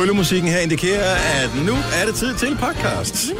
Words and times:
Tryllemusikken 0.00 0.50
her 0.50 0.58
indikerer, 0.58 1.14
at 1.14 1.50
nu 1.66 1.72
er 1.72 2.06
det 2.06 2.14
tid 2.14 2.34
til 2.34 2.58
podcast. 2.60 3.32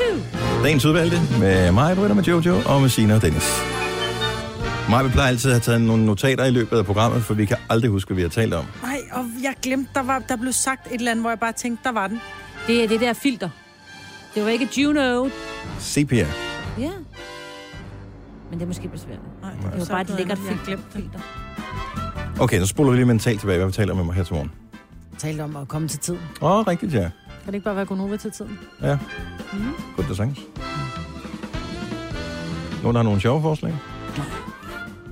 Dagens 0.65 0.85
udvalgte 0.85 1.21
med 1.39 1.73
mig, 1.73 1.97
Britta, 1.97 2.15
med 2.15 2.25
Jojo 2.25 2.57
og 2.67 2.81
med 2.81 2.89
Sina 2.89 3.15
og 3.15 3.23
Dennis. 3.23 3.63
Mig, 4.91 5.05
vi 5.05 5.11
plejer 5.11 5.29
altid 5.29 5.51
at 5.51 5.55
have 5.55 5.61
taget 5.61 5.81
nogle 5.81 6.07
notater 6.07 6.45
i 6.45 6.51
løbet 6.51 6.79
af 6.79 6.85
programmet, 6.87 7.23
for 7.23 7.35
vi 7.35 7.45
kan 7.45 7.57
aldrig 7.71 7.91
huske, 7.91 8.09
hvad 8.09 8.17
vi 8.17 8.23
har 8.23 8.29
talt 8.29 8.55
om. 8.55 8.65
Nej, 8.83 8.99
og 9.13 9.25
jeg 9.43 9.55
glemte, 9.63 9.91
der, 9.95 10.03
var, 10.03 10.19
der 10.19 10.37
blev 10.37 10.53
sagt 10.53 10.87
et 10.87 10.95
eller 10.95 11.11
andet, 11.11 11.23
hvor 11.23 11.31
jeg 11.31 11.39
bare 11.41 11.53
tænkte, 11.53 11.85
der 11.85 11.93
var 11.93 12.07
den. 12.07 12.21
Det 12.67 12.85
er 12.85 12.89
det 12.89 13.01
der 13.01 13.13
filter. 13.13 13.49
Det 14.35 14.45
var 14.45 14.51
ikke 14.51 14.69
Juno. 14.77 15.29
Sepia. 15.79 16.27
Ja. 16.79 16.91
Men 18.51 18.59
det 18.59 18.63
er 18.63 18.67
måske 18.67 18.89
besværligt. 18.89 19.23
Nej, 19.43 19.51
Det 19.73 19.79
var 19.81 19.87
bare 19.87 20.01
et 20.01 20.11
lækkert 20.19 20.39
filter. 20.95 21.21
Okay, 22.41 22.61
så 22.61 22.67
spoler 22.67 22.91
vi 22.91 22.97
lige 22.97 23.07
mentalt 23.07 23.41
tilbage, 23.41 23.59
hvad 23.59 23.67
vi 23.67 23.73
taler 23.73 24.01
om 24.01 24.11
her 24.11 24.25
til 24.25 24.35
morgen. 24.35 24.51
Talte 25.21 25.43
om 25.43 25.57
at 25.57 25.69
komme 25.69 25.89
til 25.89 25.99
tiden. 25.99 26.21
Åh, 26.43 26.51
oh, 26.59 26.67
rigtigt, 26.67 26.95
ja. 26.95 27.01
Kan 27.01 27.47
det 27.47 27.55
ikke 27.55 27.65
bare 27.65 27.77
være 27.77 27.85
Gunova 27.85 28.17
til 28.17 28.31
tiden? 28.31 28.59
Ja, 28.83 28.99
Mm. 29.53 29.59
godt 29.97 30.09
det 30.09 30.17
sagtens. 30.17 30.39
Nogen, 32.83 32.97
har 32.97 33.03
nogle 33.03 33.21
sjove 33.21 33.43
forslag? 33.43 33.75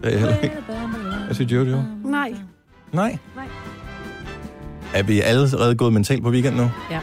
Det 0.03 0.07
er 0.07 0.11
jeg 0.11 0.19
heller 0.21 0.37
ikke. 0.37 0.57
Hvad 1.27 1.35
siger 1.35 1.57
Jojo? 1.65 1.83
Nej. 2.05 2.35
Nej. 2.93 3.19
Nej. 3.37 3.47
Er 4.95 5.03
vi 5.03 5.21
allerede 5.21 5.75
gået 5.75 5.93
mentalt 5.93 6.23
på 6.23 6.31
weekend 6.31 6.57
nu? 6.57 6.71
Ja. 6.91 7.01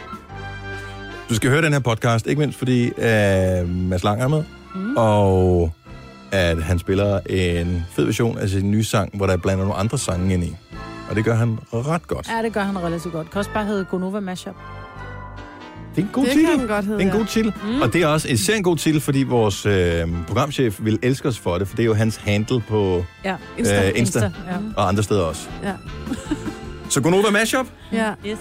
Du 1.30 1.35
skal 1.35 1.49
høre 1.49 1.62
den 1.62 1.74
her 1.74 1.80
podcast, 1.80 2.27
ikke 2.27 2.40
mindst 2.40 2.58
fordi 2.58 2.88
uh, 2.98 3.70
Mads 3.70 4.04
Lang 4.04 4.22
er 4.22 4.27
med, 4.27 4.44
Mm. 4.76 4.98
og 4.98 5.72
at 6.32 6.63
han 6.63 6.80
spiller 6.80 7.20
en 7.30 7.85
fed 7.91 8.05
version 8.05 8.38
af 8.38 8.49
sin 8.49 8.72
nye 8.72 8.84
sang, 8.84 9.18
hvor 9.18 9.26
der 9.26 9.34
er 9.34 9.38
blandt 9.38 9.60
nogle 9.60 9.74
andre 9.76 9.98
sange 9.98 10.34
ind 10.34 10.43
i. 10.43 10.55
Og 11.10 11.16
det 11.16 11.26
gør 11.26 11.36
han 11.36 11.60
ret 11.74 12.08
godt. 12.08 12.28
Ja, 12.38 12.42
det 12.44 12.54
gør 12.54 12.62
han 12.64 12.78
relativt 12.80 13.14
godt. 13.14 13.32
Kan 13.32 13.40
også 13.40 13.52
bare 13.54 13.66
hedde 13.66 13.86
Gonova 13.86 14.20
Mashup. 14.20 14.56
Det 15.96 16.02
er 16.02 16.06
en 16.06 16.10
god 16.14 16.24
det 16.26 16.32
titel. 16.34 16.48
kan 16.50 16.60
den 16.60 16.68
godt 16.68 16.86
hedde, 16.86 17.00
Det 17.00 17.06
er 17.06 17.10
en 17.12 17.14
ja. 17.14 17.20
god 17.20 17.26
titel. 17.28 17.54
Mm. 17.64 17.82
Og 17.82 17.94
det 17.94 18.02
er 18.02 18.08
også 18.08 18.28
især 18.28 18.56
en 18.56 18.64
god 18.64 18.78
titel, 18.78 19.02
fordi 19.02 19.24
vores 19.24 19.66
øh, 19.66 20.08
programchef 20.28 20.78
vil 20.80 21.00
elske 21.04 21.28
os 21.28 21.40
for 21.40 21.58
det, 21.58 21.68
for 21.68 21.76
det 21.76 21.84
er 21.84 21.88
jo 21.88 21.94
hans 21.94 22.16
handle 22.16 22.62
på 22.70 23.06
Ja. 23.24 23.36
Insta. 23.58 23.88
Øh, 23.88 23.92
Insta. 23.96 24.20
Ja. 24.20 24.30
og 24.78 24.88
andre 24.88 25.04
steder 25.04 25.22
også. 25.22 25.48
Ja. 25.64 25.72
Så 26.90 27.02
Gonova 27.02 27.30
Mashup, 27.32 27.66
ja, 27.92 28.10
Yes. 28.26 28.38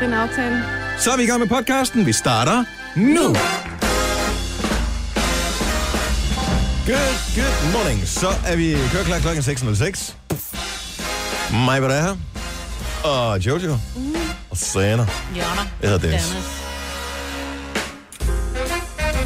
det 0.00 0.02
er 0.02 0.06
en 0.06 0.12
aftale. 0.12 0.62
så 0.98 1.10
er 1.10 1.16
vi 1.16 1.22
i 1.22 1.26
gang 1.26 1.40
med 1.40 1.48
podcasten. 1.48 2.06
Vi 2.06 2.12
starter 2.12 2.64
nu. 2.96 3.34
Good, 6.86 7.16
good 7.36 7.72
morning. 7.74 8.06
Så 8.08 8.26
er 8.46 8.56
vi 8.56 8.76
kører 8.92 9.04
klar 9.04 9.18
klokken 9.18 9.42
6.06. 9.42 10.14
Mig, 11.52 11.80
hvad 11.80 11.90
er 11.90 12.02
her. 12.02 12.16
Og 13.04 13.46
Jojo. 13.46 13.72
Og 14.50 14.56
Sana. 14.56 15.06
Jørner. 15.36 15.66
Jeg 15.82 15.90
hedder 15.90 15.98
Dennis. 15.98 16.34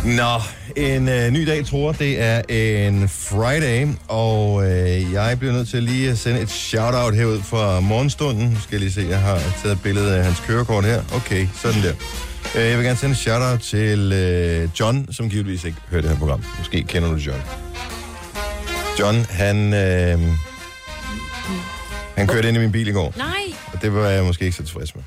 Nå, 0.04 0.40
en 0.76 1.08
øh, 1.08 1.30
ny 1.30 1.46
dag, 1.46 1.66
tror 1.66 1.92
Det 1.92 2.20
er 2.20 2.42
en 2.48 3.08
Friday, 3.08 3.88
og 4.08 4.64
øh, 4.70 5.12
jeg 5.12 5.38
bliver 5.38 5.52
nødt 5.52 5.68
til 5.68 5.82
lige 5.82 6.10
at 6.10 6.18
sende 6.18 6.40
et 6.40 6.50
shout-out 6.50 7.14
herud 7.14 7.40
fra 7.40 7.80
morgenstunden. 7.80 8.48
Nu 8.48 8.60
skal 8.60 8.68
jeg 8.70 8.80
lige 8.80 8.92
se, 8.92 9.06
jeg 9.10 9.20
har 9.20 9.38
taget 9.62 9.76
et 9.76 9.82
billede 9.82 10.16
af 10.16 10.24
hans 10.24 10.40
kørekort 10.40 10.84
her. 10.84 11.02
Okay, 11.14 11.48
sådan 11.54 11.82
der. 11.82 11.92
Øh, 12.56 12.68
jeg 12.68 12.78
vil 12.78 12.84
gerne 12.84 12.98
sende 12.98 13.12
et 13.12 13.18
shout-out 13.18 13.60
til 13.60 14.12
øh, 14.12 14.68
John, 14.80 15.12
som 15.12 15.30
givetvis 15.30 15.64
ikke 15.64 15.78
hører 15.90 16.02
det 16.02 16.10
her 16.10 16.18
program. 16.18 16.44
Måske 16.58 16.82
kender 16.82 17.08
du 17.08 17.14
John. 17.16 17.42
John, 19.00 19.26
han, 19.30 19.74
øh, 19.74 20.20
han 22.16 22.26
kørte 22.26 22.48
ind 22.48 22.56
i 22.56 22.60
min 22.60 22.72
bil 22.72 22.88
i 22.88 22.92
går, 22.92 23.14
Nej. 23.16 23.28
og 23.72 23.82
det 23.82 23.94
var 23.94 24.08
jeg 24.08 24.24
måske 24.24 24.44
ikke 24.44 24.56
så 24.56 24.62
tilfreds 24.62 24.94
med. 24.94 25.02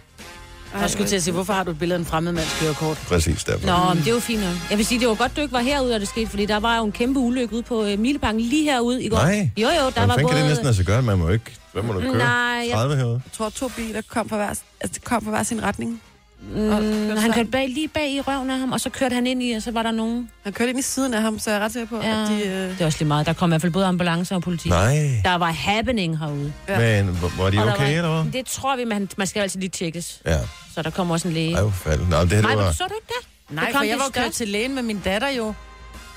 Jeg 0.82 0.90
skulle 0.90 1.10
til 1.10 1.16
at 1.16 1.24
sige, 1.24 1.34
hvorfor 1.34 1.54
har 1.54 1.64
du 1.64 1.72
et 1.72 1.80
billede 1.80 1.96
af 1.96 2.00
en 2.00 2.06
fremmed 2.06 2.32
mands 2.32 2.58
kørekort? 2.60 2.98
Præcis 2.98 3.44
derfor. 3.44 3.68
Nå, 3.68 3.94
men 3.94 3.98
det 4.04 4.08
er 4.10 4.14
jo 4.14 4.20
fint 4.20 4.42
nok. 4.42 4.54
Jeg 4.70 4.78
vil 4.78 4.86
sige, 4.86 5.00
det 5.00 5.08
var 5.08 5.16
godt, 5.16 5.36
du 5.36 5.42
ikke 5.42 5.54
var 5.54 5.60
herude, 5.60 5.94
og 5.96 6.00
det 6.00 6.08
skete, 6.08 6.30
fordi 6.30 6.46
der 6.46 6.58
var 6.60 6.78
jo 6.78 6.84
en 6.86 6.92
kæmpe 6.92 7.20
ulykke 7.20 7.54
ude 7.56 7.64
på 7.64 7.84
øh, 7.86 8.00
Mileparken 8.00 8.42
lige 8.42 8.64
herude 8.72 9.04
i 9.04 9.10
går. 9.10 9.18
Nej. 9.18 9.50
Jo, 9.58 9.68
jo, 9.68 9.74
der 9.74 9.82
Hvordan 9.82 10.08
var 10.08 10.14
fanden 10.16 10.24
både... 10.24 10.34
kan 10.34 10.42
det 10.42 10.50
næsten 10.50 10.68
altså 10.68 10.84
gøre? 10.84 11.02
Man 11.02 11.18
må 11.18 11.30
ikke... 11.30 11.46
Hvad 11.74 11.84
må 11.84 11.94
du 11.94 12.00
køre? 12.02 12.18
Nej, 12.18 12.28
jeg- 12.68 12.70
30 12.74 12.96
herude? 12.96 13.22
Jeg 13.26 13.32
tror, 13.34 13.50
to 13.50 13.68
biler 13.68 14.02
kom 14.10 14.30
fra 14.30 14.36
hver, 14.36 14.54
altså, 14.82 15.02
kom 15.04 15.24
fra 15.24 15.30
hver 15.30 15.44
sin 15.44 15.64
retning. 15.64 16.02
Mm, 16.42 16.56
kørte 16.56 17.22
han 17.22 17.32
kørte 17.34 17.50
bag, 17.52 17.70
lige 17.70 17.88
bag 17.88 18.12
i 18.12 18.22
røven 18.22 18.50
af 18.50 18.60
ham, 18.60 18.72
og 18.72 18.82
så 18.82 18.90
kørte 18.90 19.14
han 19.16 19.28
ind 19.28 19.44
i, 19.44 19.52
og 19.52 19.62
så 19.62 19.72
var 19.72 19.84
der 19.84 19.92
nogen. 19.92 20.30
Han 20.44 20.54
kørte 20.54 20.70
ind 20.70 20.80
i 20.80 20.82
siden 20.82 21.14
af 21.14 21.22
ham, 21.22 21.40
så 21.40 21.50
jeg 21.52 21.60
er 21.60 21.64
ret 21.66 21.72
sikker 21.74 21.88
på, 21.88 22.02
Ja. 22.02 22.22
at 22.24 22.30
de... 22.30 22.34
Øh, 22.48 22.70
Det 22.70 22.82
er 22.82 22.86
også 22.86 23.00
lige 23.00 23.08
meget. 23.08 23.26
Der 23.26 23.34
kom 23.34 23.50
i 23.50 23.52
hvert 23.52 23.62
fald 23.62 23.72
både 23.74 23.86
ambulancer 23.86 24.36
og 24.36 24.42
politi. 24.42 24.70
Nej. 24.70 25.22
Der 25.24 25.36
var 25.36 25.52
happening 25.52 26.20
herude. 26.20 26.54
Ja. 26.68 27.04
Men 27.04 27.18
var 27.38 27.50
de 27.50 27.58
okay, 27.58 27.78
var, 27.80 27.86
eller 27.86 28.22
hvad? 28.24 28.32
Det 28.32 28.46
tror 28.46 28.76
vi, 28.76 28.84
man, 28.86 29.10
man 29.18 29.28
skal 29.28 29.42
altid 29.42 29.60
lige 29.60 29.70
tjekkes. 29.70 30.22
Ja. 30.26 30.38
Så 30.76 30.82
der 30.82 30.90
kommer 30.90 31.14
også 31.14 31.28
en 31.28 31.34
læge. 31.34 31.54
Ej, 31.56 31.62
hvor 31.62 31.72
fald. 31.72 32.00
Nå, 32.00 32.22
det 32.22 32.32
her, 32.32 32.42
Nej, 32.42 32.50
det 32.52 32.58
men 32.58 32.66
var... 32.66 32.72
så 32.72 32.84
du 32.90 32.94
ikke 32.96 33.08
det? 33.08 33.56
Nej, 33.56 33.66
Det 33.66 33.74
kom 33.74 33.80
for 33.80 33.84
jeg 33.84 33.92
det 33.94 34.00
var 34.00 34.22
jo 34.22 34.24
kørt 34.24 34.32
til 34.34 34.48
lægen 34.48 34.76
med 34.76 34.84
min 34.84 35.00
datter 35.06 35.30
jo. 35.30 35.54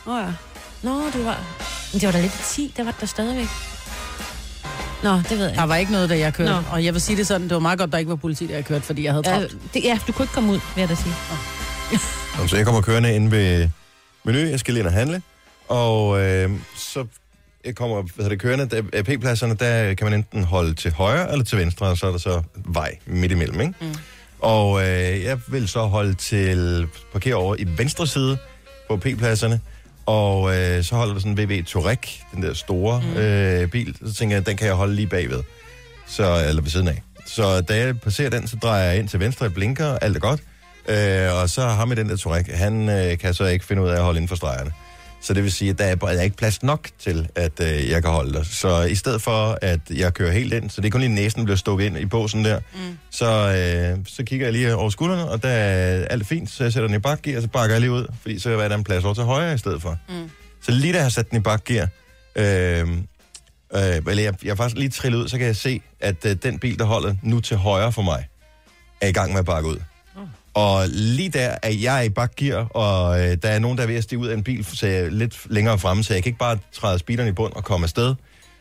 Åh 0.06 0.14
oh, 0.14 0.22
ja. 0.22 0.32
Nå, 0.82 1.02
det 1.12 1.24
var... 1.24 1.38
Men 1.92 2.00
det 2.00 2.06
var 2.06 2.12
da 2.12 2.20
lidt 2.20 2.34
i 2.34 2.42
10, 2.54 2.72
der 2.76 2.84
var 2.84 2.94
der 3.00 3.06
stadigvæk. 3.06 3.46
Nå, 5.02 5.16
det 5.16 5.38
ved 5.38 5.46
jeg 5.46 5.56
Der 5.56 5.62
var 5.62 5.76
ikke 5.76 5.92
noget, 5.92 6.10
da 6.10 6.18
jeg 6.18 6.34
kørte. 6.34 6.50
Nå. 6.52 6.58
Og 6.70 6.84
jeg 6.84 6.92
vil 6.94 7.00
sige 7.02 7.16
det 7.16 7.26
sådan, 7.26 7.42
det 7.42 7.54
var 7.54 7.58
meget 7.60 7.78
godt, 7.78 7.92
der 7.92 7.98
ikke 7.98 8.08
var 8.10 8.16
politi, 8.16 8.46
da 8.46 8.54
jeg 8.54 8.64
kørte, 8.64 8.84
fordi 8.84 9.04
jeg 9.04 9.12
havde 9.12 9.30
Ja, 9.30 9.34
travlt. 9.34 9.56
det, 9.74 9.84
ja, 9.84 9.98
du 10.06 10.12
kunne 10.12 10.24
ikke 10.24 10.34
komme 10.34 10.52
ud, 10.52 10.60
vil 10.74 10.80
jeg 10.80 10.88
da 10.88 10.94
sige. 10.94 11.14
Nå, 12.38 12.46
Så 12.46 12.56
jeg 12.56 12.64
kommer 12.64 12.80
kørende 12.80 13.14
ind 13.14 13.30
ved 13.30 13.68
menu. 14.24 14.38
Jeg 14.38 14.60
skal 14.60 14.74
lige 14.74 14.80
ind 14.80 14.86
og 14.86 14.92
handle. 14.92 15.22
Og 15.68 16.20
øh, 16.20 16.50
så 16.76 17.06
jeg 17.64 17.74
kommer 17.74 17.96
hvad 18.02 18.10
hedder 18.16 18.28
det, 18.28 18.40
kørende. 18.40 18.68
Der, 18.68 18.82
af 18.92 19.04
P-pladserne, 19.04 19.54
der 19.54 19.94
kan 19.94 20.04
man 20.04 20.14
enten 20.14 20.44
holde 20.44 20.74
til 20.74 20.92
højre 20.92 21.32
eller 21.32 21.44
til 21.44 21.58
venstre, 21.58 21.86
og 21.86 21.98
så 21.98 22.06
er 22.06 22.10
der 22.10 22.18
så 22.18 22.42
vej 22.54 22.96
midt 23.06 23.32
imellem, 23.32 23.60
ikke? 23.60 23.74
Mm. 23.80 23.94
Og 24.38 24.80
øh, 24.82 25.22
jeg 25.22 25.38
vil 25.48 25.68
så 25.68 25.82
holde 25.86 26.14
til 26.14 26.86
parkere 27.12 27.34
over 27.34 27.56
i 27.58 27.64
venstre 27.76 28.06
side 28.06 28.38
på 28.88 28.96
P-pladserne. 28.96 29.60
Og 30.06 30.56
øh, 30.56 30.84
så 30.84 30.94
holder 30.94 31.12
der 31.12 31.20
sådan 31.20 31.38
en 31.38 31.48
VW 31.48 31.64
Touareg, 31.64 31.98
den 32.34 32.42
der 32.42 32.54
store 32.54 33.00
mm. 33.00 33.16
øh, 33.16 33.68
bil. 33.68 33.96
Så 34.06 34.14
tænker 34.14 34.36
jeg, 34.36 34.46
den 34.46 34.56
kan 34.56 34.66
jeg 34.66 34.74
holde 34.74 34.94
lige 34.94 35.06
bagved. 35.06 35.42
Så, 36.06 36.44
eller 36.48 36.62
ved 36.62 36.70
siden 36.70 36.88
af. 36.88 37.02
Så 37.26 37.60
da 37.60 37.76
jeg 37.76 38.00
passerer 38.00 38.30
den, 38.30 38.48
så 38.48 38.56
drejer 38.56 38.84
jeg 38.84 38.98
ind 38.98 39.08
til 39.08 39.20
venstre, 39.20 39.44
jeg 39.44 39.54
blinker, 39.54 39.98
alt 39.98 40.16
er 40.16 40.20
godt. 40.20 40.40
Øh, 40.88 41.42
og 41.42 41.50
så 41.50 41.62
ham 41.62 41.88
med 41.88 41.96
den 41.96 42.08
der 42.08 42.16
Touareg, 42.16 42.44
han 42.54 42.88
øh, 42.88 43.18
kan 43.18 43.34
så 43.34 43.44
ikke 43.44 43.64
finde 43.64 43.82
ud 43.82 43.88
af 43.88 43.96
at 43.96 44.02
holde 44.02 44.16
inden 44.16 44.28
for 44.28 44.36
stregerne. 44.36 44.72
Så 45.22 45.34
det 45.34 45.42
vil 45.42 45.52
sige, 45.52 45.70
at 45.70 45.78
der 45.78 45.84
er, 45.84 45.94
der 45.94 46.06
er 46.06 46.22
ikke 46.22 46.36
plads 46.36 46.62
nok 46.62 46.88
til, 46.98 47.28
at 47.34 47.60
øh, 47.60 47.90
jeg 47.90 48.02
kan 48.02 48.10
holde 48.10 48.32
der. 48.32 48.42
Så 48.42 48.82
i 48.82 48.94
stedet 48.94 49.22
for, 49.22 49.58
at 49.62 49.80
jeg 49.90 50.14
kører 50.14 50.32
helt 50.32 50.52
ind, 50.52 50.70
så 50.70 50.80
det 50.80 50.86
er 50.86 50.90
kun 50.90 51.00
lige 51.00 51.14
næsen 51.14 51.44
bliver 51.44 51.56
stukket 51.56 51.86
ind 51.86 51.98
i 51.98 52.04
båsen 52.04 52.44
der, 52.44 52.60
mm. 52.74 52.98
så, 53.10 53.26
øh, 53.26 53.98
så 54.06 54.24
kigger 54.24 54.46
jeg 54.46 54.52
lige 54.52 54.74
over 54.74 54.90
skuldrene, 54.90 55.30
og 55.30 55.42
der 55.42 55.48
er 55.48 56.04
alt 56.04 56.26
fint, 56.26 56.50
så 56.50 56.64
jeg 56.64 56.72
sætter 56.72 56.86
den 56.86 56.96
i 56.96 57.00
bakgear, 57.00 57.36
og 57.36 57.42
så 57.42 57.48
bakker 57.48 57.74
jeg 57.74 57.80
lige 57.80 57.92
ud, 57.92 58.06
fordi 58.20 58.38
så 58.38 58.50
er 58.50 58.68
der 58.68 58.76
en 58.76 58.84
plads 58.84 59.04
over 59.04 59.14
til 59.14 59.24
højre 59.24 59.54
i 59.54 59.58
stedet 59.58 59.82
for. 59.82 59.98
Mm. 60.08 60.30
Så 60.62 60.72
lige 60.72 60.92
da 60.92 60.98
jeg 60.98 61.04
har 61.04 61.10
sat 61.10 61.30
den 61.30 61.38
i 61.38 61.40
bakgear, 61.40 61.88
øh, 62.36 62.88
øh, 63.74 63.96
eller 64.08 64.22
jeg, 64.22 64.34
jeg 64.44 64.50
er 64.50 64.54
faktisk 64.54 64.76
lige 64.76 64.90
trillet 64.90 65.18
ud, 65.18 65.28
så 65.28 65.38
kan 65.38 65.46
jeg 65.46 65.56
se, 65.56 65.80
at 66.00 66.26
øh, 66.26 66.36
den 66.42 66.58
bil, 66.58 66.78
der 66.78 66.84
holder 66.84 67.14
nu 67.22 67.40
til 67.40 67.56
højre 67.56 67.92
for 67.92 68.02
mig, 68.02 68.28
er 69.00 69.08
i 69.08 69.12
gang 69.12 69.32
med 69.32 69.38
at 69.38 69.46
bakke 69.46 69.68
ud. 69.68 69.76
Og 70.60 70.84
lige 70.88 71.28
der 71.28 71.54
er 71.62 71.70
jeg 71.70 72.06
i 72.06 72.08
bakgear, 72.08 72.64
og 72.64 73.20
øh, 73.20 73.36
der 73.42 73.48
er 73.48 73.58
nogen, 73.58 73.76
der 73.78 73.82
er 73.82 73.86
ved 73.86 73.94
at 73.96 74.02
stige 74.04 74.18
ud 74.18 74.26
af 74.28 74.34
en 74.34 74.42
bil, 74.42 74.64
så 74.64 74.86
jeg 74.86 75.12
lidt 75.12 75.36
længere 75.50 75.78
fremme, 75.78 76.04
så 76.04 76.14
jeg 76.14 76.22
kan 76.22 76.30
ikke 76.30 76.38
bare 76.38 76.58
træde 76.72 76.98
speederen 76.98 77.28
i 77.28 77.32
bund 77.32 77.52
og 77.52 77.64
komme 77.64 77.84
afsted. 77.84 78.14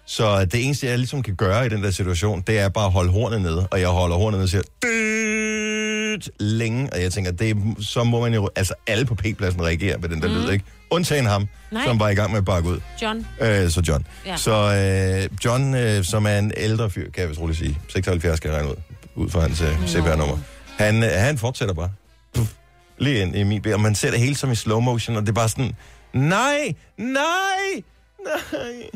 Så 0.05 0.45
det 0.45 0.65
eneste, 0.65 0.87
jeg 0.87 0.97
ligesom 0.97 1.23
kan 1.23 1.35
gøre 1.35 1.65
i 1.65 1.69
den 1.69 1.83
der 1.83 1.91
situation, 1.91 2.41
det 2.47 2.59
er 2.59 2.69
bare 2.69 2.85
at 2.85 2.91
holde 2.91 3.11
hornet 3.11 3.41
nede, 3.41 3.67
og 3.71 3.79
jeg 3.79 3.87
holder 3.87 4.15
hornet 4.15 4.37
nede 4.37 4.45
og 4.45 4.49
siger, 4.49 4.61
"Dyt", 4.83 6.29
længe, 6.39 6.89
og 6.93 7.01
jeg 7.01 7.11
tænker, 7.11 7.31
det, 7.31 7.57
så 7.79 8.03
må 8.03 8.21
man 8.21 8.33
jo, 8.33 8.49
altså 8.55 8.73
alle 8.87 9.05
på 9.05 9.15
P-pladsen 9.15 9.61
reagere 9.61 9.97
med 9.97 10.09
den 10.09 10.21
der 10.21 10.27
mm. 10.27 10.33
lyd, 10.35 10.51
ikke? 10.51 10.65
Undtagen 10.89 11.25
ham, 11.25 11.47
Nej. 11.71 11.83
som 11.85 11.99
var 11.99 12.09
i 12.09 12.13
gang 12.15 12.31
med 12.31 12.37
at 12.37 12.45
bakke 12.45 12.69
ud. 12.69 12.79
John. 13.01 13.25
Øh, 13.41 13.69
så 13.69 13.81
John. 13.87 14.05
Ja. 14.25 14.37
Så 14.37 14.51
øh, 14.51 15.37
John, 15.45 15.75
øh, 15.75 16.03
som 16.03 16.25
er 16.25 16.39
en 16.39 16.51
ældre 16.57 16.89
fyr, 16.89 17.11
kan 17.11 17.21
jeg 17.21 17.29
vist 17.29 17.41
roligt 17.41 17.59
sige, 17.59 17.77
76 17.89 18.37
skal 18.37 18.49
jeg 18.49 18.57
regne 18.57 18.71
ud, 18.71 18.75
ud 19.15 19.29
fra 19.29 19.41
hans 19.41 19.61
øh, 19.61 19.87
CPR-nummer. 19.87 20.37
Han, 20.79 21.03
øh, 21.03 21.09
han 21.11 21.37
fortsætter 21.37 21.73
bare. 21.73 21.91
Puff, 22.33 22.49
lige 22.97 23.21
ind 23.21 23.35
i 23.35 23.43
min 23.43 23.61
bil, 23.61 23.73
og 23.73 23.79
man 23.79 23.95
ser 23.95 24.11
det 24.11 24.19
hele 24.19 24.35
som 24.35 24.51
i 24.51 24.55
slow 24.55 24.79
motion, 24.79 25.15
og 25.15 25.21
det 25.21 25.29
er 25.29 25.33
bare 25.33 25.49
sådan, 25.49 25.75
nej, 26.13 26.73
nej, 26.97 27.83
nej. 28.25 28.89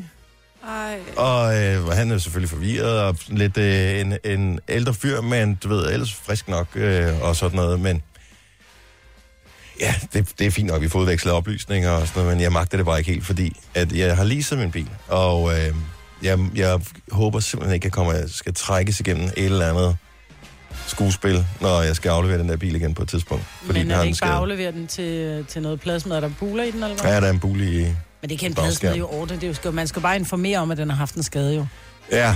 Ej. 0.67 0.99
Og 1.17 1.61
øh, 1.61 1.87
han 1.87 2.11
er 2.11 2.17
selvfølgelig 2.17 2.49
forvirret, 2.49 3.01
og 3.01 3.17
lidt 3.27 3.57
øh, 3.57 3.99
en, 3.99 4.17
en 4.23 4.59
ældre 4.69 4.93
fyr, 4.93 5.21
men 5.21 5.55
du 5.55 5.69
ved, 5.69 5.93
ellers 5.93 6.13
frisk 6.13 6.47
nok 6.47 6.67
øh, 6.75 7.21
og 7.21 7.35
sådan 7.35 7.55
noget, 7.55 7.79
men 7.79 8.01
ja, 9.79 9.95
det, 10.13 10.29
det 10.39 10.47
er 10.47 10.51
fint 10.51 10.67
nok, 10.67 10.81
vi 10.81 10.89
får 10.89 10.99
udvekslet 10.99 11.33
oplysninger 11.33 11.89
og 11.89 12.07
sådan 12.07 12.23
noget, 12.23 12.37
men 12.37 12.43
jeg 12.43 12.51
magter 12.51 12.77
det 12.77 12.85
bare 12.85 12.99
ikke 12.99 13.11
helt, 13.11 13.25
fordi 13.25 13.57
at 13.73 13.91
jeg 13.91 14.17
har 14.17 14.23
leaset 14.23 14.57
min 14.57 14.71
bil, 14.71 14.89
og 15.07 15.53
øh, 15.53 15.75
jeg, 16.21 16.39
jeg 16.55 16.79
håber 17.11 17.39
simpelthen 17.39 17.73
ikke, 17.73 17.83
at 17.83 17.85
jeg 17.85 17.91
kommer, 17.91 18.27
skal 18.27 18.53
trækkes 18.53 18.99
igennem 18.99 19.25
et 19.25 19.45
eller 19.45 19.69
andet 19.69 19.97
skuespil, 20.93 21.45
når 21.61 21.81
jeg 21.81 21.95
skal 21.95 22.09
aflevere 22.09 22.37
den 22.39 22.49
der 22.49 22.57
bil 22.57 22.75
igen 22.75 22.93
på 22.93 23.03
et 23.03 23.09
tidspunkt. 23.09 23.43
Men 23.67 23.75
den 23.75 23.91
er 23.91 23.97
det 23.99 24.05
ikke 24.05 24.17
bare 24.21 24.31
aflevere 24.33 24.71
den 24.71 24.87
til, 24.87 25.45
til 25.47 25.61
noget 25.61 25.81
plasmad? 25.81 26.15
Er 26.17 26.19
der 26.19 26.29
buler 26.39 26.63
i 26.63 26.71
den, 26.71 26.83
eller 26.83 26.95
hvad? 27.01 27.11
Ja, 27.11 27.19
der 27.21 27.27
er 27.27 27.31
en 27.31 27.39
bule 27.39 27.65
i... 27.81 27.85
Men 28.21 28.29
det 28.29 28.39
kan 28.39 28.51
en 28.51 28.55
plasmad 28.55 28.95
jo 28.95 29.07
ordne. 29.11 29.35
Det 29.35 29.43
er 29.43 29.47
jo, 29.47 29.53
skal- 29.53 29.73
man 29.73 29.87
skal 29.87 30.01
bare 30.01 30.15
informere 30.15 30.57
om, 30.59 30.71
at 30.71 30.77
den 30.77 30.89
har 30.89 30.97
haft 30.97 31.15
en 31.15 31.23
skade 31.23 31.55
jo. 31.55 31.65
Ja, 32.11 32.35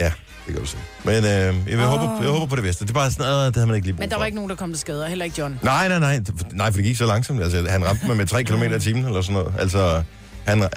Ja, 0.00 0.12
det 0.46 0.54
kan 0.54 0.56
du 0.56 0.66
se. 0.66 0.76
Men 1.04 1.14
øh, 1.14 1.22
jeg, 1.22 1.54
vil 1.66 1.80
oh. 1.80 1.82
håber, 1.82 2.22
jeg 2.22 2.30
håber 2.30 2.46
på 2.46 2.56
det 2.56 2.64
bedste. 2.64 2.84
Det 2.84 2.90
er 2.90 2.94
bare 2.94 3.10
sådan 3.10 3.26
noget, 3.26 3.46
det 3.46 3.56
havde 3.56 3.66
man 3.66 3.74
ikke 3.76 3.86
lige 3.86 3.94
brug 3.94 4.00
Men 4.02 4.08
der 4.10 4.14
for. 4.14 4.18
var 4.20 4.26
ikke 4.26 4.36
nogen, 4.36 4.50
der 4.50 4.56
kom 4.56 4.70
til 4.72 4.80
skade, 4.80 5.06
heller 5.08 5.24
ikke 5.24 5.40
John. 5.40 5.58
Nej, 5.62 5.88
nej, 5.88 5.98
nej. 5.98 6.20
Nej, 6.52 6.70
for 6.70 6.76
det 6.76 6.84
gik 6.84 6.96
så 6.96 7.06
langsomt. 7.06 7.42
Altså, 7.42 7.66
han 7.68 7.84
ramte 7.86 8.06
mig 8.06 8.16
med 8.16 8.26
3 8.26 8.44
km 8.44 8.62
i 8.62 8.80
timen, 8.80 9.04
eller 9.04 9.22
sådan 9.22 9.34
noget. 9.34 9.54
Altså, 9.58 10.02
han... 10.46 10.68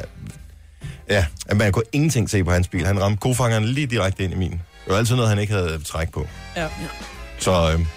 Ja, 1.10 1.26
man 1.56 1.72
kunne 1.72 1.84
ingenting 1.92 2.30
se 2.30 2.44
på 2.44 2.52
hans 2.52 2.68
bil. 2.68 2.86
Han 2.86 3.02
ramte 3.02 3.18
kofangeren 3.20 3.66
lige 3.66 3.88
direkte 3.88 4.24
ind 4.24 4.34
i 4.34 4.36
min. 4.36 4.62
Det 4.86 4.94
var 4.94 4.98
altid 4.98 5.16
noget, 5.16 5.30
han 5.30 5.40
ikke 5.40 5.54
havde 5.54 5.80
træk 5.86 6.12
på. 6.12 6.28
Ja. 6.56 6.68
Så, 7.40 7.72
øh, 7.74 7.80
Men, 7.80 7.88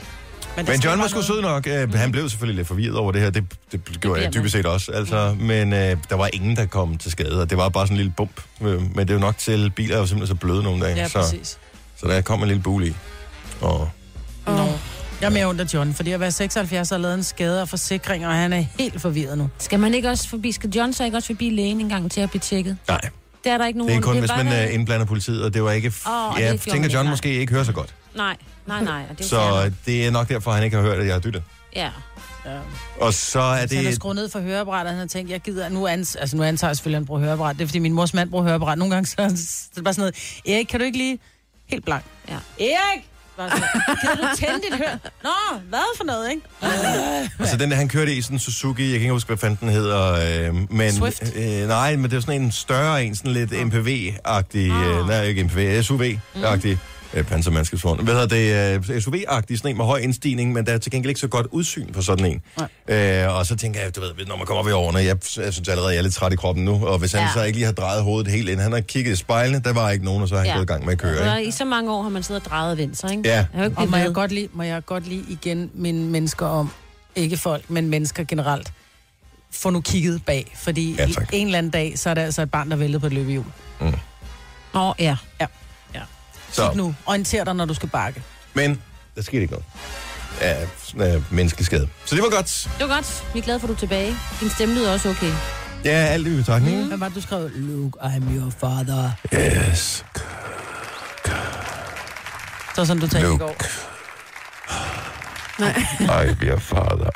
men 0.69 0.81
John 0.81 1.00
var 1.00 1.06
sgu 1.06 1.23
sød 1.23 1.43
nok. 1.43 1.67
Øh, 1.67 1.94
han 1.94 2.12
blev 2.12 2.29
selvfølgelig 2.29 2.56
lidt 2.56 2.69
forvirret 2.69 2.96
over 2.96 3.12
det 3.12 3.20
her. 3.20 3.31
Det, 3.31 3.44
det 3.73 3.84
gjorde 3.84 4.00
bliver 4.00 4.17
jeg 4.17 4.34
dybest 4.34 4.52
set 4.52 4.67
også. 4.67 4.93
Altså, 4.93 5.37
men 5.40 5.73
øh, 5.73 5.96
der 6.11 6.14
var 6.14 6.29
ingen, 6.32 6.56
der 6.56 6.67
kom 6.67 6.99
til 6.99 7.11
skade. 7.11 7.40
Og 7.40 7.50
det 7.50 7.58
var 7.58 7.69
bare 7.69 7.87
sådan 7.87 7.94
en 7.94 7.96
lille 7.96 8.12
bump. 8.17 8.40
Øh, 8.61 8.82
men 8.82 8.99
det 8.99 9.11
er 9.11 9.14
jo 9.14 9.20
nok 9.20 9.38
til, 9.38 9.70
biler 9.70 9.94
er 9.94 10.00
jo 10.00 10.06
simpelthen 10.06 10.37
så 10.37 10.40
bløde 10.40 10.62
nogle 10.62 10.84
dage. 10.84 10.96
Ja, 10.96 11.08
så, 11.08 11.19
præcis. 11.19 11.58
så 11.96 12.06
der 12.08 12.20
kom 12.20 12.43
en 12.43 12.49
lille 12.49 12.62
bule 12.62 12.87
i. 12.87 12.94
Og 13.61 13.90
Nå. 14.46 14.69
Jeg 15.20 15.29
er 15.29 15.32
mere 15.32 15.49
under 15.49 15.64
John, 15.75 15.94
fordi 15.94 16.12
at 16.12 16.20
være 16.20 16.32
76 16.32 16.90
har 16.90 16.99
lavet 16.99 17.14
en 17.14 17.23
skade 17.25 17.62
og 17.62 17.69
forsikring, 17.69 18.26
og 18.26 18.32
han 18.32 18.52
er 18.52 18.64
helt 18.79 19.00
forvirret 19.00 19.38
nu. 19.38 19.50
Skal 19.58 19.81
man 19.81 19.94
ikke 19.94 20.08
også 20.08 20.29
forbi, 20.29 20.52
skal 20.52 20.70
John 20.70 20.93
så 20.93 21.05
ikke 21.05 21.17
også 21.17 21.26
forbi 21.26 21.50
lægen 21.50 21.81
en 21.81 21.88
gang 21.88 22.11
til 22.11 22.20
at 22.20 22.31
blive 22.31 22.40
tjekket? 22.40 22.76
nej, 22.88 23.00
Det 23.44 23.53
er 23.53 23.59
der 23.59 23.67
ikke 23.67 23.79
nogen 23.79 23.91
det 23.93 23.97
er 23.99 24.03
kun, 24.03 24.12
det 24.17 24.23
hvis 24.23 24.31
man 24.37 24.47
der- 24.47 24.67
øh, 24.69 24.75
indblander 24.75 25.06
politiet, 25.06 25.44
og 25.44 25.55
det 25.55 25.62
var 25.65 25.71
ikke... 25.73 25.89
F- 25.89 26.11
Åh, 26.11 26.29
og 26.33 26.37
det 26.41 26.61
tænker, 26.61 26.89
John 26.91 27.09
måske 27.09 27.35
ikke 27.35 27.53
hører 27.53 27.65
så 27.65 27.73
godt. 27.73 27.94
Nej, 28.15 28.37
nej, 28.67 28.85
nej. 28.85 29.03
Og 29.11 29.19
det 29.19 29.25
er 29.25 29.29
Så 29.29 29.62
nok. 29.65 29.73
det 29.87 30.06
er 30.06 30.11
nok 30.11 30.29
derfor, 30.29 30.53
han 30.53 30.65
ikke 30.65 30.77
har 30.77 30.83
hørt, 30.85 30.99
at 30.99 31.06
jeg 31.06 31.15
har 31.15 31.21
dyttet. 31.21 31.43
Ja. 31.77 31.91
Ja. 32.47 32.59
Og 33.00 33.15
så 33.15 33.41
er 33.41 33.67
Så 33.67 33.75
han 33.75 33.85
har 33.85 33.91
det... 33.91 33.94
skruet 33.94 34.17
ned 34.17 34.29
for 34.29 34.41
høreapparatet, 34.41 34.87
og 34.87 34.91
han 34.93 34.99
har 35.00 35.06
tænkt, 35.06 35.31
jeg 35.31 35.41
gider, 35.41 35.69
nu, 35.69 35.87
ans, 35.87 36.17
altså, 36.17 36.37
nu 36.37 36.43
antager 36.43 36.69
jeg 36.69 36.77
selvfølgelig, 36.77 36.97
at 36.97 37.00
han 37.00 37.06
bruger 37.06 37.21
høreapparat. 37.21 37.56
Det 37.56 37.62
er, 37.62 37.67
fordi 37.67 37.79
min 37.79 37.93
mors 37.93 38.15
mand 38.15 38.31
bruger 38.31 38.44
høreapparat. 38.44 38.79
Nogle 38.79 38.94
gange 38.94 39.06
så, 39.06 39.15
så 39.17 39.23
er 39.23 39.29
det 39.75 39.85
bare 39.85 39.94
sådan 39.94 40.00
noget, 40.00 40.41
Erik, 40.56 40.67
kan 40.67 40.81
du 40.81 40.87
ikke 40.87 40.99
lige... 40.99 41.19
Helt 41.67 41.85
blank. 41.85 42.05
Ja. 42.29 42.35
Erik! 42.61 43.05
Bare 43.37 43.50
sådan, 43.50 43.69
Kan 44.02 44.17
du 44.17 44.37
tænde 44.37 44.61
dit 44.70 44.79
hør? 44.79 44.96
Nå, 45.23 45.58
hvad 45.69 45.96
for 45.96 46.05
noget, 46.05 46.31
ikke? 46.31 46.43
Altså 47.40 47.56
den 47.56 47.70
der, 47.70 47.76
han 47.76 47.88
kørte 47.88 48.14
i 48.14 48.23
sådan 48.23 48.34
en 48.34 48.38
Suzuki, 48.38 48.82
jeg 48.82 48.93
kan 48.93 49.00
ikke 49.00 49.12
huske, 49.12 49.26
hvad 49.29 49.37
fanden 49.37 49.58
den 49.61 49.69
hedder. 49.69 50.12
Øh, 50.49 50.55
men, 50.70 50.93
Swift? 50.93 51.23
Øh, 51.37 51.69
nej, 51.69 51.96
men 51.96 52.11
det 52.11 52.17
er 52.17 52.20
sådan 52.20 52.43
en 52.43 52.52
større 52.52 53.05
en, 53.05 53.14
sådan 53.17 53.32
lidt 53.32 53.52
MPV-agtig, 53.52 54.56
øh, 54.56 54.99
Ah. 54.99 55.06
nej 55.08 55.23
ikke 55.23 55.44
MPV, 55.44 55.82
SUV-agtig. 55.82 56.73
Mm. 56.73 56.79
Øh, 57.14 57.25
pansermandskabsvogn. 57.25 58.05
Hvad 58.05 58.14
hedder 58.14 58.76
det? 58.81 58.91
Øh, 58.91 58.97
SUV-agtig, 59.03 59.56
sådan 59.59 59.70
en 59.70 59.76
med 59.76 59.85
høj 59.85 59.99
indstigning, 59.99 60.53
men 60.53 60.67
der 60.67 60.73
er 60.73 60.79
til 60.79 60.93
gengæld 60.93 61.11
ikke 61.11 61.20
så 61.20 61.29
godt 61.29 61.47
udsyn 61.50 61.93
på 61.93 62.03
sådan 62.03 62.26
en. 62.26 62.43
Øh, 62.88 63.37
og 63.37 63.47
så 63.47 63.56
tænker 63.56 63.81
jeg, 63.81 63.97
du 63.97 64.00
ved, 64.00 64.11
når 64.26 64.37
man 64.37 64.47
kommer 64.47 64.61
op 64.62 64.69
i 64.69 64.73
årene, 64.73 64.99
jeg, 64.99 65.06
jeg 65.37 65.53
synes 65.53 65.69
allerede, 65.69 65.91
jeg 65.93 65.99
er 65.99 66.03
lidt 66.03 66.14
træt 66.14 66.32
i 66.32 66.37
kroppen 66.37 66.64
nu, 66.64 66.87
og 66.87 66.99
hvis 66.99 67.12
han 67.12 67.23
Ja. 67.23 67.29
så 67.35 67.43
ikke 67.43 67.59
lige 67.59 67.67
har 67.67 67.73
drejet 67.73 68.03
hovedet 68.03 68.32
helt 68.32 68.49
ind, 68.49 68.61
han 68.61 68.73
har 68.73 68.81
kigget 68.81 69.12
i 69.12 69.17
spejlene, 69.17 69.61
der 69.64 69.73
var 69.73 69.91
ikke 69.91 70.05
nogen, 70.05 70.23
og 70.23 70.29
så 70.29 70.35
er 70.35 70.38
han 70.38 70.47
Ja. 70.49 70.55
gået 70.55 70.62
i 70.62 70.67
gang 70.67 70.85
med 70.85 70.93
at 70.93 70.99
køre. 70.99 71.31
Og 71.32 71.38
Ikke? 71.38 71.49
I 71.49 71.53
så 71.53 71.64
mange 71.64 71.93
år 71.93 72.03
har 72.03 72.09
man 72.11 72.23
siddet 72.23 72.44
og 72.44 72.50
drejet 72.50 72.73
og 72.73 72.79
vendt 72.79 72.99
sig, 72.99 73.11
ikke? 73.11 73.29
Ja. 73.29 73.35
Jeg 73.35 73.47
har 73.53 73.58
jo 73.58 73.65
ikke 73.70 73.79
Og 73.81 73.88
må 73.91 73.97
jeg, 73.97 74.12
godt 74.15 74.32
lide, 74.32 74.49
må 74.53 74.62
jeg 74.62 74.85
godt 74.87 75.08
lide 75.08 75.25
igen 75.29 75.70
mine 75.75 76.05
mennesker 76.11 76.47
om, 76.47 76.70
ikke 77.17 77.37
folk, 77.37 77.70
men 77.70 77.88
mennesker 77.88 78.25
generelt, 78.25 78.73
få 79.50 79.70
nu 79.70 79.81
kigget 79.81 80.25
bag. 80.26 80.53
Fordi 80.56 80.94
Ja, 80.99 81.06
ja, 81.06 81.12
tak. 81.12 81.29
en 81.32 81.47
eller 81.47 81.58
anden 81.58 81.73
dag, 81.73 81.99
så 81.99 82.11
er 82.11 82.15
der 82.15 82.23
altså 82.25 82.43
et 82.43 82.50
barn, 82.50 82.70
der 82.70 82.76
vælter 82.76 82.99
på 82.99 83.06
et 83.06 83.12
løbehjul. 83.12 83.44
Åh, 84.75 84.93
ja. 84.99 85.17
Så. 86.53 86.69
Kig 86.69 86.77
nu, 86.77 86.95
orienter 87.07 87.45
dig, 87.45 87.55
når 87.55 87.65
du 87.65 87.75
skal 87.75 87.89
bakke. 87.89 88.23
Men 88.55 88.83
der 89.17 89.23
skete 89.23 89.43
ikke 89.43 89.53
noget. 89.53 89.67
Ja, 90.41 90.57
sådan, 90.85 91.15
øh, 91.17 91.23
menneskelig 91.33 91.67
skade. 91.67 91.89
Så 92.05 92.15
det 92.15 92.23
var 92.25 92.31
godt. 92.31 92.71
Det 92.79 92.89
var 92.89 92.95
godt. 92.95 93.25
Vi 93.35 93.39
er 93.39 93.43
glade 93.43 93.61
for, 93.61 93.67
at 93.67 93.69
du 93.69 93.75
er 93.75 93.79
tilbage. 93.79 94.17
Din 94.41 94.51
stemme 94.51 94.75
lyder 94.75 94.93
også 94.93 95.09
okay. 95.11 95.33
Ja, 95.85 95.91
alt 95.91 96.27
i 96.27 96.37
betragtning. 96.37 96.81
Mm. 96.81 96.89
Hvad 96.89 96.99
var 96.99 97.07
det, 97.07 97.17
du 97.17 97.21
skrev? 97.21 97.51
Luke, 97.55 97.99
I'm 98.01 98.23
your 98.37 98.51
father. 98.51 99.11
Yes. 99.35 100.05
Så 102.75 102.85
sådan, 102.85 103.01
du 103.01 103.09
talte 103.09 103.27
i 103.29 103.31
Luke. 103.31 103.45
går. 103.45 103.55
I 106.31 106.35
be 106.35 106.53
a 106.53 106.57
father. 106.57 107.11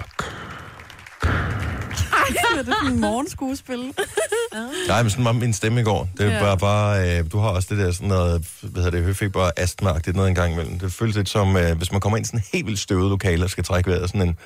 Det 2.57 2.69
er 2.69 2.75
sådan 2.75 2.93
en 2.93 3.01
morgenskuespil. 3.01 3.79
Nej, 4.89 5.03
men 5.03 5.11
sådan 5.11 5.25
var 5.25 5.33
min 5.33 5.53
stemme 5.53 5.81
i 5.81 5.85
går. 5.85 6.09
Det 6.19 6.31
Ja. 6.31 6.43
var 6.45 6.57
bare, 6.57 7.19
øh, 7.19 7.33
du 7.33 7.39
har 7.39 7.49
også 7.49 7.69
det 7.75 7.79
der 7.85 7.93
sådan 7.93 8.09
noget, 8.09 8.49
hvad 8.63 8.83
hedder 8.83 8.91
det, 8.99 9.05
høfeber 9.07 9.51
astma 9.57 9.93
det 10.05 10.15
noget 10.17 10.29
en 10.29 10.35
gang 10.35 10.53
imellem. 10.53 10.79
Det 10.79 10.93
føles 10.93 11.17
lidt 11.17 11.29
som, 11.29 11.57
øh, 11.57 11.77
hvis 11.77 11.93
man 11.93 12.01
kommer 12.01 12.17
ind 12.17 12.25
i 12.25 12.29
sådan 12.29 12.41
en 12.41 12.45
helt 12.53 12.67
vildt 12.67 12.81
støvet 12.81 13.11
lokale 13.11 13.45
og 13.45 13.51
skal 13.51 13.65
trække 13.65 13.91
vejret 13.91 14.09
sådan 14.11 14.23
en... 14.29 14.37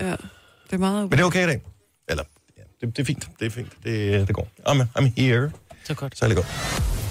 Ja, 0.00 0.10
det 0.10 0.18
er 0.72 0.78
meget... 0.78 1.02
Men 1.02 1.10
det 1.10 1.20
er 1.20 1.24
okay 1.24 1.44
i 1.44 1.46
dag. 1.46 1.60
Eller, 2.08 2.24
ja, 2.58 2.62
det, 2.86 2.96
det 2.96 3.02
er 3.02 3.06
fint. 3.06 3.28
Det 3.40 3.46
er 3.46 3.50
fint. 3.50 3.72
Det, 3.84 4.26
det 4.28 4.34
går. 4.34 4.48
I'm, 4.68 4.82
I'm 4.98 5.10
here. 5.16 5.50
Så 5.84 5.94
godt. 5.94 6.18
Så 6.18 6.24
er 6.24 6.28
det 6.28 6.36
godt. 6.36 6.48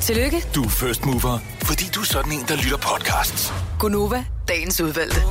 Tillykke, 0.02 0.44
Du 0.56 0.64
er 0.64 0.70
first 0.70 1.06
mover, 1.06 1.40
fordi 1.64 1.86
du 1.96 2.00
er 2.00 2.06
sådan 2.06 2.32
en, 2.32 2.46
der 2.48 2.56
lytter 2.56 2.78
podcasts. 2.78 3.54
Gunova, 3.80 4.26
dagens 4.48 4.82
udvalgte. 4.82 5.22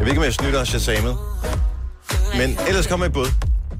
Jeg 0.00 0.06
ved 0.06 0.12
ikke, 0.12 0.18
om 0.20 0.24
jeg 0.24 0.34
snytter 0.34 0.64
Shazamet. 0.64 1.16
Men 2.36 2.58
ellers 2.68 2.86
kommer 2.86 3.06
jeg 3.06 3.10
i 3.10 3.14
bud. 3.14 3.26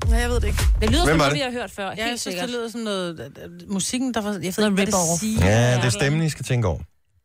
Nej, 0.09 0.19
jeg 0.19 0.29
ved 0.31 0.41
det 0.41 0.47
ikke. 0.47 0.63
Det 0.81 0.91
lyder 0.91 1.05
Hvem 1.05 1.13
som 1.13 1.19
var 1.19 1.25
noget, 1.27 1.31
det? 1.33 1.35
vi 1.39 1.41
har 1.41 1.51
hørt 1.51 1.71
før. 1.71 1.83
Ja, 1.85 1.91
jeg 1.91 2.05
Helt 2.05 2.21
synes, 2.21 2.23
sikkert. 2.35 2.49
det 2.49 2.55
lyder 2.57 2.69
sådan 2.69 2.81
noget... 2.85 3.21
øh, 3.21 3.45
øh, 3.45 3.71
Musikken, 3.73 4.15
der 4.15 4.21
var... 4.21 4.31
Jeg 4.31 4.39
ved 4.39 4.47
ikke, 4.47 4.69
hvad 4.71 4.87
det 4.87 4.95
rip-off. 4.95 5.21
siger. 5.21 5.47
Ja, 5.47 5.77
det 5.77 5.85
er 5.85 5.91
stemmen, 5.91 6.23
I 6.23 6.29
skal 6.31 6.45
tænke 6.45 6.69
over. 6.69 6.81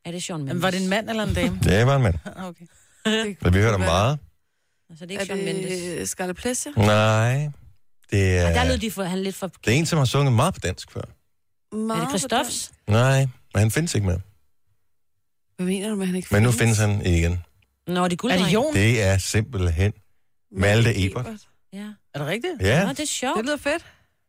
Er 0.05 0.11
det 0.11 0.23
Sean 0.23 0.37
Men 0.39 0.45
Mendes? 0.47 0.63
var 0.63 0.71
det 0.71 0.81
en 0.81 0.89
mand 0.89 1.09
eller 1.09 1.23
en 1.23 1.33
dame? 1.33 1.59
Det 1.63 1.85
var 1.87 1.95
en 1.95 2.01
mand. 2.01 2.15
Okay. 2.49 2.65
Men 3.41 3.53
vi 3.53 3.59
hører 3.59 3.73
om 3.73 3.79
meget. 3.79 4.19
Altså, 4.89 5.05
det 5.05 5.13
er 5.13 5.17
Er 5.17 5.21
ikke 5.21 5.33
Sean 5.35 5.45
Mendes. 5.45 5.81
det 5.97 6.09
Scarlet 6.09 6.35
Pleasure? 6.35 6.73
Nej. 6.77 7.49
Det 8.11 8.37
er, 8.37 8.47
Og 8.47 8.53
der 8.53 8.63
lød 8.63 8.77
de 8.77 8.91
for, 8.91 9.03
han 9.03 9.19
lidt 9.23 9.35
for... 9.35 9.47
det 9.47 9.73
er 9.73 9.77
en, 9.77 9.85
som 9.85 9.97
har 9.97 10.05
sunget 10.05 10.33
meget 10.33 10.53
på 10.53 10.59
dansk 10.59 10.91
før. 10.91 11.01
Meget 11.75 11.97
Er 11.97 12.01
det 12.01 12.09
Christophs? 12.19 12.71
Nej, 12.87 13.19
men 13.53 13.59
han 13.59 13.71
findes 13.71 13.95
ikke 13.95 14.07
mere. 14.07 14.19
Hvad 15.57 15.65
mener 15.67 15.89
du 15.89 15.95
med, 15.95 16.03
at 16.03 16.07
han 16.07 16.15
ikke 16.15 16.27
Men 16.31 16.43
nu 16.43 16.51
findes 16.51 16.77
han 16.77 17.05
igen. 17.05 17.43
Nå, 17.87 18.07
det 18.07 18.19
er 18.23 18.27
Er 18.29 18.37
det. 18.37 18.53
Jon? 18.53 18.73
Det 18.73 19.03
er 19.03 19.17
simpelthen 19.17 19.93
Malte 20.57 21.05
Ebert. 21.05 21.25
Ja. 21.73 21.79
Er 22.13 22.19
det 22.19 22.27
rigtigt? 22.27 22.53
Ja, 22.61 22.83
Nå, 22.83 22.89
det 22.89 22.99
er 22.99 23.05
sjovt. 23.05 23.37
Det 23.37 23.45
lyder 23.45 23.57
fedt. 23.57 23.85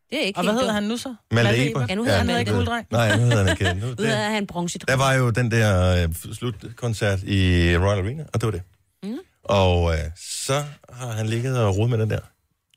Det 0.09 0.17
er 0.21 0.23
ikke 0.25 0.37
Og 0.39 0.43
hvad 0.43 0.53
helt 0.53 0.61
hedder 0.61 0.73
dumt. 0.73 0.81
han 0.83 0.83
nu 0.83 0.97
så? 0.97 1.15
Malte 1.31 1.69
Ebert. 1.69 1.89
Ja, 1.89 1.95
nu 1.95 2.03
hedder 2.03 2.17
han 2.17 2.27
Han 2.27 2.35
Malte. 2.35 2.51
Gulddreng. 2.53 2.87
Nej, 2.91 3.15
nu 3.17 3.21
hedder 3.23 3.37
han 3.43 3.49
ikke. 3.51 3.73
Nu, 3.73 3.87
Nu 3.87 3.95
hedder 3.97 4.29
han 4.29 4.47
bronze. 4.47 4.79
der 4.79 4.95
var 4.95 5.13
jo 5.13 5.29
den 5.29 5.51
der 5.51 6.03
øh, 6.03 6.33
slutkoncert 6.33 7.23
i 7.23 7.37
Royal 7.77 7.99
Arena, 8.05 8.23
og 8.33 8.41
det 8.41 8.45
var 8.45 8.51
det. 8.51 8.61
Mm. 9.03 9.17
Og 9.43 9.93
øh, 9.93 9.99
så 10.17 10.63
har 10.89 11.11
han 11.11 11.27
ligget 11.27 11.59
og 11.59 11.77
rodet 11.77 11.89
med 11.89 11.97
den 11.97 12.09
der. 12.09 12.19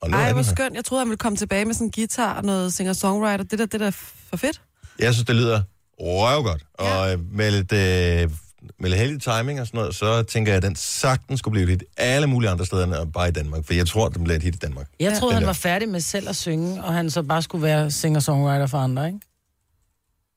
Og 0.03 0.11
nu 0.11 0.17
Ej, 0.17 0.23
er 0.23 0.33
hvor 0.33 0.43
den 0.43 0.45
her. 0.45 0.55
skønt. 0.55 0.75
Jeg 0.75 0.85
troede, 0.85 1.01
han 1.01 1.09
ville 1.09 1.19
komme 1.19 1.37
tilbage 1.37 1.65
med 1.65 1.75
sådan 1.75 1.87
en 1.87 1.91
guitar 1.93 2.35
og 2.37 2.45
noget 2.45 2.73
singer-songwriter. 2.73 3.45
Det 3.45 3.59
der, 3.59 3.67
det 3.67 3.81
der 3.81 3.87
er 3.87 3.91
for 4.31 4.37
fedt. 4.37 4.61
Jeg 4.99 5.15
synes, 5.15 5.27
det 5.27 5.37
lyder 5.37 5.63
røvgodt. 6.01 6.63
Og 6.75 7.19
med 7.33 7.51
lidt, 7.51 7.73
øh, 7.73 8.31
med 8.79 8.91
lidt 8.91 9.01
heldig 9.01 9.23
timing 9.23 9.61
og 9.61 9.67
sådan 9.67 9.79
noget, 9.79 9.95
så 9.95 10.23
tænker 10.23 10.53
jeg, 10.53 10.57
at 10.57 10.63
den 10.63 10.77
sagtens 10.77 11.39
skulle 11.39 11.53
blive 11.53 11.65
et 11.65 11.69
hit 11.71 11.85
alle 11.97 12.27
mulige 12.27 12.51
andre 12.51 12.67
steder 12.67 13.03
end 13.03 13.13
bare 13.13 13.29
i 13.29 13.33
Danmark. 13.33 13.65
For 13.65 13.75
jeg 13.75 13.87
tror, 13.87 14.09
den 14.09 14.25
bliver 14.25 14.37
et 14.37 14.43
hit 14.43 14.55
i 14.55 14.59
Danmark. 14.59 14.87
Jeg 15.01 15.19
troede, 15.19 15.35
han 15.35 15.43
der. 15.43 15.49
var 15.49 15.53
færdig 15.53 15.89
med 15.89 16.01
selv 16.01 16.29
at 16.29 16.37
synge, 16.37 16.85
og 16.85 16.95
han 16.95 17.11
så 17.11 17.23
bare 17.23 17.43
skulle 17.43 17.63
være 17.63 17.91
singer-songwriter 17.91 18.67
for 18.67 18.79
andre, 18.79 19.07
ikke? 19.07 19.21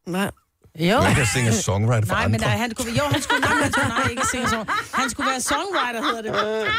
Nej. 0.08 0.32
Jo. 0.80 1.02
Man 1.02 1.16
kan 1.16 1.26
synge 1.34 1.52
songwriter 1.54 2.08
for 2.08 2.14
Nej, 2.16 2.24
andre. 2.24 2.30
men 2.32 2.40
nej, 2.42 2.58
han 2.58 2.72
skulle, 2.72 2.92
jo, 3.00 3.04
han 3.12 3.22
skulle, 3.22 3.42
nej, 3.42 3.56
han 3.64 3.72
skulle, 3.74 3.88
nej, 3.90 4.08
ikke 4.10 4.22
singer 4.32 4.50
song. 4.50 4.70
Han 4.94 5.10
skulle 5.10 5.30
være 5.32 5.42
songwriter, 5.42 6.02
hedder 6.08 6.22
det. 6.22 6.32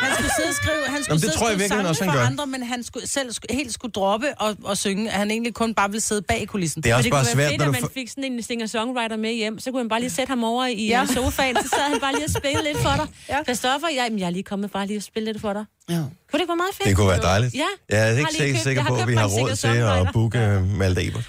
Han 0.04 0.10
skulle 0.16 0.30
sidde 0.38 0.48
og 0.48 0.54
skrive, 0.62 0.80
han 0.94 1.00
skulle 1.04 1.08
Jamen, 1.08 1.14
det 1.14 1.20
sidde 1.20 1.32
og 1.32 1.38
tror 1.38 1.48
jeg 1.50 1.58
virkelig 1.58 1.88
også, 1.88 2.04
han 2.04 2.12
for 2.12 2.18
gør. 2.18 2.26
andre, 2.26 2.46
men 2.46 2.62
han 2.62 2.82
skulle, 2.82 3.08
selv 3.08 3.28
helt 3.50 3.74
skulle 3.74 3.92
droppe 3.92 4.26
og, 4.38 4.56
og 4.64 4.76
synge, 4.76 5.10
at 5.10 5.18
han 5.18 5.30
egentlig 5.30 5.54
kun 5.54 5.74
bare 5.74 5.88
ville 5.90 6.00
sidde 6.00 6.22
bag 6.22 6.48
kulissen. 6.48 6.82
Det 6.82 6.90
er 6.90 6.92
Men 6.92 6.96
også 6.98 7.04
det 7.04 7.12
bare 7.12 7.20
kunne 7.24 7.26
være 7.26 7.34
svært, 7.34 7.50
fedt, 7.50 7.60
når 7.60 7.66
at 7.68 7.74
du... 7.74 7.80
man 7.80 7.90
fik 7.94 8.08
sådan 8.08 8.24
en 8.24 8.42
singer-songwriter 8.42 9.16
med 9.16 9.32
hjem. 9.34 9.58
Så 9.58 9.70
kunne 9.70 9.82
man 9.82 9.88
bare 9.88 10.00
lige 10.00 10.10
sætte 10.10 10.30
ham 10.30 10.44
over 10.44 10.64
i 10.66 10.86
Ja. 10.86 11.00
ja. 11.00 11.06
sofaen, 11.14 11.56
så 11.62 11.68
sad 11.68 11.84
han 11.92 12.00
bare 12.00 12.12
lige 12.14 12.24
og 12.24 12.30
spille 12.30 12.62
lidt 12.68 12.78
for 12.78 12.94
dig. 13.00 13.06
Ja. 13.28 13.42
Christoffer, 13.42 13.88
ja, 13.96 14.02
jamen, 14.04 14.18
jeg 14.18 14.26
er 14.26 14.30
lige 14.30 14.42
kommet 14.42 14.70
bare 14.70 14.86
lige 14.86 14.96
at 14.96 15.02
spille 15.02 15.32
lidt 15.32 15.40
for 15.40 15.52
dig. 15.52 15.64
Ja. 15.88 15.94
Kunne 15.94 16.04
det 16.32 16.40
ikke 16.40 16.48
være 16.48 16.56
meget 16.64 16.74
fedt? 16.74 16.88
Det 16.88 16.96
kunne 16.96 17.08
være 17.08 17.22
dejligt. 17.22 17.54
Ja. 17.54 17.70
Jeg 17.88 17.98
er 18.06 18.10
ikke 18.18 18.32
lige 18.32 18.42
sikker, 18.42 18.60
sikker 18.60 18.82
jeg 18.82 18.88
på, 18.88 18.96
at 18.96 19.08
vi 19.08 19.14
har 19.14 19.26
råd 19.26 19.56
til 19.56 19.68
at 19.68 20.08
booke 20.12 20.38
øh, 20.38 20.68
Malte 20.78 21.06
Ebert. 21.06 21.24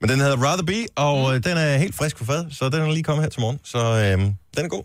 Men 0.00 0.10
den 0.10 0.20
hedder 0.20 0.36
Rather 0.36 0.64
Be, 0.64 0.86
og 0.96 1.34
øh, 1.34 1.44
den 1.44 1.56
er 1.56 1.76
helt 1.76 1.94
frisk 1.94 2.16
på 2.16 2.24
fad, 2.24 2.46
så 2.50 2.68
den 2.68 2.80
er 2.80 2.92
lige 2.92 3.02
kommet 3.02 3.24
her 3.24 3.30
til 3.30 3.40
morgen. 3.40 3.60
Så 3.64 3.78
øh, 3.78 4.18
den 4.56 4.64
er 4.64 4.68
god. 4.68 4.84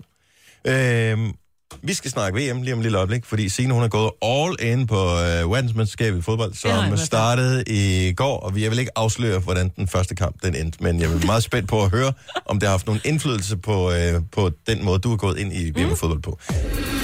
Øh, 0.68 1.34
vi 1.82 1.94
skal 1.94 2.12
snakke 2.12 2.40
VM 2.40 2.62
lige 2.62 2.74
om 2.74 2.80
et 2.80 2.84
lille 2.84 2.98
øjeblik, 2.98 3.26
fordi 3.26 3.50
Signe 3.50 3.74
hun 3.74 3.84
er 3.84 3.88
gået 3.88 4.12
all 4.22 4.56
in 4.72 4.88
på 4.88 4.96
øh, 4.96 5.52
verdensmesterskabet 5.52 6.20
i 6.20 6.22
fodbold, 6.22 6.54
som 6.54 6.72
fald. 6.72 6.98
startede 6.98 7.64
i 7.68 8.14
går, 8.14 8.40
og 8.40 8.62
jeg 8.62 8.72
vil 8.72 8.80
ikke 8.80 8.92
afsløre, 8.98 9.40
hvordan 9.40 9.72
den 9.76 9.88
første 9.88 10.16
kamp 10.16 10.36
den 10.44 10.56
endte, 10.56 10.84
men 10.84 11.00
jeg 11.02 11.12
er 11.12 11.26
meget 11.26 11.44
spændt 11.44 11.70
på 11.70 11.84
at 11.84 11.90
høre, 11.92 12.14
om 12.46 12.60
det 12.60 12.68
har 12.68 12.74
haft 12.74 12.86
nogen 12.86 13.02
indflydelse 13.06 13.58
på, 13.58 13.92
øh, 13.92 14.22
på 14.32 14.52
den 14.68 14.86
måde, 14.86 15.00
du 15.00 15.14
er 15.14 15.18
gået 15.18 15.38
ind 15.38 15.54
i 15.54 15.72
VM-fodbold 15.82 16.22
på. 16.22 16.40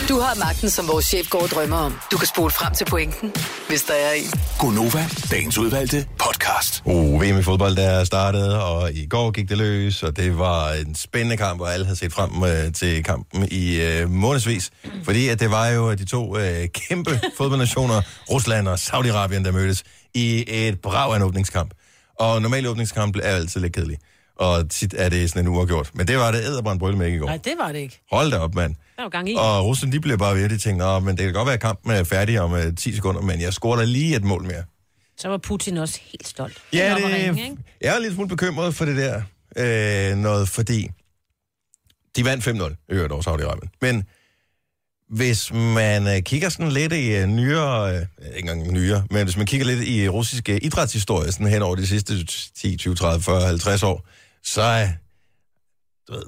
Du 0.10 0.20
har 0.20 0.36
magten, 0.40 0.70
som 0.70 0.88
vores 0.88 1.06
chef 1.06 1.30
går 1.30 1.42
og 1.42 1.50
drømmer 1.50 1.78
om. 1.78 1.96
Du 2.12 2.18
kan 2.18 2.28
spole 2.28 2.52
frem 2.52 2.74
til 2.74 2.86
pointen, 2.86 3.34
hvis 3.70 3.84
der 3.84 3.94
er 3.94 4.12
en. 4.12 4.32
Gonova, 4.60 5.06
dagens 5.32 5.58
udvalgte 5.58 6.06
podcast. 6.20 6.82
Uh, 6.86 7.22
VM 7.22 7.40
i 7.40 7.44
fodbold, 7.44 7.76
der 7.76 7.90
er 7.90 8.04
startet, 8.04 8.56
og 8.56 8.92
i 8.94 9.06
går 9.06 9.32
gik 9.32 9.50
det 9.50 9.58
løs, 9.58 10.04
og 10.04 10.18
det 10.18 10.38
var 10.38 10.72
en 10.72 10.96
spændende 10.96 11.38
kamp, 11.38 11.62
og 11.62 11.74
alle 11.74 11.86
havde 11.86 12.00
set 12.00 12.14
frem 12.14 12.44
øh, 12.44 12.74
til 12.74 13.04
kampen 13.04 13.48
i 13.52 13.82
øh, 13.82 14.10
månedsvis. 14.10 14.59
Fordi 15.04 15.28
at 15.28 15.40
det 15.40 15.52
var 15.52 15.68
jo 15.68 15.94
de 15.94 16.06
to 16.06 16.38
øh, 16.38 16.68
kæmpe 16.68 17.20
fodboldnationer, 17.38 18.02
Rusland 18.30 18.68
og 18.68 18.74
Saudi-Arabien, 18.76 19.44
der 19.44 19.52
mødtes 19.52 19.84
i 20.14 20.46
et 20.48 20.82
brav 20.82 21.12
af 21.12 21.16
en 21.16 21.22
åbningskamp. 21.22 21.74
Og 22.20 22.42
normale 22.42 22.70
åbningskampe 22.70 23.22
er 23.22 23.36
altid 23.36 23.62
lidt 23.62 23.74
kedelige. 23.74 24.00
Og 24.36 24.70
tit 24.70 24.96
er 24.98 25.10
det 25.10 25.30
sådan 25.30 25.42
en 25.42 25.48
uafgjort. 25.48 25.92
Men 25.94 26.08
det 26.08 26.18
var 26.18 26.32
det 26.32 26.40
æderbrændt 26.40 26.80
brøl 26.80 26.98
med 26.98 27.06
ikke 27.06 27.16
i 27.16 27.20
går. 27.20 27.28
Nej, 27.28 27.38
det 27.38 27.54
var 27.60 27.72
det 27.72 27.80
ikke. 27.80 28.02
Hold 28.12 28.32
da 28.32 28.38
op, 28.38 28.56
mand. 28.56 28.76
Der 28.96 29.02
var 29.04 29.10
gang 29.10 29.30
i. 29.30 29.36
Og 29.38 29.66
Rusland, 29.66 29.92
de 29.92 30.00
blev 30.00 30.18
bare 30.18 30.36
ved, 30.36 30.50
de 30.50 30.58
tænkte, 30.58 30.86
Nå, 30.86 31.00
men 31.00 31.18
det 31.18 31.26
kan 31.26 31.34
godt 31.34 31.46
være, 31.46 31.54
at 31.54 31.62
kampen 31.62 31.92
er 31.92 32.04
færdig 32.04 32.42
om 32.42 32.52
uh, 32.52 32.60
10 32.78 32.96
sekunder, 32.96 33.22
men 33.22 33.42
jeg 33.42 33.54
scorer 33.54 33.78
da 33.78 33.84
lige 33.84 34.16
et 34.16 34.24
mål 34.24 34.44
mere. 34.44 34.64
Så 35.18 35.28
var 35.28 35.38
Putin 35.38 35.78
også 35.78 36.00
helt 36.12 36.28
stolt. 36.28 36.58
Ja, 36.74 36.96
det, 36.96 37.06
ringe, 37.06 37.44
ikke? 37.44 37.58
jeg 37.82 37.96
er 37.96 38.00
lidt 38.00 38.14
smule 38.14 38.30
bekymret 38.30 38.76
for 38.76 38.86
det 38.86 38.98
der 38.98 39.22
øh, 39.58 40.18
noget, 40.18 40.50
fordi 40.50 40.90
de 42.16 42.26
vandt 42.26 42.48
5-0, 42.48 42.86
i 42.90 42.94
øvrigt 42.94 43.12
over 43.14 43.22
Saudi-Arabien. 43.22 43.78
Men 43.82 44.04
hvis 45.10 45.54
man 45.54 46.08
øh, 46.08 46.22
kigger 46.22 46.50
sådan 46.50 46.72
lidt 46.72 46.94
i 46.94 47.16
øh, 47.16 47.28
nyere, 47.28 47.96
øh, 47.96 48.02
ikke 48.36 48.40
engang 48.50 48.72
nyere, 48.72 49.04
men 49.12 49.24
hvis 49.24 49.38
man 49.38 49.46
kigger 49.46 49.66
lidt 49.68 49.88
i 49.88 50.10
russisk 50.10 50.50
øh, 50.50 50.60
idrætshistorie, 50.62 51.32
sådan 51.32 51.48
hen 51.48 51.62
over 51.62 51.76
de 51.76 51.88
sidste 51.88 52.26
10, 52.26 52.78
20, 52.78 52.96
30, 52.96 53.24
40, 53.24 53.42
50 53.42 53.84
år, 53.84 54.06
så 54.44 54.62
er, 54.62 54.88
du 56.08 56.14
ved, 56.14 56.24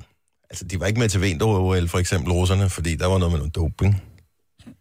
altså 0.49 0.65
de 0.65 0.79
var 0.79 0.85
ikke 0.85 0.99
med 0.99 1.09
til 1.09 1.21
vinter-OL, 1.21 1.87
for 1.87 1.97
eksempel 1.99 2.31
russerne, 2.31 2.69
fordi 2.69 2.95
der 2.95 3.05
var 3.07 3.17
noget 3.17 3.31
med 3.31 3.39
noget 3.39 3.55
doping. 3.55 4.03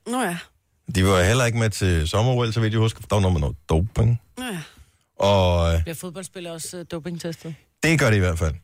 Nå 0.06 0.22
ja. 0.22 0.38
De 0.94 1.04
var 1.06 1.22
heller 1.22 1.44
ikke 1.44 1.58
med 1.58 1.70
til 1.70 2.08
sommer-OL, 2.08 2.52
så 2.52 2.60
vidt 2.60 2.72
jeg 2.72 2.80
husker, 2.80 3.00
for 3.00 3.08
der 3.08 3.16
var 3.16 3.20
noget 3.20 3.32
med 3.32 3.40
noget 3.40 3.56
doping. 3.68 4.20
Nå 4.38 4.44
ja. 4.44 4.60
Og 5.18 5.74
øh, 5.74 5.82
Bliver 5.82 5.94
fodboldspillere 5.94 6.52
også 6.52 6.82
dopingtestet? 6.82 7.54
det 7.82 7.98
gør 7.98 8.10
det 8.10 8.16
i 8.16 8.20
hvert 8.20 8.38
fald. 8.38 8.54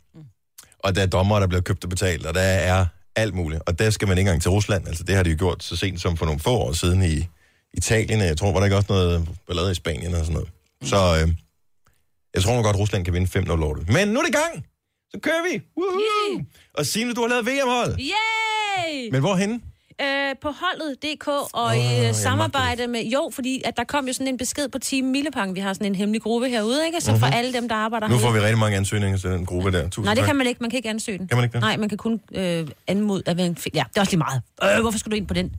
Og 0.78 0.94
der 0.94 1.02
er 1.02 1.06
dommer, 1.06 1.40
der 1.40 1.46
bliver 1.46 1.60
købt 1.62 1.84
og 1.84 1.90
betalt, 1.90 2.26
og 2.26 2.34
der 2.34 2.40
er 2.40 2.86
alt 3.16 3.34
muligt. 3.34 3.62
Og 3.66 3.78
der 3.78 3.90
skal 3.90 4.08
man 4.08 4.18
ikke 4.18 4.28
engang 4.28 4.42
til 4.42 4.50
Rusland. 4.50 4.88
Altså, 4.88 5.04
det 5.04 5.14
har 5.16 5.22
de 5.22 5.30
jo 5.30 5.36
gjort 5.38 5.62
så 5.64 5.76
sent 5.76 6.00
som 6.00 6.16
for 6.16 6.24
nogle 6.24 6.40
få 6.40 6.50
år 6.50 6.72
siden 6.72 7.02
i 7.02 7.26
Italien. 7.74 8.20
Jeg 8.20 8.36
tror, 8.36 8.52
var 8.52 8.58
der 8.60 8.64
ikke 8.64 8.76
også 8.76 8.92
noget 8.92 9.28
ballade 9.46 9.72
i 9.72 9.74
Spanien 9.74 10.14
og 10.14 10.20
sådan 10.20 10.32
noget. 10.32 10.48
Så 10.82 10.96
øh, 10.96 11.32
jeg 12.34 12.42
tror 12.42 12.54
nok 12.54 12.64
godt, 12.64 12.76
Rusland 12.76 13.04
kan 13.04 13.14
vinde 13.14 13.38
5-0 13.38 13.62
over 13.62 13.74
det. 13.74 13.88
Men 13.88 14.08
nu 14.08 14.20
er 14.20 14.24
det 14.24 14.34
gang! 14.34 14.66
Så 15.10 15.20
kører 15.22 15.42
vi! 15.52 15.60
Woohoo! 15.78 16.44
Og 16.74 16.86
Signe, 16.86 17.14
du 17.14 17.20
har 17.20 17.28
lavet 17.28 17.46
VM-hold. 17.46 17.98
Yay! 17.98 19.10
Men 19.12 19.20
hvorhenne? 19.20 19.60
Øh, 20.02 20.34
på 20.42 20.48
holdet.dk 20.60 21.28
og 21.52 21.76
i 21.76 22.06
øh, 22.08 22.14
samarbejde 22.14 22.86
med... 22.86 23.04
Jo, 23.04 23.30
fordi 23.34 23.62
at 23.64 23.76
der 23.76 23.84
kom 23.84 24.06
jo 24.06 24.12
sådan 24.12 24.28
en 24.28 24.36
besked 24.38 24.68
på 24.68 24.78
Team 24.78 25.04
Millepang. 25.04 25.54
Vi 25.54 25.60
har 25.60 25.72
sådan 25.72 25.86
en 25.86 25.94
hemmelig 25.94 26.22
gruppe 26.22 26.48
herude, 26.48 26.86
ikke? 26.86 27.00
Så 27.00 27.16
for 27.16 27.26
alle 27.26 27.52
dem, 27.52 27.68
der 27.68 27.74
arbejder 27.76 28.06
Mhm. 28.06 28.16
Nu 28.16 28.20
får 28.20 28.30
vi 28.32 28.38
rigtig 28.40 28.58
mange 28.58 28.76
ansøgninger 28.76 29.18
til 29.18 29.30
den 29.30 29.46
gruppe 29.46 29.72
der. 29.72 29.82
Tusind 29.88 30.04
Nej, 30.04 30.14
det 30.14 30.20
tak. 30.20 30.26
kan 30.26 30.36
man 30.36 30.46
ikke. 30.46 30.58
Man 30.60 30.70
kan 30.70 30.76
ikke 30.76 30.88
ansøge 30.88 31.18
den. 31.18 31.28
Kan 31.28 31.36
man 31.36 31.44
ikke 31.44 31.52
det? 31.52 31.60
Nej, 31.60 31.76
man 31.76 31.88
kan 31.88 31.98
kun 31.98 32.20
øh, 32.34 32.68
anmode 32.86 33.22
at 33.26 33.36
fi- 33.40 33.66
Ja, 33.74 33.84
det 33.88 33.96
er 33.96 34.00
også 34.00 34.12
lige 34.12 34.18
meget. 34.18 34.42
Øh, 34.76 34.80
hvorfor 34.80 34.98
skal 34.98 35.12
du 35.12 35.16
ind 35.16 35.26
på 35.26 35.34
den? 35.34 35.52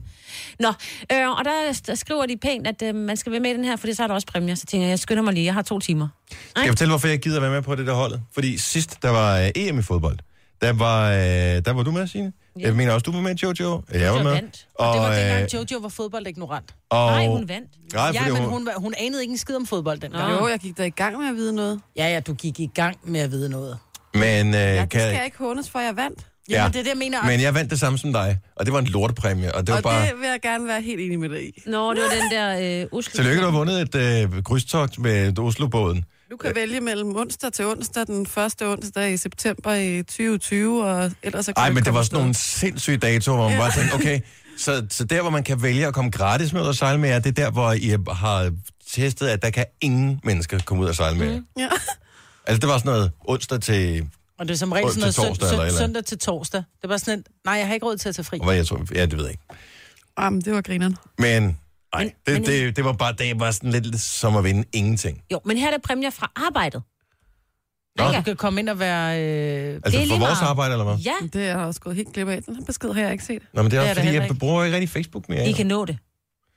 Nå, 0.60 0.68
øh, 1.12 1.28
og 1.38 1.44
der, 1.44 1.80
der 1.86 1.94
skriver 1.94 2.26
de 2.26 2.36
pænt, 2.36 2.66
at 2.66 2.82
øh, 2.82 2.94
man 2.94 3.16
skal 3.16 3.32
være 3.32 3.40
med 3.40 3.50
i 3.50 3.54
den 3.54 3.64
her, 3.64 3.76
for 3.76 3.94
så 3.94 4.02
er 4.02 4.06
der 4.06 4.14
også 4.14 4.26
præmier. 4.26 4.54
Så 4.54 4.66
tænker 4.66 4.86
jeg, 4.86 4.90
jeg 4.90 4.98
skynder 4.98 5.22
mig 5.22 5.34
lige. 5.34 5.44
Jeg 5.44 5.54
har 5.54 5.62
to 5.62 5.78
timer. 5.78 6.08
Skal 6.30 6.62
jeg 6.62 6.68
fortælle, 6.68 6.90
hvorfor 6.90 7.08
jeg 7.08 7.18
gider 7.18 7.40
være 7.40 7.50
med 7.50 7.62
på 7.62 7.74
det 7.74 7.86
der 7.86 7.94
holdet? 7.94 8.20
Fordi 8.34 8.58
sidst, 8.58 9.02
der 9.02 9.10
var 9.10 9.38
øh, 9.40 9.48
EM 9.56 9.78
i 9.78 9.82
fodbold, 9.82 10.18
der 10.62 10.72
var, 10.72 11.10
øh, 11.12 11.18
der 11.64 11.72
var 11.72 11.82
du 11.82 11.90
med, 11.90 12.06
Signe. 12.06 12.32
Ja. 12.60 12.66
Jeg 12.66 12.74
mener 12.76 12.92
også, 12.92 13.02
du 13.04 13.12
var 13.12 13.20
med, 13.20 13.34
Jojo. 13.34 13.82
Jeg 13.92 14.12
var 14.14 14.22
med. 14.22 14.32
vandt. 14.32 14.66
Og 14.74 14.94
det 14.94 15.02
var 15.02 15.10
øh, 15.10 15.16
dengang, 15.16 15.54
Jojo 15.54 15.78
var 15.80 15.88
fodboldignorant. 15.88 16.74
og, 16.90 17.10
Nej, 17.10 17.26
hun 17.26 17.48
vandt. 17.48 17.68
Nej, 17.94 18.10
Ja, 18.14 18.24
men 18.28 18.36
hun, 18.36 18.48
hun, 18.50 18.66
var- 18.66 18.74
hun 18.80 18.94
anede 18.98 19.22
ikke 19.22 19.32
en 19.32 19.38
skid 19.38 19.56
om 19.56 19.66
fodbold 19.66 19.98
dengang. 20.00 20.32
Jo, 20.40 20.48
jeg 20.48 20.58
gik 20.58 20.78
da 20.78 20.82
i 20.84 20.90
gang 20.90 21.18
med 21.18 21.28
at 21.28 21.34
vide 21.34 21.52
noget. 21.54 21.80
Ja, 21.96 22.08
ja, 22.12 22.20
du 22.20 22.34
gik 22.34 22.60
i 22.60 22.70
gang 22.74 22.96
med 23.04 23.20
at 23.20 23.30
vide 23.30 23.48
noget. 23.48 23.78
Men, 24.14 24.46
øh, 24.54 24.60
Ja, 24.60 24.80
det 24.80 24.90
kan, 24.90 25.00
skal 25.00 25.14
jeg 25.14 25.24
ikke 25.24 25.38
hånes 25.38 25.70
for, 25.70 25.78
jeg 25.80 25.96
vandt. 25.96 26.18
Ja, 26.50 26.54
Ja. 26.56 26.62
men 26.64 26.72
det 26.72 26.78
er 26.78 26.82
det, 26.82 26.90
jeg 26.90 26.98
mener. 26.98 27.22
men 27.26 27.40
jeg 27.40 27.54
vandt 27.54 27.70
det 27.70 27.80
samme 27.80 27.98
som 27.98 28.12
dig, 28.12 28.38
og 28.56 28.66
det 28.66 28.72
var 28.72 28.78
en 28.78 28.86
lortepræmie, 28.86 29.54
og 29.54 29.66
det 29.66 29.72
var 29.72 29.76
Og 29.76 29.82
bare... 29.82 30.06
det 30.06 30.12
vil 30.20 30.28
jeg 30.28 30.38
gerne 30.42 30.66
være 30.66 30.80
helt 30.82 31.00
enig 31.00 31.18
med 31.20 31.28
dig 31.28 31.42
i. 31.48 31.62
Nå, 31.66 31.94
det 31.94 32.02
var 32.02 32.08
den 32.22 32.30
der 32.38 32.80
øh, 32.82 32.86
Oslo. 32.98 33.16
Tillykke, 33.16 33.40
du 33.40 33.50
har 33.50 33.58
vundet 33.58 33.80
et 33.80 33.94
øh, 34.34 34.42
krydstogt 34.42 34.98
med 34.98 35.38
Oslo-båden. 35.38 36.04
Du 36.30 36.36
kan 36.36 36.54
vælge 36.54 36.80
mellem 36.80 37.16
onsdag 37.16 37.52
til 37.52 37.64
onsdag, 37.66 38.06
den 38.06 38.26
første 38.26 38.66
onsdag 38.68 39.12
i 39.12 39.16
september 39.16 39.74
i 39.74 40.02
2020, 40.02 40.84
og 40.84 41.12
ellers 41.22 41.44
så 41.46 41.52
kan 41.52 41.74
men 41.74 41.84
det 41.84 41.94
var 41.94 42.02
sådan 42.02 42.18
nogle 42.18 42.34
sindssyge 42.34 42.96
datoer, 42.96 43.36
hvor 43.36 43.48
man 43.48 43.56
Ja. 43.58 43.62
bare 43.62 43.72
tænkte, 43.72 43.94
okay, 43.94 44.20
så, 44.58 44.86
så 44.90 45.04
der, 45.04 45.20
hvor 45.20 45.30
man 45.30 45.44
kan 45.44 45.62
vælge 45.62 45.86
at 45.86 45.94
komme 45.94 46.10
gratis 46.10 46.52
med 46.52 46.60
ud 46.62 46.66
og 46.66 46.74
sejle 46.74 47.00
med 47.00 47.08
jer, 47.08 47.18
det 47.18 47.38
er 47.38 47.44
der, 47.44 47.50
hvor 47.50 47.72
I 47.72 47.88
har 48.12 48.52
testet, 48.92 49.28
at 49.28 49.42
der 49.42 49.50
kan 49.50 49.64
ingen 49.80 50.20
mennesker 50.24 50.58
komme 50.64 50.82
ud 50.82 50.88
og 50.88 50.94
sejle 50.94 51.18
med 51.18 51.26
jer. 51.32 51.40
Ja. 51.58 51.68
Altså, 52.46 52.60
det 52.60 52.68
var 52.68 52.78
sådan 52.78 52.92
noget 52.92 53.12
onsdag 53.20 53.60
til... 53.60 54.08
Og 54.38 54.48
det 54.48 54.54
er 54.54 54.58
som 54.58 54.72
regel 54.72 54.84
Onsdag, 54.86 55.12
sådan 55.12 55.26
noget 55.26 55.38
torsdag 55.38 55.56
sø, 55.58 55.62
andet. 55.62 55.78
søndag 55.78 56.04
til 56.04 56.18
torsdag. 56.18 56.62
Det 56.82 56.90
var 56.90 56.96
sådan 56.96 57.18
et, 57.18 57.26
nej, 57.44 57.54
jeg 57.54 57.66
har 57.66 57.74
ikke 57.74 57.86
råd 57.86 57.96
til 57.96 58.08
at 58.08 58.14
tage 58.14 58.24
fri. 58.24 58.38
Hvad 58.44 58.54
jeg 58.54 58.66
tror, 58.66 58.82
ja, 58.94 59.02
det 59.06 59.16
ved 59.16 59.24
jeg 59.24 59.30
ikke. 59.30 59.42
Jamen, 60.20 60.40
det 60.40 60.52
var 60.52 60.60
grineren. 60.60 60.96
Men, 61.18 61.58
ej, 61.98 62.04
Men- 62.04 62.12
det, 62.26 62.34
men- 62.34 62.50
det, 62.50 62.76
det, 62.76 62.84
var 62.84 62.92
bare 62.92 63.12
det 63.12 63.40
var 63.40 63.50
sådan 63.50 63.72
lidt 63.72 64.00
som 64.00 64.36
at 64.36 64.44
vinde 64.44 64.64
ingenting. 64.72 65.22
Jo, 65.32 65.40
men 65.44 65.56
her 65.56 65.66
er 65.66 65.70
der 65.70 65.78
præmier 65.78 66.10
fra 66.10 66.32
arbejdet. 66.36 66.82
Nå. 67.98 68.04
Du 68.04 68.22
kan 68.22 68.36
komme 68.36 68.60
ind 68.60 68.68
og 68.68 68.78
være... 68.78 69.22
Øh, 69.22 69.74
Altså 69.74 69.98
Det 69.98 70.04
er 70.04 70.08
for 70.08 70.18
vores 70.18 70.20
meget. 70.40 70.42
arbejde, 70.50 70.72
eller 70.72 70.84
hvad? 70.84 70.96
Ja, 70.96 71.12
Det 71.32 71.42
er 71.42 71.46
jeg 71.46 71.56
også 71.56 71.80
gået 71.80 71.96
helt 71.96 72.12
glip 72.12 72.28
af. 72.28 72.42
Den 72.42 72.56
her 72.56 72.64
besked 72.64 72.92
har 72.92 73.00
jeg 73.02 73.12
ikke 73.12 73.24
set. 73.24 73.42
Nå, 73.54 73.62
men 73.62 73.70
det 73.70 73.76
er 73.76 73.80
Det 73.80 73.90
også 73.90 74.00
er 74.00 74.04
fordi, 74.04 74.16
jeg 74.30 74.38
bruger 74.38 74.64
ikke 74.64 74.74
rigtig 74.76 74.90
Facebook 74.90 75.28
mere. 75.28 75.48
I 75.48 75.52
kan 75.52 75.66
nå 75.66 75.84
det. 75.84 75.98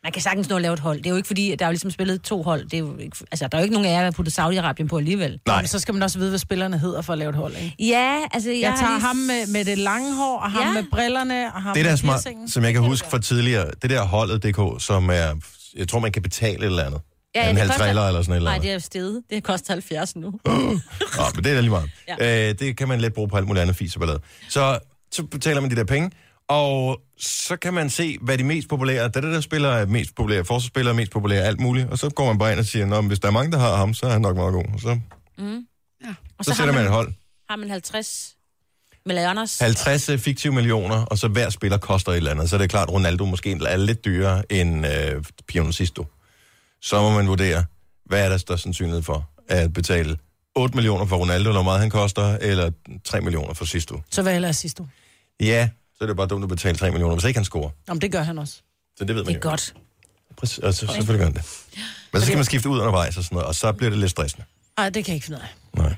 Man 0.04 0.12
kan 0.12 0.22
sagtens 0.22 0.50
nå 0.50 0.56
at 0.56 0.62
lave 0.62 0.74
et 0.74 0.80
hold. 0.80 0.98
Det 0.98 1.06
er 1.06 1.10
jo 1.10 1.16
ikke 1.16 1.28
fordi, 1.28 1.52
at 1.52 1.60
der 1.60 1.66
er 1.66 1.70
jo 1.70 1.72
ligesom 1.72 1.92
spillet 1.92 2.22
to 2.22 2.44
hold. 2.44 2.64
Det 2.64 2.74
er 2.74 2.78
jo 2.78 2.98
ikke, 2.98 3.18
altså, 3.32 3.48
der 3.52 3.58
er 3.58 3.62
jo 3.62 3.64
ikke 3.64 3.74
nogen 3.74 3.88
af 3.88 3.92
jer, 3.92 3.98
der 3.98 4.04
har 4.04 4.12
puttet 4.12 4.40
Saudi-Arabien 4.40 4.88
på 4.88 4.98
alligevel. 4.98 5.40
Nej, 5.48 5.66
så 5.66 5.80
skal 5.80 5.94
man 5.94 6.04
også 6.04 6.20
vide, 6.20 6.30
hvad 6.30 6.40
spillerne 6.40 6.80
hedder 6.80 7.02
for 7.02 7.14
at 7.14 7.20
lave 7.20 7.30
et 7.30 7.36
hold, 7.36 7.56
ikke? 7.56 7.76
Ja, 7.80 8.18
altså... 8.34 8.50
Jeg, 8.50 8.60
Jeg 8.62 8.74
tager 8.80 8.92
lige- 8.92 9.02
ham 9.02 9.16
med, 9.16 9.48
med 9.48 9.66
det 9.66 9.78
lange 9.78 10.16
hår, 10.16 10.38
og 10.40 10.52
ham 10.52 10.64
Ja. 10.64 10.74
med 10.74 10.84
brillerne, 10.92 11.54
og 11.54 11.62
ham 11.62 11.74
det 11.76 11.86
der 11.86 11.92
med 11.92 11.98
smart, 11.98 12.16
piercingen. 12.24 12.50
som 12.50 12.64
jeg 12.64 12.74
kan 12.74 12.82
huske 12.82 13.08
fra 13.10 13.20
tidligere, 13.20 13.72
det 13.82 13.90
der 13.90 14.04
holdet.dk, 14.04 14.84
som 14.84 15.10
er, 15.10 15.36
jeg 15.78 15.88
tror, 15.88 16.00
man 16.00 16.12
kan 16.12 16.22
betale 16.22 16.58
et 16.58 16.64
eller 16.66 16.84
andet. 16.84 17.02
Ja, 17.36 17.44
ja, 17.44 17.50
en 17.50 17.56
det 17.56 17.60
halv 17.62 17.70
koster- 17.72 17.84
trailer 17.86 18.02
eller 18.08 18.22
sådan 18.22 18.32
et 18.34 18.36
eller 18.38 18.50
Nej, 18.50 18.56
andet. 18.56 18.64
det 18.64 18.70
er 18.70 18.74
jo 18.74 18.80
stedet. 18.80 19.22
Det 19.30 19.44
koster 19.44 19.74
70 19.74 20.16
nu. 20.16 20.22
Nå, 20.46 21.26
men 21.36 21.44
det 21.44 21.50
er 21.50 21.54
da 21.56 21.60
lige 21.60 21.70
meget. 21.70 21.90
Ja. 22.20 22.50
Øh, 22.50 22.56
det 22.60 22.78
kan 22.78 22.88
man 22.88 23.02
let 23.02 23.14
bruge 23.14 23.28
på 23.30 23.38
alt 23.38 23.48
muligt 23.48 23.62
andet 23.62 23.76
fis 23.76 23.96
og 23.96 24.00
ballade. 24.00 24.20
Så, 24.50 24.80
så 25.12 25.24
betaler 25.24 25.62
man 25.62 25.70
de 25.72 25.76
der 25.76 25.84
penge, 25.84 26.12
og 26.52 27.02
så 27.18 27.56
kan 27.56 27.74
man 27.74 27.90
se, 27.90 28.18
hvad 28.22 28.38
de 28.38 28.44
mest 28.44 28.70
populære, 28.70 29.08
det 29.08 29.16
er 29.16 29.22
det, 29.22 29.34
der 29.34 29.42
spiller 29.42 29.70
er 29.70 29.86
mest 29.86 30.16
populære, 30.16 30.46
forsvarsspillere 30.46 30.94
er 30.94 30.98
mest 30.98 31.12
populære, 31.12 31.42
alt 31.42 31.60
muligt. 31.60 31.90
Og 31.90 31.98
så 32.00 32.10
går 32.10 32.26
man 32.26 32.38
bare 32.38 32.52
ind 32.52 32.60
og 32.60 32.66
siger, 32.66 32.86
Nå, 32.86 33.02
men 33.02 33.08
hvis 33.08 33.20
der 33.20 33.28
er 33.28 33.32
mange, 33.32 33.52
der 33.52 33.60
har 33.60 33.76
ham, 33.76 33.94
så 33.94 34.06
er 34.06 34.12
han 34.12 34.22
nok 34.22 34.36
meget 34.36 34.54
god. 34.54 34.66
Og 34.74 34.80
så, 34.80 34.90
Og 36.38 36.46
så, 36.46 36.52
så 36.52 36.58
sætter 36.58 36.74
man 36.74 36.84
man, 36.84 36.86
et 36.86 36.92
hold. 36.92 37.14
har 37.50 37.56
man 37.56 37.70
50 37.70 38.36
millioners. 39.06 39.60
50 39.60 40.10
øh, 40.10 40.20
fiktive 40.20 40.54
millioner, 40.54 41.06
og 41.06 41.18
så 41.18 41.28
hver 41.28 41.50
spiller 41.50 41.78
koster 41.78 42.12
et 42.12 42.18
eller 42.18 42.32
andet. 42.32 42.50
Så 42.50 42.56
er 42.56 42.58
det 42.58 42.70
klart, 42.70 42.88
at 42.90 42.94
Ronaldo 42.94 43.26
måske 43.26 43.52
er 43.52 43.78
lidt 43.78 44.06
dyrere 44.06 44.52
end 44.52 44.88
øh, 44.88 45.24
Piano 45.48 45.72
Sisto. 45.72 46.06
Så 46.82 47.02
må 47.02 47.10
man 47.10 47.28
vurdere, 47.28 47.66
hvad 48.06 48.26
er 48.26 48.30
der 48.30 48.38
størst 48.38 48.64
sandsynlighed 48.64 49.04
for 49.04 49.30
at 49.48 49.74
betale 49.74 50.18
8 50.56 50.76
millioner 50.76 51.06
for 51.06 51.18
Ronaldo, 51.18 51.50
eller 51.50 51.62
hvor 51.62 51.72
meget 51.72 51.80
han 51.80 51.90
koster, 51.90 52.38
eller 52.42 52.72
3 53.06 53.22
millioner 53.22 53.54
for 53.54 53.66
Sisto. 53.66 54.02
Så 54.12 54.22
hvad 54.22 54.54
sidst 54.54 54.78
du? 54.78 54.88
Ja, 55.40 55.70
så 56.02 56.06
er 56.06 56.08
det 56.08 56.18
bare 56.18 56.28
dumt 56.28 56.44
at 56.44 56.50
betale 56.50 56.78
3 56.78 56.92
millioner, 56.92 57.16
hvis 57.16 57.26
ikke 57.26 57.38
han 57.38 57.46
scorer. 57.46 57.70
Jamen, 57.88 58.02
det 58.02 58.12
gør 58.12 58.22
han 58.24 58.38
også. 58.40 58.54
Så 58.98 59.06
det 59.06 59.16
ved 59.16 59.24
man 59.24 59.26
Det 59.26 59.32
er 59.32 59.40
jo. 59.46 59.50
godt. 59.50 59.74
Præcis, 60.38 60.58
og 60.58 60.74
så, 60.74 60.80
selvfølgelig 60.80 61.18
gør 61.18 61.26
han 61.26 61.34
det. 61.34 61.44
Men 62.14 62.20
så 62.22 62.26
skal 62.26 62.38
man 62.38 62.46
skifte 62.46 62.70
ud 62.70 62.80
undervejs 62.80 63.18
og 63.18 63.24
sådan 63.24 63.36
noget, 63.36 63.48
og 63.48 63.56
så 63.56 63.72
bliver 63.74 63.90
det 63.90 64.00
lidt 64.00 64.12
stressende. 64.12 64.46
Nej, 64.78 64.90
det 64.90 65.06
kan 65.06 65.12
jeg 65.12 65.16
ikke 65.16 65.26
finde 65.26 65.40
ud 65.40 65.44
af. 65.44 65.80
Nej. 65.84 65.96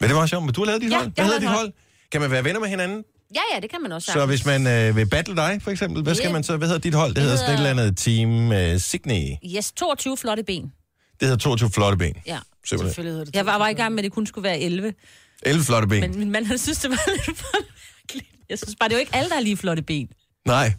Men 0.00 0.08
det 0.08 0.16
var 0.16 0.26
sjovt, 0.26 0.44
men 0.44 0.54
du 0.54 0.60
har 0.60 0.66
lavet 0.66 0.82
dit 0.82 0.90
Ja, 0.90 0.96
hold. 0.96 1.04
jeg 1.06 1.12
Hvad 1.14 1.24
har 1.24 1.28
hedder 1.32 1.38
dit 1.40 1.44
lavet 1.48 1.58
hold? 1.58 1.72
Kan 2.12 2.20
man 2.20 2.30
være 2.30 2.44
venner 2.44 2.60
med 2.60 2.68
hinanden? 2.68 3.04
Ja, 3.34 3.40
ja, 3.54 3.60
det 3.60 3.70
kan 3.70 3.82
man 3.82 3.92
også 3.92 4.06
Så 4.06 4.12
sagtens. 4.12 4.30
hvis 4.30 4.46
man 4.46 4.66
øh, 4.66 4.96
vil 4.96 5.06
battle 5.08 5.36
dig, 5.36 5.58
for 5.62 5.70
eksempel, 5.70 6.02
hvad 6.02 6.14
skal 6.14 6.32
man 6.32 6.44
så? 6.44 6.56
Hvad 6.56 6.68
hedder 6.68 6.80
dit 6.80 6.94
hold? 6.94 7.14
Det, 7.14 7.22
hedder 7.22 7.36
sådan 7.36 7.50
et 7.50 7.56
eller 7.58 7.68
hedder- 7.68 7.82
andet 7.82 7.98
team 7.98 8.52
øh, 8.74 8.80
Sydney. 8.80 9.56
Yes, 9.56 9.72
22 9.72 10.16
flotte 10.16 10.42
ben. 10.44 10.62
Det 10.62 11.28
hedder 11.28 11.36
22 11.36 11.70
flotte 11.70 11.98
ben. 11.98 12.14
Ja. 12.26 12.38
Simpelthen. 12.64 12.88
Selvfølgelig 12.88 13.12
hedder 13.12 13.24
det. 13.24 13.34
Jeg 13.36 13.46
var, 13.46 13.58
var 13.58 13.68
i 13.68 13.72
gang 13.74 13.94
med, 13.94 13.98
at 13.98 14.04
det 14.04 14.12
kun 14.12 14.26
skulle 14.26 14.42
være 14.42 14.60
11. 14.60 14.94
11 15.42 15.64
flotte 15.64 15.88
ben. 15.88 16.00
Men 16.00 16.18
min 16.18 16.30
mand, 16.30 16.46
han 16.46 16.58
synes, 16.58 16.78
det 16.78 16.90
var 16.90 17.00
lidt 17.26 17.38
for. 17.38 17.46
Jeg 18.50 18.58
synes 18.58 18.74
bare, 18.80 18.88
det 18.88 18.94
er 18.94 18.98
jo 18.98 19.00
ikke 19.00 19.14
alle, 19.16 19.28
der 19.28 19.34
har 19.34 19.42
lige 19.42 19.56
flotte 19.56 19.82
ben. 19.82 20.08
Nej. 20.46 20.72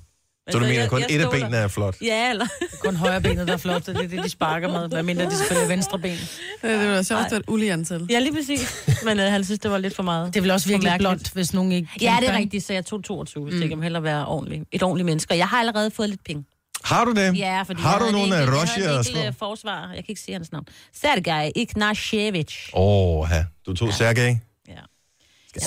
Så 0.50 0.52
du 0.52 0.58
Altså, 0.58 0.70
mener 0.70 0.82
jeg- 0.82 0.90
kun 0.90 1.00
jeg 1.00 1.08
et 1.10 1.22
af 1.22 1.32
benene 1.32 1.58
er 1.58 1.68
flot? 1.68 1.96
Ja, 2.02 2.30
eller... 2.30 2.48
Kun 2.84 2.96
højre 2.96 3.22
benet, 3.22 3.48
der 3.48 3.54
er 3.54 3.58
flot. 3.58 3.86
Det 3.86 3.98
er 3.98 4.08
det, 4.08 4.24
de 4.24 4.30
sparker 4.30 4.72
med. 4.72 4.90
Hvad 4.90 5.04
mindre 5.04 5.26
de 5.26 5.46
spiller 5.46 5.68
venstre 5.68 6.00
ben. 6.00 6.18
Øh, 6.64 6.70
Det 6.72 6.90
var 6.92 7.02
sjovt, 7.02 7.34
at 7.34 7.42
ulige 7.48 7.74
antal. 7.74 8.08
Ja, 8.10 8.20
lige 8.20 8.34
præcis. 8.36 8.76
Men 9.06 9.20
øh, 9.20 9.32
han 9.32 9.44
synes, 9.44 9.60
det 9.60 9.72
var 9.72 9.78
lidt 9.78 9.96
for 9.96 10.04
meget. 10.04 10.34
Det 10.34 10.40
er 10.40 10.42
vel 10.42 10.52
også 10.52 10.68
virkelig 10.68 10.94
blondt, 10.98 11.32
hvis 11.34 11.54
nogen 11.54 11.72
ikke... 11.72 11.88
Ja, 12.02 12.16
det 12.20 12.28
er 12.28 12.32
kan- 12.32 12.40
rigtigt, 12.42 12.66
så 12.66 12.74
jeg 12.74 12.86
tog 12.86 13.04
22, 13.04 13.44
hvis 13.44 13.54
mm. 13.54 13.60
det 13.60 13.70
kan 13.70 13.78
man 13.78 13.84
hellere 13.84 14.04
være 14.04 14.26
ordentlig, 14.26 14.64
et 14.72 14.84
ordentligt 14.84 15.06
menneske. 15.06 15.34
Og 15.34 15.38
jeg 15.38 15.48
har 15.48 15.60
allerede 15.60 15.92
fået 15.92 16.10
lidt 16.10 16.24
penge. 16.26 16.46
Har 16.84 17.06
du 17.06 17.12
det? 17.14 17.38
Ja, 17.38 17.62
fordi 17.62 17.82
Har 17.82 17.92
jeg 18.00 18.08
du 18.08 18.12
nogle 18.12 18.36
af 18.36 18.42
jeg 18.46 18.62
Russia 18.62 18.98
og 18.98 19.06
sådan 19.06 19.28
øh, 19.28 19.34
forsvar. 19.40 19.82
Jeg 19.88 19.96
kan 20.04 20.06
ikke 20.10 20.22
sige 20.22 20.36
hans 20.36 20.52
navn. 20.52 20.68
Sergej 21.02 21.52
Ignashevich. 21.56 22.70
Åh, 22.74 23.28
ja. 23.32 23.46
Du 23.66 23.74
tog 23.74 23.94
Sergej. 23.94 24.24
Ja. 24.26 24.32
Skal 24.32 24.40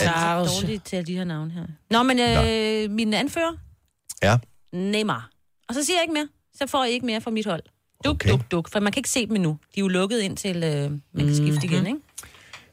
Jeg 0.02 0.40
er 0.40 0.44
så 0.47 0.61
dårlig 0.62 0.82
til 0.82 1.06
de 1.06 1.16
her 1.16 1.25
navne 1.25 1.50
her. 1.52 1.64
Nå, 1.90 2.02
men 2.02 2.18
øh, 2.20 2.90
min 2.90 3.14
anfører, 3.14 3.52
Ja. 4.23 4.38
Neymar. 4.73 5.30
Og 5.68 5.75
så 5.75 5.85
siger 5.85 5.97
jeg 5.97 6.02
ikke 6.04 6.12
mere. 6.14 6.28
Så 6.54 6.66
får 6.66 6.85
I 6.85 6.90
ikke 6.90 7.06
mere 7.06 7.20
fra 7.20 7.30
mit 7.30 7.47
hold. 7.47 7.62
Duk, 8.04 8.14
Okay. 8.14 8.30
duk, 8.30 8.50
duk. 8.50 8.68
For 8.73 8.80
man 8.80 8.92
kan 8.92 9.00
ikke 9.00 9.09
se 9.09 9.26
dem 9.26 9.35
endnu. 9.37 9.50
De 9.50 9.80
er 9.80 9.80
jo 9.80 9.88
lukket 9.88 10.20
ind 10.20 10.37
til, 10.37 10.56
øh, 10.56 10.90
man 10.90 11.00
kan 11.26 11.37
skifte 11.37 11.66
igen, 11.66 11.87
ikke? 11.87 11.99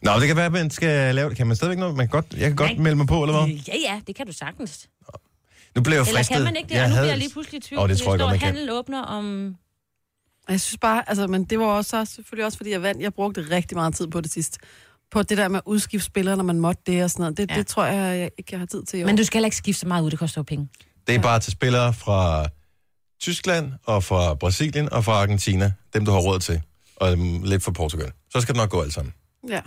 Nå, 0.01 0.11
det 0.19 0.27
kan 0.27 0.35
være, 0.35 0.45
at 0.45 0.51
man 0.51 0.69
skal 0.69 1.15
lave 1.15 1.29
det. 1.29 1.37
Kan 1.37 1.47
man 1.47 1.55
stadigvæk 1.55 1.77
noget? 1.79 1.95
Man 1.95 2.07
kan 2.07 2.11
godt, 2.21 2.33
jeg 2.33 2.39
kan 2.49 2.55
godt 2.55 2.71
Nej. 2.71 2.83
melde 2.83 2.95
mig 2.97 3.07
på, 3.07 3.23
eller 3.23 3.45
hvad? 3.45 3.55
Ja, 3.55 3.73
ja, 3.85 4.01
det 4.07 4.15
kan 4.15 4.25
du 4.27 4.33
sagtens. 4.33 4.89
Nu 5.75 5.81
blev 5.81 5.93
jeg 5.95 6.01
Eller 6.01 6.17
fristet. 6.17 6.35
kan 6.35 6.43
man 6.43 6.55
ikke 6.55 6.69
det? 6.69 6.75
Jeg 6.75 6.87
nu 6.87 6.93
havde- 6.93 7.01
bliver 7.03 7.11
jeg 7.11 7.17
lige 7.17 7.29
pludselig 7.33 7.57
i 7.57 7.61
tvivl. 7.61 7.81
Åh, 7.81 7.89
det 7.89 7.97
tror 7.97 8.11
jeg 8.11 8.19
der 8.19 8.25
godt, 8.25 8.31
man 8.33 8.39
kan. 8.39 8.47
handel 8.47 8.71
åbner 8.71 9.01
om... 9.01 9.55
Jeg 10.49 10.61
synes 10.61 10.77
bare, 10.81 11.09
altså, 11.09 11.27
men 11.27 11.43
det 11.43 11.59
var 11.59 11.65
også 11.65 12.05
selvfølgelig 12.05 12.45
også, 12.45 12.57
fordi 12.57 12.71
jeg 12.71 12.81
vandt. 12.81 13.01
Jeg 13.01 13.13
brugte 13.13 13.41
rigtig 13.51 13.77
meget 13.77 13.95
tid 13.95 14.07
på 14.07 14.21
det 14.21 14.31
sidst. 14.31 14.57
På 15.11 15.23
det 15.23 15.37
der 15.37 15.47
med 15.47 15.57
at 15.57 15.63
udskifte 15.65 16.05
spillere, 16.05 16.37
når 16.37 16.43
man 16.43 16.59
måtte 16.59 16.81
det 16.87 17.03
og 17.03 17.09
sådan 17.11 17.21
noget. 17.23 17.37
Det, 17.37 17.49
Ja. 17.49 17.53
ja. 17.53 17.59
det 17.59 17.67
tror 17.67 17.85
jeg, 17.85 18.19
jeg 18.19 18.29
ikke 18.37 18.49
jeg 18.51 18.59
har 18.59 18.65
tid 18.65 18.83
til 18.83 18.99
i 18.99 19.03
år. 19.03 19.05
Men 19.07 19.17
du 19.17 19.23
skal 19.23 19.37
heller 19.37 19.47
ikke 19.47 19.57
skifte 19.57 19.79
så 19.79 19.87
meget 19.87 20.03
ud, 20.03 20.11
det 20.11 20.19
koster 20.19 20.39
jo 20.41 20.43
penge. 20.43 20.69
Det 21.07 21.15
er 21.15 21.19
bare 21.19 21.39
til 21.39 21.51
spillere 21.51 21.93
fra 21.93 22.47
Tyskland 23.21 23.71
og 23.85 24.03
fra 24.03 24.33
Brasilien 24.33 24.93
og 24.93 25.05
fra 25.05 25.11
Argentina. 25.13 25.71
Dem, 25.93 26.05
du 26.05 26.11
har 26.11 26.19
råd 26.19 26.39
til. 26.39 26.61
Og 26.95 27.11
øhm, 27.11 27.43
lidt 27.43 27.63
fra 27.63 27.71
Portugal. 27.71 28.11
Så 28.33 28.41
skal 28.41 28.55
det 28.55 28.59
nok 28.61 28.69
gå 28.69 28.81
alt 28.81 28.93
sammen. 28.93 29.13
Ja. 29.49 29.61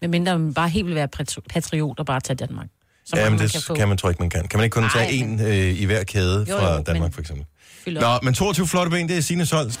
Men 0.00 0.10
mindre 0.10 0.38
man 0.38 0.54
bare 0.54 0.68
helt 0.68 0.86
vil 0.86 0.94
være 0.94 1.08
patri- 1.16 1.40
patriot 1.50 1.98
og 1.98 2.06
bare 2.06 2.20
tage 2.20 2.36
Danmark. 2.36 2.66
Så 3.04 3.16
Jamen, 3.16 3.32
mange 3.32 3.42
det 3.44 3.52
kan 3.52 3.60
få. 3.62 3.74
kan 3.74 3.88
man 3.88 3.96
tror 3.98 4.08
ikke, 4.08 4.22
man 4.22 4.30
kan. 4.30 4.48
Kan 4.48 4.58
man 4.58 4.64
ikke 4.64 4.74
kun 4.74 4.82
Nej, 4.82 4.90
tage 4.94 5.12
en 5.12 5.40
øh, 5.40 5.80
i 5.80 5.84
hver 5.84 6.04
kæde 6.04 6.46
Jo, 6.48 6.58
fra 6.58 6.72
jo, 6.76 6.82
Danmark, 6.82 7.02
men- 7.02 7.12
for 7.12 7.20
eksempel? 7.20 7.46
Fylde 7.84 8.00
Nå, 8.00 8.06
op. 8.06 8.22
men 8.24 8.34
22 8.34 8.66
flotte 8.66 8.90
ben, 8.90 9.08
det 9.08 9.16
er 9.16 9.20
Signe 9.20 9.46
Sols. 9.46 9.80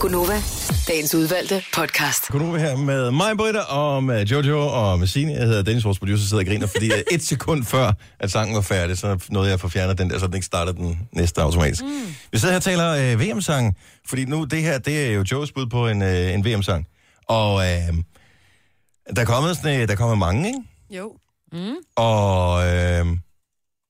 Gunova, 0.00 0.42
dagens 0.88 1.14
udvalgte 1.14 1.62
podcast. 1.74 2.28
Godnova 2.28 2.58
her 2.58 2.76
med 2.76 3.10
mig, 3.10 3.36
Britta, 3.36 3.60
og 3.60 4.04
med 4.04 4.24
Jojo 4.26 4.66
og 4.66 4.98
med 4.98 5.06
Signe. 5.06 5.32
Jeg 5.32 5.46
hedder 5.46 5.62
Dennis, 5.62 5.84
vores 5.84 5.98
producer, 5.98 6.26
sidder 6.28 6.42
og 6.42 6.46
griner, 6.46 6.66
fordi 6.66 6.90
et 7.12 7.22
sekund 7.22 7.64
før, 7.64 7.92
at 8.20 8.30
sangen 8.30 8.54
var 8.56 8.60
færdig, 8.62 8.98
så 8.98 9.26
nåede 9.30 9.46
jeg 9.48 9.54
at 9.54 9.60
få 9.60 9.68
fjernet 9.68 9.98
den 9.98 10.10
der, 10.10 10.18
så 10.18 10.26
den 10.26 10.34
ikke 10.34 10.46
starter 10.46 10.72
den 10.72 10.98
næste 11.12 11.42
automatisk. 11.42 11.82
Mm. 11.82 12.14
Vi 12.32 12.38
sidder 12.38 12.52
her 12.52 12.56
og 12.58 12.62
taler 12.62 12.90
øh, 13.12 13.20
VM-sang, 13.20 13.76
fordi 14.08 14.24
nu 14.24 14.44
det 14.44 14.62
her, 14.62 14.78
det 14.78 15.06
er 15.06 15.10
jo 15.12 15.24
Joes 15.32 15.52
bud 15.52 15.66
på 15.66 15.88
en, 15.88 16.02
øh, 16.02 16.34
en 16.34 16.44
VM-sang. 16.44 16.86
Og 17.28 17.62
øh, 17.62 17.94
der 19.16 19.22
er 19.22 19.26
kommet 19.26 19.56
sådan, 19.56 19.80
øh, 19.80 19.88
der 19.88 19.92
er 19.92 19.98
kommet 19.98 20.18
mange, 20.18 20.46
ikke? 20.48 20.60
Jo. 20.90 21.12
Og, 21.96 22.66
øh, 22.66 23.06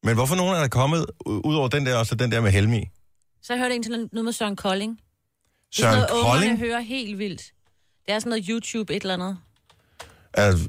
men 0.04 0.14
hvorfor 0.14 0.35
nogen 0.35 0.54
er 0.56 0.61
der 0.61 0.68
kommet, 0.68 1.06
u- 1.28 1.30
ud 1.44 1.54
over 1.56 1.68
den 1.68 1.87
der, 1.87 1.97
og 1.97 2.06
så 2.06 2.14
den 2.14 2.33
der 2.33 2.40
med 2.40 2.50
Helmi? 2.50 2.85
Så 3.45 3.53
jeg 3.53 3.61
hørte 3.61 3.75
en 3.75 3.83
til 3.83 3.91
noget 4.13 4.25
med 4.25 4.33
Søren 4.33 4.57
Kolding. 4.57 5.01
Det 5.77 5.79
er 5.79 5.83
Søren 5.83 5.95
noget, 5.95 6.09
Kolding? 6.11 6.53
ungerne 6.53 6.57
hører 6.59 6.81
helt 6.81 7.19
vildt. 7.19 7.43
Det 8.07 8.15
er 8.15 8.19
sådan 8.19 8.31
noget 8.31 8.47
YouTube 8.49 8.95
et 8.97 9.03
eller 9.03 9.15
andet. 9.15 9.39
Altså, 10.35 10.69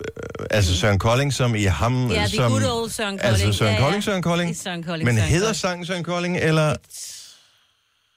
altså 0.52 0.76
Søren 0.78 1.00
Kolding, 1.00 1.34
som 1.34 1.56
i 1.56 1.64
ham... 1.64 2.12
Ja, 2.12 2.18
the 2.18 2.28
som, 2.28 2.52
good 2.52 2.64
old 2.82 2.90
Søren 2.90 3.18
Kolding. 3.18 3.44
Altså 3.44 3.54
Søren 3.54 3.74
Ja, 3.74 3.80
Kolding, 3.80 3.96
ja. 3.96 4.02
Søren 4.12 4.22
Kolding? 4.24 4.50
Det 4.50 4.58
er 4.60 4.64
Søren 4.64 4.84
Kolding, 4.84 5.06
Men 5.06 5.16
Søren 5.16 5.30
hedder 5.30 5.46
Kolding. 5.48 5.56
sangen 5.56 5.86
Søren 5.86 6.04
Kolding, 6.04 6.38
eller 6.38 6.76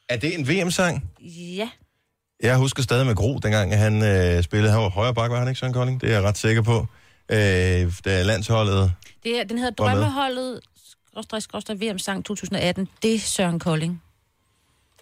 er 0.09 0.17
det 0.17 0.38
en 0.38 0.49
VM-sang? 0.49 1.11
Ja. 1.21 1.69
Jeg 2.43 2.57
husker 2.57 2.83
stadig 2.83 3.07
med 3.07 3.15
Gro, 3.15 3.38
dengang 3.38 3.77
han 3.77 4.03
øh, 4.03 4.43
spillede. 4.43 4.73
Han 4.73 4.81
var 4.83 4.88
højre 4.88 5.15
bak, 5.15 5.31
var 5.31 5.38
han 5.38 5.49
ikke, 5.49 5.59
Søren 5.59 5.73
Kolding? 5.73 6.00
Det 6.00 6.09
er 6.09 6.12
jeg 6.15 6.23
ret 6.23 6.38
sikker 6.38 6.62
på. 6.62 6.87
Øh, 7.29 7.38
da 8.05 8.23
landsholdet... 8.23 8.93
Det 9.25 9.41
er, 9.41 9.45
den 9.45 9.59
hedder. 9.59 9.71
Drømmeholdet 9.73 10.61
skråstreg, 11.12 11.43
skråstreg, 11.43 11.81
VM 11.81 11.99
sang 11.99 12.25
2018. 12.25 12.88
Det 13.03 13.15
er 13.15 13.19
Søren 13.19 13.59
Kolding. 13.59 14.03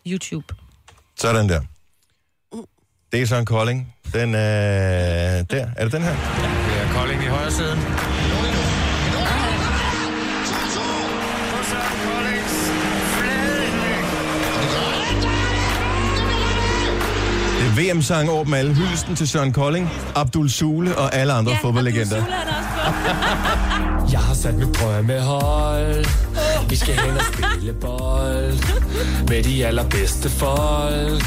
YouTube. 0.06 0.54
Sådan 1.18 1.48
der. 1.48 1.60
Det 3.12 3.22
er 3.22 3.26
Søren 3.26 3.44
Kolding. 3.44 3.94
Den 4.12 4.34
er 4.34 5.42
der. 5.42 5.66
Er 5.76 5.84
det 5.84 5.92
den 5.92 6.02
her? 6.02 6.10
Det 6.10 6.82
er 6.82 6.92
Kolding 6.92 7.22
i 7.22 7.26
højre 7.26 7.50
siden. 7.50 7.78
Det 17.60 17.94
VM-sang 17.94 18.30
over 18.30 18.44
dem 18.44 18.54
alle. 18.54 18.74
Hyldesten 18.74 19.16
til 19.16 19.28
Søren 19.28 19.52
Kolding, 19.52 19.90
Abdul 20.14 20.50
Sule 20.50 20.98
og 20.98 21.14
alle 21.14 21.32
andre 21.32 21.52
ja, 21.52 21.58
fodboldlegender. 21.62 22.16
Abdul 22.16 22.24
Sula 22.24 22.36
er 22.36 22.44
der 22.44 22.54
også 22.56 24.04
på. 24.04 24.10
Jeg 24.12 24.20
har 24.20 24.34
sat 24.34 24.54
mit 24.54 24.80
drømmehold. 24.80 26.06
Vi 26.70 26.76
skal 26.76 26.94
hen 26.94 27.16
og 27.16 27.22
spille 27.32 27.74
bold. 27.80 28.58
Med 29.28 29.42
de 29.42 29.66
allerbedste 29.66 30.30
folk. 30.30 31.22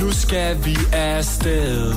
Nu 0.00 0.12
skal 0.12 0.64
vi 0.64 0.76
afsted. 0.92 1.94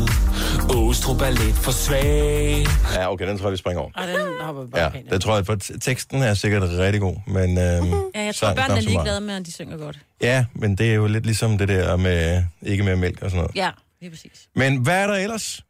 Åstrup 0.76 1.22
er 1.22 1.30
lidt 1.30 1.56
for 1.56 1.72
svag. 1.72 2.66
Ja, 2.94 3.12
okay, 3.12 3.28
den 3.28 3.38
tror 3.38 3.46
jeg, 3.48 3.52
vi 3.52 3.58
springer 3.58 3.82
over. 3.82 3.92
Og 3.96 4.08
den 4.08 4.18
hopper 4.42 4.64
vi 4.64 4.70
bare 4.72 4.82
Ja, 4.84 4.90
pænt. 4.90 5.10
det 5.12 5.22
tror 5.22 5.36
jeg, 5.36 5.46
for 5.46 5.56
teksten 5.82 6.22
er 6.22 6.34
sikkert 6.34 6.64
rigtig 6.64 7.02
god, 7.02 7.16
men... 7.28 7.58
Øhm, 7.58 7.94
Ja, 8.16 8.22
jeg 8.24 8.36
tror, 8.36 8.54
børnene 8.54 8.78
er 8.78 8.82
ligeglade 8.82 9.22
med, 9.22 9.36
at 9.36 9.46
de 9.46 9.52
synger 9.52 9.78
godt. 9.78 10.00
Ja, 10.22 10.46
men 10.56 10.76
det 10.78 10.90
er 10.90 10.94
jo 10.94 11.08
lidt 11.08 11.26
ligesom 11.26 11.58
det 11.58 11.68
der 11.68 11.96
med 11.98 12.44
ikke 12.62 12.84
mere 12.84 12.96
mælk 12.96 13.22
og 13.22 13.30
sådan 13.32 13.38
noget. 13.44 13.56
Ja, 13.56 13.72
lige 14.02 14.10
præcis. 14.12 14.48
Men 14.56 14.78
hvad 14.78 15.04
er 15.04 15.08
der 15.08 15.16
ellers? 15.16 15.62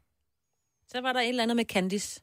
Så 0.92 1.02
var 1.02 1.14
der 1.14 1.20
et 1.20 1.30
eller 1.30 1.44
andet 1.44 1.56
med 1.56 1.66
Candice. 1.66 2.20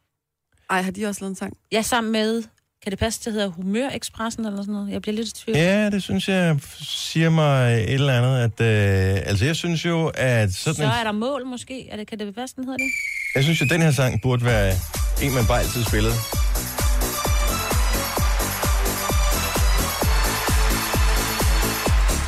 Ej, 0.71 0.83
har 0.83 0.91
de 0.91 1.07
også 1.07 1.21
lavet 1.21 1.31
en 1.31 1.37
sang? 1.37 1.57
Ja, 1.73 1.83
sammen 1.83 2.13
med, 2.13 2.43
kan 2.83 2.91
det 2.91 2.99
passe, 2.99 3.21
det 3.25 3.33
hedder 3.33 3.49
Humør-Expressen 3.49 4.47
eller 4.47 4.63
sådan 4.63 4.75
noget? 4.75 4.93
Jeg 4.93 5.03
bliver 5.03 5.17
lidt 5.17 5.29
i 5.29 5.33
tvivl. 5.33 5.59
Ja, 5.59 5.91
det 5.91 6.03
synes 6.03 6.29
jeg 6.29 6.59
siger 6.81 7.31
mig 7.31 7.75
et 7.75 7.91
eller 7.91 8.13
andet, 8.13 8.61
at... 8.61 8.61
Øh, 8.61 9.23
altså, 9.27 9.45
jeg 9.45 9.57
synes 9.57 9.85
jo, 9.85 10.11
at 10.15 10.55
sådan 10.55 10.75
Så 10.75 10.83
en, 10.83 10.89
er 10.89 11.05
der 11.05 11.13
mål 11.13 11.47
måske. 11.47 11.89
Er 11.91 11.97
det, 11.97 12.07
kan 12.07 12.19
det 12.19 12.35
passe, 12.35 12.57
den 12.57 12.65
hedder 12.65 12.79
det? 12.79 12.91
Jeg 13.35 13.43
synes 13.43 13.61
jo, 13.61 13.65
at 13.65 13.71
den 13.71 13.83
her 13.83 13.91
sang 13.91 14.23
burde 14.23 14.45
være 14.45 14.75
en, 15.23 15.35
man 15.35 15.47
bare 15.47 15.61
altid 15.61 15.85
spillede. 15.85 16.15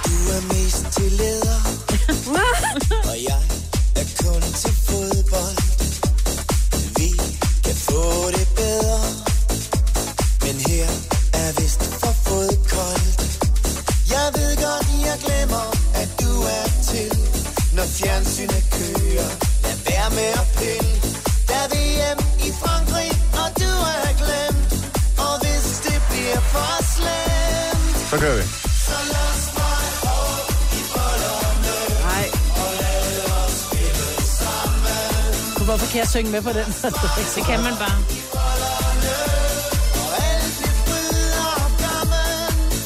Du 0.07 0.17
er 0.37 0.43
mest 0.55 0.97
til 0.97 1.11
leder, 1.21 1.61
når 17.85 17.91
fjernsynet 18.01 18.65
kører. 18.77 19.31
Lad 19.65 19.77
være 19.91 20.09
med 20.19 20.31
at 20.43 20.47
pille. 20.59 20.93
Der 21.49 21.57
er 21.65 21.69
VM 21.75 22.19
i 22.47 22.49
Frankrig, 22.63 23.11
og 23.43 23.49
du 23.63 23.71
er 24.05 24.13
glemt. 24.23 24.73
Og 25.27 25.35
hvis 25.43 25.67
det 25.87 25.99
bliver 26.11 26.41
for 26.53 26.73
slemt, 26.95 27.97
Så 28.11 28.17
kører 28.23 28.37
vi. 28.41 28.45
så 28.89 28.97
lad 29.13 29.27
os 29.33 29.47
mig 29.59 29.85
op 30.23 30.49
i 30.79 30.81
bollerne. 30.95 31.77
Nej. 32.09 32.27
Hvorfor 35.69 35.87
kan 35.93 35.99
jeg 36.03 36.09
synge 36.15 36.31
med 36.37 36.43
på 36.49 36.53
den? 36.59 36.67
Det 37.37 37.43
kan 37.51 37.59
man 37.67 37.75
bare. 37.85 37.99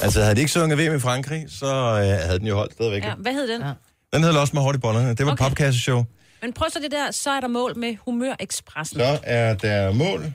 Altså, 0.05 0.19
havde 0.23 0.35
de 0.35 0.41
ikke 0.41 0.53
sunget 0.53 0.79
VM 0.79 0.95
i 0.97 1.01
Frankrig, 1.01 1.41
så 1.61 1.67
øh, 1.77 2.27
havde 2.27 2.39
den 2.39 2.47
jo 2.47 2.57
holdt 2.57 2.73
stadigvæk. 2.73 3.03
Ja. 3.05 3.13
hvad 3.25 3.33
hed 3.33 3.49
den? 3.53 3.61
Ja. 3.63 3.73
Den 4.13 4.23
hedder 4.23 4.35
Lost 4.41 4.55
med 4.55 4.63
hårdt 4.63 4.77
i 4.77 4.81
bollerne. 4.81 5.15
Det 5.15 5.27
var 5.27 5.33
okay. 5.33 5.45
Popkasseshow. 5.45 6.05
Men 6.43 6.53
prøv 6.53 6.71
så 6.71 6.79
det 6.79 6.91
der, 6.91 7.11
så 7.11 7.31
er 7.31 7.41
der 7.41 7.49
mål 7.49 7.79
med 7.79 7.97
Humør-Expressen. 8.07 8.99
Så 8.99 9.19
er 9.23 9.55
der 9.55 9.93
mål. 9.93 10.33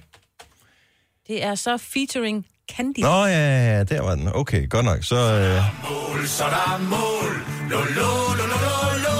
Det 1.27 1.43
er 1.43 1.55
så 1.55 1.77
featuring 1.77 2.45
Candice. 2.71 3.01
Nå, 3.01 3.25
ja, 3.25 3.31
ja, 3.31 3.77
ja, 3.77 3.83
der 3.83 4.01
var 4.01 4.15
den. 4.15 4.29
Okay, 4.33 4.69
godt 4.69 4.85
nok. 4.85 5.03
Så, 5.03 5.15
øh, 5.15 5.63
Mål, 5.89 6.27
så 6.27 6.43
der 6.43 6.73
er 6.75 6.79
mål. 6.79 7.31
Lo, 7.69 7.77
lo, 7.77 8.11
lo, 8.37 8.45
lo, 8.51 8.55
lo, 8.65 8.69
lo. 9.05 9.17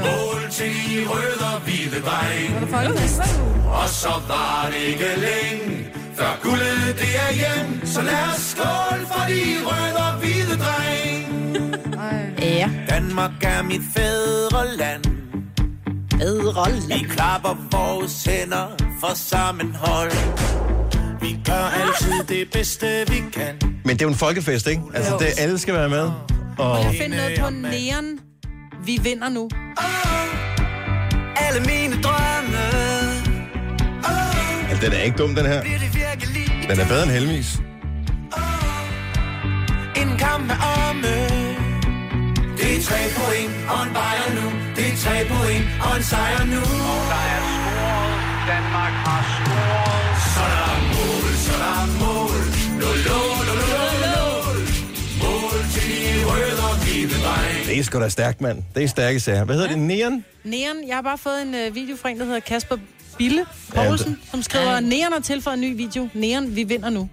Mål 0.00 0.50
til 0.50 0.66
de 0.88 1.06
røde 1.08 1.54
og 1.54 1.60
hvide 1.60 2.00
dreng. 2.00 2.74
Og 3.66 3.88
så 3.88 4.12
var 4.28 4.70
det 4.72 4.80
ikke 4.80 5.04
længe, 5.26 5.86
før 6.14 6.40
guldet 6.42 6.96
det 6.98 7.12
er 7.26 7.32
hjem. 7.34 7.86
Så 7.86 8.02
lad 8.02 8.22
os 8.34 8.40
skål 8.40 8.98
for 9.06 9.24
de 9.28 9.42
røde 9.66 9.96
og 9.96 10.18
hvide 10.20 10.56
dreng. 10.64 11.33
Ja. 12.44 12.70
Danmark 12.88 13.30
er 13.42 13.62
mit 13.62 13.80
fædreland. 13.96 15.04
Vi 16.88 17.06
klapper 17.08 17.68
vores 17.70 18.24
hænder 18.24 18.76
for 19.00 19.14
sammenhold. 19.14 20.12
Vi 21.20 21.38
gør 21.44 21.72
altid 21.82 22.36
det 22.36 22.50
bedste, 22.52 22.86
vi 23.08 23.22
kan. 23.32 23.54
men 23.84 23.96
det 23.96 24.02
er 24.02 24.06
jo 24.06 24.08
en 24.10 24.14
folkefest, 24.18 24.66
ikke? 24.66 24.82
Altså, 24.94 25.16
det, 25.18 25.26
alle 25.38 25.58
skal 25.58 25.74
være 25.74 25.88
med. 25.88 26.10
Og 26.58 26.84
Jeg 26.84 26.94
finder 27.02 27.16
noget 27.16 27.38
på 27.40 27.50
Neon. 27.50 28.18
Vi 28.84 28.98
vinder 29.02 29.28
nu. 29.28 29.48
Alle 31.36 31.60
mine 31.60 32.02
drømme 32.02 32.58
altså, 34.74 34.86
den 34.86 34.92
er 34.92 35.02
ikke 35.02 35.16
dum, 35.16 35.34
den 35.34 35.46
her. 35.46 35.62
Den 36.70 36.80
er 36.80 36.88
bedre 36.88 37.02
end 37.02 37.10
Helmis. 37.12 37.58
en 39.96 40.18
kamp 40.18 40.46
med 40.46 40.54
omme. 40.88 41.33
Det 42.58 42.68
er 42.76 42.80
tre 42.88 43.00
point 43.18 43.52
og 43.72 43.78
en 43.86 43.92
bajer 43.98 44.28
nu. 44.38 44.46
Det 44.76 44.84
er 44.92 44.96
tre 45.04 45.16
point 45.32 45.64
og 45.86 45.92
en 45.98 46.02
sejr 46.12 46.44
nu. 46.54 46.60
Og 46.92 47.00
der 47.12 47.22
er 47.34 47.40
scoret. 47.50 48.14
Danmark 48.50 48.94
har 49.06 49.20
scoret. 49.34 50.14
Så 50.34 50.42
der 50.54 50.64
er 50.74 50.80
mål, 50.94 51.28
så 51.46 51.52
der 51.62 51.72
er 51.82 51.88
mål. 52.02 52.38
Lo, 52.82 52.90
lo, 53.08 53.20
lo, 53.48 53.54
lo, 53.72 53.84
lo. 54.04 54.26
Mål 55.22 55.58
til 55.74 55.86
de 55.92 56.24
røde 56.30 56.58
og 56.70 56.74
hvide 56.84 57.14
dreng. 57.24 57.66
Det 57.68 57.78
er 57.78 57.82
sgu 57.82 58.00
da 58.00 58.08
stærkt, 58.08 58.40
mand. 58.40 58.58
Det 58.74 58.82
er 58.84 58.88
stærke 58.88 59.20
sager. 59.20 59.44
Hvad 59.44 59.54
hedder 59.56 59.68
det? 59.68 59.78
Neon? 59.78 60.24
Neon, 60.44 60.76
jeg 60.88 60.94
har 60.96 61.02
bare 61.02 61.18
fået 61.18 61.42
en 61.42 61.54
øh, 61.54 61.74
video 61.74 61.96
fra 61.96 62.08
en, 62.10 62.18
der 62.18 62.24
hedder 62.24 62.40
Kasper 62.40 62.76
Bille 63.18 63.44
Poulsen, 63.74 64.18
som 64.30 64.42
skriver, 64.42 64.72
Ja. 64.72 64.80
Neon 64.80 65.12
har 65.12 65.20
tilføjet 65.20 65.54
en 65.54 65.60
ny 65.60 65.76
video. 65.76 66.08
Neon, 66.14 66.56
vi 66.56 66.62
vinder 66.64 66.90
nu. 66.90 67.08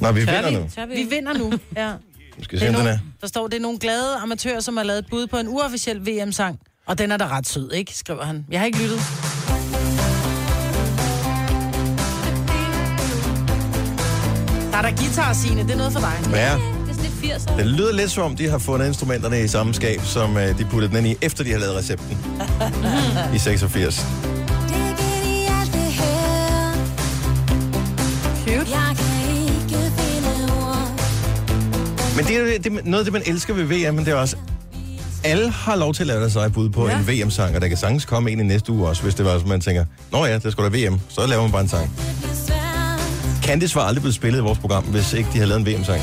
Nå, 0.00 0.12
vi 0.12 0.24
Tør 0.24 0.32
vinder 0.32 0.50
vi? 0.50 0.56
nu. 0.56 0.86
Vi? 0.94 1.02
Vi 1.02 1.08
vinder 1.16 1.32
nu, 1.38 1.52
ja. 1.82 1.90
Nu 2.38 2.44
skal 2.44 2.60
vi 2.60 2.66
Det 2.66 2.74
se, 2.74 2.74
er 2.74 2.80
om 2.80 2.86
den 2.86 2.94
er. 2.94 2.98
der 3.20 3.26
står, 3.26 3.48
det 3.48 3.56
er 3.56 3.60
nogle 3.60 3.78
glade 3.78 4.16
amatører, 4.16 4.60
som 4.60 4.76
har 4.76 4.84
lavet 4.84 4.98
et 4.98 5.06
bud 5.10 5.26
på 5.26 5.36
en 5.36 5.48
uofficiel 5.48 6.06
VM-sang. 6.06 6.58
Og 6.86 6.98
den 6.98 7.12
er 7.12 7.16
da 7.16 7.26
ret 7.28 7.46
sød, 7.48 7.72
ikke? 7.72 7.96
Skriver 7.96 8.24
han. 8.24 8.46
Jeg 8.50 8.60
har 8.60 8.66
ikke 8.66 8.78
lyttet. 8.78 8.98
Der 14.72 14.78
er 14.78 14.82
der 14.82 14.90
guitar, 14.96 15.32
Signe. 15.32 15.62
Det 15.62 15.70
er 15.70 15.76
noget 15.76 15.92
for 15.92 16.00
dig. 16.00 16.12
Ja, 16.32 16.54
Det 16.54 16.90
er 16.90 16.94
sådan 16.94 17.10
lidt 17.22 17.32
80'er. 17.32 17.56
det 17.56 17.66
lyder 17.66 17.92
lidt 17.92 18.10
som 18.10 18.22
om, 18.24 18.36
de 18.36 18.48
har 18.48 18.58
fundet 18.58 18.86
instrumenterne 18.86 19.42
i 19.44 19.48
samme 19.48 19.74
skab, 19.74 20.00
som 20.04 20.36
øh, 20.36 20.58
de 20.58 20.64
puttede 20.64 20.94
den 20.96 21.06
ind 21.06 21.16
i, 21.20 21.24
efter 21.26 21.44
de 21.44 21.50
har 21.52 21.58
lavet 21.58 21.76
recepten. 21.76 22.18
I 23.34 23.38
86. 23.38 24.06
Cute. 28.46 29.11
Men 32.16 32.24
det 32.24 32.36
er 32.36 32.44
det, 32.44 32.64
det, 32.64 32.84
noget 32.84 32.98
af 32.98 33.04
det, 33.04 33.12
man 33.12 33.22
elsker 33.26 33.54
ved 33.54 33.64
VM, 33.64 33.94
men 33.94 34.04
det 34.04 34.12
er 34.12 34.16
også... 34.16 34.36
Alle 35.24 35.50
har 35.50 35.76
lov 35.76 35.94
til 35.94 36.02
at 36.02 36.06
lave 36.06 36.20
deres 36.20 36.36
eget 36.36 36.52
bud 36.52 36.68
på 36.70 36.88
ja. 36.88 36.98
En 36.98 37.08
VM-sang, 37.08 37.54
og 37.54 37.60
der 37.60 37.68
kan 37.68 37.76
sagtens 37.76 38.04
komme 38.04 38.30
en 38.30 38.40
i 38.40 38.42
næste 38.42 38.72
uge 38.72 38.88
også, 38.88 39.02
hvis 39.02 39.14
det 39.14 39.24
var, 39.24 39.32
sådan, 39.32 39.48
man 39.48 39.60
tænker, 39.60 39.84
Nå 40.12 40.26
ja, 40.26 40.38
det 40.38 40.52
skulle 40.52 40.70
da 40.70 40.88
VM, 40.88 41.00
så 41.08 41.26
laver 41.26 41.42
man 41.42 41.52
bare 41.52 41.62
en 41.62 41.68
sang. 41.68 41.90
Candice 43.42 43.74
var 43.74 43.82
aldrig 43.82 44.02
blevet 44.02 44.14
spillet 44.14 44.38
i 44.38 44.42
vores 44.42 44.58
program, 44.58 44.84
hvis 44.84 45.12
ikke 45.12 45.28
de 45.32 45.34
havde 45.34 45.48
lavet 45.48 45.60
en 45.60 45.66
VM-sang. 45.66 46.02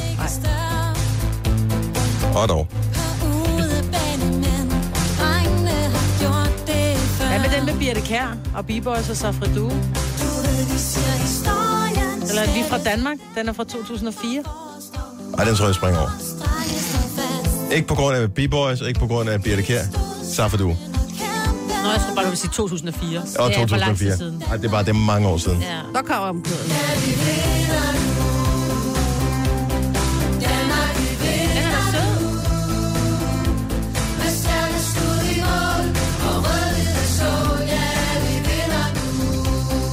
Og 2.35 2.49
dog. 2.49 2.67
Hvad 7.27 7.39
med 7.39 7.49
den 7.57 7.65
med 7.65 7.79
Birte 7.79 8.01
Kær 8.01 8.37
og 8.55 8.65
B-Boys 8.65 9.09
og 9.09 9.17
Safri 9.17 9.47
Due? 9.55 9.71
Eller 12.29 12.41
er 12.41 12.53
vi 12.53 12.63
fra 12.69 12.77
Danmark? 12.77 13.17
Den 13.35 13.49
er 13.49 13.53
fra 13.53 13.63
2004. 13.63 14.68
Ej, 15.39 15.45
den 15.45 15.55
tror 15.55 15.65
jeg, 15.65 15.67
jeg 15.67 15.75
springer 15.75 15.99
over. 15.99 16.09
Ikke 17.71 17.87
på 17.87 17.95
grund 17.95 18.15
af 18.15 18.33
B-Boys, 18.33 18.81
ikke 18.87 18.99
på 18.99 19.07
grund 19.07 19.29
af 19.29 19.43
Birte 19.43 19.61
Kjær. 19.61 19.83
Safadu. 20.23 20.67
Nå, 20.67 20.73
jeg 20.73 22.01
tror 22.01 22.15
bare, 22.15 22.25
du 22.25 22.29
vil 22.29 22.37
sige 22.37 22.51
2004. 22.51 23.19
Og 23.39 23.49
det 23.49 23.57
er 23.57 23.67
2004. 23.67 24.11
Ej, 24.49 24.57
det 24.57 24.65
er 24.65 24.69
bare 24.69 24.83
det 24.83 24.89
er 24.89 24.93
mange 24.93 25.27
år 25.27 25.37
siden. 25.37 25.61
Ja. 25.61 25.79
Der 25.95 26.01
kommer 26.01 26.29
omkødet. 26.29 26.65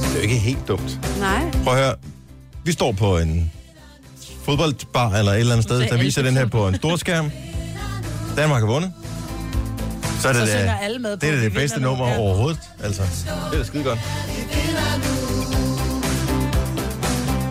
Det 0.01 0.13
er 0.13 0.15
jo 0.15 0.21
ikke 0.21 0.35
helt 0.35 0.67
dumt. 0.67 0.99
Nej. 1.19 1.51
Prøv 1.63 1.73
at 1.73 1.79
høre. 1.83 1.95
Vi 2.63 2.71
står 2.71 2.91
på 2.91 3.17
en 3.17 3.51
fodboldbar 4.47 5.11
eller 5.15 5.31
et 5.31 5.39
eller 5.39 5.53
andet 5.53 5.63
sted, 5.63 5.81
Så 5.87 5.95
der 5.95 6.01
viser 6.03 6.21
den 6.21 6.37
her 6.37 6.45
på 6.45 6.67
en 6.67 6.75
stor 6.75 6.95
skærm. 6.95 7.31
Danmark 8.37 8.59
har 8.61 8.67
vundet. 8.67 8.93
Så 10.21 10.27
er 10.29 10.33
det, 10.33 10.41
Så 10.41 10.47
synger 10.57 10.75
alle 10.77 10.99
med 10.99 11.17
på, 11.17 11.21
det, 11.25 11.29
er 11.29 11.33
da 11.33 11.39
"Vi 11.39 11.45
det 11.45 11.53
bedste 11.53 11.79
nu." 11.79 11.87
nummer 11.87 12.07
Ja. 12.07 12.17
overhovedet. 12.17 12.59
Altså, 12.83 13.01
det 13.01 13.53
er 13.53 13.57
da 13.57 13.63
skide 13.63 13.83
godt. 13.83 13.99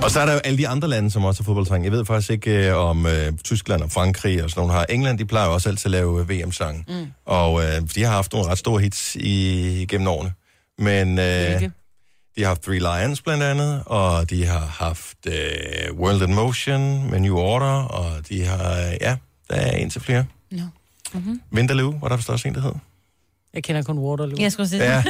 Og 0.02 0.10
så 0.12 0.20
er 0.20 0.26
der 0.26 0.32
jo 0.32 0.38
alle 0.44 0.58
de 0.58 0.68
andre 0.68 0.88
lande, 0.88 1.10
som 1.10 1.24
også 1.24 1.42
har 1.42 1.44
fodbolddreng. 1.44 1.84
Jeg 1.84 1.92
ved 1.92 2.04
faktisk 2.04 2.30
ikke 2.30 2.68
øh, 2.68 2.76
om 2.76 3.06
øh, 3.06 3.32
Tyskland 3.44 3.82
og 3.82 3.90
Frankrig 3.90 4.44
og 4.44 4.50
sådan 4.50 4.60
nogle 4.60 4.72
har. 4.74 4.86
England, 4.88 5.18
de 5.18 5.24
plejer 5.24 5.46
jo 5.46 5.52
også 5.54 5.68
altid 5.68 5.86
at 5.86 5.90
lave 5.90 6.20
øh, 6.20 6.30
VM-sange. 6.30 6.84
Mm. 6.88 7.06
Og 7.26 7.62
øh, 7.64 7.82
de 7.94 8.02
har 8.04 8.10
haft 8.12 8.32
nogle 8.32 8.48
ret 8.50 8.58
store 8.58 8.80
hits 8.82 9.16
i, 9.20 9.86
gennem 9.88 10.08
årene. 10.08 10.32
Men 10.78 11.18
øh, 11.18 11.24
Hvilke? 11.48 11.72
De 12.36 12.42
har 12.42 12.48
haft 12.48 12.62
Three 12.62 12.78
Lions 12.78 13.22
blandt 13.22 13.42
andet, 13.42 13.82
og 13.86 14.30
de 14.30 14.46
har 14.46 14.66
haft 14.78 15.16
øh, 15.26 15.34
World 15.92 16.22
in 16.22 16.34
Motion 16.34 17.10
med 17.10 17.20
New 17.20 17.36
Order, 17.36 17.82
og 17.82 18.28
de 18.28 18.44
har, 18.44 18.80
øh, 18.80 18.96
ja, 19.00 19.16
der 19.50 19.56
er 19.56 19.76
en 19.76 19.90
til 19.90 20.00
flere. 20.00 20.24
Nå. 20.50 20.62
Mm-hmm. 21.12 21.40
Winterloo, 21.52 21.94
var 22.00 22.08
der 22.08 22.16
vist 22.16 22.30
også 22.30 22.48
en, 22.48 22.54
der 22.54 22.60
hed. 22.60 22.72
Jeg 23.54 23.64
kender 23.64 23.82
kun 23.82 23.98
Waterloo. 23.98 24.36
Jeg 24.38 24.52
skulle 24.52 24.68
sige. 24.68 24.84
Ja. 24.84 25.02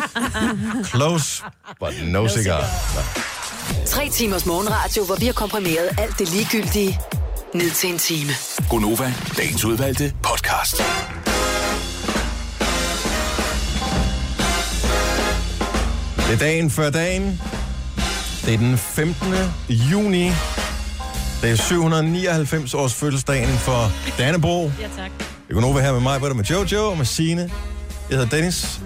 Close, 0.90 1.42
but 1.80 1.94
no 2.04 2.28
cigar. 2.28 2.64
Tre 3.86 4.08
timers 4.08 4.46
morgenradio, 4.46 5.04
hvor 5.04 5.16
vi 5.16 5.26
har 5.26 5.32
komprimeret 5.32 5.88
alt 5.98 6.18
det 6.18 6.32
ligegyldige 6.32 7.00
ned 7.54 7.70
til 7.70 7.90
en 7.90 7.98
time. 7.98 8.30
Gonova, 8.70 9.14
dagens 9.36 9.64
udvalgte 9.64 10.14
podcast. 10.22 10.82
Det 16.28 16.34
er 16.34 16.38
dagen 16.38 16.70
før 16.70 16.90
dagen. 16.90 17.40
Det 18.44 18.54
er 18.54 18.58
den 18.58 18.78
15. 18.78 19.26
juni. 19.68 20.30
Det 21.42 21.50
er 21.50 21.56
799 21.56 22.74
års 22.74 22.94
fødselsdagen 22.94 23.48
for 23.48 23.92
Dannebro. 24.18 24.72
Ja, 24.80 24.88
tak. 24.96 25.10
Jeg 25.48 25.54
kunne 25.54 25.66
over 25.66 25.80
her 25.80 25.92
med 25.92 26.00
mig, 26.00 26.20
både 26.20 26.34
med 26.34 26.44
Jojo 26.44 26.90
og 26.90 26.96
med 26.96 27.04
Signe. 27.04 27.50
Jeg 28.10 28.18
hedder 28.18 28.36
Dennis. 28.36 28.80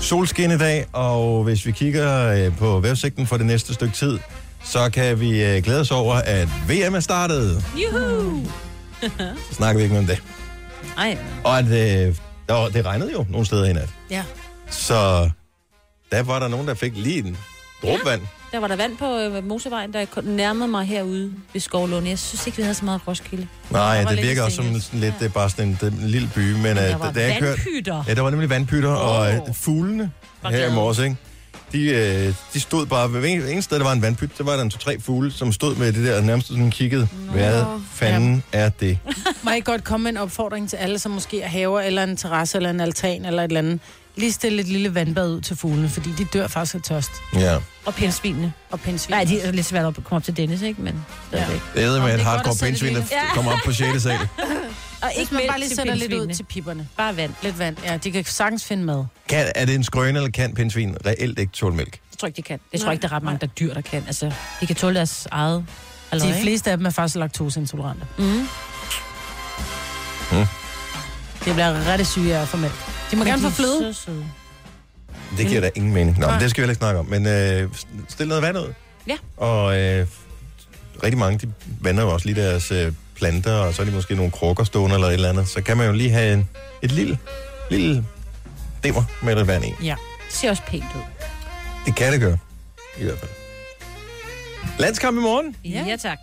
Solskin 0.00 0.50
i 0.50 0.58
dag, 0.58 0.86
og 0.92 1.44
hvis 1.44 1.66
vi 1.66 1.72
kigger 1.72 2.26
øh, 2.32 2.56
på 2.56 2.80
vejrudsigten 2.80 3.26
for 3.26 3.36
det 3.36 3.46
næste 3.46 3.74
stykke 3.74 3.94
tid, 3.94 4.18
så 4.64 4.90
kan 4.90 5.20
vi 5.20 5.44
øh, 5.44 5.62
glæde 5.62 5.80
os 5.80 5.90
over, 5.90 6.14
at 6.14 6.48
VM 6.68 6.94
er 6.94 7.00
startet. 7.00 7.64
Juhu! 7.76 8.42
Så 9.02 9.54
snakker 9.54 9.76
vi 9.78 9.82
ikke 9.82 9.92
mere 9.92 10.00
om 10.00 10.06
det. 10.06 10.22
Ej, 10.98 11.18
Og 11.44 11.58
at 11.58 11.64
øh, 11.66 12.14
det 12.74 12.86
regnede 12.86 13.12
jo 13.12 13.26
nogle 13.30 13.46
steder 13.46 13.64
i 13.64 13.72
nat. 13.72 13.88
Ja. 14.10 14.22
Så 14.70 15.30
der 16.14 16.22
var 16.22 16.38
der 16.38 16.48
nogen, 16.48 16.68
der 16.68 16.74
fik 16.74 16.92
lige 16.96 17.18
en 17.18 17.36
dråbvand. 17.82 18.20
der 18.52 18.58
var 18.58 18.68
der 18.68 18.76
vand 18.76 18.96
på 18.96 19.18
øh, 19.18 19.94
jeg 19.94 20.10
kom- 20.10 20.24
nærmede 20.24 20.68
mig 20.68 20.84
herude 20.86 21.32
ved 21.52 21.60
Skovlund. 21.60 22.08
Jeg 22.08 22.18
synes 22.18 22.46
ikke, 22.46 22.56
vi 22.56 22.62
havde 22.62 22.74
så 22.74 22.84
meget 22.84 23.00
Roskilde. 23.08 23.46
Nej, 23.70 24.04
det 24.04 24.22
virker 24.22 24.42
også 24.42 24.56
som 24.56 24.80
sådan 24.80 25.00
lidt, 25.00 25.14
er 25.20 25.28
bare 25.28 25.50
sådan 25.50 25.68
en, 25.68 25.78
er 25.82 25.86
en 25.86 25.98
lille 26.08 26.30
by, 26.34 26.52
men, 26.52 26.64
der 26.76 26.94
øh, 26.94 27.00
var 27.00 27.10
da 27.12 27.20
jeg 27.22 27.36
kørte- 27.40 27.46
vandpytter. 27.46 28.04
Ja, 28.08 28.14
der 28.14 28.20
var 28.22 28.30
nemlig 28.30 28.50
vandpytter, 28.50 28.90
oh. 28.96 29.18
og 29.18 29.32
øh, 29.32 29.40
fuglene 29.54 30.10
Var 30.42 30.50
her 30.50 30.70
i 30.70 30.74
morges, 30.74 30.98
ikke? 30.98 31.16
De, 31.72 31.84
øh, 31.84 32.34
de 32.54 32.60
stod 32.60 32.86
bare 32.86 33.12
ved 33.12 33.20
hver 33.20 33.28
eneste 33.28 33.62
sted, 33.62 33.78
der 33.78 33.84
var 33.84 33.92
en 33.92 34.02
vandpyt, 34.02 34.30
så 34.36 34.42
var 34.44 34.54
der 34.56 34.62
en 34.62 34.70
to-tre 34.70 35.00
fugle, 35.00 35.32
som 35.32 35.52
stod 35.52 35.76
med 35.76 35.92
det 35.92 36.06
der 36.06 36.20
nærmest 36.20 36.48
sådan 36.48 36.70
kiggede. 36.70 37.08
Hvad 37.32 37.64
fanden 37.92 38.42
er 38.52 38.68
det? 38.68 38.98
Må 39.42 39.50
jeg 39.50 39.64
godt 39.64 39.84
komme 39.84 40.04
med 40.04 40.10
en 40.10 40.16
opfordring 40.16 40.70
til 40.70 40.76
alle, 40.76 40.98
som 40.98 41.12
måske 41.12 41.42
er 41.42 41.48
haver, 41.48 41.80
eller 41.80 42.04
en 42.04 42.16
terrasse, 42.16 42.58
eller 42.58 42.70
en 42.70 42.80
altan, 42.80 43.24
eller 43.24 43.42
et 43.42 43.48
eller 43.48 43.58
andet. 43.60 43.80
Lige 44.16 44.32
stille 44.32 44.60
et 44.62 44.68
lille 44.68 44.94
vandbad 44.94 45.30
ud 45.34 45.40
til 45.40 45.56
fuglene, 45.56 45.88
fordi 45.88 46.10
de 46.18 46.24
dør 46.24 46.46
faktisk 46.46 46.74
af 46.74 46.82
tørst. 46.82 47.10
Ja. 47.34 47.58
Og 47.86 47.94
pindsvinene. 47.94 48.52
Og 48.70 48.80
pindsvin. 48.80 49.14
Nej, 49.14 49.24
de 49.24 49.40
er 49.40 49.52
lidt 49.52 49.66
svært 49.66 49.84
at 49.86 49.94
komme 49.94 50.16
op 50.16 50.24
til 50.24 50.36
Dennis, 50.36 50.62
ikke? 50.62 50.82
Men 50.82 51.04
stadigvæk. 51.28 51.60
Det 51.74 51.84
er 51.84 52.00
med 52.00 52.08
det 52.08 52.14
et 52.14 52.20
hardcore 52.20 52.54
pindsvin, 52.62 52.94
der 52.94 53.00
det 53.00 53.10
kommer 53.34 53.52
op 53.52 53.58
på 53.64 53.72
6. 53.72 54.02
sal. 54.02 54.18
Og 55.02 55.10
Hvis 55.16 55.32
man 55.32 55.42
bare 55.48 55.58
lige 55.60 55.76
sætter 55.76 55.94
lidt 55.94 56.02
ud 56.04 56.08
pindsvinene. 56.08 56.34
til 56.34 56.44
pipperne. 56.44 56.88
Bare 56.96 57.16
vand. 57.16 57.32
Lidt 57.42 57.58
vand, 57.58 57.76
ja. 57.84 57.96
De 57.96 58.12
kan 58.12 58.24
sagtens 58.24 58.64
finde 58.64 58.84
mad. 58.84 59.04
Kan, 59.28 59.52
er 59.54 59.64
det 59.64 59.74
en 59.74 59.84
skrøne, 59.84 60.18
eller 60.18 60.30
kan 60.30 60.54
pindsvin 60.54 60.96
reelt 61.06 61.38
ikke 61.38 61.52
tåle 61.52 61.76
mælk? 61.76 61.98
Det 62.10 62.18
tror 62.18 62.26
jeg 62.26 62.30
ikke, 62.30 62.36
de 62.36 62.42
kan. 62.42 62.60
Det 62.72 62.80
tror 62.80 62.88
jeg 62.88 62.92
ikke, 62.92 63.02
der 63.02 63.08
er 63.08 63.12
ret 63.12 63.22
mange, 63.22 63.38
der 63.40 63.46
er 63.46 63.50
dyr, 63.50 63.74
der 63.74 63.80
kan. 63.80 64.04
Altså, 64.06 64.32
de 64.60 64.66
kan 64.66 64.76
tåle 64.76 64.94
deres 64.94 65.28
eget. 65.30 65.64
Allerede, 66.12 66.32
De 66.32 66.36
ikke? 66.38 66.44
fleste 66.50 66.70
af 66.70 66.76
dem 66.76 66.86
er 66.86 66.90
faktisk 66.90 67.16
laktoseintolerante. 67.16 68.06
Mm. 68.18 68.48
De 71.44 71.52
bliver 71.52 71.88
rigtig 71.92 72.06
syge 72.06 72.36
af 72.36 72.42
at 72.42 72.48
få 72.48 72.56
mælk. 72.56 72.74
De 73.10 73.16
må 73.16 73.24
Men 73.24 73.32
gerne 73.32 73.38
de 73.38 73.42
få 73.42 73.46
er 73.46 73.50
fløde. 73.78 73.94
så 73.94 74.02
søde. 74.02 74.24
Det 75.38 75.46
giver 75.46 75.60
da 75.60 75.70
ingen 75.74 75.92
mening. 75.92 76.18
Nå, 76.18 76.26
men 76.26 76.30
Nej. 76.34 76.38
det 76.38 76.50
skal 76.50 76.60
vi 76.60 76.62
heller 76.62 76.72
ikke 76.72 76.78
snakke 76.78 77.00
om. 77.00 77.06
Men 77.06 77.26
øh, 77.26 77.70
stil 78.08 78.28
noget 78.28 78.42
vand 78.42 78.58
ud. 78.58 78.72
Ja. 79.06 79.16
Og 79.36 79.78
øh, 79.80 80.06
rigtig 81.02 81.18
mange, 81.18 81.38
de 81.46 81.52
vander 81.80 82.02
jo 82.02 82.10
også 82.12 82.26
lige 82.26 82.42
deres 82.42 82.70
øh, 82.70 82.92
planter, 83.16 83.52
og 83.54 83.74
så 83.74 83.82
er 83.82 83.86
de 83.86 83.92
måske 83.92 84.14
nogle 84.14 84.30
krukker 84.30 84.64
stående 84.64 84.94
eller 84.94 85.08
et 85.08 85.14
eller 85.14 85.28
andet. 85.28 85.48
Så 85.48 85.62
kan 85.62 85.76
man 85.76 85.86
jo 85.86 85.92
lige 85.92 86.10
have 86.10 86.32
en, 86.34 86.48
et 86.82 86.92
lille, 86.92 87.18
lille 87.70 88.04
dimmer 88.84 89.04
med 89.22 89.36
lidt 89.36 89.46
vand 89.46 89.64
i. 89.64 89.72
Ja. 89.82 89.96
Det 90.28 90.34
ser 90.36 90.50
også 90.50 90.62
pænt 90.66 90.84
ud. 90.96 91.00
Det 91.86 91.96
kan 91.96 92.12
det 92.12 92.20
gøre, 92.20 92.38
i 92.98 93.04
hvert 93.04 93.18
fald. 93.18 93.30
Landskamp 94.78 95.18
i 95.18 95.20
morgen. 95.20 95.56
Ja, 95.64 95.84
ja 95.88 95.96
tak. 95.96 96.18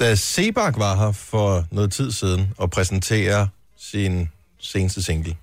Da 0.00 0.14
Sebak 0.14 0.78
var 0.78 0.96
her 0.96 1.12
for 1.12 1.64
noget 1.70 1.92
tid 1.92 2.12
siden 2.12 2.48
og 2.58 2.70
præsentere 2.70 3.48
sin 3.78 4.28
seneste 4.60 5.02
single, 5.02 5.36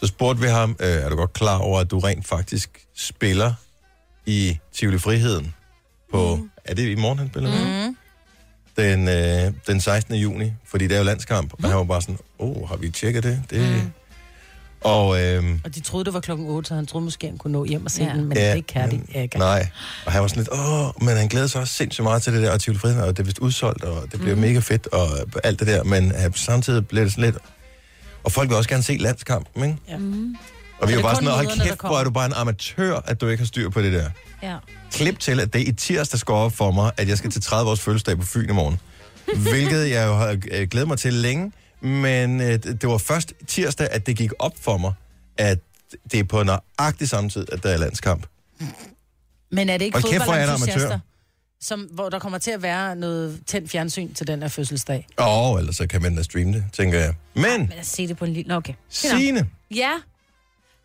så 0.00 0.06
spurgte 0.06 0.42
vi 0.42 0.48
ham, 0.48 0.76
øh, 0.80 0.88
er 0.88 1.08
du 1.08 1.16
godt 1.16 1.32
klar 1.32 1.58
over, 1.58 1.80
at 1.80 1.90
du 1.90 1.98
rent 1.98 2.26
faktisk 2.26 2.86
spiller 2.96 3.54
i 4.26 4.58
Tivoli 4.74 4.98
Friheden 4.98 5.54
på, 6.12 6.36
mm. 6.36 6.50
er 6.64 6.74
det 6.74 6.88
i 6.88 6.94
morgen, 6.94 7.18
han 7.18 7.28
spiller? 7.28 7.86
Mm. 7.88 7.96
Den, 8.76 9.08
øh, 9.08 9.52
den 9.66 9.80
16. 9.80 10.14
juni, 10.14 10.52
fordi 10.66 10.86
det 10.86 10.94
er 10.94 10.98
jo 10.98 11.04
landskamp, 11.04 11.52
og 11.52 11.68
han 11.68 11.78
var 11.78 11.84
bare 11.84 12.02
sådan, 12.02 12.18
åh, 12.38 12.48
oh, 12.48 12.68
har 12.68 12.76
vi 12.76 12.90
tjekket 12.90 13.22
det? 13.22 13.42
det... 13.50 13.60
Mm. 13.60 13.90
Og 14.80 15.22
øh, 15.22 15.44
Og 15.64 15.74
de 15.74 15.80
troede, 15.80 16.04
det 16.04 16.14
var 16.14 16.20
klokken 16.20 16.46
8, 16.46 16.68
så 16.68 16.74
han 16.74 16.86
troede 16.86 17.04
måske, 17.04 17.26
han 17.26 17.38
kunne 17.38 17.52
nå 17.52 17.64
hjem 17.64 17.84
og 17.84 17.90
se 17.90 18.02
Ja. 18.04 18.12
den, 18.12 18.24
men 18.24 18.36
Ja, 18.38 18.54
det 18.54 18.66
kan 18.66 18.90
de 18.90 19.20
ikke. 19.22 19.38
Nej, 19.38 19.68
og 20.06 20.12
han 20.12 20.22
var 20.22 20.28
sådan 20.28 20.40
lidt, 20.40 20.52
åh, 20.52 21.04
men 21.04 21.16
han 21.16 21.28
glæder 21.28 21.46
sig 21.46 21.60
også 21.60 21.74
sindssygt 21.74 22.02
meget 22.04 22.22
til 22.22 22.32
det 22.32 22.42
der, 22.42 22.50
og 22.50 22.60
Tivoli 22.60 22.78
Friheden, 22.78 23.02
og 23.02 23.16
det 23.16 23.18
er 23.22 23.24
vist 23.24 23.38
udsolgt, 23.38 23.84
og 23.84 24.12
det 24.12 24.20
bliver 24.20 24.34
mm. 24.34 24.40
mega 24.40 24.58
fedt, 24.58 24.86
og 24.86 25.08
alt 25.44 25.58
det 25.58 25.66
der, 25.66 25.84
men 25.84 26.12
uh, 26.12 26.34
samtidig 26.34 26.88
blev 26.88 27.04
det 27.04 27.12
sådan 27.12 27.24
lidt, 27.24 27.38
og 28.24 28.32
folk 28.32 28.48
vil 28.48 28.56
også 28.56 28.68
gerne 28.68 28.82
se 28.82 28.96
landskampen, 28.96 29.64
ikke? 29.64 29.76
Ja. 29.88 29.96
Mm. 29.96 30.36
Og 30.80 30.88
vi 30.88 30.92
er 30.94 31.02
bare 31.02 31.14
kun 31.14 31.24
sådan, 31.24 31.36
hold 31.36 31.46
kæft, 31.46 31.66
hvor 31.66 31.74
kommer." 31.76 31.98
er 31.98 32.04
du 32.04 32.10
bare 32.10 32.26
en 32.26 32.32
amatør, 32.32 32.96
at 33.04 33.20
du 33.20 33.28
ikke 33.28 33.40
har 33.40 33.46
styr 33.46 33.68
på 33.68 33.82
det 33.82 33.92
der. 33.92 34.10
Ja. 34.42 34.56
Klip 34.92 35.18
til, 35.18 35.40
at 35.40 35.52
det 35.52 35.62
er 35.62 35.66
i 35.66 35.72
tirsdag 35.72 36.20
skal 36.20 36.32
op 36.32 36.52
for 36.52 36.70
mig, 36.70 36.92
at 36.96 37.08
jeg 37.08 37.18
skal 37.18 37.30
til 37.30 37.42
30 37.42 37.70
års 37.70 37.80
fødselsdag 37.80 38.18
på 38.18 38.26
Fyn 38.26 38.50
i 38.50 38.52
morgen. 38.52 38.80
Hvilket 39.36 39.90
jeg 39.90 40.06
jo 40.06 40.14
har 40.14 40.36
øh, 40.52 40.68
glædet 40.68 40.88
mig 40.88 40.98
til 40.98 41.12
længe, 41.14 41.52
Men 41.80 42.40
øh, 42.40 42.48
det 42.48 42.88
var 42.88 42.98
først 42.98 43.32
tirsdag, 43.46 43.88
at 43.90 44.06
det 44.06 44.16
gik 44.16 44.30
op 44.38 44.52
for 44.60 44.76
mig, 44.76 44.92
at 45.36 45.58
det 46.12 46.20
er 46.20 46.24
på 46.24 46.42
nøjagtig 46.42 47.08
samme 47.08 47.30
tid, 47.30 47.46
at 47.52 47.62
der 47.62 47.68
er 47.70 47.76
landskamp. 47.76 48.26
Men 49.50 49.68
er 49.68 49.78
det 49.78 49.84
ikke 49.84 50.00
Hold 50.00 50.12
kæft, 50.12 50.24
hvor 50.24 50.32
er 50.32 50.46
der 50.46 50.46
fodboldentusiaster, 50.46 50.86
amatør. 50.86 50.98
Som, 51.60 51.80
hvor 51.80 52.08
der 52.08 52.18
kommer 52.18 52.38
til 52.38 52.50
at 52.50 52.62
være 52.62 52.96
noget 52.96 53.40
tændt 53.46 53.70
fjernsyn 53.70 54.14
til 54.14 54.26
den 54.26 54.42
her 54.42 54.48
fødselsdag? 54.48 55.06
Åh, 55.18 55.50
oh, 55.52 55.58
ellers 55.60 55.76
så 55.76 55.86
kan 55.86 56.02
man 56.02 56.16
da 56.16 56.22
streame 56.22 56.52
det, 56.52 56.64
tænker 56.72 56.98
jeg. 56.98 57.14
Men, 57.34 57.44
Men 57.44 57.72
at 57.78 57.86
se 57.86 58.08
det 58.08 58.16
på 58.16 58.24
en 58.24 58.32
lille... 58.32 58.56
Okay. 58.56 58.74
Signe, 58.88 59.48
Ja. 59.74 59.90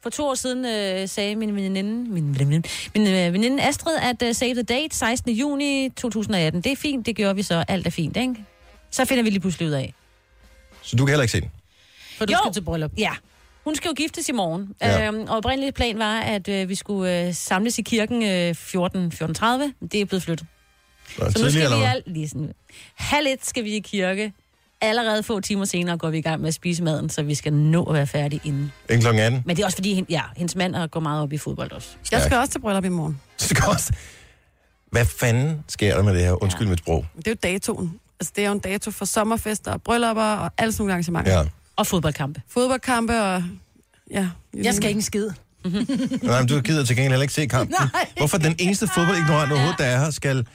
For 0.04 0.10
to 0.10 0.26
år 0.26 0.36
siden 0.36 0.66
øh, 0.66 1.10
sagde 1.10 1.36
min 1.36 1.56
veninde, 1.56 2.10
min 2.12 2.40
veninde, 2.40 2.70
min 2.96 3.08
øh, 3.08 3.34
veninde 3.34 3.64
Astrid, 3.64 3.96
at 4.02 4.22
øh, 4.24 4.36
save 4.36 4.54
the 4.54 4.64
date 4.64 4.96
16. 4.96 5.32
juni 5.32 5.90
2018. 5.98 6.62
Det 6.62 6.72
er 6.72 6.76
fint, 6.76 7.06
det 7.06 7.16
gjorde 7.16 7.36
vi 7.36 7.44
så. 7.44 7.66
Alt 7.68 7.88
er 7.88 7.92
fint, 7.92 8.18
ikke? 8.18 8.36
Så 8.92 9.06
finder 9.06 9.24
vi 9.24 9.30
lige 9.30 9.40
pludselig 9.40 9.68
ud 9.68 9.74
af. 9.74 9.94
så 10.82 10.96
du 10.96 11.06
kan 11.06 11.12
heller 11.12 11.24
ikke 11.24 11.32
se 11.32 11.42
den. 11.42 11.52
For 12.18 12.26
du 12.26 12.34
Jo. 12.34 12.38
skal 12.44 12.54
til 12.54 12.62
bryllup. 12.62 12.92
Ja. 12.98 13.12
Hun 13.64 13.76
skal 13.76 13.88
jo 13.90 13.94
giftes 13.94 14.30
i 14.30 14.32
morgen. 14.32 14.70
Ja. 14.82 14.98
Ja. 15.00 15.08
Øhm, 15.08 15.22
og 15.22 15.38
oprindelig 15.38 15.74
plan 15.74 16.00
var, 16.00 16.20
at 16.20 16.48
øh, 16.48 16.70
vi 16.70 16.76
skulle 16.76 17.28
øh, 17.28 17.34
samles 17.34 17.80
i 17.80 17.82
kirken 17.82 18.24
øh, 18.24 18.56
14 18.56 19.12
14.30. 19.16 19.26
Det 19.92 20.02
er 20.02 20.06
blevet 20.06 20.24
flyttet. 20.24 20.48
Nå, 21.20 21.30
Så 21.32 21.44
nu 21.44 21.50
skal 21.50 21.62
vi 21.80 21.84
al... 21.84 22.04
lige 22.06 22.30
sådan, 22.30 22.52
halv 22.96 23.28
et 23.28 23.46
skal 23.46 23.64
vi 23.64 23.76
i 23.76 23.80
kirke. 23.80 24.34
Allerede 24.82 25.24
få 25.24 25.40
timer 25.40 25.66
senere 25.66 25.98
går 25.98 26.10
vi 26.10 26.18
i 26.18 26.22
gang 26.22 26.42
med 26.42 26.48
at 26.48 26.54
spise 26.54 26.84
maden, 26.84 27.10
så 27.10 27.24
vi 27.24 27.36
skal 27.36 27.54
nå 27.54 27.84
at 27.84 27.94
være 27.94 28.08
færdige 28.08 28.42
inden. 28.44 28.72
Inden 28.90 29.02
klokken 29.02 29.24
18. 29.24 29.42
Men 29.46 29.56
det 29.56 29.62
er 29.62 29.66
også 29.66 29.78
fordi, 29.78 30.06
ja, 30.10 30.22
hendes 30.38 30.56
mand 30.56 30.76
har- 30.76 30.88
går 30.88 31.00
meget 31.00 31.22
op 31.22 31.34
i 31.34 31.38
fodbold 31.38 31.72
også. 31.72 31.90
Jeg 32.12 32.22
skal 32.22 32.38
også 32.38 32.52
til 32.52 32.60
bryllup 32.60 32.86
i 32.86 32.90
morgen. 32.90 33.22
Det 33.40 33.50
skal 33.50 33.64
også... 33.68 33.94
Hvad 34.92 35.06
fanden 35.06 35.64
sker 35.70 35.96
der 35.96 36.04
med 36.04 36.14
det 36.14 36.22
her? 36.22 36.44
Undskyld 36.44 36.68
mit 36.68 36.80
sprog. 36.80 37.06
Det 37.18 37.28
er 37.28 37.32
jo 37.32 37.38
datoen. 37.44 38.00
Altså, 38.20 38.34
det 38.36 38.44
er 38.44 38.48
jo 38.48 38.54
en 38.54 38.60
dato 38.60 38.92
for 38.92 39.06
sommerfester 39.06 39.72
og 39.72 39.82
bryllupper 39.82 40.24
og 40.24 40.52
alle 40.58 40.72
sådan 40.72 40.82
nogle 40.82 40.94
arrangementer. 40.94 41.32
Ja. 41.40 41.44
Og 41.76 41.88
fodboldkampe. 41.88 42.42
Fodboldkampe 42.50 43.22
og... 43.22 43.44
Ja, 44.12 44.30
Jeg 44.64 44.74
skal 44.74 44.88
ikke 44.90 44.98
en 44.98 45.02
skid. 45.02 45.30
Nej, 46.24 46.40
men 46.40 46.48
du 46.48 46.60
gider 46.62 46.86
til 46.86 46.96
gengæld 46.96 47.12
heller 47.12 47.22
ikke 47.22 47.34
se 47.34 47.46
kampen. 47.46 47.76
Nej. 47.94 48.08
Hvorfor 48.18 48.38
den 48.38 48.56
eneste 48.60 48.88
fodboldignorant 48.96 49.52
overhovedet, 49.52 49.80
der 49.80 49.86
er 49.86 50.00
her, 50.04 50.12
skal 50.12 50.48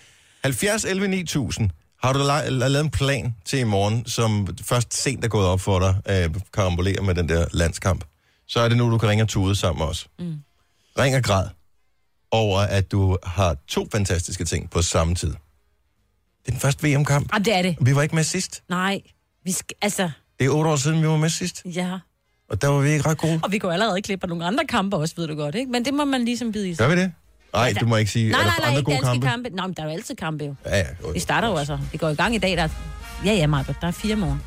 70 0.44 0.84
11 0.84 1.08
9000. 1.08 1.70
Har 2.02 2.12
du 2.12 2.18
la- 2.18 2.48
la- 2.48 2.68
lavet 2.68 2.84
en 2.84 2.90
plan 2.90 3.34
til 3.44 3.58
i 3.58 3.64
morgen, 3.64 4.06
som 4.06 4.48
først 4.62 4.94
sent 5.02 5.24
er 5.24 5.28
gået 5.28 5.46
op 5.46 5.60
for 5.60 5.78
dig, 5.78 5.96
øh, 6.08 6.34
karambolere 6.54 7.02
med 7.02 7.14
den 7.14 7.28
der 7.28 7.46
landskamp? 7.52 8.04
Så 8.46 8.60
er 8.60 8.68
det 8.68 8.76
nu, 8.78 8.90
du 8.90 8.98
kan 8.98 9.08
ringe 9.08 9.24
og 9.24 9.28
tude 9.28 9.56
sammen 9.56 9.78
med 9.78 9.86
os. 9.86 10.08
Mm. 10.18 10.34
Ring 10.98 11.16
og 11.16 11.22
græd 11.22 11.46
over, 12.30 12.58
at 12.60 12.92
du 12.92 13.16
har 13.22 13.56
to 13.68 13.88
fantastiske 13.92 14.44
ting 14.44 14.70
på 14.70 14.82
samme 14.82 15.14
tid. 15.14 15.28
Det 15.28 15.36
er 16.46 16.50
den 16.50 16.60
første 16.60 16.86
VM-kamp. 16.88 17.32
Jamen, 17.32 17.44
det 17.44 17.54
er 17.54 17.62
det. 17.62 17.76
Vi 17.80 17.94
var 17.94 18.02
ikke 18.02 18.14
med 18.14 18.24
sidst. 18.24 18.62
Nej, 18.68 19.00
vi 19.44 19.52
skal, 19.52 19.76
altså, 19.82 20.10
Det 20.38 20.46
er 20.46 20.50
otte 20.50 20.70
år 20.70 20.76
siden, 20.76 21.02
vi 21.02 21.06
var 21.08 21.16
med 21.16 21.30
sidst. 21.30 21.62
ja. 21.64 21.98
Og 22.50 22.62
der 22.62 22.68
var 22.68 22.80
vi 22.80 22.90
ikke 22.90 23.08
ret 23.08 23.18
gode. 23.18 23.40
Og 23.42 23.52
vi 23.52 23.58
går 23.58 23.72
allerede 23.72 24.02
klippe 24.02 24.26
nogle 24.26 24.44
andre 24.46 24.64
kampe 24.66 24.96
også, 24.96 25.14
ved 25.16 25.26
du 25.26 25.34
godt, 25.34 25.54
ikke? 25.54 25.70
Men 25.70 25.84
det 25.84 25.94
må 25.94 26.04
man 26.04 26.24
ligesom 26.24 26.52
bide 26.52 26.68
i 26.70 26.74
sig. 26.74 26.88
Gør 26.88 26.94
vi 26.94 27.00
det? 27.00 27.12
Nej, 27.52 27.74
du 27.80 27.86
må 27.86 27.96
ikke 27.96 28.10
sige, 28.10 28.30
Nej, 28.30 28.40
er 28.40 28.44
nej, 28.44 28.54
der 28.54 28.60
nej, 28.60 28.68
andre 28.68 28.78
ikke 28.78 28.84
gode 28.90 28.96
danske 28.96 29.10
kampe? 29.26 29.26
kampe. 29.28 29.48
Nå, 29.56 29.62
men 29.66 29.72
der 29.72 29.82
er 29.82 29.86
jo 29.86 29.92
altid 29.92 30.14
kampe 30.14 30.44
jo. 30.44 30.54
Ja, 30.66 30.76
ja, 30.78 30.84
jo, 31.02 31.08
Vi 31.14 31.18
starter 31.20 31.48
jo 31.48 31.56
altså. 31.56 31.78
Vi 31.92 31.98
går 31.98 32.08
i 32.08 32.14
gang 32.14 32.34
i 32.34 32.38
dag, 32.38 32.56
der 32.56 32.62
er... 32.62 32.68
Ja, 33.24 33.32
ja, 33.32 33.46
Margot, 33.46 33.76
der 33.80 33.86
er 33.86 33.90
fire 33.92 34.16
morgen. 34.16 34.42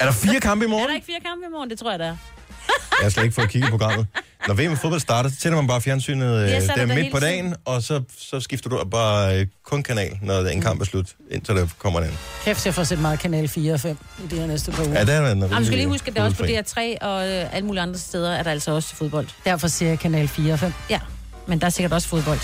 Er 0.00 0.04
der 0.04 0.12
fire 0.12 0.40
kampe 0.40 0.64
i 0.64 0.66
Er 0.68 0.70
morgen? 0.70 0.88
der 0.88 0.94
ikke 0.94 1.06
fire 1.06 1.20
kampe 1.26 1.46
i 1.46 1.50
morgen? 1.52 1.70
Det 1.70 1.78
tror 1.78 1.90
jeg, 1.90 1.98
der 1.98 2.06
er. 2.06 2.16
Jeg 3.00 3.04
har 3.04 3.08
slet 3.10 3.22
ikke 3.24 3.34
fået 3.34 3.48
kigget 3.50 3.70
på 3.70 3.78
programmet. 3.78 4.06
Når 4.48 4.54
VM 4.54 4.76
fodbold 4.76 5.00
starter, 5.00 5.30
så 5.30 5.36
tænder 5.36 5.56
man 5.56 5.66
bare 5.66 5.80
fjernsynet 5.80 6.36
øh, 6.44 6.50
Ja, 6.50 6.56
er 6.56 6.60
der 6.66 6.74
der 6.86 6.94
midt 6.94 7.12
på 7.12 7.18
tiden. 7.20 7.32
dagen, 7.32 7.54
og 7.64 7.82
så, 7.82 8.02
så 8.18 8.40
skifter 8.40 8.70
du 8.70 8.84
bare 8.84 9.40
øh, 9.40 9.46
kun 9.64 9.82
kanal, 9.82 10.18
når 10.22 10.40
en 10.46 10.60
kamp 10.60 10.80
er 10.80 10.84
slut, 10.84 11.06
indtil 11.30 11.56
der 11.56 11.66
kommer 11.78 12.00
den. 12.00 12.10
Kæft, 12.44 12.66
jeg 12.66 12.74
får 12.74 12.84
set 12.84 12.98
meget 12.98 13.18
kanal 13.20 13.48
4 13.48 13.72
og 13.72 13.80
5 13.80 13.96
i 14.24 14.26
de 14.26 14.36
her 14.36 14.46
næste 14.46 14.72
par 14.72 14.82
uger. 14.84 14.98
Ja, 14.98 15.04
der 15.04 15.12
er 15.12 15.28
Jamen, 15.28 15.50
du 15.50 15.64
skal 15.64 15.78
lige 15.78 15.88
huske, 15.88 16.08
at 16.08 16.14
det 16.14 16.20
er 16.20 16.24
også 16.24 16.36
på 16.36 16.44
fodboldfri. 16.44 16.94
DR3 16.94 17.04
og 17.06 17.28
øh, 17.28 17.54
alle 17.54 17.66
mulige 17.66 17.82
andre 17.82 17.98
steder, 17.98 18.32
er 18.32 18.42
der 18.42 18.50
altså 18.50 18.70
også 18.70 18.94
fodbold. 18.96 19.28
Derfor 19.44 19.68
siger 19.68 19.88
jeg 19.88 19.98
kanal 19.98 20.28
4 20.28 20.52
og 20.52 20.58
5. 20.58 20.72
Ja, 20.90 21.00
men 21.48 21.60
der 21.60 21.66
er 21.66 21.70
sikkert 21.70 21.92
også 21.92 22.08
fodbold. 22.08 22.38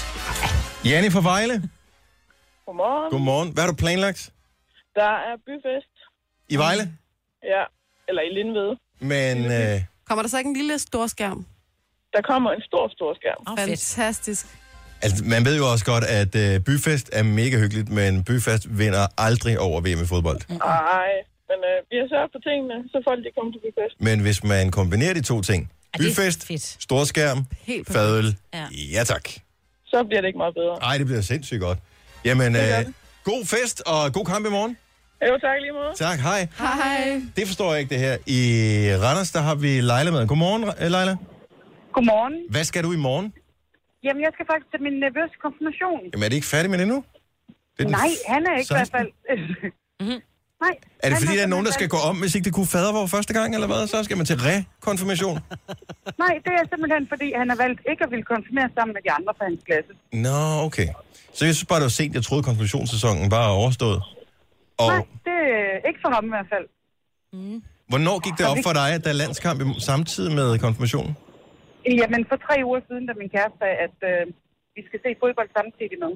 Janni 0.85 1.11
fra 1.11 1.21
Vejle, 1.21 1.57
Godmorgen. 2.67 3.11
godmorgen. 3.11 3.49
Hvad 3.53 3.63
har 3.65 3.71
du 3.71 3.77
planlagt 3.77 4.31
Der 4.95 5.13
er 5.29 5.35
byfest. 5.47 5.95
i 6.49 6.57
Vejle? 6.57 6.83
Ja, 7.55 7.63
eller 8.09 8.23
i 8.23 8.31
Lindved. 8.39 8.71
Men 9.01 9.37
øh, 9.53 9.83
Kommer 10.09 10.23
der 10.23 10.29
så 10.29 10.39
ikke 10.39 10.49
en 10.49 10.57
lille 10.57 10.79
stor 10.79 11.07
skærm? 11.07 11.47
Der 12.13 12.23
kommer 12.23 12.51
en 12.53 12.63
stor, 12.63 12.89
stor 12.97 13.15
skærm. 13.15 13.41
Oh. 13.47 13.59
Fantastisk. 13.59 14.47
altså, 15.03 15.25
man 15.25 15.45
ved 15.45 15.57
jo 15.57 15.65
også 15.73 15.85
godt, 15.85 16.05
at 16.05 16.33
øh, 16.45 16.61
byfest 16.61 17.11
er 17.13 17.23
mega 17.23 17.57
hyggeligt, 17.59 17.89
men 17.89 18.25
byfest 18.25 18.79
vinder 18.79 19.07
aldrig 19.19 19.59
over 19.61 19.81
VM 19.81 20.03
i 20.05 20.07
fodbold. 20.07 20.41
Nej, 20.49 21.11
men 21.51 21.59
øh, 21.71 21.77
vi 21.91 21.97
har 22.01 22.07
sørget 22.13 22.31
for 22.35 22.41
tingene, 22.49 22.75
så 22.93 22.97
folk 23.09 23.21
de 23.25 23.31
kommer 23.37 23.53
til 23.55 23.61
byfest. 23.67 23.95
Men 24.01 24.21
hvis 24.21 24.45
man 24.45 24.71
kombinerer 24.71 25.15
de 25.15 25.23
to 25.23 25.41
ting, 25.43 25.63
Ja, 25.63 25.78
byfest, 25.99 26.47
fedt. 26.47 26.63
storskærm, 26.63 27.39
Helt 27.61 27.87
perfekt. 27.87 27.99
fadøl, 27.99 28.37
Ja. 28.55 28.65
ja 28.99 29.05
tak. 29.05 29.25
Så 29.87 30.05
bliver 30.09 30.21
det 30.21 30.29
ikke 30.29 30.39
meget 30.39 30.55
bedre. 30.55 30.75
Ej, 30.83 30.99
det 30.99 31.07
bliver 31.07 31.21
sindssygt 31.21 31.61
godt. 31.61 31.79
Jamen, 32.25 32.57
øh, 32.57 32.63
god 33.25 33.47
fest 33.47 33.83
og 33.87 34.13
god 34.13 34.25
kamp 34.25 34.47
i 34.47 34.51
morgen. 34.51 34.77
Jo, 35.29 35.39
tak 35.39 35.57
lige 35.61 35.73
måde. 35.73 35.93
Tak, 35.97 36.19
hej. 36.19 36.49
Hej. 36.59 37.21
Det 37.37 37.47
forstår 37.47 37.73
jeg 37.73 37.81
ikke, 37.81 37.91
det 37.95 37.99
her. 37.99 38.17
I 38.27 38.41
Randers, 39.05 39.31
der 39.31 39.41
har 39.41 39.55
vi 39.55 39.81
Leila 39.81 40.11
med. 40.11 40.27
Godmorgen, 40.27 40.63
øh, 40.65 40.91
Leila. 40.95 41.17
Godmorgen. 41.93 42.35
Hvad 42.51 42.65
skal 42.65 42.85
du 42.85 42.93
i 42.93 42.97
morgen? 42.97 43.33
Jamen, 44.05 44.23
jeg 44.23 44.31
skal 44.35 44.47
faktisk 44.53 44.71
til 44.71 44.81
min 44.83 44.93
nervøs 44.93 45.31
konfirmation. 45.45 46.01
Jamen, 46.13 46.25
er 46.25 46.29
det 46.29 46.37
ikke 46.37 46.47
færdig 46.47 46.71
med 46.71 46.79
det 46.79 46.89
nu? 46.89 47.05
Det 47.79 47.85
er 47.87 47.89
Nej, 47.91 48.09
han 48.29 48.47
er 48.47 48.57
ikke 48.59 48.69
i 48.71 48.75
hvert 48.77 48.87
16.. 48.87 49.13
fald. 49.29 50.23
Nej. 50.65 50.75
Er 51.05 51.09
det 51.11 51.19
fordi, 51.23 51.37
der 51.39 51.45
er 51.49 51.53
nogen, 51.55 51.67
der 51.69 51.73
skal 51.79 51.89
gå 51.97 52.01
om, 52.11 52.17
hvis 52.23 52.33
ikke 52.35 52.45
det 52.49 52.55
kunne 52.59 52.71
fader 52.77 52.93
vor 52.99 53.07
første 53.17 53.33
gang, 53.39 53.49
eller 53.57 53.67
hvad? 53.73 53.83
Så 53.93 53.97
skal 54.07 54.17
man 54.21 54.27
til 54.31 54.39
rekonfirmation? 54.49 55.37
Nej, 56.25 56.35
det 56.45 56.53
er 56.61 56.65
simpelthen, 56.73 57.03
fordi 57.13 57.29
han 57.41 57.47
har 57.53 57.57
valgt 57.65 57.81
ikke 57.91 58.03
at 58.07 58.11
ville 58.15 58.27
konfirmere 58.35 58.69
sammen 58.77 58.93
med 58.97 59.03
de 59.07 59.11
andre 59.19 59.33
fra 59.39 59.45
hans 59.51 59.63
klasse. 59.69 59.93
Nå, 60.27 60.39
okay. 60.67 60.89
Så 61.37 61.41
jeg 61.49 61.55
synes 61.55 61.69
bare, 61.71 61.81
det 61.83 61.89
var 61.91 61.97
sent. 62.01 62.13
Jeg 62.19 62.23
troede, 62.29 62.43
konfirmationssæsonen 62.49 63.31
var 63.37 63.45
overstået. 63.61 64.01
Og 64.83 64.89
Nej, 64.93 65.03
det 65.29 65.39
er 65.83 65.89
ikke 65.89 66.01
for 66.05 66.11
ham 66.17 66.25
i 66.31 66.33
hvert 66.37 66.49
fald. 66.55 66.67
hvornår 67.93 68.17
gik 68.27 68.35
det 68.41 68.47
op 68.53 68.59
for 68.69 68.73
dig, 68.81 68.89
at 68.97 69.01
der 69.05 69.11
er 69.15 69.19
landskamp 69.25 69.59
i- 69.63 69.81
samtidig 69.91 70.33
med 70.41 70.49
konfirmationen? 70.67 71.13
Jamen, 72.01 72.23
for 72.31 72.37
tre 72.47 72.55
uger 72.69 72.81
siden, 72.89 73.05
da 73.09 73.13
min 73.23 73.31
kæreste 73.37 73.57
sagde, 73.63 73.77
at 73.87 73.97
øh, 74.11 74.23
vi 74.77 74.81
skal 74.89 74.99
se 75.05 75.11
fodbold 75.23 75.49
samtidig 75.59 75.99
med. 76.05 76.13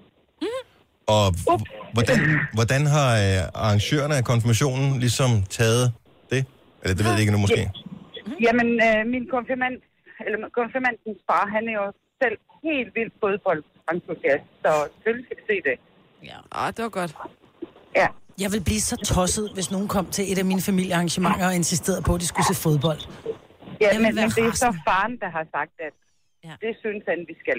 Og 1.06 1.24
h- 1.32 1.64
hvordan, 1.92 2.18
hvordan 2.54 2.82
har 2.86 3.08
øh, 3.24 3.62
arrangørerne 3.64 4.14
af 4.20 4.24
konfirmationen 4.24 5.00
ligesom 5.00 5.30
taget 5.58 5.92
det? 6.30 6.46
Eller 6.82 6.94
det 6.96 7.04
ved 7.04 7.12
jeg 7.12 7.20
ikke 7.20 7.32
nu 7.32 7.38
måske. 7.38 7.70
Jamen, 8.46 8.68
øh, 8.86 8.98
min 9.14 9.24
konfirmand, 9.36 9.74
eller 10.26 10.48
konfirmandens 10.60 11.18
far, 11.28 11.44
han 11.54 11.62
er 11.70 11.74
jo 11.82 11.86
selv 12.22 12.36
helt 12.68 12.90
vildt 12.98 13.14
fodboldentusiast, 13.22 14.46
så 14.62 14.70
selvfølgelig 14.94 15.26
skal 15.26 15.36
vi 15.40 15.44
se 15.50 15.56
det. 15.68 15.76
Ja. 16.30 16.38
Ah, 16.60 16.68
det 16.76 16.82
var 16.82 16.88
godt. 17.00 17.12
Ja. 17.96 18.06
Jeg 18.40 18.52
vil 18.52 18.62
blive 18.68 18.80
så 18.80 18.96
tosset, 18.96 19.50
hvis 19.54 19.70
nogen 19.70 19.88
kom 19.88 20.06
til 20.16 20.32
et 20.32 20.38
af 20.38 20.44
mine 20.44 20.60
familiearrangementer 20.60 21.46
og 21.46 21.54
insisterede 21.54 22.02
på, 22.02 22.14
at 22.14 22.20
de 22.20 22.26
skulle 22.26 22.46
se 22.46 22.54
fodbold. 22.66 23.00
Ja, 23.80 23.98
men, 23.98 24.14
men 24.14 24.24
det 24.36 24.44
er 24.50 24.56
så 24.66 24.70
faren, 24.88 25.14
der 25.22 25.30
har 25.36 25.46
sagt, 25.56 25.74
at 25.88 25.94
ja. 26.44 26.54
det 26.66 26.72
synes 26.82 27.02
han, 27.08 27.18
vi 27.30 27.34
skal. 27.42 27.58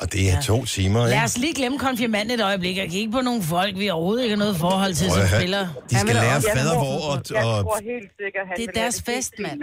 Og 0.00 0.12
det 0.12 0.30
er 0.32 0.40
to 0.40 0.64
timer, 0.64 1.00
Lad 1.00 1.12
ikke? 1.12 1.24
os 1.24 1.38
lige 1.38 1.54
glemme 1.54 1.78
konfirmanden 1.78 2.40
et 2.40 2.44
øjeblik 2.44 2.78
og 2.78 2.88
kigge 2.88 3.12
på 3.12 3.20
nogle 3.20 3.42
folk, 3.42 3.78
vi 3.78 3.88
overhovedet 3.90 4.22
ikke 4.24 4.34
har 4.36 4.38
noget 4.38 4.56
forhold 4.56 4.94
til 4.94 5.10
som 5.10 5.22
spiller. 5.36 5.66
De 5.90 5.98
skal 5.98 6.06
vil 6.06 6.14
lære 6.14 6.24
Jeg 6.32 6.42
fader 6.42 6.74
hvor 6.78 6.98
og, 7.10 7.22
Jeg 7.30 7.44
og 7.44 7.64
tror 7.64 7.80
helt 7.92 8.10
sikkert, 8.22 8.44
han 8.48 8.56
Det 8.56 8.68
er 8.68 8.72
deres 8.82 8.94
det 8.94 9.04
fest, 9.04 9.32
mand. 9.38 9.60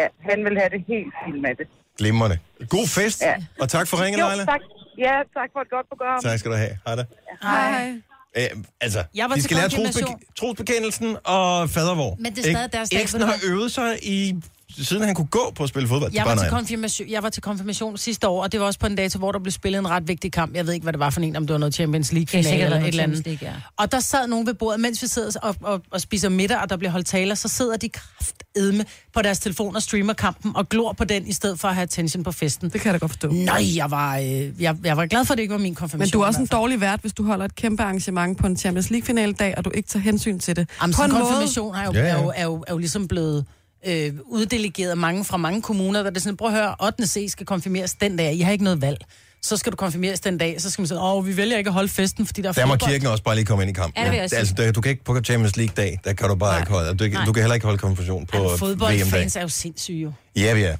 Ja, 0.00 0.06
han 0.30 0.44
vil 0.44 0.58
have 0.58 0.70
det 0.70 0.84
helt 0.88 1.12
fint 1.24 1.40
med 1.42 1.54
det. 1.58 1.66
glimrende. 1.98 2.38
God 2.68 2.86
fest, 2.88 3.20
Ja. 3.22 3.34
og 3.60 3.68
tak 3.68 3.86
for 3.88 3.96
ringen, 4.04 4.18
Leila. 4.28 4.44
tak. 4.44 4.60
Ja, 4.98 5.14
tak 5.38 5.48
for 5.52 5.60
et 5.60 5.70
godt 5.70 5.86
program. 5.88 6.22
Tak 6.22 6.38
skal 6.38 6.50
du 6.50 6.56
have. 6.56 6.78
Hej 6.86 6.94
da. 6.94 7.04
Hej. 7.42 7.92
Øh, 8.36 8.42
altså, 8.80 9.04
Jeg 9.14 9.28
var 9.28 9.34
de 9.34 9.42
skal 9.42 9.56
lære 9.56 9.66
trosbek- 9.68 10.34
trosbekendelsen 10.40 11.16
og 11.24 11.70
fadervor. 11.70 12.16
Men 12.18 12.32
det 12.34 12.46
er 12.46 12.52
stadig 12.52 12.72
deres 12.72 12.88
dag, 12.90 13.02
Eksen 13.02 13.20
har 13.20 13.36
øvet 13.50 13.72
sig 13.72 13.98
i, 14.02 14.34
siden 14.70 15.02
han 15.02 15.14
kunne 15.14 15.26
gå 15.26 15.52
på 15.54 15.62
at 15.62 15.68
spille 15.68 15.88
fodbold. 15.88 16.12
Jeg 16.14 16.24
var, 16.26 16.34
til 16.34 16.50
konfirmation, 16.50 17.10
jeg 17.10 17.22
var 17.22 17.28
til 17.28 17.42
konfirmation 17.42 17.98
sidste 17.98 18.28
år, 18.28 18.42
og 18.42 18.52
det 18.52 18.60
var 18.60 18.66
også 18.66 18.78
på 18.78 18.86
en 18.86 18.96
dato, 18.96 19.18
hvor 19.18 19.32
der 19.32 19.38
blev 19.38 19.52
spillet 19.52 19.78
en 19.78 19.88
ret 19.90 20.08
vigtig 20.08 20.32
kamp. 20.32 20.54
Jeg 20.54 20.66
ved 20.66 20.74
ikke, 20.74 20.84
hvad 20.84 20.92
det 20.92 21.00
var 21.00 21.10
for 21.10 21.20
en, 21.20 21.36
om 21.36 21.46
det 21.46 21.52
var 21.52 21.58
noget 21.58 21.74
Champions 21.74 22.12
League-finale 22.12 22.48
sikkert 22.48 22.66
eller 22.66 22.80
et 22.80 22.88
eller 22.88 23.02
andet. 23.02 23.26
League, 23.26 23.48
ja. 23.48 23.54
Og 23.76 23.92
der 23.92 24.00
sad 24.00 24.26
nogen 24.26 24.46
ved 24.46 24.54
bordet, 24.54 24.80
mens 24.80 25.02
vi 25.02 25.06
sidder 25.06 25.40
og, 25.42 25.56
og, 25.60 25.82
og 25.90 26.00
spiser 26.00 26.28
middag, 26.28 26.58
og 26.58 26.70
der 26.70 26.76
bliver 26.76 26.90
holdt 26.90 27.06
taler, 27.06 27.34
så 27.34 27.48
sidder 27.48 27.76
de 27.76 27.88
kraftedme 27.88 28.84
på 29.14 29.22
deres 29.22 29.38
telefon 29.38 29.76
og 29.76 29.82
streamer 29.82 30.12
kampen, 30.12 30.56
og 30.56 30.68
glor 30.68 30.92
på 30.92 31.04
den, 31.04 31.26
i 31.26 31.32
stedet 31.32 31.60
for 31.60 31.68
at 31.68 31.74
have 31.74 31.82
attention 31.82 32.24
på 32.24 32.32
festen. 32.32 32.70
Det 32.70 32.80
kan 32.80 32.92
jeg 32.92 32.94
da 32.94 32.98
godt 32.98 33.12
forstå. 33.12 33.28
Nej, 33.28 33.76
jeg 33.76 33.90
var, 33.90 34.16
øh, 34.18 34.62
jeg, 34.62 34.76
jeg 34.84 34.96
var 34.96 35.06
glad 35.06 35.24
for, 35.24 35.34
at 35.34 35.38
det 35.38 35.42
ikke 35.42 35.52
var 35.52 35.58
min 35.60 35.74
konfirmation. 35.74 36.06
Men 36.06 36.10
du 36.12 36.20
er 36.20 36.26
også 36.26 36.40
en 36.40 36.46
dårlig 36.46 36.80
vært, 36.80 37.00
hvis 37.00 37.12
du 37.12 37.24
holder 37.24 37.44
et 37.44 37.54
kæmpe 37.54 37.82
arrangement 37.82 38.38
på 38.38 38.46
en 38.46 38.56
Champions 38.56 38.90
League-finale 38.90 39.32
dag, 39.32 39.54
og 39.56 39.64
du 39.64 39.70
ikke 39.74 39.88
tager 39.88 40.02
hensyn 40.02 40.38
til 40.38 40.56
det. 40.56 40.68
Jamen, 40.82 40.94
på 40.94 41.02
en 41.02 41.10
en 41.10 41.12
måde, 41.12 41.24
konfirmation 41.24 41.74
er 41.74 41.84
jo, 41.84 41.92
Ja, 41.92 42.00
ja, 42.00 42.06
ja. 42.06 42.12
ja. 42.12 42.18
Er, 42.18 42.22
jo, 42.22 42.32
er, 42.36 42.44
jo, 42.44 42.64
er 42.66 42.72
jo 42.72 42.78
ligesom 42.78 43.08
blevet 43.08 43.44
øh, 43.86 44.12
uddelegeret 44.24 44.98
mange 44.98 45.24
fra 45.24 45.36
mange 45.36 45.62
kommuner, 45.62 46.00
der 46.02 46.06
er 46.10 46.12
det 46.14 46.22
sådan, 46.22 46.36
prøv 46.36 46.48
at 46.48 46.54
høre, 46.54 46.74
8. 46.82 47.06
C 47.06 47.26
skal 47.30 47.46
konfirmeres 47.46 47.94
den 47.94 48.16
dag, 48.16 48.34
I 48.34 48.40
har 48.40 48.52
ikke 48.52 48.64
noget 48.64 48.80
valg. 48.80 48.98
så 49.42 49.56
skal 49.56 49.72
du 49.72 49.76
konfirmeres 49.76 50.20
den 50.20 50.38
dag, 50.38 50.60
så 50.60 50.70
skal 50.70 50.82
man 50.82 50.86
sige, 50.88 51.00
åh, 51.00 51.26
vi 51.26 51.36
vælger 51.36 51.58
ikke 51.58 51.68
at 51.68 51.74
holde 51.74 51.88
festen, 51.88 52.26
fordi 52.26 52.42
der 52.42 52.48
er 52.48 52.52
Der 52.52 52.66
må 52.66 52.72
fodbold. 52.72 52.90
kirken 52.90 53.06
også 53.08 53.24
bare 53.24 53.34
lige 53.34 53.44
komme 53.44 53.62
ind 53.64 53.70
i 53.70 53.74
kampen. 53.74 53.98
Ja, 54.02 54.04
det 54.04 54.12
vil 54.12 54.36
altså, 54.36 54.54
der, 54.56 54.72
du 54.72 54.80
kan 54.80 54.90
ikke 54.90 55.04
på 55.04 55.20
Champions 55.24 55.56
League-dag, 55.56 56.00
der 56.04 56.12
kan 56.12 56.28
du 56.28 56.34
bare 56.34 56.52
Nej. 56.52 56.58
ikke 56.60 56.72
holde. 56.72 56.94
Du, 56.94 57.04
kan- 57.04 57.12
Nej. 57.12 57.24
du 57.24 57.32
kan 57.32 57.42
heller 57.42 57.54
ikke 57.54 57.64
holde 57.66 57.78
konfirmation 57.78 58.26
på 58.26 58.38
VM-dag. 58.38 58.58
Fodboldfans 58.58 59.36
er 59.36 59.40
jo 59.42 59.48
sindssyge 59.48 59.98
jo. 60.02 60.12
Ja, 60.36 60.54
vi 60.54 60.62
er. 60.62 60.76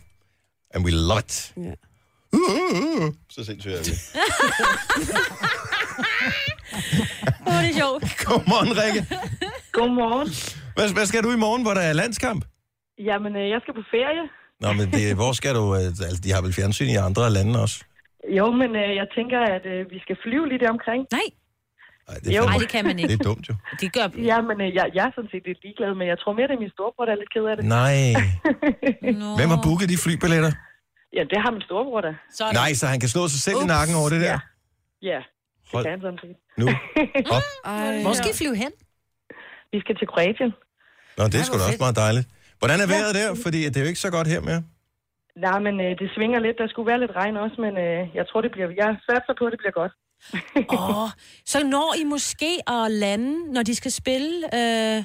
And 0.74 0.84
we 0.84 0.90
love 0.90 1.20
it. 1.20 1.52
Ja. 1.56 1.60
Uh, 2.32 2.40
uh, 2.40 3.02
uh. 3.06 3.12
Så 3.30 3.44
sindssygt 3.44 3.74
er 3.74 3.82
vi. 3.84 3.90
Åh, 7.46 7.62
det 7.62 7.70
er 7.70 7.74
sjovt. 7.74 8.16
Godmorgen, 8.24 8.76
Rikke. 8.82 9.06
Godmorgen. 9.72 10.28
Hvad, 10.76 10.92
hvad 10.92 11.06
skal 11.06 11.22
du 11.22 11.32
i 11.32 11.36
morgen, 11.36 11.62
hvor 11.62 11.74
der 11.74 11.80
er 11.80 11.92
landskamp? 11.92 12.44
Jamen, 12.98 13.36
øh, 13.36 13.48
jeg 13.54 13.60
skal 13.62 13.74
på 13.74 13.84
ferie. 13.94 14.24
Nå, 14.62 14.68
men 14.78 14.86
det, 14.96 15.04
hvor 15.20 15.32
skal 15.40 15.52
du... 15.60 15.64
øh, 15.78 15.86
Altså, 16.08 16.20
de 16.24 16.30
har 16.34 16.42
vel 16.46 16.52
fjernsyn 16.58 16.90
i 16.96 16.98
andre 17.08 17.30
lande 17.36 17.54
også? 17.64 17.76
Jo, 18.38 18.46
men 18.60 18.70
øh, 18.82 18.90
jeg 19.00 19.06
tænker, 19.16 19.40
at 19.56 19.64
øh, 19.74 19.80
vi 19.94 19.98
skal 20.04 20.16
flyve 20.24 20.46
lidt 20.52 20.64
omkring. 20.74 21.02
Nej, 21.18 21.28
Ej, 22.08 22.14
det, 22.24 22.28
Jo. 22.36 22.42
nej, 22.50 22.58
det 22.62 22.68
kan 22.74 22.82
man 22.88 22.96
det 22.96 23.02
ikke. 23.02 23.14
er 23.20 23.24
dumt 23.30 23.44
jo. 23.48 23.54
Det 23.82 23.88
gør... 23.96 24.06
Ja, 24.30 24.38
men 24.48 24.56
øh, 24.64 24.68
jeg, 24.78 24.86
jeg 24.96 25.04
er 25.08 25.12
sådan 25.16 25.30
set 25.34 25.44
lidt 25.50 25.60
ligeglad, 25.66 25.92
men 26.00 26.06
jeg 26.12 26.18
tror 26.22 26.32
mere, 26.38 26.46
det 26.50 26.54
er 26.58 26.62
min 26.66 26.72
storebror, 26.76 27.04
der 27.08 27.12
er 27.16 27.20
lidt 27.22 27.32
ked 27.34 27.44
af 27.50 27.54
det. 27.56 27.64
Nej. 27.78 27.96
Nå. 29.22 29.28
Hvem 29.38 29.48
har 29.54 29.60
booket 29.66 29.88
de 29.92 29.98
flybilletter? 30.04 30.52
Ja, 31.16 31.22
det 31.32 31.38
har 31.44 31.50
min 31.56 31.64
storebror 31.68 32.00
da. 32.06 32.12
Sådan. 32.38 32.54
Nej, 32.62 32.70
så 32.80 32.84
han 32.92 32.98
kan 33.02 33.08
slå 33.14 33.22
sig 33.34 33.40
selv 33.46 33.58
i 33.64 33.66
nakken 33.74 33.94
over 34.00 34.08
det 34.14 34.20
der. 34.26 34.36
Ja. 34.36 34.38
Ja, 35.12 35.20
det 35.62 35.70
Hold 35.72 35.84
kan 35.84 35.90
han 35.96 36.00
sådan 36.06 36.20
set. 36.24 36.36
nu 36.60 36.66
op. 37.36 37.44
Ej, 37.64 38.02
Hvor 38.06 38.14
skal 38.20 38.30
I 38.34 38.36
flyve 38.40 38.56
hen? 38.64 38.72
Vi 39.72 39.78
skal 39.84 39.94
til 40.00 40.06
Kroatien. 40.12 40.50
Nå, 41.18 41.22
det 41.32 41.36
er 41.40 41.44
sgu 41.46 41.54
da 41.60 41.64
også 41.70 41.82
meget 41.86 41.96
dejligt. 42.06 42.26
Hvordan 42.60 42.78
er 42.84 42.86
vejret 42.94 43.14
der? 43.20 43.28
Fordi 43.44 43.58
det 43.64 43.76
er 43.76 43.80
jo 43.80 43.90
ikke 43.92 44.04
så 44.06 44.10
godt 44.10 44.28
her 44.34 44.40
mere. 44.40 44.62
Nej, 45.46 45.58
men 45.66 45.74
øh, 45.84 45.90
det 46.00 46.08
svinger 46.16 46.38
lidt. 46.46 46.56
Der 46.62 46.68
skulle 46.68 46.88
være 46.90 47.00
lidt 47.00 47.14
regn 47.20 47.36
også, 47.36 47.56
men 47.64 47.74
øh, 47.86 48.00
jeg 48.18 48.24
tror, 48.28 48.40
det 48.40 48.50
bliver... 48.54 48.68
Jeg 48.82 48.90
satser 49.08 49.34
på, 49.38 49.44
at 49.46 49.52
det 49.52 49.60
bliver 49.62 49.76
godt. 49.82 49.92
Åh, 50.78 51.02
oh, 51.02 51.08
så 51.52 51.58
når 51.74 51.94
I 52.00 52.04
måske 52.04 52.50
at 52.76 52.90
lande, 52.90 53.52
når 53.52 53.62
de 53.62 53.74
skal 53.74 53.92
spille 53.92 54.34
øh, 54.58 55.04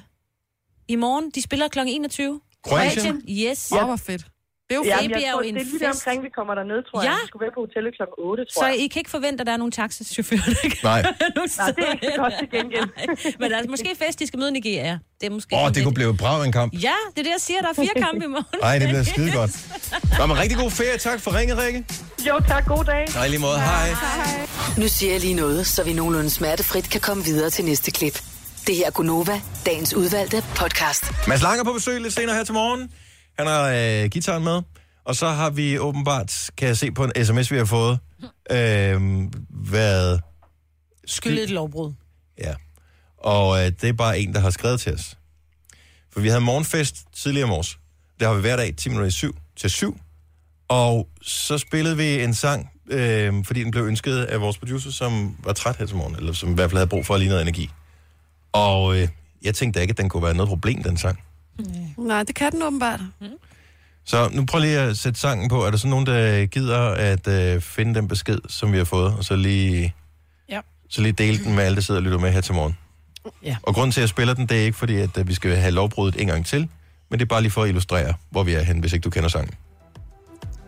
i 0.88 0.96
morgen. 0.96 1.32
De 1.36 1.42
spiller 1.42 1.68
kl. 1.68 1.80
21. 1.88 2.42
Kroatien? 2.64 3.22
Yes. 3.30 3.72
Åh, 3.72 3.86
hvor 3.86 3.96
fedt. 3.96 4.24
Det 4.72 4.78
er 4.78 4.82
jo 4.84 4.86
Ja, 4.94 4.98
bliver 5.20 5.32
tror, 5.32 5.42
jo 5.44 5.48
en 5.50 5.56
det 5.56 5.62
er 5.62 5.66
lige 5.72 5.80
der 5.86 5.92
fest. 5.92 6.00
omkring, 6.08 6.18
vi 6.28 6.32
kommer 6.38 6.54
derned, 6.60 6.80
tror 6.90 6.98
Ja. 7.04 7.10
jeg. 7.10 7.18
Vi 7.24 7.28
skulle 7.32 7.44
være 7.46 7.56
på 7.58 7.62
hotellet 7.66 7.92
kl. 7.98 8.04
8, 8.18 8.46
tror 8.46 8.62
Så 8.62 8.68
jeg. 8.72 8.78
I 8.84 8.88
kan 8.92 9.00
ikke 9.04 9.14
forvente, 9.18 9.40
at 9.42 9.48
der 9.50 9.54
er 9.58 9.62
nogle 9.64 9.74
taxachauffører, 9.80 10.46
der 10.64 10.70
kan 10.76 10.80
Nej. 10.92 11.02
Nej, 11.62 11.70
det 11.78 11.84
er 11.88 11.92
ikke 11.96 12.08
så 12.14 12.18
godt 12.24 12.34
til 12.42 12.48
gengæld. 12.58 12.88
Nej, 12.98 13.34
Men 13.40 13.46
der 13.52 13.58
er 13.58 13.64
måske 13.76 13.90
fest, 14.04 14.16
de 14.22 14.26
skal 14.30 14.38
møde 14.42 14.52
Nigeria. 14.60 14.94
Det 15.20 15.26
er 15.30 15.34
måske... 15.40 15.52
Åh, 15.56 15.64
oh, 15.64 15.70
det 15.76 15.80
kunne 15.86 15.98
blive 16.00 16.12
brav 16.24 16.38
en 16.50 16.52
kamp. 16.60 16.70
Ja, 16.88 16.98
det 17.14 17.20
er 17.22 17.26
det, 17.28 17.34
jeg 17.38 17.44
siger. 17.48 17.60
Der 17.66 17.70
er 17.74 17.78
fire 17.86 17.96
kampe 18.08 18.22
i 18.26 18.32
morgen. 18.36 18.60
Nej, 18.68 18.76
det 18.82 18.88
bliver 18.92 19.04
skide 19.14 19.32
godt. 19.40 19.52
Nå, 20.20 20.24
men 20.30 20.36
rigtig 20.44 20.58
god 20.64 20.72
ferie. 20.72 20.98
Tak 20.98 21.20
for 21.26 21.30
ringet, 21.40 21.58
Rikke. 21.64 21.80
Jo, 22.28 22.36
tak. 22.48 22.64
God 22.74 22.84
dag. 22.94 23.04
Nej, 23.16 23.28
lige 23.28 23.40
måde. 23.48 23.60
Hej. 23.60 23.90
Nu 24.78 24.88
siger 24.88 25.12
jeg 25.12 25.22
lige 25.22 25.34
noget, 25.34 25.68
så 25.68 25.84
vi 25.84 25.94
nogenlunde 25.94 26.30
smertefrit 26.30 26.90
kan 26.90 27.02
komme 27.02 27.24
videre 27.24 27.50
til 27.50 27.66
næste 27.66 27.92
klip. 27.92 28.22
Det 28.68 28.76
her 28.76 28.86
er 28.88 28.92
Gunova, 28.92 29.42
dagens 29.66 29.94
udvalgte 29.94 30.44
podcast. 30.56 31.04
Mads 31.28 31.42
Langer 31.42 31.64
på 31.64 31.74
besøg 31.74 32.02
lidt 32.02 32.14
senere 32.14 32.36
her 32.36 32.44
til 32.44 32.54
morgen. 32.54 32.90
Han 33.38 33.48
har 33.48 33.70
øh, 33.70 34.10
gitaren 34.10 34.44
med. 34.44 34.62
Og 35.06 35.16
så 35.16 35.28
har 35.28 35.50
vi 35.50 35.80
åbenbart, 35.80 36.50
kan 36.58 36.68
jeg 36.68 36.78
se 36.78 36.92
på 36.92 37.04
en 37.04 37.26
sms, 37.26 37.52
vi 37.52 37.58
har 37.58 37.66
fået, 37.66 38.00
øh, 38.52 39.02
været 39.50 40.22
Skyld 41.06 41.40
et 41.40 41.50
lovbrud. 41.50 41.94
Ja. 42.40 42.54
Og 43.18 43.60
øh, 43.60 43.72
det 43.82 43.84
er 43.84 43.94
bare 43.94 44.20
en, 44.20 44.34
der 44.34 44.40
har 44.40 44.50
skrevet 44.50 44.80
til 44.80 44.94
os. 44.94 45.18
For 46.14 46.20
vi 46.20 46.28
havde 46.28 46.42
morgenfest 46.42 46.96
tidligere 47.14 47.48
i 47.48 47.50
morges. 47.50 47.78
Der 48.20 48.28
har 48.28 48.34
vi 48.34 48.42
hver 48.42 48.56
dag 48.56 48.76
10 48.76 48.90
minutter 48.90 49.08
i 49.08 49.12
syv 49.12 49.36
til 49.56 49.70
7. 49.70 50.00
Og 50.68 51.08
så 51.22 51.58
spillede 51.58 51.98
vi 51.98 52.24
en 52.24 52.34
sang, 52.34 52.70
øh, 52.90 53.46
fordi 53.46 53.64
den 53.64 53.72
blev 53.72 53.84
ønsket 53.84 54.24
af 54.24 54.42
vores 54.42 54.58
producer, 54.58 54.92
som 54.92 55.38
var 55.44 55.54
træt 55.54 55.76
her 55.76 55.86
til 55.86 55.96
morgen, 55.96 56.16
eller 56.16 56.34
som 56.34 56.52
i 56.52 56.54
hvert 56.54 56.70
fald 56.70 56.78
havde 56.78 56.90
brug 56.90 57.06
for 57.06 57.18
lige 57.18 57.30
noget 57.30 57.42
energi. 57.42 57.70
Og 58.52 58.98
øh, 59.00 59.08
jeg 59.42 59.56
tænkte 59.56 59.82
ikke, 59.82 59.92
at 59.92 59.98
den 59.98 60.10
kunne 60.10 60.24
være 60.24 60.34
noget 60.34 60.50
problem, 60.50 60.84
den 60.84 60.98
sang. 60.98 61.20
Nej, 61.98 62.24
det 62.24 62.36
kan 62.36 62.52
den 62.52 62.62
åbenbart. 62.64 63.00
Så 64.06 64.30
nu 64.34 64.46
prøv 64.46 64.62
lige 64.62 64.80
at 64.80 64.98
sætte 64.98 65.20
sangen 65.20 65.50
på. 65.50 65.64
Er 65.66 65.72
der 65.72 65.78
så 65.78 65.88
nogen, 65.88 66.06
der 66.06 66.46
gider 66.46 66.80
at 66.80 67.28
øh, 67.28 67.62
finde 67.62 67.96
den 67.96 68.08
besked, 68.08 68.38
som 68.48 68.72
vi 68.72 68.78
har 68.78 68.86
fået, 68.86 69.14
og 69.14 69.24
så 69.24 69.36
lige, 69.36 69.94
Ja. 70.50 70.60
så 70.90 71.02
lige 71.02 71.12
dele 71.14 71.44
den 71.44 71.56
med 71.56 71.64
alle, 71.64 71.76
der 71.76 71.82
sidder 71.82 72.00
og 72.00 72.04
lytter 72.04 72.20
med 72.20 72.32
her 72.32 72.42
til 72.42 72.54
morgen? 72.54 72.78
Ja. 73.44 73.56
Og 73.64 73.74
grunden 73.74 73.92
til, 73.92 74.00
at 74.00 74.02
jeg 74.02 74.10
spiller 74.10 74.34
den, 74.34 74.46
det 74.46 74.58
er 74.58 74.62
ikke 74.66 74.78
fordi, 74.78 74.96
at 74.96 75.18
øh, 75.18 75.28
vi 75.28 75.34
skal 75.34 75.56
have 75.56 75.72
lovbruddet 75.72 76.22
en 76.22 76.28
gang 76.28 76.46
til, 76.46 76.70
men 77.10 77.20
det 77.20 77.26
er 77.26 77.30
bare 77.30 77.42
lige 77.42 77.52
for 77.52 77.64
at 77.64 77.70
illustrere, 77.70 78.14
hvor 78.30 78.44
vi 78.44 78.54
er 78.54 78.62
hen, 78.64 78.80
hvis 78.80 78.94
ikke 78.94 79.04
du 79.04 79.10
kender 79.10 79.30
sangen. 79.30 79.54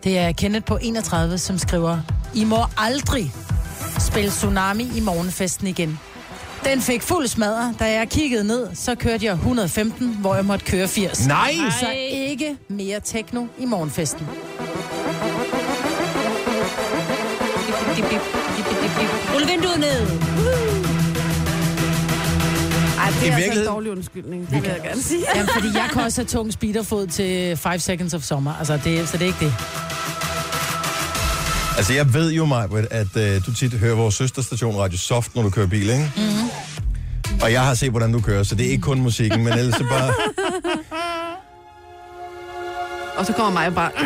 Det 0.04 0.18
er 0.18 0.32
Kenneth 0.32 0.66
på 0.66 0.78
31, 0.82 1.38
som 1.38 1.58
skriver, 1.58 2.00
I 2.36 2.44
må 2.44 2.58
aldrig 2.78 3.32
spille 4.00 4.30
Tsunami 4.30 4.84
i 4.96 5.00
morgenfesten 5.00 5.68
igen. 5.68 6.00
Den 6.66 6.82
fik 6.82 7.02
fuld 7.02 7.28
smadre. 7.28 7.74
Da 7.80 7.92
jeg 7.92 8.10
kiggede 8.10 8.44
ned, 8.44 8.68
så 8.74 8.96
kørte 8.96 9.26
jeg 9.26 9.34
115, 9.34 10.18
hvor 10.22 10.36
jeg 10.36 10.46
måtte 10.46 10.66
køre 10.66 10.88
80. 10.88 11.28
Nej! 11.28 11.54
Så 11.80 11.92
ikke 12.12 12.58
mere 12.68 13.00
techno 13.00 13.46
i 13.60 13.66
morgenfesten. 13.66 14.28
Rul 19.34 19.48
vinduet 19.48 19.80
ned. 19.80 20.08
Ej, 23.00 23.10
det 23.10 23.26
I 23.26 23.30
er 23.30 23.36
altså 23.36 23.60
en 23.60 23.68
dårlig 23.68 23.92
undskyldning, 23.92 24.50
det 24.50 24.62
vil 24.62 24.70
jeg 24.70 24.82
gerne 24.84 25.02
sige. 25.02 25.22
Jamen, 25.36 25.50
fordi 25.54 25.68
jeg 25.68 25.90
kan 25.94 26.02
også 26.02 26.22
have 26.22 26.28
tung 26.28 26.54
speederfod 26.54 27.08
til 27.08 27.58
5 27.58 27.80
Seconds 27.80 28.14
of 28.14 28.22
Summer. 28.22 28.54
Altså, 28.60 28.80
det, 28.84 29.10
så 29.10 29.18
det 29.18 29.24
er 29.24 29.28
ikke 29.28 29.46
det. 29.46 29.54
Altså, 31.78 31.94
jeg 31.94 32.14
ved 32.14 32.32
jo, 32.32 32.46
Majbrit, 32.46 32.86
at 32.92 33.18
øh, 33.18 33.46
du 33.46 33.54
tit 33.54 33.74
hører 33.74 33.96
vores 33.96 34.16
søsterstation 34.16 34.76
Radio 34.76 34.98
Soft, 34.98 35.36
når 35.36 35.42
du 35.44 35.50
kører 35.50 35.68
bil, 35.68 35.90
ikke? 35.90 36.12
Mm-hmm. 36.16 36.43
Og 37.42 37.52
jeg 37.52 37.66
har 37.66 37.74
set, 37.74 37.90
hvordan 37.90 38.14
du 38.14 38.22
kører, 38.22 38.44
så 38.44 38.56
det 38.56 38.66
er 38.66 38.70
ikke 38.70 38.82
kun 38.82 39.02
musikken, 39.02 39.44
men 39.44 39.54
ellers 39.54 39.76
så 39.76 39.84
bare... 39.90 40.14
Og 43.18 43.26
så 43.26 43.34
kommer 43.34 43.52
mig 43.54 43.76
bare... 43.76 43.92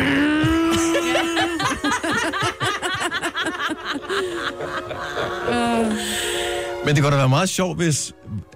Men 6.84 6.94
det 6.94 7.02
kunne 7.02 7.12
da 7.12 7.16
være 7.16 7.28
meget 7.28 7.48
sjovt, 7.48 7.76
hvis 7.76 8.12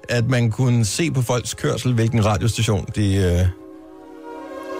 at 0.09 0.29
man 0.29 0.51
kunne 0.51 0.85
se 0.85 1.11
på 1.11 1.23
folks 1.23 1.55
kørsel, 1.55 1.95
hvilken 1.95 2.25
radiostation 2.27 2.87
de, 2.95 3.17
øh, 3.17 3.23
De 3.23 3.49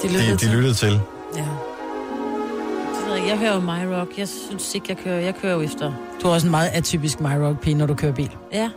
de, 0.09 0.37
de 0.37 0.53
lyttede 0.53 0.75
til. 0.75 1.01
Ja. 1.37 1.41
Det 1.41 3.07
ved 3.09 3.15
jeg, 3.15 3.27
jeg 3.29 3.39
hører 3.39 3.55
jo 3.55 3.61
My 3.61 3.95
Rock. 3.99 4.19
Jeg 4.19 4.29
synes 4.29 4.75
ikke, 4.75 4.87
jeg 4.89 4.97
kører. 5.05 5.21
Jeg 5.21 5.35
kører 5.43 5.53
jo 5.55 5.61
efter. 5.61 5.93
Du 6.23 6.29
er 6.29 6.33
også 6.33 6.47
en 6.47 6.51
meget 6.51 6.69
atypisk 6.73 7.21
My 7.21 7.35
Rock 7.35 7.61
pige, 7.61 7.75
når 7.75 7.87
du 7.87 7.95
kører 7.95 8.13
bil. 8.13 8.31
Ja. 8.53 8.71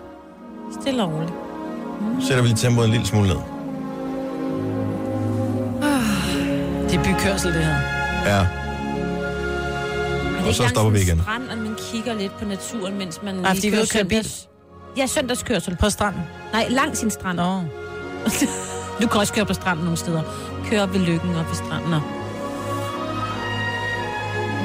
Stille 0.82 1.04
og 1.04 1.12
roligt. 1.14 1.34
Sætter 2.28 2.42
vi 2.42 2.48
lige 2.48 2.58
tempoet 2.58 2.86
en 2.86 2.92
lille 2.92 3.08
smule 3.08 3.28
ned. 3.28 3.38
Det 6.90 6.96
er 6.96 7.04
bykørsel, 7.04 7.54
det 7.54 7.66
her. 7.66 7.78
Ja. 8.26 8.48
Og 10.48 10.54
så 10.54 10.68
stopper 10.68 10.92
vi 10.92 11.02
en 11.02 11.08
igen. 11.08 11.22
Strand, 11.22 11.44
at 11.52 11.58
man 11.58 11.76
kigger 11.92 12.14
lidt 12.14 12.38
på 12.40 12.46
naturen, 12.46 12.98
mens 12.98 13.20
man 13.24 13.36
Nej, 13.36 13.56
fordi 13.56 13.68
vi 13.68 13.74
er 13.76 13.78
ude 13.78 13.82
at 13.82 13.90
køre 13.90 14.06
bil. 14.06 14.28
Ja, 14.98 15.06
søndagskørsel. 15.08 15.78
På 15.80 15.90
stranden. 15.90 16.22
Nej, 16.54 16.68
langs 16.70 17.00
sin 17.00 17.10
strand. 17.10 17.38
Nå. 17.38 17.62
Du 19.02 19.08
kan 19.08 19.20
også 19.20 19.34
køre 19.34 19.46
på 19.46 19.54
stranden 19.54 19.84
nogle 19.86 19.98
steder. 19.98 20.22
Kør 20.70 20.82
op 20.82 20.94
ved 20.94 21.00
lykken 21.00 21.36
op 21.36 21.48
ved 21.48 21.56
stranden. 21.56 21.90
Nå. 21.92 22.00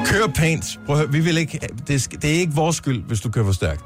Kør 0.07 0.27
pænt. 0.35 0.65
Prøv 0.87 0.97
at 0.97 1.01
høre, 1.01 1.13
vi 1.13 1.21
vil 1.21 1.39
ikke, 1.39 1.69
det, 1.89 2.23
det 2.23 2.25
er 2.25 2.39
ikke 2.41 2.53
vores 2.55 2.77
skyld, 2.77 3.03
hvis 3.03 3.21
du 3.21 3.31
kører 3.31 3.45
for 3.45 3.53
stærkt. 3.53 3.85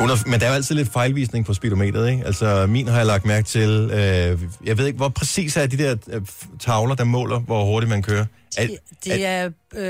100, 0.00 0.20
men 0.30 0.40
der 0.40 0.46
er 0.46 0.50
jo 0.50 0.54
altid 0.54 0.74
lidt 0.74 0.92
fejlvisning 0.92 1.46
på 1.46 1.54
speedometeret, 1.54 2.10
ikke? 2.10 2.26
Altså, 2.26 2.66
min 2.66 2.88
har 2.88 2.96
jeg 2.96 3.06
lagt 3.06 3.24
mærke 3.24 3.46
til. 3.46 3.90
Øh, 3.92 4.40
jeg 4.64 4.78
ved 4.78 4.86
ikke, 4.86 4.96
hvor 4.96 5.08
præcis 5.08 5.56
er 5.56 5.66
de 5.66 5.78
der 5.78 5.96
øh, 6.10 6.22
tavler, 6.60 6.94
der 6.94 7.04
måler, 7.04 7.38
hvor 7.38 7.64
hurtigt 7.64 7.90
man 7.90 8.02
kører. 8.02 8.24
Er, 8.58 8.66
Det 9.04 9.26
er... 9.26 9.50
Øh, 9.74 9.82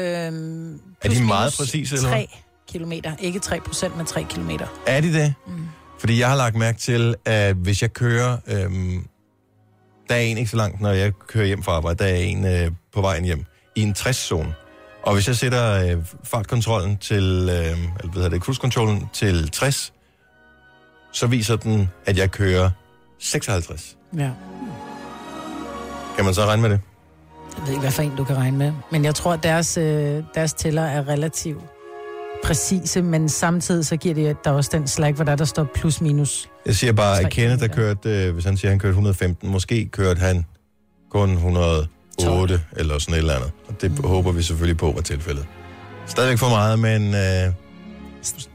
er 1.02 1.08
de 1.08 1.22
meget 1.24 1.54
præcise, 1.58 1.96
eller 1.96 2.08
hvad? 2.08 2.18
3 2.18 2.28
kilometer. 2.72 3.12
Ikke 3.18 3.38
3 3.38 3.60
procent, 3.60 3.96
men 3.96 4.06
3 4.06 4.26
kilometer. 4.30 4.66
Er 4.86 5.00
de 5.00 5.12
det? 5.12 5.34
Mm. 5.46 5.52
Fordi 6.00 6.20
jeg 6.20 6.28
har 6.28 6.36
lagt 6.36 6.56
mærke 6.56 6.78
til, 6.78 7.14
at 7.24 7.54
hvis 7.54 7.82
jeg 7.82 7.92
kører... 7.92 8.36
Øhm, 8.46 9.06
der 10.08 10.14
er 10.16 10.20
en 10.20 10.38
ikke 10.38 10.50
så 10.50 10.56
langt, 10.56 10.80
når 10.80 10.90
jeg 10.90 11.12
kører 11.28 11.46
hjem 11.46 11.62
fra 11.62 11.72
arbejde. 11.72 12.04
Der 12.04 12.10
er 12.10 12.16
en 12.16 12.46
øh, 12.46 12.70
på 12.94 13.00
vejen 13.00 13.24
hjem 13.24 13.44
i 13.76 13.80
en 13.82 13.94
60-zone. 13.98 14.54
Og 15.02 15.14
hvis 15.14 15.28
jeg 15.28 15.36
sætter 15.36 15.90
øh, 15.96 16.04
fartkontrollen 16.24 16.96
til... 16.96 17.24
Øh, 17.24 17.48
eller 17.48 17.76
hvad 18.02 18.12
hedder 18.14 18.28
det? 18.28 18.42
Cruise-kontrollen 18.42 19.08
til 19.12 19.50
60, 19.50 19.92
så 21.12 21.26
viser 21.26 21.56
den, 21.56 21.88
at 22.06 22.18
jeg 22.18 22.30
kører 22.30 22.70
56. 23.18 23.96
Ja. 24.16 24.30
Kan 26.16 26.24
man 26.24 26.34
så 26.34 26.44
regne 26.44 26.62
med 26.62 26.70
det? 26.70 26.80
Jeg 27.56 27.62
ved 27.62 27.70
ikke, 27.70 27.80
hvad 27.80 27.90
for 27.90 28.02
en 28.02 28.16
du 28.16 28.24
kan 28.24 28.36
regne 28.36 28.58
med. 28.58 28.72
Men 28.90 29.04
jeg 29.04 29.14
tror, 29.14 29.32
at 29.32 29.42
deres, 29.42 29.76
øh, 29.76 30.22
deres 30.34 30.52
tæller 30.52 30.82
er 30.82 31.08
relativt 31.08 31.60
præcise, 32.44 33.02
men 33.02 33.28
samtidig 33.28 33.86
så 33.86 33.96
giver 33.96 34.14
det 34.14 34.26
at 34.26 34.36
der 34.44 34.50
er 34.50 34.54
også 34.54 34.70
den 34.72 34.88
slag, 34.88 35.12
hvor 35.12 35.24
der, 35.24 35.36
der 35.36 35.44
står 35.44 35.64
plus 35.74 36.00
minus. 36.00 36.48
Jeg 36.66 36.74
siger 36.74 36.92
bare, 36.92 37.20
at 37.20 37.32
Kenneth, 37.32 37.60
der 37.60 37.68
kørte, 37.68 38.26
øh, 38.26 38.34
hvis 38.34 38.44
han 38.44 38.56
siger, 38.56 38.68
at 38.68 38.72
han 38.72 38.78
kørte 38.78 38.90
115, 38.90 39.50
måske 39.50 39.88
kørte 39.92 40.20
han 40.20 40.46
kun 41.10 41.30
108 41.30 41.88
8 42.28 42.60
eller 42.76 42.98
sådan 42.98 43.14
et 43.14 43.18
eller 43.18 43.34
andet. 43.34 43.50
Og 43.68 43.82
det 43.82 43.98
håber 44.04 44.32
vi 44.32 44.42
selvfølgelig 44.42 44.76
på 44.76 44.92
var 44.92 45.00
tilfældet. 45.00 45.46
Stadigvæk 46.06 46.38
for 46.38 46.48
meget, 46.48 46.78
men 46.78 47.14
øh, 47.14 47.52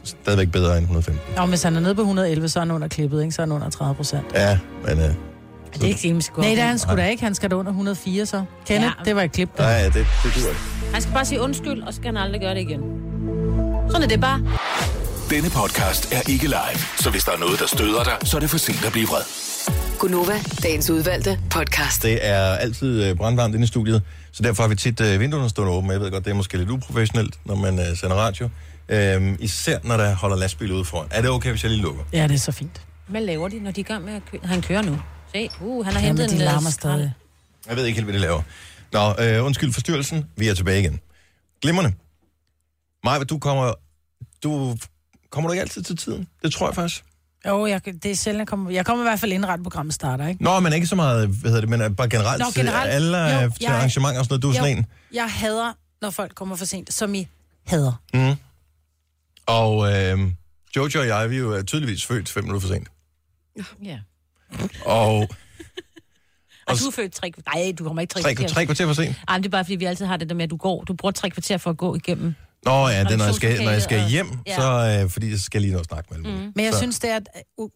stadigvæk 0.04 0.52
bedre 0.52 0.78
end 0.78 0.84
115. 0.84 1.38
Og 1.38 1.48
hvis 1.48 1.64
han 1.64 1.76
er 1.76 1.80
nede 1.80 1.96
på 1.96 2.02
111, 2.02 2.50
så 2.50 2.60
er 2.60 2.62
han 2.62 2.72
under 2.72 2.88
klippet, 2.88 3.22
ikke? 3.22 3.32
Så 3.32 3.42
er 3.42 3.46
han 3.46 3.52
under 3.52 3.70
30 3.70 3.96
procent. 3.96 4.24
Ja, 4.34 4.60
men... 4.88 5.00
Øh, 5.00 5.06
Det 5.74 5.84
er 5.84 5.88
ikke 5.88 6.22
skal 6.22 6.36
gå 6.36 6.42
Nej, 6.42 6.50
det 6.50 6.60
er 6.60 6.66
han 6.68 6.80
sgu 6.80 6.96
da 6.96 7.06
ikke. 7.08 7.24
Han 7.24 7.36
skal 7.36 7.50
da 7.52 7.56
under 7.56 7.72
104, 7.72 8.26
så. 8.26 8.44
Kenneth, 8.68 8.94
Ja. 9.00 9.06
det 9.06 9.16
var 9.16 9.22
et 9.22 9.32
klip. 9.32 9.58
Der. 9.58 9.64
nej, 9.64 9.84
det, 9.84 9.94
det 9.94 10.06
duer 10.24 10.50
ikke. 10.50 10.60
Han 10.94 11.02
skal 11.02 11.14
bare 11.14 11.26
sige 11.26 11.42
undskyld, 11.42 11.82
og 11.84 11.94
så 11.94 11.98
skal 11.98 12.06
han 12.08 12.18
aldrig 12.18 12.42
gøre 12.42 12.54
det 12.56 12.62
igen. 12.62 12.82
Sådan 13.90 14.04
er 14.04 14.08
det 14.08 14.22
bare. 14.22 14.42
Denne 15.30 15.50
podcast 15.50 16.14
er 16.14 16.30
ikke 16.30 16.46
live, 16.48 16.80
så 17.00 17.10
hvis 17.10 17.24
der 17.24 17.32
er 17.32 17.38
noget, 17.38 17.60
der 17.60 17.68
støder 17.68 18.04
dig, 18.04 18.14
så 18.24 18.38
er 18.38 18.42
det 18.42 18.50
for 18.50 18.58
sent 18.58 18.86
at 18.86 18.92
blive 18.92 19.08
vred. 19.08 19.22
Gunova, 20.00 20.34
dagens 20.64 20.90
udvalgte 20.90 21.40
podcast. 21.50 22.04
Det 22.04 22.20
er 22.28 22.42
altid 22.42 23.04
øh, 23.04 23.16
brandvarmt 23.16 23.54
inde 23.56 23.64
i 23.64 23.68
studiet, 23.68 24.02
så 24.32 24.44
derfor 24.44 24.64
har 24.64 24.68
vi 24.68 24.76
tit 24.76 25.02
øh, 25.02 25.20
vinduerne 25.20 25.50
stående 25.50 25.74
åbne. 25.74 25.92
Jeg 25.92 26.00
ved 26.02 26.12
godt, 26.12 26.26
det 26.26 26.32
er 26.32 26.36
måske 26.36 26.58
lidt 26.58 26.70
uprofessionelt, 26.70 27.36
når 27.46 27.56
man 27.56 27.80
øh, 27.80 27.98
sender 27.98 28.16
radio. 28.16 28.50
Øhm, 28.90 29.38
især 29.40 29.80
når 29.84 29.98
der 29.98 30.14
holder 30.16 30.38
lastbil 30.38 30.72
ude 30.72 30.86
foran. 30.86 31.08
Er 31.12 31.22
det 31.22 31.30
okay, 31.30 31.50
hvis 31.50 31.64
jeg 31.64 31.72
lige 31.72 31.82
lukker? 31.82 32.04
Ja, 32.14 32.24
det 32.28 32.34
er 32.34 32.38
så 32.40 32.52
fint. 32.52 32.82
Hvad 33.08 33.22
laver 33.22 33.48
de, 33.48 33.60
når 33.60 33.72
de 33.72 33.82
er 33.82 33.84
i 33.84 33.88
gang 33.88 34.06
med 34.06 34.14
at 34.14 34.22
køre? 34.32 34.42
Han 34.44 34.62
kører 34.62 34.82
nu. 34.82 35.00
Se, 35.34 35.50
uh, 35.62 35.86
han 35.86 35.94
har 35.94 36.02
Ja, 36.02 36.08
hentet 36.08 36.30
de 36.30 36.36
en 36.36 36.42
øh, 36.42 36.46
larmer 36.46 36.70
stadig. 36.70 37.14
Jeg 37.68 37.76
ved 37.76 37.86
ikke 37.86 37.96
helt, 37.98 38.06
hvad 38.06 38.14
de 38.14 38.20
laver. 38.20 38.42
Nå, 38.94 39.14
øh, 39.24 39.46
undskyld 39.46 39.74
forstyrrelsen. 39.74 40.26
Vi 40.38 40.48
er 40.48 40.54
tilbage 40.54 40.80
igen. 40.80 41.00
Glimrende. 41.62 41.94
Maja, 43.04 43.24
du 43.24 43.40
kommer... 43.40 43.74
Du 44.44 44.78
kommer 45.30 45.48
du 45.48 45.52
ikke 45.52 45.62
altid 45.62 45.84
til 45.84 45.98
tiden? 45.98 46.28
Det 46.44 46.54
tror 46.54 46.68
jeg 46.68 46.76
faktisk. 46.76 47.04
Jo, 47.48 47.66
jeg, 47.66 47.86
det 47.86 48.06
er 48.06 48.16
sjældent, 48.16 48.40
jeg 48.40 48.48
kommer, 48.48 48.72
jeg 48.72 48.86
kommer 48.86 49.04
i 49.04 49.08
hvert 49.08 49.20
fald 49.20 49.32
inden 49.34 49.50
ret 49.50 49.64
programmet 49.64 49.94
starter, 49.94 50.28
ikke? 50.28 50.44
Nå, 50.44 50.60
men 50.60 50.74
ikke 50.74 50.88
så 50.88 50.96
meget, 50.96 51.28
hvad 51.28 51.52
hedder 51.52 51.62
det, 51.62 51.70
men 51.70 51.82
øh, 51.82 51.96
bare 51.96 52.10
generelt, 52.10 52.40
Nå, 52.40 52.46
generelt. 52.56 52.92
alle 52.92 53.18
Jo, 53.18 53.40
jo, 53.42 53.50
til 53.50 53.58
jeg- 53.62 53.72
arrangementer 53.76 54.20
og 54.20 54.26
sådan 54.26 54.34
noget. 54.34 54.44
Du 54.44 54.50
er 54.50 54.54
sådan 54.54 54.78
en. 54.78 54.86
Jeg 55.14 55.30
hader, 55.32 55.74
når 56.02 56.10
folk 56.10 56.36
kommer 56.36 56.56
for 56.56 56.66
sent, 56.66 56.94
som 56.94 57.16
I 57.16 57.28
hader. 57.68 58.02
Mm. 58.14 58.36
Og 59.48 59.94
øh, 59.94 60.20
Jojo 60.76 61.00
og 61.00 61.08
jeg, 61.08 61.30
vi 61.30 61.36
er 61.36 61.40
jo 61.40 61.64
tydeligvis 61.64 62.06
født 62.06 62.30
fem 62.30 62.44
minutter 62.44 62.68
for 62.68 62.74
sent. 62.74 62.88
Ja. 63.84 64.00
Og 64.86 65.30
Og 66.68 66.80
du 66.80 66.86
er 66.88 66.92
født 66.92 67.14
tre 67.14 67.32
kvarter. 67.32 67.52
Nej, 67.56 67.74
du 67.80 67.84
kommer 67.84 68.02
ikke 68.02 68.14
tre, 68.14 68.22
tre, 68.36 68.48
tre 68.48 68.66
kvarter 68.66 68.86
for 68.88 68.94
sent. 68.94 69.16
Ej, 69.28 69.38
men 69.38 69.44
det 69.44 69.50
er 69.50 69.52
bare, 69.52 69.66
fordi 69.66 69.76
vi 69.76 69.86
altid 69.86 70.06
har 70.06 70.18
det 70.18 70.30
der 70.30 70.36
med, 70.36 70.44
at 70.44 70.50
du 70.50 70.58
går. 70.58 70.84
Du 70.84 70.94
bruger 70.94 71.12
tre 71.12 71.30
kvarter 71.30 71.58
for 71.58 71.70
at 71.70 71.78
gå 71.78 71.96
igennem. 71.96 72.36
Nå 72.66 72.88
ja, 72.88 73.04
det 73.04 73.12
er, 73.12 73.18
når 73.18 73.26
jeg 73.26 73.36
skal, 73.36 73.64
når 73.64 73.72
jeg 73.72 73.82
skal 73.82 74.10
hjem, 74.10 74.28
Ja. 74.48 74.56
så 74.56 75.00
øh, 75.04 75.10
fordi 75.10 75.30
jeg 75.32 75.40
skal 75.40 75.62
lige 75.62 75.74
nå 75.74 75.80
at 75.80 75.86
snakke 75.86 76.14
med 76.14 76.24
dem. 76.24 76.40
Mm. 76.46 76.52
Men 76.56 76.66
jeg 76.66 76.74
så, 76.74 76.80
synes, 76.80 77.00
det 77.00 77.10
er 77.12 77.18
et 77.18 77.24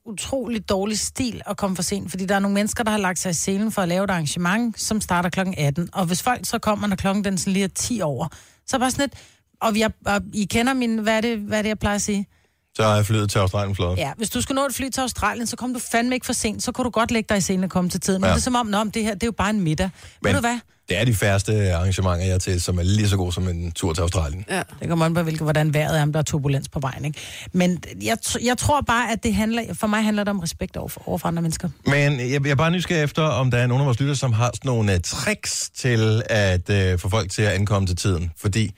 utroligt 0.05 0.69
dårlig 0.69 0.99
stil 0.99 1.41
at 1.45 1.57
komme 1.57 1.75
for 1.75 1.83
sent, 1.83 2.09
fordi 2.09 2.25
der 2.25 2.35
er 2.35 2.39
nogle 2.39 2.53
mennesker, 2.53 2.83
der 2.83 2.91
har 2.91 2.97
lagt 2.97 3.19
sig 3.19 3.29
i 3.29 3.33
selen 3.33 3.71
for 3.71 3.81
at 3.81 3.87
lave 3.87 4.03
et 4.03 4.09
arrangement, 4.09 4.79
som 4.79 5.01
starter 5.01 5.29
klokken 5.29 5.55
18. 5.57 5.89
Og 5.93 6.05
hvis 6.05 6.23
folk 6.23 6.45
så 6.45 6.59
kommer, 6.59 6.87
når 6.87 6.95
klokken 6.95 7.23
den 7.23 7.37
sådan 7.37 7.53
lige 7.53 7.63
er 7.63 7.67
10 7.75 8.01
over, 8.03 8.27
så 8.67 8.75
er 8.75 8.79
bare 8.79 8.91
sådan 8.91 9.03
lidt... 9.03 9.13
Og, 9.61 9.73
vi 9.73 9.81
er, 9.81 9.89
og 10.05 10.21
I 10.33 10.45
kender 10.45 10.73
min... 10.73 10.97
Hvad 10.97 11.17
er, 11.17 11.21
det, 11.21 11.37
hvad 11.37 11.57
er 11.57 11.61
det, 11.61 11.69
jeg 11.69 11.79
plejer 11.79 11.95
at 11.95 12.01
sige? 12.01 12.27
så 12.75 12.83
er 12.83 12.95
jeg 12.95 13.05
flyttet 13.05 13.29
til 13.29 13.39
Australien 13.39 13.75
flot. 13.75 13.97
Ja, 13.97 14.11
hvis 14.17 14.29
du 14.29 14.41
skal 14.41 14.55
nå 14.55 14.65
et 14.65 14.75
fly 14.75 14.89
til 14.89 15.01
Australien, 15.01 15.47
så 15.47 15.55
kom 15.55 15.73
du 15.73 15.79
fandme 15.79 16.15
ikke 16.15 16.25
for 16.25 16.33
sent. 16.33 16.63
Så 16.63 16.71
kunne 16.71 16.85
du 16.85 16.89
godt 16.89 17.11
lægge 17.11 17.27
dig 17.29 17.37
i 17.37 17.41
scenen 17.41 17.63
og 17.63 17.69
komme 17.69 17.89
til 17.89 17.99
tiden. 17.99 18.21
Men 18.21 18.27
Ja. 18.27 18.31
det 18.33 18.37
er 18.39 18.41
som 18.43 18.55
om, 18.55 18.65
Nå, 18.65 18.83
det 18.83 19.03
her, 19.03 19.13
det 19.13 19.23
er 19.23 19.27
jo 19.27 19.31
bare 19.31 19.49
en 19.49 19.61
middag. 19.61 19.89
Men, 20.21 20.29
Ved 20.29 20.35
du 20.35 20.39
hvad? 20.47 20.59
Det 20.89 20.97
er 20.97 21.05
de 21.05 21.15
færreste 21.15 21.73
arrangementer, 21.73 22.25
jeg 22.25 22.33
er 22.33 22.37
til, 22.37 22.61
som 22.61 22.79
er 22.79 22.83
lige 22.83 23.09
så 23.09 23.17
gode 23.17 23.31
som 23.31 23.47
en 23.47 23.71
tur 23.71 23.93
til 23.93 24.01
Australien. 24.01 24.45
Ja. 24.49 24.61
Det 24.79 24.89
kommer 24.89 25.05
an 25.05 25.13
på, 25.13 25.21
hvilket, 25.21 25.41
hvordan 25.41 25.73
vejret 25.73 25.97
er, 25.99 26.01
om 26.03 26.13
der 26.13 26.19
er 26.19 26.23
turbulens 26.23 26.69
på 26.69 26.79
vejen. 26.79 27.05
Ikke? 27.05 27.19
Men 27.53 27.83
jeg, 28.01 28.17
jeg 28.43 28.57
tror 28.57 28.81
bare, 28.81 29.11
at 29.11 29.23
det 29.23 29.33
handler, 29.35 29.73
for 29.73 29.87
mig 29.87 30.03
handler 30.03 30.23
det 30.23 30.31
om 30.31 30.39
respekt 30.39 30.77
over 30.77 30.87
for, 30.89 31.01
over 31.09 31.17
for 31.17 31.27
andre 31.27 31.41
mennesker. 31.41 31.69
Men 31.85 32.19
jeg, 32.19 32.29
jeg 32.43 32.51
er 32.51 32.55
bare 32.55 32.71
nysgerrig 32.71 33.03
efter, 33.03 33.23
om 33.23 33.51
der 33.51 33.57
er 33.57 33.67
nogen 33.67 33.81
af 33.81 33.85
vores 33.85 33.99
lytter, 33.99 34.13
som 34.15 34.33
har 34.33 34.45
sådan 34.53 34.69
nogle 34.69 34.93
uh, 34.93 34.99
tricks 35.03 35.69
til 35.75 36.21
at 36.29 36.69
uh, 36.93 36.99
få 36.99 37.09
folk 37.09 37.31
til 37.31 37.41
at 37.41 37.51
ankomme 37.51 37.87
til 37.87 37.95
tiden. 37.95 38.31
Fordi 38.37 38.71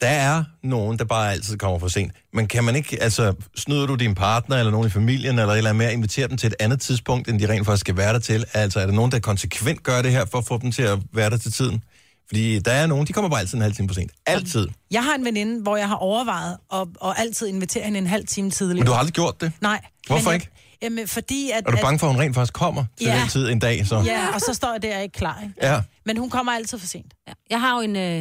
der 0.00 0.06
er 0.08 0.44
nogen, 0.62 0.98
der 0.98 1.04
bare 1.04 1.32
altid 1.32 1.56
kommer 1.58 1.78
for 1.78 1.88
sent. 1.88 2.12
Men 2.32 2.46
kan 2.46 2.64
man 2.64 2.76
ikke, 2.76 3.02
altså, 3.02 3.34
snyder 3.56 3.86
du 3.86 3.94
din 3.94 4.14
partner 4.14 4.56
eller 4.56 4.70
nogen 4.72 4.86
i 4.86 4.90
familien 4.90 5.38
eller 5.38 5.54
eller 5.54 5.70
andet 5.70 5.76
med 5.76 5.86
at 5.86 5.92
invitere 5.92 6.28
dem 6.28 6.36
til 6.36 6.46
et 6.46 6.54
andet 6.60 6.80
tidspunkt, 6.80 7.28
end 7.28 7.40
de 7.40 7.48
rent 7.48 7.66
faktisk 7.66 7.80
skal 7.80 7.96
være 7.96 8.12
der 8.12 8.18
til? 8.18 8.44
Altså, 8.52 8.80
er 8.80 8.86
der 8.86 8.92
nogen, 8.92 9.12
der 9.12 9.18
konsekvent 9.18 9.82
gør 9.82 10.02
det 10.02 10.10
her 10.10 10.24
for 10.24 10.38
at 10.38 10.46
få 10.46 10.58
dem 10.58 10.72
til 10.72 10.82
at 10.82 10.98
være 11.12 11.30
der 11.30 11.36
til 11.36 11.52
tiden? 11.52 11.84
Fordi 12.26 12.58
der 12.58 12.72
er 12.72 12.86
nogen, 12.86 13.06
de 13.06 13.12
kommer 13.12 13.30
bare 13.30 13.40
altid 13.40 13.54
en 13.54 13.62
halv 13.62 13.74
time 13.74 13.88
for 13.88 13.94
sent. 13.94 14.12
Altid. 14.26 14.68
Jeg 14.90 15.04
har 15.04 15.14
en 15.14 15.24
veninde, 15.24 15.62
hvor 15.62 15.76
jeg 15.76 15.88
har 15.88 15.96
overvejet 15.96 16.56
at, 16.72 16.86
og 17.00 17.18
altid 17.20 17.46
invitere 17.46 17.84
hende 17.84 17.98
en 17.98 18.06
halv 18.06 18.26
time 18.26 18.50
tidligere. 18.50 18.78
Men 18.80 18.86
du 18.86 18.92
har 18.92 18.98
aldrig 18.98 19.14
gjort 19.14 19.40
det. 19.40 19.52
Nej. 19.60 19.80
Hvorfor 20.06 20.30
jeg, 20.30 20.34
ikke? 20.40 20.50
Jamen, 20.82 21.08
fordi 21.08 21.50
at... 21.50 21.62
Er 21.66 21.70
du 21.70 21.78
bange 21.82 21.98
for, 21.98 22.06
at 22.06 22.12
hun 22.12 22.22
rent 22.22 22.34
faktisk 22.34 22.52
kommer 22.52 22.84
til 22.98 23.06
Ja. 23.06 23.20
den 23.20 23.28
tid 23.28 23.48
en 23.50 23.58
dag? 23.58 23.86
Så? 23.86 23.98
At, 23.98 24.06
ja, 24.06 24.34
og 24.34 24.40
så 24.40 24.54
står 24.54 24.72
jeg 24.72 24.82
der 24.82 24.98
ikke 24.98 25.12
klar, 25.12 25.40
ikke? 25.42 25.54
ja. 25.62 25.80
Men 26.06 26.16
hun 26.16 26.30
kommer 26.30 26.52
altid 26.52 26.78
for 26.78 26.86
sent. 26.86 27.14
Ja. 27.28 27.32
Jeg 27.50 27.60
har 27.60 27.76
jo 27.76 27.80
en, 27.82 27.96
øh, 27.96 28.18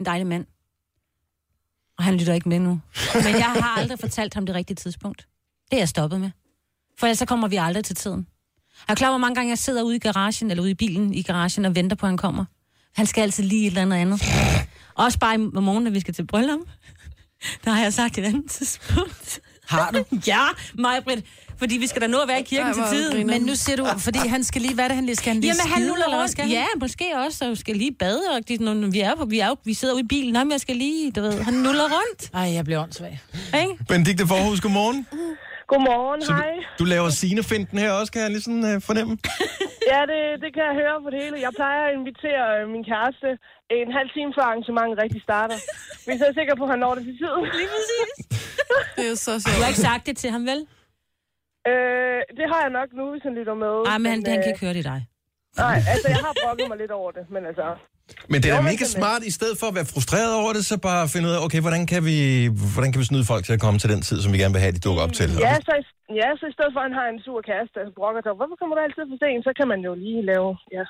en 0.00 0.06
dejlig 0.06 0.26
mand. 0.26 0.44
Og 2.02 2.06
han 2.06 2.16
lytter 2.16 2.34
ikke 2.34 2.48
med 2.48 2.58
nu. 2.58 2.80
Men 3.14 3.34
jeg 3.34 3.44
har 3.44 3.78
aldrig 3.78 3.98
fortalt 3.98 4.34
ham 4.34 4.46
det 4.46 4.54
rigtige 4.54 4.74
tidspunkt. 4.74 5.26
Det 5.70 5.76
er 5.76 5.80
jeg 5.80 5.88
stoppet 5.88 6.20
med. 6.20 6.30
For 6.98 7.06
ellers 7.06 7.18
så 7.18 7.26
kommer 7.26 7.48
vi 7.48 7.56
aldrig 7.56 7.84
til 7.84 7.96
tiden. 7.96 8.26
Jeg 8.88 8.92
er 8.92 8.94
klar, 8.94 9.08
hvor 9.08 9.18
mange 9.18 9.34
gange 9.34 9.48
jeg 9.50 9.58
sidder 9.58 9.82
ude 9.82 9.96
i 9.96 9.98
garagen, 9.98 10.50
eller 10.50 10.62
ude 10.62 10.70
i 10.70 10.74
bilen 10.74 11.14
i 11.14 11.22
garagen, 11.22 11.64
og 11.64 11.74
venter 11.74 11.96
på, 11.96 12.06
at 12.06 12.10
han 12.10 12.16
kommer. 12.16 12.44
Han 12.94 13.06
skal 13.06 13.22
altid 13.22 13.44
lige 13.44 13.62
et 13.62 13.66
eller 13.66 13.82
andet 13.82 13.96
andet. 13.96 14.22
Også 14.94 15.18
bare 15.18 15.34
i 15.34 15.38
morgen, 15.38 15.84
når 15.84 15.90
vi 15.90 16.00
skal 16.00 16.14
til 16.14 16.26
bryllup. 16.26 16.60
Der 17.64 17.70
har 17.70 17.82
jeg 17.82 17.92
sagt 17.92 18.18
et 18.18 18.24
andet 18.24 18.50
tidspunkt. 18.50 19.40
Har 19.72 19.90
du? 19.90 20.04
ja, 20.32 20.40
mig, 20.74 21.04
Britt. 21.04 21.26
Fordi 21.58 21.76
vi 21.76 21.86
skal 21.86 22.02
da 22.02 22.06
nå 22.06 22.18
at 22.18 22.28
være 22.28 22.40
i 22.40 22.42
kirken 22.42 22.74
til 22.74 22.82
tiden. 22.90 23.12
griner. 23.12 23.32
Men 23.32 23.42
nu 23.42 23.54
ser 23.54 23.76
du, 23.76 23.86
fordi 23.98 24.18
han 24.18 24.44
skal 24.44 24.62
lige, 24.62 24.74
hvad 24.74 24.84
er 24.84 24.88
det, 24.88 24.94
han 24.96 25.06
lige 25.06 25.16
skal? 25.16 25.32
Han 25.32 25.40
lige 25.40 25.54
Jamen, 25.60 25.72
han 25.72 25.82
nuller 25.82 26.04
eller 26.04 26.18
hvad 26.18 26.28
skal 26.28 26.44
han? 26.44 26.52
Ja, 26.52 26.64
måske 26.80 27.04
også, 27.26 27.50
og 27.50 27.56
skal 27.56 27.76
lige 27.76 27.92
bade. 27.92 28.22
Og 28.36 28.48
de, 28.48 28.56
når 28.56 28.90
vi, 28.90 29.00
er 29.00 29.14
på, 29.14 29.24
vi, 29.24 29.38
er 29.38 29.48
jo, 29.48 29.56
vi 29.64 29.74
sidder 29.74 29.94
ude 29.94 30.02
i 30.02 30.06
bilen. 30.06 30.32
Nej, 30.32 30.44
men 30.44 30.52
jeg 30.52 30.60
skal 30.60 30.76
lige, 30.76 31.10
du 31.10 31.20
ved, 31.20 31.42
han 31.42 31.54
nuller 31.54 31.84
rundt. 31.84 32.30
Ej, 32.34 32.40
jeg 32.54 32.64
bliver 32.64 32.82
åndssvag. 32.82 33.20
Ikke? 33.62 33.84
Benedikte 33.88 34.26
Forhus, 34.26 34.60
godmorgen. 34.60 35.06
Godmorgen, 35.72 36.20
Så 36.22 36.32
hej. 36.32 36.50
du, 36.78 36.84
du 36.84 36.84
laver 36.94 37.10
sinefinten 37.22 37.76
her 37.82 37.90
også, 38.00 38.10
kan 38.12 38.20
jeg 38.24 38.30
lige 38.34 38.44
sådan 38.48 38.64
uh, 38.70 38.76
fornemme? 38.88 39.14
Ja, 39.92 40.00
det, 40.12 40.20
det 40.44 40.50
kan 40.56 40.62
jeg 40.68 40.74
høre 40.82 40.96
på 41.04 41.08
det 41.12 41.18
hele. 41.24 41.36
Jeg 41.46 41.52
plejer 41.60 41.82
at 41.88 41.92
invitere 41.98 42.44
øh, 42.56 42.62
min 42.74 42.84
kæreste 42.90 43.28
en 43.80 43.90
halv 43.98 44.08
time 44.16 44.30
før 44.36 44.44
arrangementet 44.50 44.96
rigtig 45.04 45.20
starter. 45.28 45.58
Hvis 46.06 46.18
jeg 46.20 46.28
er 46.32 46.36
sikker 46.40 46.54
på, 46.60 46.64
at 46.66 46.70
han 46.72 46.78
når 46.84 46.92
det 46.96 47.02
til 47.08 47.16
tiden. 47.22 47.42
Lige 47.58 47.70
præcis. 47.74 48.08
Det 48.98 49.06
er 49.12 49.16
så 49.26 49.32
Du 49.32 49.36
har 49.36 49.58
sjovt. 49.58 49.68
ikke 49.70 49.82
sagt 49.90 50.02
det 50.08 50.16
til 50.22 50.30
ham, 50.36 50.42
vel? 50.52 50.60
Øh, 51.70 52.20
det 52.38 52.46
har 52.52 52.60
jeg 52.64 52.72
nok 52.78 52.88
nu, 52.98 53.04
hvis 53.12 53.22
han 53.28 53.34
lytter 53.38 53.56
med. 53.64 53.74
Nej, 53.90 53.98
men 54.02 54.08
han, 54.14 54.20
han 54.32 54.38
kan 54.42 54.48
øh, 54.48 54.52
ikke 54.52 54.62
høre 54.64 54.74
det 54.76 54.82
i 54.84 54.88
dig. 54.92 55.00
Nej, 55.64 55.76
altså, 55.92 56.06
jeg 56.14 56.20
har 56.26 56.34
brokket 56.44 56.66
mig 56.72 56.78
lidt 56.82 56.92
over 57.00 57.10
det, 57.16 57.24
men 57.34 57.42
altså... 57.50 57.66
Men 58.28 58.42
det 58.42 58.50
er 58.50 58.54
da 58.54 58.60
mega 58.60 58.84
smart, 58.84 59.22
i 59.24 59.30
stedet 59.30 59.58
for 59.58 59.66
at 59.66 59.74
være 59.74 59.84
frustreret 59.84 60.34
over 60.34 60.52
det, 60.52 60.66
så 60.66 60.76
bare 60.76 61.08
finde 61.08 61.28
ud 61.28 61.32
af, 61.34 61.44
okay, 61.44 61.60
hvordan 61.60 61.86
kan 61.86 62.04
vi, 62.04 62.46
hvordan 62.74 62.92
kan 62.92 63.00
vi 63.00 63.04
snyde 63.04 63.24
folk 63.24 63.44
til 63.44 63.52
at 63.52 63.60
komme 63.60 63.78
til 63.80 63.90
den 63.90 64.02
tid, 64.02 64.22
som 64.22 64.32
vi 64.32 64.38
gerne 64.38 64.54
vil 64.54 64.60
have, 64.60 64.72
de 64.72 64.78
dukker 64.78 65.02
op 65.02 65.12
til? 65.12 65.30
Ja, 65.38 65.54
så, 65.54 65.72
i- 65.80 66.01
ja, 66.20 66.28
så 66.40 66.44
i 66.52 66.54
stedet 66.56 66.72
for, 66.74 66.80
at 66.82 66.86
han 66.88 66.96
har 67.00 67.06
en 67.14 67.20
sur 67.26 67.40
kæreste, 67.50 67.74
der 67.78 67.84
brokker 68.00 68.20
sig, 68.24 68.32
hvorfor 68.40 68.56
kommer 68.60 68.74
du 68.76 68.80
altid 68.86 69.02
for 69.10 69.18
sent? 69.22 69.40
Så 69.48 69.52
kan 69.58 69.66
man 69.72 69.80
jo 69.88 69.92
lige 70.06 70.20
lave... 70.32 70.48
Ja. 70.76 70.84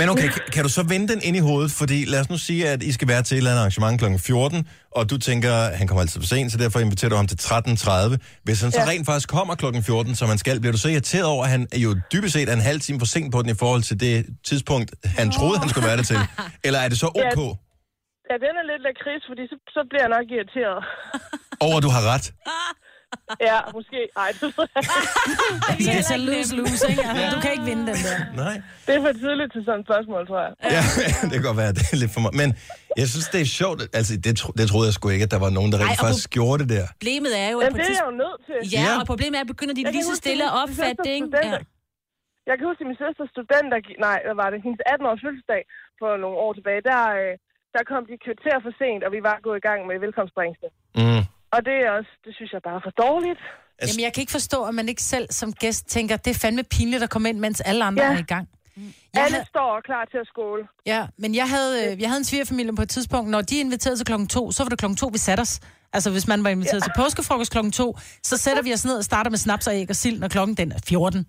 Men 0.00 0.06
okay, 0.12 0.28
kan- 0.34 0.46
kan 0.54 0.62
du 0.66 0.70
så 0.78 0.82
vende 0.92 1.06
den 1.12 1.20
ind 1.28 1.36
i 1.40 1.42
hovedet? 1.48 1.70
Fordi 1.80 1.98
lad 2.12 2.20
os 2.22 2.30
nu 2.34 2.38
sige, 2.48 2.62
at 2.72 2.80
I 2.90 2.92
skal 2.96 3.08
være 3.12 3.22
til 3.26 3.34
et 3.34 3.38
eller 3.40 3.50
andet 3.52 3.62
arrangement 3.64 3.94
kl. 4.00 4.06
14, 4.18 4.68
og 4.98 5.02
du 5.10 5.16
tænker, 5.28 5.52
at 5.68 5.76
han 5.80 5.86
kommer 5.88 6.02
altid 6.04 6.18
for 6.22 6.28
sent, 6.34 6.48
så 6.52 6.58
derfor 6.64 6.78
inviterer 6.86 7.10
du 7.12 7.18
ham 7.20 7.28
til 7.32 7.38
13.30. 7.48 8.46
Hvis 8.46 8.58
han 8.64 8.70
så 8.76 8.80
Ja. 8.84 8.90
rent 8.92 9.06
faktisk 9.10 9.28
kommer 9.36 9.54
kl. 9.62 9.66
14, 9.82 10.14
som 10.20 10.26
han 10.32 10.38
skal, 10.44 10.54
bliver 10.62 10.74
du 10.76 10.80
så 10.84 10.88
irriteret 10.94 11.26
over, 11.34 11.42
at 11.46 11.50
han 11.56 11.62
er 11.76 11.80
jo 11.86 11.90
dybest 12.12 12.32
set 12.36 12.48
er 12.52 12.56
en 12.62 12.66
halv 12.72 12.80
time 12.86 12.98
for 13.02 13.08
sent 13.14 13.28
på 13.34 13.38
den 13.42 13.50
i 13.56 13.58
forhold 13.62 13.82
til 13.90 13.96
det 14.04 14.14
tidspunkt, 14.50 14.88
han 15.18 15.26
troede, 15.36 15.56
han 15.62 15.68
skulle 15.72 15.86
være 15.90 15.96
der 16.00 16.06
til? 16.12 16.18
Eller 16.66 16.78
er 16.84 16.88
det 16.92 16.98
så 17.04 17.08
ok 17.22 17.40
Ja, 18.30 18.36
den 18.46 18.54
er 18.60 18.64
lidt 18.72 18.82
lakrids, 18.88 19.24
fordi 19.30 19.42
så, 19.52 19.56
så 19.76 19.80
bliver 19.90 20.02
jeg 20.06 20.12
nok 20.16 20.26
irriteret. 20.36 20.78
over, 21.66 21.76
at 21.78 21.82
du 21.86 21.90
har 21.96 22.02
ret? 22.14 22.26
ja, 23.48 23.58
måske. 23.76 24.00
Ej, 24.22 24.28
det 24.40 24.42
ved 24.56 24.66
jeg 24.74 24.80
ikke. 24.82 25.84
Så 25.84 25.90
det 25.90 25.98
er 26.02 26.06
så 26.12 26.16
lose-lose, 26.28 26.82
ikke? 26.90 27.02
Altså, 27.10 27.26
du 27.36 27.40
kan 27.44 27.50
ikke 27.56 27.66
vinde 27.70 27.84
den 27.90 27.98
der. 28.06 28.16
Nej. 28.44 28.56
Det 28.86 28.92
er 28.96 29.00
for 29.06 29.12
tidligt 29.24 29.50
til 29.54 29.62
sådan 29.66 29.80
et 29.82 29.86
spørgsmål, 29.88 30.20
tror 30.30 30.40
jeg. 30.46 30.52
Ja, 30.76 30.82
det 31.28 31.34
kan 31.38 31.44
godt 31.50 31.58
være, 31.62 31.72
det 31.78 31.84
er 31.92 31.96
lidt 32.02 32.12
for 32.16 32.20
meget. 32.24 32.36
Men 32.42 32.48
jeg 33.00 33.06
synes, 33.12 33.26
det 33.34 33.40
er 33.46 33.50
sjovt. 33.60 33.78
Altså, 33.98 34.12
det, 34.24 34.32
tro, 34.40 34.48
det 34.60 34.64
troede 34.70 34.86
jeg 34.90 34.94
sgu 34.98 35.04
ikke, 35.16 35.26
at 35.28 35.32
der 35.36 35.40
var 35.46 35.52
nogen, 35.58 35.70
der 35.72 35.78
rent 35.84 35.94
Ej, 35.98 36.04
faktisk 36.06 36.28
gjorde 36.38 36.58
det 36.62 36.68
der. 36.76 36.84
Problemet 36.96 37.32
er 37.44 37.48
jo, 37.54 37.58
at 37.58 37.64
Jamen, 37.64 37.78
det 37.80 37.88
er 37.94 37.98
jeg 38.02 38.08
jo 38.12 38.16
nødt 38.24 38.38
til. 38.48 38.56
Ja, 38.76 38.86
og 39.00 39.04
problemet 39.12 39.34
er, 39.38 39.42
at 39.46 39.50
begynder 39.54 39.74
de 39.78 39.82
Jeg 39.86 39.92
lige 39.96 40.06
så 40.12 40.16
stille 40.24 40.44
at 40.50 40.54
opfatte 40.62 40.98
det, 41.06 41.12
ikke? 41.18 41.28
Ja. 41.32 41.40
studenter- 41.40 41.64
Jeg 42.50 42.54
kan 42.58 42.64
huske, 42.70 42.82
at 42.84 42.88
min 42.90 42.98
søsters 43.04 43.30
student, 43.36 43.66
der, 43.74 43.78
gi- 43.86 44.00
nej, 44.08 44.18
hvad 44.26 44.36
var 44.42 44.48
det, 44.52 44.58
hendes 44.66 44.80
18-års 44.92 45.20
fødselsdag 45.24 45.62
for 46.00 46.10
nogle 46.24 46.36
år 46.44 46.50
tilbage, 46.58 46.80
der, 46.90 47.02
øh, 47.20 47.32
der 47.74 47.82
kom 47.90 48.02
de 48.10 48.16
kvarter 48.26 48.56
for 48.64 48.72
sent, 48.80 49.02
og 49.06 49.10
vi 49.16 49.20
var 49.28 49.36
gået 49.46 49.58
i 49.60 49.64
gang 49.68 49.78
med 49.88 49.94
velkomstbringelse. 50.06 50.66
Mm. 51.02 51.22
Og 51.54 51.60
det 51.68 51.76
er 51.86 51.90
også, 51.98 52.10
det 52.24 52.32
synes 52.34 52.50
jeg 52.52 52.60
bare 52.68 52.76
er 52.80 52.84
for 52.88 52.94
dårligt. 53.06 53.40
Altså- 53.78 53.94
Jamen, 53.94 54.04
jeg 54.04 54.12
kan 54.14 54.20
ikke 54.20 54.32
forstå, 54.32 54.58
at 54.64 54.74
man 54.74 54.88
ikke 54.88 55.02
selv 55.02 55.26
som 55.30 55.52
gæst 55.52 55.86
tænker, 55.88 56.16
det 56.16 56.30
er 56.30 56.38
fandme 56.44 56.62
pinligt 56.64 57.02
at 57.02 57.10
komme 57.10 57.28
ind, 57.28 57.38
mens 57.38 57.60
alle 57.60 57.84
andre 57.84 58.04
Ja. 58.04 58.12
er 58.14 58.18
i 58.18 58.22
gang. 58.22 58.48
Jeg 58.76 59.24
Alle 59.24 59.34
havde, 59.36 59.46
står 59.48 59.80
klar 59.84 60.04
til 60.04 60.18
at 60.18 60.26
skåle. 60.26 60.62
ja, 60.86 61.06
men 61.18 61.34
jeg 61.34 61.48
havde, 61.48 61.72
øh, 61.92 62.00
jeg 62.00 62.08
havde 62.08 62.18
en 62.18 62.24
svigerfamilie 62.24 62.76
på 62.76 62.82
et 62.82 62.88
tidspunkt, 62.88 63.30
når 63.30 63.42
de 63.42 63.60
inviterede 63.60 63.96
til 63.98 64.06
klokken 64.06 64.28
to, 64.28 64.52
så 64.52 64.64
var 64.64 64.68
det 64.68 64.78
klokken 64.78 64.96
to, 64.96 65.06
vi 65.12 65.18
satte 65.18 65.40
os. 65.40 65.60
Altså, 65.92 66.10
hvis 66.10 66.26
man 66.28 66.44
var 66.44 66.50
inviteret 66.50 66.80
ja. 66.80 66.84
til 66.84 66.92
påskefrokost 66.96 67.52
klokken 67.52 67.72
to, 67.72 67.98
så 68.22 68.36
sætter 68.36 68.62
vi 68.62 68.72
os 68.72 68.84
ned 68.84 68.96
og 68.96 69.04
starter 69.04 69.30
med 69.30 69.38
snaps 69.38 69.66
og 69.66 69.74
æg 69.74 69.86
og 69.90 69.96
sild, 69.96 70.18
når 70.18 70.28
klokken 70.28 70.56
den 70.56 70.72
er 70.72 70.78
14. 70.88 71.26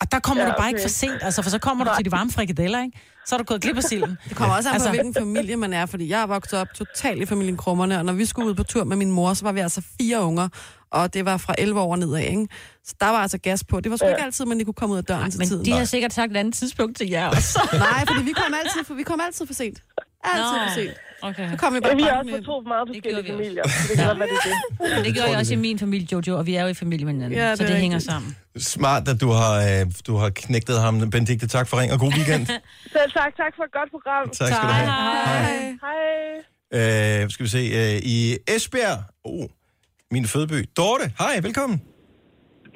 Og 0.00 0.12
der 0.12 0.20
kommer 0.20 0.42
Ja, 0.42 0.48
ja, 0.48 0.54
du 0.54 0.58
bare 0.60 0.68
ikke 0.68 0.78
okay. 0.78 0.84
for 0.84 0.88
sent, 0.88 1.22
altså, 1.22 1.42
for 1.42 1.50
så 1.50 1.58
kommer 1.58 1.84
du 1.84 1.90
til 1.96 2.04
de 2.04 2.12
varme 2.12 2.30
frikadeller, 2.30 2.82
ikke? 2.82 2.98
Så 3.26 3.34
er 3.34 3.38
du 3.38 3.44
gået 3.44 3.62
glip 3.62 3.76
af 3.76 3.82
silden. 3.82 4.18
Det 4.28 4.36
kommer 4.36 4.56
også 4.56 4.68
an 4.68 4.72
på, 4.72 4.74
altså, 4.74 4.90
hvilken 4.90 5.14
familie 5.14 5.56
man 5.56 5.72
er, 5.72 5.86
fordi 5.86 6.08
jeg 6.08 6.22
er 6.22 6.26
vokset 6.26 6.58
op 6.58 6.68
totalt 6.74 7.22
i 7.22 7.26
familien 7.26 7.56
Krummerne, 7.56 7.98
og 7.98 8.04
når 8.04 8.12
vi 8.12 8.24
skulle 8.24 8.48
ud 8.48 8.54
på 8.54 8.62
tur 8.62 8.84
med 8.84 8.96
min 8.96 9.10
mor, 9.10 9.34
så 9.34 9.44
var 9.44 9.52
vi 9.52 9.60
altså 9.60 9.82
fire 10.00 10.22
unger, 10.22 10.48
og 10.90 11.14
det 11.14 11.24
var 11.24 11.36
fra 11.36 11.54
11 11.58 11.80
år 11.80 11.96
nedad, 11.96 12.20
ikke? 12.20 12.48
Så 12.84 12.94
der 13.00 13.06
var 13.06 13.18
altså 13.18 13.38
gas 13.38 13.64
på. 13.64 13.80
Det 13.80 13.90
var 13.90 13.96
sgu 13.96 14.06
ikke 14.08 14.22
altid, 14.22 14.44
man 14.44 14.56
lige 14.58 14.64
kunne 14.64 14.74
komme 14.74 14.92
ud 14.92 14.98
af 14.98 15.04
døren 15.04 15.30
til 15.30 15.38
Men 15.38 15.48
tiden. 15.48 15.64
de 15.64 15.70
har 15.72 15.84
sikkert 15.84 16.12
sagt 16.12 16.30
et 16.30 16.36
andet 16.36 16.54
tidspunkt 16.54 16.96
til 16.96 17.08
jer 17.08 17.28
også. 17.28 17.60
Nej, 17.72 18.04
fordi 18.06 18.24
vi 18.24 18.32
kom 18.32 18.54
altid 18.64 18.84
for, 18.84 18.94
vi 18.94 19.02
kom 19.02 19.20
altid 19.26 19.46
for 19.46 19.54
sent. 19.54 19.78
Altid 20.34 20.58
for 20.66 20.74
sent. 20.74 20.96
Okay. 21.22 21.50
Så 21.50 21.56
kom 21.56 21.72
vi 21.74 21.78
Ja, 21.82 21.88
bare 21.88 21.96
vi 21.96 22.02
er 22.02 22.12
også 22.18 22.30
fra 22.30 22.36
ind. 22.36 22.44
to 22.44 22.60
meget 22.60 22.88
forskellige 22.88 23.22
vi 23.24 23.30
også. 23.30 23.32
familier. 23.32 23.62
så 23.68 23.88
Det 23.88 23.96
kan 23.98 24.06
godt 24.06 24.18
være, 24.18 24.28
det 24.28 24.36
er 24.36 24.86
det. 24.88 24.96
Men 24.96 25.04
det 25.06 25.14
gjorde 25.14 25.30
jeg 25.30 25.38
også 25.38 25.52
i 25.54 25.56
min 25.56 25.78
familie, 25.78 26.06
Jojo, 26.12 26.38
og 26.38 26.46
vi 26.46 26.54
er 26.54 26.62
jo 26.62 26.68
i 26.68 26.74
familie 26.74 27.04
med 27.06 27.14
hinanden, 27.14 27.38
Ja, 27.38 27.44
ja, 27.44 27.50
det 27.50 27.58
så 27.58 27.64
det 27.64 27.76
hænger 27.76 27.96
rigtigt. 27.96 28.12
sammen. 28.12 28.36
Smart, 28.58 29.08
at 29.08 29.20
du 29.20 29.30
har, 29.30 29.54
øh, 29.80 29.86
du 30.06 30.16
har 30.16 30.30
knægtet 30.30 30.80
ham. 30.80 31.10
Benedikte, 31.10 31.46
tak 31.46 31.68
for 31.68 31.80
ring, 31.80 31.92
og 31.92 31.98
god 31.98 32.12
weekend. 32.12 32.46
Selv 32.96 33.10
tak. 33.18 33.36
Tak 33.42 33.52
for 33.56 33.64
et 33.68 33.72
godt 33.78 33.90
program. 33.90 34.28
tak 34.30 34.48
skal 34.48 34.62
du 34.62 34.72
have. 34.72 34.86
Hej. 34.86 35.74
Hej. 36.72 37.22
Øh, 37.22 37.30
skal 37.30 37.44
vi 37.44 37.50
se, 37.50 37.58
øh, 37.58 38.00
i 38.02 38.36
Esbjerg, 38.56 38.98
oh, 39.24 39.44
min 40.10 40.26
fødeby, 40.26 40.68
Dorte, 40.76 41.12
hej, 41.18 41.40
velkommen. 41.42 41.82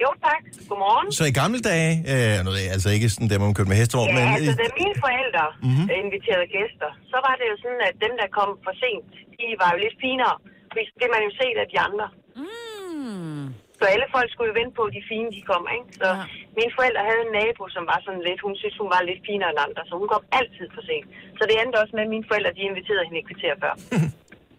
Jo, 0.03 0.09
tak. 0.27 0.41
Godmorgen. 0.69 1.07
Så 1.19 1.23
i 1.31 1.33
gamle 1.41 1.59
dage, 1.71 1.91
øh, 2.13 2.35
nu 2.45 2.49
er 2.61 2.69
altså 2.75 2.89
ikke 2.95 3.07
sådan 3.13 3.29
der, 3.31 3.37
man 3.43 3.53
kørte 3.57 3.69
med 3.71 3.77
hestevogn, 3.81 4.07
Ja, 4.09 4.15
men 4.17 4.23
altså, 4.35 4.51
i- 4.55 4.59
da 4.61 4.65
mine 4.81 4.95
forældre 5.05 5.45
Mhm. 5.53 5.65
mm-hmm. 5.67 5.87
inviterede 6.03 6.47
gæster, 6.57 6.89
så 7.11 7.17
var 7.27 7.33
det 7.39 7.45
jo 7.51 7.55
sådan, 7.63 7.81
at 7.89 7.95
dem, 8.05 8.13
der 8.21 8.27
kom 8.39 8.49
for 8.65 8.73
sent, 8.83 9.09
de 9.39 9.45
var 9.61 9.69
jo 9.73 9.77
lidt 9.85 9.97
finere. 10.05 10.35
Fordi 10.71 10.83
det 11.01 11.07
man 11.15 11.21
jo 11.27 11.31
set 11.41 11.57
af 11.63 11.67
de 11.73 11.77
andre. 11.87 12.05
Mm. 12.41 13.45
Så 13.79 13.83
alle 13.93 14.07
folk 14.15 14.27
skulle 14.31 14.49
jo 14.51 14.55
vente 14.61 14.73
på, 14.79 14.83
at 14.89 14.93
de 14.97 15.01
fine 15.11 15.27
de 15.35 15.41
kom, 15.51 15.63
ikke? 15.77 15.87
Så 16.01 16.07
ja. 16.19 16.23
mine 16.59 16.71
forældre 16.77 17.01
havde 17.09 17.21
en 17.27 17.31
nabo, 17.39 17.63
som 17.75 17.83
var 17.91 17.99
sådan 18.05 18.23
lidt, 18.27 18.39
hun 18.45 18.53
synes, 18.61 18.75
hun 18.83 18.89
var 18.95 19.01
lidt 19.09 19.21
finere 19.29 19.49
end 19.53 19.59
andre, 19.67 19.81
så 19.89 19.93
hun 20.01 20.07
kom 20.13 20.23
altid 20.39 20.65
for 20.75 20.83
sent. 20.89 21.07
Så 21.37 21.41
det 21.49 21.55
endte 21.61 21.75
også 21.83 21.93
med, 21.97 22.03
at 22.07 22.11
mine 22.15 22.25
forældre, 22.29 22.51
de 22.57 22.63
inviterede 22.71 23.05
hende 23.07 23.19
et 23.23 23.27
kvarter 23.29 23.53
før. 23.63 23.73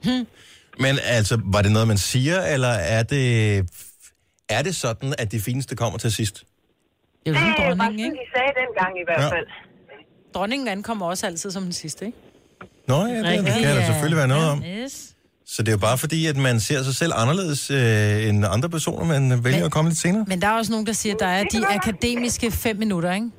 men 0.84 0.94
altså, 1.16 1.34
var 1.54 1.60
det 1.64 1.72
noget, 1.76 1.88
man 1.94 2.00
siger, 2.12 2.38
eller 2.54 2.72
er 2.96 3.02
det, 3.14 3.26
er 4.48 4.62
det 4.62 4.76
sådan, 4.76 5.14
at 5.18 5.32
de 5.32 5.40
fineste 5.40 5.76
kommer 5.76 5.98
til 5.98 6.12
sidst? 6.12 6.34
Det 6.38 6.44
er 7.26 7.30
jo 7.30 7.34
Det 7.34 7.40
sådan 7.40 7.48
var 7.78 7.84
dronningen, 7.84 7.98
sådan, 7.98 8.12
ikke? 8.12 8.24
de 8.24 8.38
sagde 8.38 8.52
dengang 8.66 8.98
i 8.98 9.04
hvert 9.06 9.22
Ja. 9.22 9.36
fald. 9.36 9.46
Dronningen 10.34 10.68
ankommer 10.68 11.06
også 11.06 11.26
altid 11.26 11.50
som 11.50 11.62
den 11.62 11.72
sidste, 11.72 12.06
ikke? 12.06 12.18
Nå 12.88 12.94
ja, 13.06 13.14
det, 13.18 13.44
det 13.44 13.52
kan 13.54 13.76
der 13.76 13.84
selvfølgelig 13.84 14.16
være 14.16 14.28
noget 14.28 14.48
om. 14.50 14.62
Yes. 14.64 15.08
Så 15.46 15.62
det 15.62 15.68
er 15.68 15.72
jo 15.72 15.78
bare 15.78 15.98
fordi, 15.98 16.26
at 16.26 16.36
man 16.36 16.60
ser 16.60 16.82
sig 16.82 16.94
selv 16.94 17.12
anderledes 17.16 17.70
øh, 17.70 18.28
end 18.28 18.44
andre 18.46 18.68
personer, 18.68 19.04
man 19.04 19.44
vælger 19.44 19.58
Men- 19.58 19.66
at 19.66 19.72
komme 19.72 19.90
lidt 19.90 20.00
senere. 20.00 20.24
Men 20.28 20.42
der 20.42 20.48
er 20.48 20.52
også 20.52 20.72
nogen, 20.72 20.86
der 20.86 20.92
siger, 20.92 21.14
at 21.14 21.20
der 21.20 21.26
er 21.26 21.44
de 21.44 21.66
akademiske 21.66 22.50
fem 22.50 22.76
minutter, 22.76 23.12
ikke? 23.14 23.30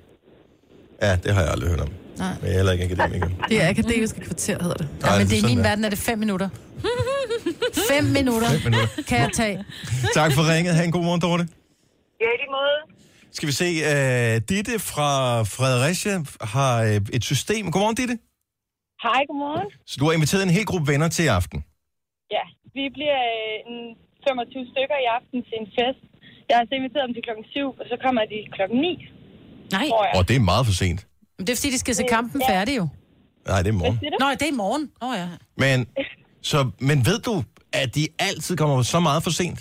Ja, 1.01 1.15
det 1.23 1.33
har 1.33 1.41
jeg 1.41 1.51
aldrig 1.51 1.69
hørt 1.69 1.79
om. 1.79 1.89
Nej. 2.17 2.33
Men 2.41 2.45
jeg 2.45 2.51
er 2.51 2.55
heller 2.55 2.71
ikke 2.71 2.83
akademiker. 2.85 3.27
Det 3.49 3.63
er 3.63 3.69
akademiske 3.69 4.19
kvarter, 4.21 4.57
hedder 4.63 4.77
det. 4.77 4.87
Ja, 5.05 5.17
men 5.17 5.27
det 5.27 5.33
er 5.39 5.43
i 5.43 5.49
min 5.51 5.57
der. 5.57 5.63
verden 5.69 5.85
er 5.85 5.89
det 5.89 5.99
fem 6.09 6.19
minutter. 6.19 6.49
fem 7.91 8.03
minutter 8.17 8.49
Fem 8.49 8.71
minutter. 8.71 9.03
kan 9.07 9.17
jeg 9.19 9.29
tage. 9.33 9.57
Tak 10.19 10.29
for 10.37 10.43
ringet. 10.53 10.75
Ha' 10.75 10.83
en 10.83 10.91
god 10.91 11.03
morgen, 11.03 11.21
Dorte. 11.21 11.43
Ja, 12.23 12.29
i 12.45 12.47
måde. 12.57 12.79
Skal 13.37 13.47
vi 13.47 13.53
se, 13.63 13.69
uh, 13.91 14.35
Ditte 14.49 14.75
fra 14.91 15.09
Fredericia 15.55 16.15
har 16.55 16.75
uh, 16.83 17.15
et 17.17 17.23
system. 17.31 17.71
Godmorgen, 17.71 17.95
Ditte. 18.01 18.15
Hej, 19.05 19.21
godmorgen. 19.29 19.67
Så 19.89 19.95
du 19.99 20.03
har 20.07 20.13
inviteret 20.19 20.43
en 20.43 20.53
hel 20.57 20.65
gruppe 20.71 20.85
venner 20.91 21.09
til 21.15 21.23
i 21.25 21.31
aften. 21.39 21.59
Ja, 22.35 22.43
vi 22.77 22.83
bliver 22.97 23.19
øh, 23.37 23.71
en 23.71 23.77
25 24.27 24.65
stykker 24.73 24.97
i 25.05 25.07
aften 25.17 25.37
til 25.47 25.55
en 25.63 25.67
fest. 25.77 26.01
Jeg 26.49 26.55
har 26.59 26.65
så 26.69 26.73
inviteret 26.81 27.05
dem 27.07 27.13
til 27.17 27.23
klokken 27.27 27.45
7, 27.45 27.59
og 27.81 27.85
så 27.91 27.95
kommer 28.05 28.21
de 28.33 28.37
klokken 28.55 28.77
9. 28.81 28.91
Nej. 29.77 29.87
Og 30.17 30.21
det 30.27 30.35
er 30.35 30.43
meget 30.51 30.65
for 30.69 30.73
sent. 30.83 31.01
Men 31.37 31.41
det 31.47 31.51
er 31.53 31.57
fordi, 31.57 31.71
de 31.71 31.79
skal 31.85 31.95
se 31.95 32.03
kampen 32.17 32.41
Ja. 32.41 32.49
færdig 32.53 32.73
jo. 32.81 32.85
Nej, 33.47 33.59
det 33.63 33.69
er 33.71 33.75
i 33.77 33.81
morgen. 33.83 33.97
Nå, 34.21 34.25
det 34.39 34.45
er 34.49 34.53
i 34.57 34.59
morgen. 34.65 34.83
Åh 35.01 35.09
oh, 35.09 35.15
ja. 35.21 35.27
Men, 35.63 35.77
så, 36.41 36.57
men 36.89 36.97
ved 37.09 37.19
du, 37.27 37.35
at 37.81 37.95
de 37.95 38.03
altid 38.27 38.53
kommer 38.61 38.75
så 38.95 38.99
meget 39.07 39.21
for 39.25 39.31
sent? 39.41 39.59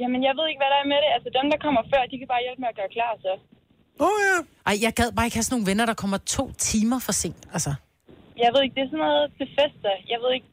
Jamen, 0.00 0.20
jeg 0.28 0.34
ved 0.38 0.44
ikke, 0.50 0.60
hvad 0.62 0.70
der 0.74 0.80
er 0.84 0.88
med 0.92 0.98
det. 1.04 1.10
Altså, 1.16 1.28
dem, 1.38 1.46
der 1.52 1.58
kommer 1.66 1.82
før, 1.92 2.00
de 2.10 2.16
kan 2.20 2.28
bare 2.34 2.42
hjælpe 2.46 2.60
med 2.64 2.70
at 2.72 2.76
gøre 2.80 2.90
klar, 2.96 3.12
så. 3.24 3.32
Åh 4.04 4.06
oh, 4.06 4.16
ja. 4.28 4.36
Ej, 4.68 4.74
jeg 4.86 4.92
gad 4.98 5.08
bare 5.16 5.26
ikke 5.26 5.36
have 5.38 5.46
sådan 5.46 5.54
nogle 5.56 5.68
venner, 5.70 5.84
der 5.90 5.96
kommer 6.02 6.18
to 6.36 6.44
timer 6.68 6.98
for 7.06 7.12
sent. 7.22 7.42
Altså. 7.56 7.72
Jeg 8.44 8.50
ved 8.54 8.60
ikke, 8.64 8.74
det 8.78 8.82
er 8.86 8.90
sådan 8.92 9.04
noget 9.06 9.24
til 9.38 9.46
fester. 9.58 9.92
Jeg 10.12 10.18
ved 10.22 10.30
ikke, 10.36 10.48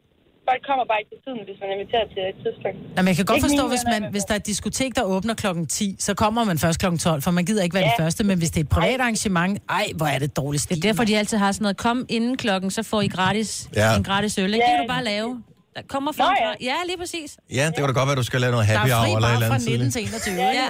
folk 0.50 0.62
kommer 0.70 0.84
bare 0.92 1.00
ikke 1.02 1.12
til 1.14 1.20
tiden, 1.26 1.40
hvis 1.48 1.58
man 1.62 1.68
er 1.72 1.76
inviteret 1.78 2.08
til 2.16 2.22
et 2.32 2.38
tidspunkt. 2.46 2.78
Nå, 2.96 3.00
men 3.02 3.08
jeg 3.08 3.16
kan 3.20 3.26
godt 3.26 3.38
Ikke 3.38 3.48
forstå, 3.50 3.64
hvis, 3.74 3.84
man, 3.94 4.02
hvis 4.14 4.24
der 4.28 4.34
er 4.36 4.40
et 4.44 4.48
diskotek, 4.52 4.92
der 4.96 5.04
åbner 5.04 5.34
klokken 5.44 5.66
10, 5.68 5.96
så 6.08 6.12
kommer 6.14 6.44
man 6.50 6.58
først 6.66 6.80
klokken 6.80 7.00
12, 7.00 7.22
for 7.22 7.32
man 7.32 7.46
gider 7.46 7.64
ikke 7.64 7.74
være 7.74 7.84
ja. 7.84 7.90
Det 7.98 8.04
første. 8.04 8.24
Men 8.24 8.38
hvis 8.38 8.50
det 8.52 8.60
er 8.60 8.64
et 8.64 8.70
privat 8.70 9.00
arrangement, 9.02 9.54
ej, 9.70 9.86
hvor 9.96 10.06
er 10.06 10.20
det 10.20 10.38
dårligt 10.38 10.70
Det 10.70 10.78
er 10.78 10.82
derfor, 10.82 11.04
de 11.04 11.18
altid 11.18 11.38
har 11.38 11.52
sådan 11.52 11.64
noget, 11.64 11.78
kom 11.78 12.06
inden 12.10 12.38
klokken, 12.38 12.72
så 12.72 12.84
får 12.84 13.02
I 13.02 13.08
gratis, 13.08 13.70
Ja. 13.76 13.96
en 13.98 14.04
gratis 14.04 14.38
øl. 14.38 14.44
Ikke? 14.46 14.54
Det 14.54 14.60
Ja. 14.72 14.76
kan 14.78 14.82
du 14.88 14.88
bare 14.94 15.04
lave. 15.04 15.44
Der 15.76 15.84
kommer 15.90 16.12
Nå, 16.18 16.24
ja. 16.24 16.30
fra. 16.50 16.56
Ja, 16.62 16.76
lige 16.88 16.98
præcis. 16.98 17.38
Ja, 17.54 17.66
det 17.66 17.76
kan 17.76 17.84
da 17.86 17.92
godt 17.92 18.08
være, 18.08 18.12
at 18.12 18.18
du 18.18 18.24
skal 18.24 18.42
lave 18.42 18.52
noget 18.52 18.68
Der 18.68 18.78
happy 18.78 18.90
er 18.92 18.96
hour 18.96 19.04
fri 19.06 19.16
eller 19.16 19.18
et 19.18 19.22
bare 19.22 19.34
eller 19.34 19.48
fra 19.48 19.56
andet 19.56 19.70
19 19.70 19.92
tidligt. 19.92 20.24
til 20.24 20.34
21. 20.34 20.44
Ja, 20.44 20.52
Ja. 20.52 20.68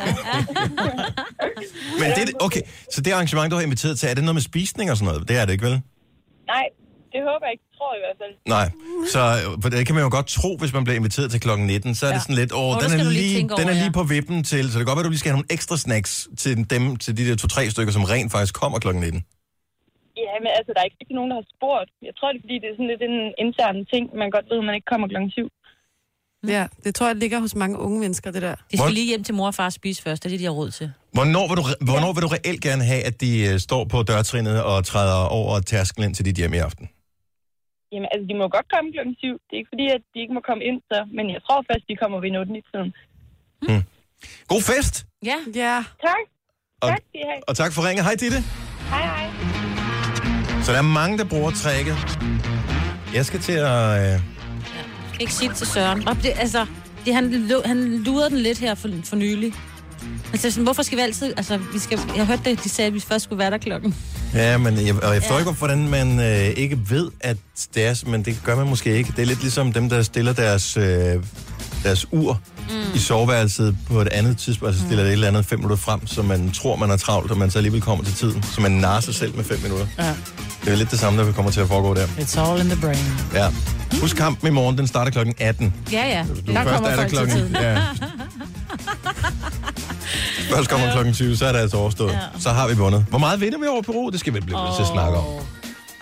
Men 2.02 2.08
det, 2.18 2.24
er- 2.30 2.38
okay, 2.46 2.62
så 2.94 3.02
det 3.02 3.12
arrangement, 3.12 3.52
du 3.52 3.56
har 3.56 3.64
inviteret 3.64 4.00
til, 4.00 4.10
er 4.10 4.14
det 4.14 4.24
noget 4.24 4.36
med 4.36 4.42
spisning 4.42 4.92
og 4.92 4.98
sådan 4.98 5.14
noget? 5.14 5.28
Det 5.30 5.38
er 5.42 5.46
det 5.46 5.54
ikke, 5.54 5.66
vel? 5.66 5.82
Nej, 6.54 6.66
det 7.18 7.24
håber 7.30 7.46
jeg 7.48 7.54
ikke. 7.56 7.66
Tror 7.78 7.90
jeg 7.94 8.00
i 8.02 8.04
hvert 8.06 8.20
fald. 8.22 8.34
Nej, 8.56 8.68
så 9.14 9.22
øh, 9.40 9.46
for 9.62 9.70
det 9.74 9.82
kan 9.88 9.94
man 9.98 10.04
jo 10.08 10.12
godt 10.18 10.28
tro, 10.38 10.52
hvis 10.62 10.74
man 10.78 10.84
bliver 10.86 10.98
inviteret 11.02 11.28
til 11.34 11.40
klokken 11.46 11.66
19, 11.68 11.96
så 12.00 12.04
er 12.06 12.10
ja. 12.10 12.16
det 12.16 12.22
sådan 12.26 12.40
lidt, 12.42 12.52
åh, 12.62 12.72
den, 12.84 12.90
er 12.96 12.98
lige 12.98 13.14
lige, 13.22 13.42
den 13.60 13.68
er 13.72 13.76
lige 13.84 13.92
ja. 13.94 14.00
på 14.00 14.04
vippen 14.14 14.40
til, 14.52 14.64
så 14.70 14.74
det 14.74 14.80
kan 14.82 14.90
godt 14.92 14.98
være, 15.00 15.06
at 15.06 15.10
du 15.12 15.16
lige 15.16 15.24
skal 15.24 15.32
have 15.32 15.40
nogle 15.42 15.54
ekstra 15.58 15.76
snacks 15.86 16.14
til 16.42 16.52
dem, 16.74 16.84
til 17.04 17.12
de 17.18 17.24
der 17.28 17.36
to-tre 17.44 17.64
stykker, 17.74 17.92
som 17.98 18.04
rent 18.14 18.30
faktisk 18.36 18.54
kommer 18.62 18.78
klokken 18.84 19.02
19. 19.04 19.26
Ja, 20.26 20.34
men 20.44 20.52
altså, 20.58 20.70
der 20.74 20.80
er 20.82 20.88
ikke 20.90 21.00
rigtig 21.02 21.18
nogen, 21.20 21.32
der 21.32 21.38
har 21.42 21.48
spurgt. 21.56 21.90
Jeg 22.08 22.14
tror, 22.18 22.28
det 22.32 22.38
er, 22.40 22.44
fordi 22.46 22.56
det 22.62 22.68
er 22.72 22.76
sådan 22.78 22.92
lidt 22.94 23.04
en 23.12 23.18
intern 23.44 23.78
ting, 23.94 24.04
man 24.22 24.28
godt 24.36 24.46
ved, 24.52 24.58
at 24.64 24.68
man 24.70 24.76
ikke 24.78 24.90
kommer 24.94 25.08
klokken 25.14 25.32
7. 25.32 25.50
Ja, 26.48 26.64
det 26.84 26.96
tror 26.96 27.08
jeg 27.08 27.16
ligger 27.16 27.40
hos 27.40 27.56
mange 27.56 27.80
unge 27.80 28.00
mennesker, 28.00 28.32
det 28.32 28.42
der. 28.42 28.56
De 28.56 28.78
Hvor- 28.78 28.86
skal 28.86 28.94
lige 28.94 29.08
hjem 29.08 29.24
til 29.24 29.36
mor 29.36 29.48
og 29.48 29.56
far 29.56 29.66
og 29.66 29.74
spise 29.74 30.02
først. 30.02 30.24
Det 30.24 30.30
er 30.30 30.34
det, 30.34 30.40
de 30.40 30.46
har 30.46 30.52
råd 30.52 30.72
til. 30.72 30.92
Hvornår 31.14 31.48
vil 31.48 31.58
du, 31.58 31.64
hvornår 31.90 32.14
vil 32.14 32.22
du 32.22 32.28
reelt 32.28 32.62
gerne 32.62 32.84
have, 32.84 33.04
at 33.04 33.22
de 33.22 33.32
øh, 33.48 33.60
står 33.60 33.86
på 33.86 34.04
dørtrinnet 34.04 34.64
og 34.64 34.86
træder 34.86 35.26
over 35.40 35.60
tærsklen 35.60 36.08
ind 36.08 36.16
til 36.16 36.26
dit 36.26 36.36
hjem 36.36 36.54
i 36.54 36.58
aften? 36.58 36.90
Jamen, 37.92 38.08
altså, 38.14 38.26
de 38.30 38.34
må 38.42 38.46
godt 38.58 38.68
komme 38.74 38.88
klokken 38.96 39.16
7. 39.20 39.28
Det 39.48 39.54
er 39.56 39.60
ikke 39.62 39.72
fordi, 39.74 39.86
at 39.98 40.02
de 40.14 40.18
ikke 40.24 40.34
må 40.38 40.42
komme 40.50 40.64
ind, 40.70 40.80
så. 40.92 40.98
Men 41.18 41.26
jeg 41.36 41.42
tror 41.46 41.60
først, 41.70 41.86
de 41.90 41.96
kommer 42.02 42.18
ved 42.24 42.32
8 42.42 42.58
i 42.62 42.64
tiden. 42.72 42.90
God 44.52 44.62
fest! 44.72 44.96
Ja. 45.30 45.38
Ja. 45.64 45.76
Tak. 46.08 46.24
Og, 46.84 46.90
Tak, 46.90 47.02
skal 47.10 47.20
I 47.24 47.26
have. 47.32 47.42
og 47.50 47.54
tak 47.62 47.72
for 47.76 47.82
ringen. 47.88 48.04
Hej, 48.08 48.16
Ditte. 48.24 48.40
Hej, 48.94 49.06
hej. 49.14 49.28
Så 50.66 50.70
der 50.72 50.78
er 50.86 50.90
mange, 51.02 51.18
der 51.18 51.26
bruger 51.34 51.52
tricket. 51.64 51.96
Jeg 53.18 53.26
skal 53.26 53.40
til 53.40 53.58
at... 53.74 53.84
Øh, 54.04 54.20
Ikke 55.22 55.34
sige 55.34 55.50
det 55.50 55.58
til 55.58 55.68
Søren. 55.68 56.04
Bare 56.04 56.16
det, 56.16 56.32
altså, 56.46 56.62
det, 57.06 57.14
han, 57.16 57.24
han 57.66 57.98
lurede 58.08 58.30
den 58.30 58.38
lidt 58.48 58.60
her 58.60 58.76
for, 58.76 58.90
for 59.10 59.16
nylig. 59.16 59.54
Sagde 60.36 60.52
sådan, 60.52 60.64
hvorfor 60.64 60.84
skal 60.84 60.98
vi 60.98 61.02
altid... 61.04 61.34
Altså, 61.38 61.58
vi 61.74 61.80
skal, 61.80 62.00
jeg 62.16 62.26
hørte 62.26 62.42
det, 62.46 62.64
de 62.64 62.70
sagde, 62.70 62.88
at 62.88 62.94
vi 62.94 63.00
først 63.00 63.24
skulle 63.24 63.40
være 63.40 63.52
der 63.52 63.58
klokken. 63.58 63.96
Ja, 64.34 64.58
men 64.58 64.86
jeg, 64.88 65.04
og 65.04 65.14
jeg 65.14 65.22
forstår 65.22 65.36
Ja. 65.36 65.40
ikke, 65.40 65.52
hvordan 65.52 65.88
man 65.90 66.20
øh, 66.20 66.48
ikke 66.48 66.80
ved, 66.90 67.10
at 67.20 67.38
det 67.76 67.86
er, 67.86 68.04
men 68.10 68.26
det 68.26 68.40
gør 68.44 68.56
man 68.56 68.68
måske 68.68 68.98
ikke. 68.98 69.14
Det 69.16 69.22
er 69.22 69.26
lidt 69.26 69.42
ligesom 69.42 69.74
dem, 69.74 69.90
der 69.90 70.02
stiller 70.04 70.34
deres, 70.34 70.78
øh, 70.78 70.84
deres 71.84 72.06
ur 72.12 72.40
mm. 72.70 72.76
i 72.96 73.00
soveværelset 73.00 73.78
på 73.88 74.02
et 74.02 74.08
andet 74.08 74.38
tidspunkt, 74.38 74.70
altså 74.74 74.86
stiller 74.86 75.04
det 75.04 75.10
et 75.10 75.14
eller 75.14 75.28
andet 75.28 75.46
fem 75.46 75.60
minutter 75.60 75.76
frem, 75.78 76.08
så 76.08 76.22
man 76.22 76.52
tror, 76.52 76.76
man 76.76 76.92
er 76.92 76.98
travlt, 76.98 77.32
og 77.32 77.38
man 77.38 77.52
så 77.52 77.60
alligevel 77.60 77.82
kommer 77.82 78.06
til 78.06 78.14
tiden. 78.14 78.44
Så 78.44 78.62
man 78.62 78.72
narer 78.72 79.00
sig 79.00 79.16
selv 79.16 79.36
med 79.36 79.44
fem 79.44 79.60
minutter. 79.64 79.88
Ja. 80.00 80.14
Det 80.66 80.74
er 80.74 80.78
lidt 80.78 80.92
det 80.92 81.00
samme, 81.00 81.24
der 81.24 81.32
kommer 81.32 81.52
til 81.52 81.60
at 81.62 81.68
foregå 81.68 81.94
der. 81.94 82.06
It's 82.06 82.40
all 82.42 82.62
in 82.62 82.70
the 82.70 82.82
brain. 82.82 82.98
Ja. 83.34 83.48
Husk 84.02 84.16
kampen 84.16 84.48
i 84.48 84.52
morgen, 84.52 84.78
den 84.78 84.88
starter 84.88 85.12
klokken 85.12 85.36
18. 85.40 85.74
Ja, 85.92 86.08
ja. 86.08 86.26
Du 86.48 86.52
Der 86.54 86.64
først 86.64 86.70
kommer 86.76 86.90
er 86.90 86.96
der 86.96 86.96
folk 86.96 87.08
til 87.10 87.18
klokken, 87.18 87.36
tiden. 87.38 87.56
ja. 87.56 87.78
Først 90.56 90.70
kommer 90.70 90.92
klokken 90.92 91.14
20, 91.14 91.38
så 91.38 91.46
er 91.46 91.52
det 91.52 91.60
altså 91.60 91.78
overstået. 91.78 92.12
Ja. 92.12 92.20
Så 92.40 92.50
har 92.50 92.68
vi 92.68 92.74
vundet. 92.74 93.06
Hvor 93.10 93.20
meget 93.20 93.42
vinder 93.42 93.60
vi 93.60 93.66
over 93.68 93.82
Peru? 93.82 94.10
Det 94.10 94.20
skal 94.20 94.34
vi 94.34 94.40
blive 94.40 94.64
nødt 94.64 94.76
til 94.76 94.82
at 94.84 94.88
snakke 94.88 95.18
om. 95.18 95.24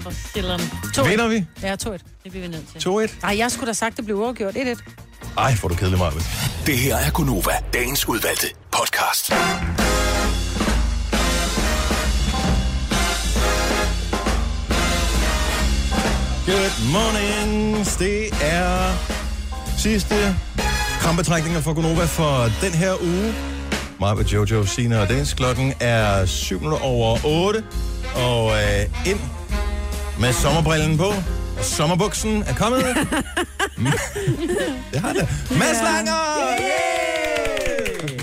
For. 0.02 1.04
Vinder 1.10 1.28
vi? 1.28 1.46
Ja, 1.62 1.74
2-1. 1.74 1.76
Det 2.24 2.32
bliver 2.32 2.42
vi 2.42 2.48
nødt 2.48 2.66
til. 2.82 2.90
2-1? 2.90 3.22
Nej, 3.22 3.38
jeg 3.38 3.52
skulle 3.52 3.68
da 3.68 3.74
sagt, 3.74 3.98
det 3.98 4.06
blev 4.06 4.20
overgjort 4.22 4.54
1-1. 4.56 4.82
Ej, 5.38 5.56
får 5.56 5.68
du 5.68 5.76
kedelig 5.76 6.00
meget. 6.00 6.14
Det 6.66 6.78
her 6.78 6.96
er 6.96 7.12
Gunova, 7.12 7.52
dagens 7.74 8.08
udvalgte 8.08 8.48
podcast. 8.72 9.34
Good 16.46 16.72
morning. 16.92 17.86
Det 18.00 18.28
er 18.42 18.94
sidste 19.78 20.16
krampetrækninger 21.00 21.62
for 21.62 21.74
Gonova 21.74 22.06
for 22.06 22.50
den 22.62 22.74
her 22.74 22.94
uge. 23.04 23.55
Mig 24.00 24.18
med 24.18 24.26
Jojo, 24.26 24.66
Sina 24.66 25.02
og 25.02 25.10
Dennis. 25.10 25.34
Klokken 25.34 25.74
er 25.80 26.26
7 26.26 26.60
minutter 26.60 26.86
over 26.86 27.18
8. 27.26 27.64
Og 28.16 28.52
øh, 28.52 29.10
ind 29.12 29.20
med 30.20 30.34
sommerbrillen 30.34 30.98
på. 30.98 31.08
Og 31.58 31.64
sommerbuksen 31.64 32.44
er 32.44 32.54
kommet. 32.54 32.82
det 34.92 35.00
har 35.00 35.14
det. 35.14 35.30
Mads 35.52 35.78
Langer! 35.84 36.22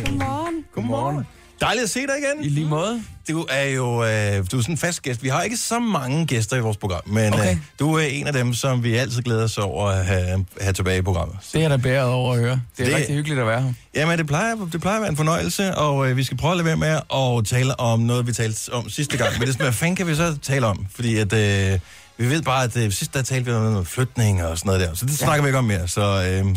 Godmorgen. 0.05 0.64
Godmorgen. 0.75 1.27
Dejligt 1.62 1.84
at 1.84 1.90
se 1.90 2.00
dig 2.00 2.14
igen. 2.18 2.44
I 2.44 2.48
lige 2.48 2.66
måde. 2.66 3.02
Du 3.28 3.46
er 3.50 3.62
jo 3.64 4.04
øh, 4.04 4.44
du 4.52 4.56
er 4.58 4.60
sådan 4.60 4.72
en 4.74 4.78
fast 4.78 5.02
gæst. 5.02 5.22
Vi 5.22 5.28
har 5.28 5.42
ikke 5.42 5.56
så 5.56 5.78
mange 5.78 6.26
gæster 6.26 6.56
i 6.56 6.60
vores 6.60 6.76
program, 6.76 7.00
men 7.06 7.34
Okay. 7.34 7.50
øh, 7.50 7.56
du 7.78 7.94
er 7.94 8.00
en 8.02 8.26
af 8.26 8.32
dem, 8.32 8.54
som 8.54 8.84
vi 8.84 8.96
altid 8.96 9.22
glæder 9.22 9.44
os 9.44 9.58
over 9.58 9.88
at 9.88 10.06
have, 10.06 10.44
have 10.60 10.72
tilbage 10.72 10.98
i 10.98 11.02
programmet. 11.02 11.36
Det 11.52 11.64
er 11.64 11.68
da 11.68 11.76
bæret 11.76 12.08
over 12.08 12.34
at 12.34 12.40
høre. 12.40 12.60
Det 12.76 12.82
er 12.82 12.88
Det- 12.88 12.96
rigtig 12.96 13.14
hyggeligt 13.14 13.40
at 13.40 13.46
være 13.46 13.62
her. 13.62 13.72
Jamen, 13.94 14.18
det 14.18 14.26
plejer, 14.26 14.54
det 14.72 14.80
plejer 14.80 14.96
at 14.96 15.00
være 15.02 15.10
en 15.10 15.16
fornøjelse, 15.16 15.74
og 15.74 16.10
øh, 16.10 16.16
vi 16.16 16.24
skal 16.24 16.36
prøve 16.36 16.50
at 16.50 16.56
lade 16.56 16.66
være 16.66 16.76
med 16.76 16.98
at 17.38 17.46
tale 17.46 17.80
om 17.80 18.00
noget, 18.00 18.26
vi 18.26 18.32
talte 18.32 18.72
om 18.72 18.90
sidste 18.90 19.16
gang. 19.16 19.38
Men 19.38 19.48
det 19.48 19.54
er 19.54 19.62
hvad 19.62 19.72
fanden 19.72 19.96
kan 19.96 20.06
vi 20.06 20.14
så 20.14 20.36
tale 20.42 20.66
om? 20.66 20.86
Fordi 20.94 21.16
at, 21.16 21.32
øh, 21.32 21.78
vi 22.16 22.30
ved 22.30 22.42
bare, 22.42 22.64
at 22.64 22.76
øh, 22.76 22.92
sidst 22.92 23.14
der 23.14 23.22
talte 23.22 23.44
vi 23.50 23.52
om 23.56 23.62
noget 23.62 23.86
flytning 23.86 24.44
og 24.44 24.58
sådan 24.58 24.66
noget 24.68 24.80
der. 24.88 24.94
Så 24.94 25.06
det 25.06 25.18
snakker 25.18 25.42
vi 25.42 25.48
ikke 25.48 25.58
om 25.58 25.64
mere. 25.64 25.88
Så, 25.88 26.00
øh, 26.00 26.44
så 26.44 26.54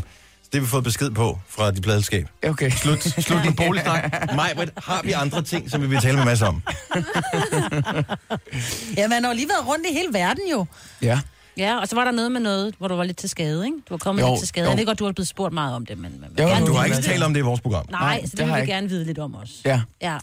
det 0.54 0.60
har 0.60 0.60
vi 0.62 0.68
fået 0.68 0.84
besked 0.84 1.12
på 1.12 1.40
fra 1.50 1.72
dit 1.72 1.84
pladselskab. 1.84 2.28
Okay. 2.48 2.70
Slut, 2.72 3.04
slut 3.04 3.44
din 3.44 3.56
boligsnak. 3.66 4.36
Maj, 4.36 4.54
har 4.78 5.02
vi 5.04 5.12
andre 5.12 5.42
ting, 5.42 5.72
som 5.72 5.82
vi 5.82 5.88
vil 5.88 6.00
tale 6.00 6.18
med 6.18 6.26
masser 6.26 6.46
om? 6.48 6.62
Ja, 8.98 9.08
man 9.08 9.24
har 9.24 9.32
jo 9.32 9.36
lige 9.36 9.48
været 9.50 9.68
rundt 9.68 9.86
i 9.92 9.94
hele 9.94 10.14
verden 10.14 10.44
jo. 10.52 10.66
Ja. 11.02 11.20
Ja, 11.58 11.80
og 11.80 11.88
så 11.88 11.96
var 11.96 12.04
der 12.04 12.12
noget 12.12 12.32
med 12.32 12.42
noget, 12.42 12.76
hvor 12.78 12.88
du 12.88 12.96
var 12.96 13.04
lidt 13.04 13.18
til 13.18 13.30
skade, 13.30 13.66
ikke? 13.66 13.78
Du 13.78 13.84
var 13.90 13.98
kommet 13.98 14.22
Jo, 14.22 14.28
lidt 14.30 14.40
til 14.40 14.48
skade. 14.48 14.66
jo. 14.66 14.70
Jeg 14.70 14.78
ved 14.78 14.86
godt, 14.86 15.00
du 15.00 15.06
har 15.06 15.12
blevet 15.12 15.28
spurgt 15.28 15.54
meget 15.54 15.76
om 15.76 15.86
det, 15.86 15.98
men... 15.98 16.12
men 16.22 16.30
Jo, 16.40 16.66
Du 16.68 16.74
har 16.74 16.86
ikke 16.86 16.98
talt 17.02 17.24
om 17.24 17.34
det 17.34 17.40
i 17.40 17.44
vores 17.44 17.62
program. 17.62 17.86
Nej, 17.92 18.00
Nej, 18.02 18.22
så 18.26 18.32
det, 18.32 18.40
det 18.40 18.48
vil 18.48 18.62
vi 18.62 18.68
gerne 18.68 18.90
vide 18.90 19.06
lidt 19.06 19.20
om 19.20 19.36
os. 19.36 19.50
Ja. 19.66 19.82
Ja. 20.02 20.18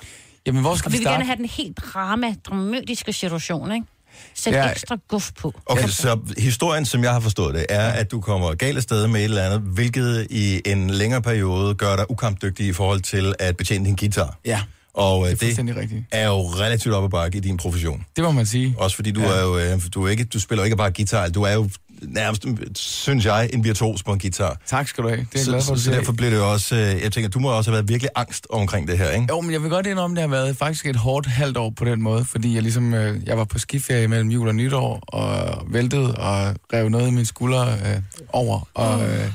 Jamen, 0.47 0.61
hvor 0.61 0.75
skal 0.75 0.89
Og 0.89 0.93
vi 0.93 0.97
vi 0.97 0.99
vil 0.99 1.05
starte? 1.05 1.15
gerne 1.15 1.25
have 1.25 1.37
den 1.37 1.45
helt 1.47 1.77
drama, 1.77 2.35
dramatiske 2.45 3.13
situation, 3.13 3.73
ikke? 3.73 3.87
Sæt 4.35 4.53
Ja. 4.53 4.71
ekstra 4.71 4.97
guf 5.09 5.31
på. 5.41 5.55
Okay, 5.67 5.89
så 5.89 6.19
historien, 6.39 6.85
som 6.85 7.05
jeg 7.05 7.13
har 7.13 7.21
forstået 7.21 7.55
det, 7.55 7.67
er, 7.69 7.89
at 7.89 8.11
du 8.11 8.21
kommer 8.21 8.55
galt 8.55 8.77
af 8.77 8.83
sted 8.83 9.07
med 9.07 9.21
et 9.21 9.25
eller 9.25 9.43
andet, 9.43 9.61
hvilket 9.61 10.27
i 10.31 10.61
en 10.67 10.91
længere 10.91 11.23
periode 11.23 11.75
gør 11.75 11.97
dig 11.97 12.11
ukampdygtig 12.11 12.67
i 12.67 12.73
forhold 12.73 13.01
til 13.01 13.35
at 13.39 13.57
betjene 13.57 13.85
din 13.85 13.97
guitar. 13.97 14.39
Ja, 14.45 14.61
Og 14.95 15.25
øh, 15.31 15.41
det 15.41 15.59
er 15.59 15.63
det 15.63 15.77
rigtigt. 15.77 16.05
er 16.11 16.27
jo 16.27 16.41
relativt 16.41 16.95
op 16.95 17.05
ad 17.05 17.09
bakke 17.09 17.39
i 17.39 17.41
din 17.41 17.57
profession. 17.57 18.05
Det 18.17 18.25
må 18.25 18.31
man 18.31 18.47
sige. 18.47 18.75
Også 18.79 18.97
fordi 18.97 19.11
du 19.11 19.21
Ja. 19.21 19.27
er 19.29 19.43
jo, 19.43 19.59
øh, 19.59 19.81
du, 19.95 20.07
er 20.07 20.11
ikke, 20.11 20.25
du 20.25 20.41
spiller 20.41 20.65
ikke 20.65 20.77
bare 20.77 20.91
guitar, 20.93 21.29
du 21.29 21.43
er 21.43 21.53
jo 21.53 21.71
nærmest, 22.03 22.47
synes 22.79 23.25
jeg, 23.27 23.51
en 23.53 23.65
virtuos 23.65 24.03
på 24.03 24.13
en 24.13 24.19
guitar. 24.19 24.57
Tak 24.67 24.89
skal 24.89 25.05
du 25.05 25.09
have. 25.09 25.21
Det 25.21 25.27
er 25.27 25.39
jeg 25.39 25.45
så, 25.45 25.51
glad 25.51 25.63
for, 25.63 25.75
så, 25.75 25.83
så 25.85 25.91
derfor 25.91 26.13
bliver 26.13 26.31
det 26.31 26.37
jo 26.37 26.53
også, 26.53 26.77
øh, 26.77 27.03
jeg 27.03 27.13
tænker, 27.13 27.29
du 27.31 27.39
må 27.39 27.49
også 27.51 27.71
have 27.71 27.75
været 27.77 27.89
virkelig 27.89 28.11
angst 28.17 28.47
omkring 28.51 28.89
det 28.89 28.99
her, 28.99 29.11
ikke? 29.11 29.27
Jo, 29.31 29.41
men 29.41 29.53
jeg 29.53 29.63
vil 29.63 29.71
godt 29.71 29.87
indrømme, 29.87 30.17
det 30.17 30.21
har 30.23 30.29
været 30.29 30.57
faktisk 30.57 30.87
et 30.87 30.97
hårdt 30.97 31.27
halvt 31.27 31.57
år 31.57 31.71
på 31.77 31.85
den 31.85 32.03
måde, 32.03 32.25
fordi 32.25 32.55
jeg 32.55 32.63
ligesom, 32.63 32.95
øh, 32.95 33.21
jeg 33.27 33.39
var 33.39 33.45
på 33.45 33.59
skiferie 33.59 34.09
mellem 34.09 34.31
jul 34.31 34.49
og 34.49 34.55
nytår, 34.55 35.01
og 35.09 35.63
væltede 35.71 36.15
og 36.15 36.55
rev 36.73 36.89
noget 36.89 37.09
i 37.09 37.11
mine 37.11 37.27
skuldre 37.27 37.69
øh, 37.73 38.01
over, 38.29 38.69
og 38.75 39.03
øh, 39.09 39.29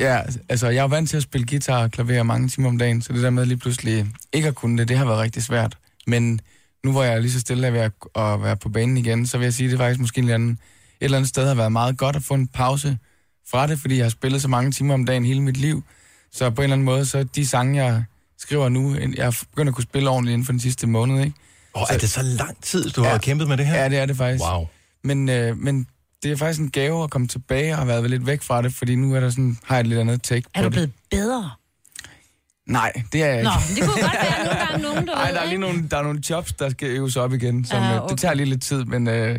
ja, 0.00 0.20
altså 0.48 0.68
jeg 0.68 0.82
er 0.82 0.88
vant 0.88 1.10
til 1.10 1.16
at 1.16 1.22
spille 1.22 1.46
guitar 1.46 1.82
og 1.82 1.90
klaver 1.90 2.22
mange 2.22 2.48
timer 2.48 2.68
om 2.68 2.78
dagen, 2.78 3.02
så 3.02 3.12
det 3.12 3.22
der 3.22 3.30
med 3.30 3.46
lige 3.46 3.58
pludselig 3.58 4.06
ikke 4.32 4.48
at 4.48 4.54
kunne 4.54 4.78
det, 4.78 4.88
det 4.88 4.98
har 4.98 5.04
været 5.04 5.18
rigtig 5.18 5.42
svært, 5.42 5.78
men 6.06 6.40
nu 6.84 6.92
hvor 6.92 7.02
jeg 7.02 7.14
er 7.14 7.18
lige 7.18 7.32
så 7.32 7.40
stille 7.40 7.66
af 7.66 7.72
ved 7.72 7.80
at, 7.80 7.92
at 8.16 8.42
være 8.42 8.56
på 8.56 8.68
banen 8.68 8.96
igen, 8.96 9.26
så 9.26 9.38
vil 9.38 9.44
jeg 9.44 9.54
sige, 9.54 9.66
at 9.66 9.70
det 9.70 9.78
faktisk 9.78 10.00
måske 10.00 10.18
en 10.18 10.24
eller 10.24 10.34
anden, 10.34 10.50
et 10.50 10.58
eller 11.00 11.18
andet 11.18 11.28
sted 11.28 11.46
har 11.48 11.54
været 11.54 11.72
meget 11.72 11.98
godt 11.98 12.16
at 12.16 12.22
få 12.22 12.34
en 12.34 12.46
pause 12.46 12.98
fra 13.50 13.66
det, 13.66 13.78
fordi 13.78 13.96
jeg 13.96 14.04
har 14.04 14.10
spillet 14.10 14.42
så 14.42 14.48
mange 14.48 14.72
timer 14.72 14.94
om 14.94 15.04
dagen 15.04 15.24
hele 15.24 15.42
mit 15.42 15.56
liv, 15.56 15.84
så 16.32 16.50
på 16.50 16.60
en 16.60 16.64
eller 16.64 16.74
anden 16.74 16.84
måde, 16.84 17.06
så 17.06 17.24
de 17.24 17.46
sange, 17.46 17.84
jeg 17.84 18.04
skriver 18.38 18.68
nu, 18.68 18.94
jeg 19.16 19.26
er 19.26 19.42
begyndt 19.50 19.68
at 19.68 19.74
kunne 19.74 19.84
spille 19.84 20.10
ordentligt 20.10 20.32
inden 20.32 20.46
for 20.46 20.52
den 20.52 20.60
sidste 20.60 20.86
måned, 20.86 21.24
ikke? 21.24 21.36
Og 21.74 21.86
er 21.90 21.98
det 21.98 22.10
så 22.10 22.22
lang 22.22 22.62
tid, 22.62 22.90
du 22.90 23.02
har 23.02 23.18
kæmpet 23.18 23.48
med 23.48 23.56
det 23.56 23.66
her? 23.66 23.82
Ja, 23.82 23.88
det 23.88 23.98
er 23.98 24.06
det 24.06 24.16
faktisk. 24.16 24.44
Wow. 24.44 24.66
Men, 25.04 25.28
øh, 25.28 25.56
men 25.58 25.86
det 26.26 26.32
er 26.32 26.36
faktisk 26.36 26.60
en 26.60 26.70
gave 26.70 27.04
at 27.04 27.10
komme 27.10 27.28
tilbage 27.28 27.72
og 27.72 27.76
have 27.78 27.88
været 27.88 28.10
lidt 28.10 28.26
væk 28.26 28.42
fra 28.42 28.62
det, 28.62 28.74
fordi 28.74 28.94
nu 28.96 29.14
er 29.14 29.20
der 29.20 29.30
sådan, 29.30 29.58
har 29.64 29.74
jeg 29.76 29.80
et 29.80 29.86
lidt 29.86 30.00
andet 30.00 30.22
take 30.22 30.48
Er 30.54 30.62
på 30.62 30.62
du 30.62 30.64
det. 30.64 30.72
blevet 30.72 30.92
bedre? 31.10 31.50
Nej, 32.66 32.92
det 33.12 33.22
er 33.22 33.26
jeg 33.26 33.42
Nå, 33.42 33.50
ikke. 33.50 33.62
men 33.68 33.76
det 33.76 33.84
kunne 33.84 34.02
godt 34.02 34.12
være 34.22 34.38
nogle 34.44 34.58
gange 34.66 34.82
nogen, 34.82 35.06
du 35.08 35.12
Ej, 35.12 35.26
ved, 35.26 35.34
der 35.34 35.40
er 35.40 35.46
lige 35.46 35.58
nogle, 35.58 35.88
der 35.90 35.96
er 35.98 36.02
nogle 36.02 36.20
jobs, 36.30 36.52
der 36.52 36.68
skal 36.70 36.88
øves 36.88 37.16
op 37.16 37.32
igen, 37.32 37.64
som, 37.64 37.78
Ah, 37.78 37.84
ah, 37.88 37.94
okay. 37.94 38.02
okay. 38.04 38.12
det 38.12 38.20
tager 38.20 38.34
lige 38.34 38.46
lidt 38.46 38.62
tid, 38.62 38.84
men, 38.84 39.08
øh, 39.08 39.38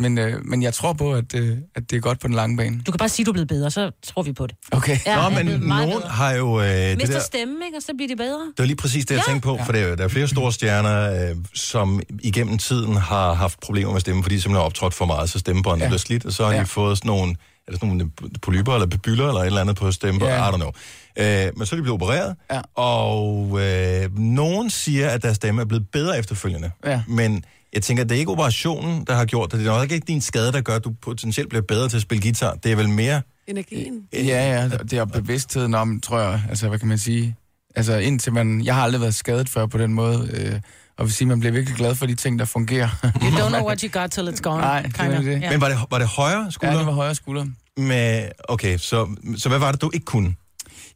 men, 0.00 0.18
øh, 0.18 0.44
men 0.44 0.62
jeg 0.62 0.74
tror 0.74 0.92
på, 0.92 1.14
at, 1.14 1.34
øh, 1.34 1.56
at 1.74 1.90
det 1.90 1.96
er 1.96 2.00
godt 2.00 2.20
på 2.20 2.26
den 2.26 2.34
lange 2.36 2.56
bane. 2.56 2.80
Du 2.86 2.92
kan 2.92 2.98
bare 2.98 3.08
sige, 3.08 3.26
du 3.26 3.30
er 3.30 3.32
blevet 3.32 3.48
bedre, 3.48 3.70
så 3.70 3.90
tror 4.06 4.22
vi 4.22 4.32
på 4.32 4.46
det. 4.46 4.56
Okay. 4.72 4.96
Ja, 5.06 5.14
Nå, 5.16 5.22
jeg 5.22 5.44
men 5.44 5.60
nogen 5.60 5.88
bedre. 6.00 6.08
har 6.08 6.32
jo... 6.32 6.60
Øh, 6.60 6.66
det 6.66 6.96
Mister 6.96 7.14
der, 7.14 7.22
stemme, 7.24 7.54
ikke? 7.66 7.78
Og 7.78 7.82
så 7.82 7.92
bliver 7.96 8.08
de 8.08 8.16
bedre. 8.16 8.40
Det 8.40 8.58
var 8.58 8.64
lige 8.64 8.76
præcis 8.76 9.06
det, 9.06 9.14
jeg 9.14 9.22
Ja. 9.28 9.32
tænkte 9.32 9.46
på, 9.46 9.58
for 9.66 9.72
der, 9.72 9.80
er- 9.86 9.96
der 9.96 10.04
er 10.04 10.08
flere 10.08 10.28
store 10.28 10.52
stjerner, 10.52 11.28
øh, 11.30 11.36
som 11.54 12.00
igennem 12.22 12.58
tiden 12.58 12.96
har 12.96 13.32
haft 13.34 13.60
problemer 13.60 13.92
med 13.92 14.00
stemmen, 14.00 14.22
fordi 14.24 14.34
de 14.36 14.40
simpelthen 14.40 14.60
har 14.60 14.66
optrådt 14.66 14.94
for 14.94 15.04
meget, 15.04 15.30
så 15.30 15.38
stemmebåndet 15.38 15.84
ja. 15.84 15.88
Bliver 15.88 15.98
slidt, 15.98 16.24
og 16.24 16.32
så 16.32 16.44
har 16.44 16.50
ja. 16.50 16.56
Ja. 16.56 16.62
de 16.62 16.68
fået 16.68 16.98
sådan 16.98 17.08
nogle, 17.08 17.30
er 17.66 17.70
det 17.72 17.80
sådan 17.80 17.88
nogle 17.96 18.10
polyper 18.42 18.74
eller 18.74 18.86
bebyller 18.86 19.28
eller 19.28 19.40
et 19.40 19.46
eller 19.46 19.60
andet 19.60 19.76
på 19.76 19.92
stemmen, 19.92 20.22
Ja. 20.22 20.48
I 20.48 20.52
don't 20.52 20.56
know. 20.56 20.70
Øh, 21.18 21.50
men 21.56 21.66
så 21.66 21.74
er 21.74 21.76
de 21.76 21.82
blevet 21.82 22.02
opereret, 22.02 22.36
Ja. 22.52 22.60
og 22.74 23.60
øh, 23.60 24.18
nogen 24.18 24.70
siger, 24.70 25.08
at 25.08 25.22
deres 25.22 25.36
stemme 25.36 25.60
er 25.60 25.64
blevet 25.64 25.86
bedre 25.92 26.18
efterfølgende. 26.18 26.70
Ja. 26.86 27.02
Men 27.08 27.44
jeg 27.72 27.82
tænker, 27.82 28.04
det 28.04 28.14
er 28.14 28.18
ikke 28.18 28.32
operationen, 28.32 29.04
der 29.04 29.14
har 29.14 29.24
gjort 29.24 29.52
det. 29.52 29.60
Det 29.60 29.66
er 29.66 29.78
nok 29.78 29.90
ikke 29.90 30.06
din 30.06 30.20
skade, 30.20 30.52
der 30.52 30.60
gør, 30.60 30.76
at 30.76 30.84
du 30.84 30.92
potentielt 31.02 31.48
bliver 31.48 31.62
bedre 31.62 31.88
til 31.88 31.96
at 31.96 32.02
spille 32.02 32.22
guitar. 32.22 32.54
Det 32.54 32.72
er 32.72 32.76
vel 32.76 32.88
mere... 32.88 33.22
Energien. 33.46 34.02
Ja, 34.12 34.20
ja, 34.20 34.68
det 34.68 34.92
er 34.92 35.04
bevidstheden 35.04 35.74
om, 35.74 36.00
tror 36.00 36.20
jeg, 36.20 36.42
altså 36.48 36.68
hvad 36.68 36.78
kan 36.78 36.88
man 36.88 36.98
sige, 36.98 37.36
altså 37.76 37.96
indtil 37.96 38.32
man, 38.32 38.64
jeg 38.64 38.74
har 38.74 38.82
aldrig 38.82 39.00
været 39.00 39.14
skadet 39.14 39.48
før 39.48 39.66
på 39.66 39.78
den 39.78 39.92
måde, 39.92 40.30
øh, 40.32 40.60
og 40.98 41.04
vil 41.04 41.12
sige, 41.12 41.28
man 41.28 41.40
bliver 41.40 41.52
virkelig 41.52 41.76
glad 41.76 41.94
for 41.94 42.06
de 42.06 42.14
ting, 42.14 42.38
der 42.38 42.44
fungerer. 42.44 42.88
You 43.04 43.30
don't 43.30 43.48
know 43.48 43.66
what 43.66 43.80
you 43.80 44.00
got 44.00 44.10
till 44.10 44.28
it's 44.28 44.40
gone. 44.40 44.60
Nej, 44.60 44.82
det 44.82 45.00
er 45.00 45.20
det. 45.20 45.40
Ja. 45.40 45.50
Men 45.50 45.60
var 45.60 45.68
det, 45.68 45.78
var 45.90 45.98
det 45.98 46.08
højre 46.08 46.52
skulder? 46.52 46.72
Ja, 46.72 46.78
det 46.78 46.86
var 46.86 46.92
højre 46.92 47.14
skulder. 47.14 47.46
Med, 47.76 48.28
okay, 48.48 48.78
så, 48.78 49.08
så 49.36 49.48
hvad 49.48 49.58
var 49.58 49.72
det, 49.72 49.82
du 49.82 49.90
ikke 49.94 50.04
kunne? 50.04 50.34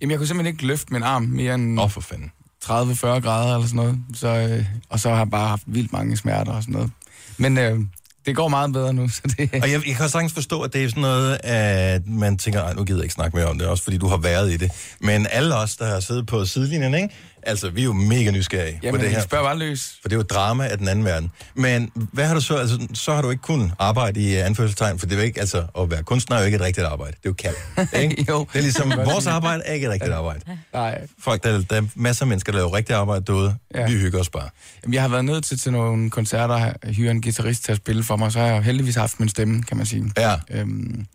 Jamen, 0.00 0.10
jeg 0.10 0.18
kunne 0.18 0.26
simpelthen 0.26 0.54
ikke 0.54 0.66
løfte 0.66 0.92
min 0.92 1.02
arm 1.02 1.22
mere 1.22 1.54
end 1.54 1.78
Åh, 1.80 1.84
oh, 1.84 1.90
for 1.90 2.00
fanden. 2.00 2.30
30-40 2.64 3.06
grader 3.06 3.54
eller 3.54 3.66
sådan 3.66 3.76
noget. 3.76 3.98
Så, 4.14 4.28
øh, 4.28 4.64
og 4.88 5.00
så 5.00 5.10
har 5.10 5.16
jeg 5.16 5.30
bare 5.30 5.48
haft 5.48 5.62
vildt 5.66 5.92
mange 5.92 6.16
smerter 6.16 6.52
og 6.52 6.62
sådan 6.62 6.72
noget. 6.72 6.90
Men 7.38 7.58
øh, 7.58 7.78
det 8.26 8.36
går 8.36 8.48
meget 8.48 8.72
bedre 8.72 8.94
nu, 8.94 9.08
så 9.16 9.22
det... 9.38 9.50
Og 9.62 9.70
jeg, 9.70 9.88
jeg 9.88 9.96
kan 9.96 10.08
sagtens 10.08 10.32
forstå, 10.32 10.60
at 10.60 10.72
det 10.72 10.84
er 10.84 10.88
sådan 10.88 11.00
noget, 11.00 11.38
at 11.44 12.06
man 12.06 12.38
tænker, 12.38 12.74
nu 12.74 12.84
gider 12.84 12.98
jeg 12.98 13.04
ikke 13.04 13.14
snakke 13.14 13.36
mere 13.36 13.46
om 13.46 13.58
det, 13.58 13.68
også 13.68 13.84
fordi 13.84 13.98
du 13.98 14.06
har 14.06 14.16
været 14.16 14.52
i 14.52 14.56
det. 14.56 14.70
Men 15.00 15.26
alle 15.30 15.56
os, 15.56 15.76
der 15.76 15.86
har 15.86 16.00
siddet 16.00 16.26
på 16.26 16.44
sidelinjen, 16.44 16.94
ikke? 16.94 17.08
Altså, 17.46 17.70
vi 17.70 17.80
er 17.80 17.84
jo 17.84 17.92
mega 17.92 18.30
nysgerrige 18.30 18.80
Jamen, 18.82 19.00
på 19.00 19.04
det 19.04 19.12
her. 19.14 19.20
spørger 19.22 19.44
bare 19.44 19.58
løs. 19.58 19.98
For 20.02 20.08
det 20.08 20.16
er 20.16 20.18
jo 20.18 20.22
drama 20.22 20.66
af 20.66 20.78
den 20.78 20.88
anden 20.88 21.04
verden. 21.04 21.30
Men 21.54 21.90
hvad 21.94 22.26
har 22.26 22.34
du 22.34 22.40
så, 22.40 22.56
altså, 22.56 22.86
så 22.94 23.14
har 23.14 23.22
du 23.22 23.30
ikke 23.30 23.42
kun 23.42 23.72
arbejde 23.78 24.20
i 24.20 24.40
uh, 24.40 24.46
anførselstegn, 24.46 24.98
for 24.98 25.06
det 25.06 25.14
er 25.14 25.18
jo 25.18 25.24
ikke, 25.24 25.40
altså, 25.40 25.64
at 25.78 25.90
være 25.90 26.02
kunstner 26.02 26.36
er 26.36 26.40
jo 26.40 26.46
ikke 26.46 26.56
et 26.56 26.62
rigtigt 26.62 26.86
arbejde. 26.86 27.12
Det 27.12 27.26
er 27.26 27.30
jo 27.30 27.32
kald. 27.32 27.54
Ikke? 28.02 28.26
jo. 28.28 28.46
Det 28.52 28.58
er 28.58 28.62
ligesom, 28.62 28.92
vores 29.04 29.26
arbejde 29.26 29.62
er 29.66 29.72
ikke 29.72 29.86
et 29.86 29.92
rigtigt 29.92 30.12
arbejde. 30.12 30.40
Nej. 30.72 31.00
Folk, 31.18 31.44
der, 31.44 31.62
der 31.62 31.76
er 31.76 31.82
masser 31.94 32.24
af 32.24 32.28
mennesker, 32.28 32.52
der 32.52 32.58
laver 32.58 32.74
rigtigt 32.74 32.96
arbejde 32.96 33.24
derude. 33.26 33.54
Ja. 33.74 33.86
Vi 33.86 33.92
hygger 33.92 34.20
os 34.20 34.28
bare. 34.28 34.48
Jamen, 34.82 34.94
jeg 34.94 35.02
har 35.02 35.08
været 35.08 35.24
nødt 35.24 35.44
til 35.44 35.58
til 35.58 35.72
nogle 35.72 36.10
koncerter 36.10 36.72
hyre 36.92 37.10
en 37.10 37.22
guitarist 37.22 37.64
til 37.64 37.72
at 37.72 37.78
spille 37.78 38.02
for 38.02 38.16
mig, 38.16 38.32
så 38.32 38.38
har 38.38 38.46
jeg 38.46 38.62
heldigvis 38.62 38.94
haft 38.94 39.20
min 39.20 39.28
stemme, 39.28 39.62
kan 39.62 39.76
man 39.76 39.86
sige. 39.86 40.12
Ja. 40.18 40.34
Øhm, 40.50 41.06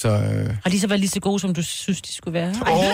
så 0.00 0.08
øh, 0.08 0.56
Har 0.64 0.70
de 0.70 0.80
så 0.80 0.86
været 0.86 1.00
lige 1.00 1.10
så 1.10 1.20
gode, 1.20 1.40
som 1.40 1.54
du 1.54 1.62
synes, 1.62 2.02
de 2.02 2.12
skulle 2.14 2.34
være? 2.34 2.48
Åh, 2.48 2.84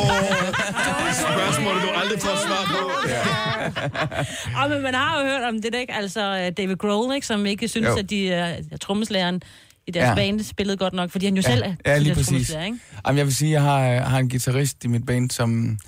spørgsmål, 1.12 1.74
du 1.74 1.88
aldrig 2.02 2.20
får 2.20 2.36
svar 2.46 2.64
på. 2.70 3.08
Ja. 3.08 4.62
Og 4.62 4.70
men 4.70 4.82
man 4.82 4.94
har 4.94 5.20
jo 5.20 5.26
hørt 5.26 5.42
om 5.54 5.62
det, 5.62 5.74
ikke? 5.74 5.92
Altså 5.94 6.20
øh, 6.46 6.52
David 6.56 6.76
Grohl, 6.76 7.14
ikke? 7.14 7.26
Som 7.26 7.46
ikke 7.46 7.68
synes, 7.68 7.86
Jo. 7.86 7.96
at 7.96 8.10
de 8.10 8.56
uh, 8.72 8.78
trommeslæren 8.78 9.42
i 9.86 9.90
deres 9.90 10.08
ja. 10.08 10.14
Band 10.14 10.40
spillede 10.42 10.76
godt 10.76 10.94
nok, 10.94 11.10
fordi 11.10 11.24
han 11.26 11.34
jo 11.36 11.42
Ja. 11.46 11.50
selv 11.50 11.62
er 11.84 11.92
Ja, 11.92 11.98
lige 11.98 12.14
præcis. 12.14 12.26
trommeslager, 12.28 12.64
ikke? 12.64 12.78
Jamen, 13.06 13.18
jeg 13.18 13.26
vil 13.26 13.34
sige, 13.34 13.48
at 13.48 13.52
jeg 13.52 13.62
har, 13.62 13.80
jeg 13.80 14.04
har 14.04 14.18
en 14.18 14.30
guitarist 14.30 14.84
i 14.84 14.88
mit 14.88 15.06
band, 15.06 15.30
som... 15.30 15.78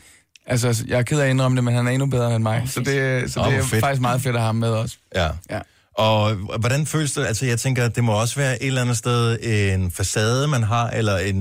Altså, 0.47 0.85
jeg 0.89 0.99
er 0.99 1.03
ked 1.03 1.21
af 1.21 1.25
at 1.25 1.31
indrømme 1.31 1.57
det, 1.57 1.65
men 1.65 1.75
han 1.75 1.87
er 1.87 1.91
endnu 1.91 2.07
bedre 2.07 2.35
end 2.37 2.43
mig. 2.43 2.63
så 2.67 2.81
det, 2.81 3.33
så 3.33 3.41
Åh, 3.41 3.47
det 3.53 3.59
er 3.59 3.63
fedt. 3.63 3.81
faktisk 3.81 4.01
meget 4.01 4.21
fedt 4.23 4.35
at 4.37 4.41
have 4.41 4.47
ham 4.47 4.57
med 4.57 4.69
os. 4.69 4.99
Ja. 5.15 5.29
Ja. 5.51 5.59
Og 5.99 6.35
hvordan 6.35 6.87
føles 6.87 7.13
det? 7.13 7.27
Altså, 7.27 7.47
jeg 7.47 7.59
tænker, 7.59 7.85
at 7.85 7.97
det 7.97 8.05
må 8.05 8.13
også 8.13 8.37
være 8.37 8.63
et 8.63 8.67
eller 8.67 8.83
andet 8.83 8.99
sted 8.99 9.39
en 9.75 9.91
facade, 9.91 10.49
man 10.49 10.63
har, 10.63 10.91
eller 10.91 11.17
en, 11.17 11.37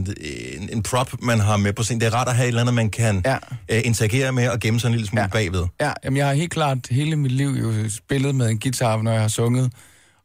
en, 0.57 0.69
en 0.71 0.83
prop, 0.83 1.21
man 1.21 1.39
har 1.39 1.57
med 1.57 1.73
på 1.73 1.83
scenen. 1.83 2.01
Det 2.01 2.07
er 2.07 2.15
rart 2.15 2.27
at 2.27 2.35
have 2.35 2.43
et 2.43 2.47
eller 2.47 2.61
andet, 2.61 2.75
man 2.75 2.89
kan 2.89 3.21
ja. 3.25 3.35
uh, 3.35 3.85
interagere 3.85 4.31
med 4.31 4.49
og 4.49 4.59
gemme 4.59 4.79
sig 4.79 4.87
en 4.87 4.93
lille 4.93 5.07
smule 5.07 5.21
ja. 5.21 5.27
bagved. 5.27 5.63
Ja, 5.81 5.93
jamen, 6.03 6.17
jeg 6.17 6.27
har 6.27 6.33
helt 6.33 6.51
klart 6.51 6.77
hele 6.91 7.15
mit 7.15 7.31
liv 7.31 7.47
jo 7.49 7.89
spillet 7.89 8.35
med 8.35 8.49
en 8.49 8.59
guitar, 8.59 9.01
når 9.01 9.11
jeg 9.11 9.21
har 9.21 9.27
sunget. 9.27 9.73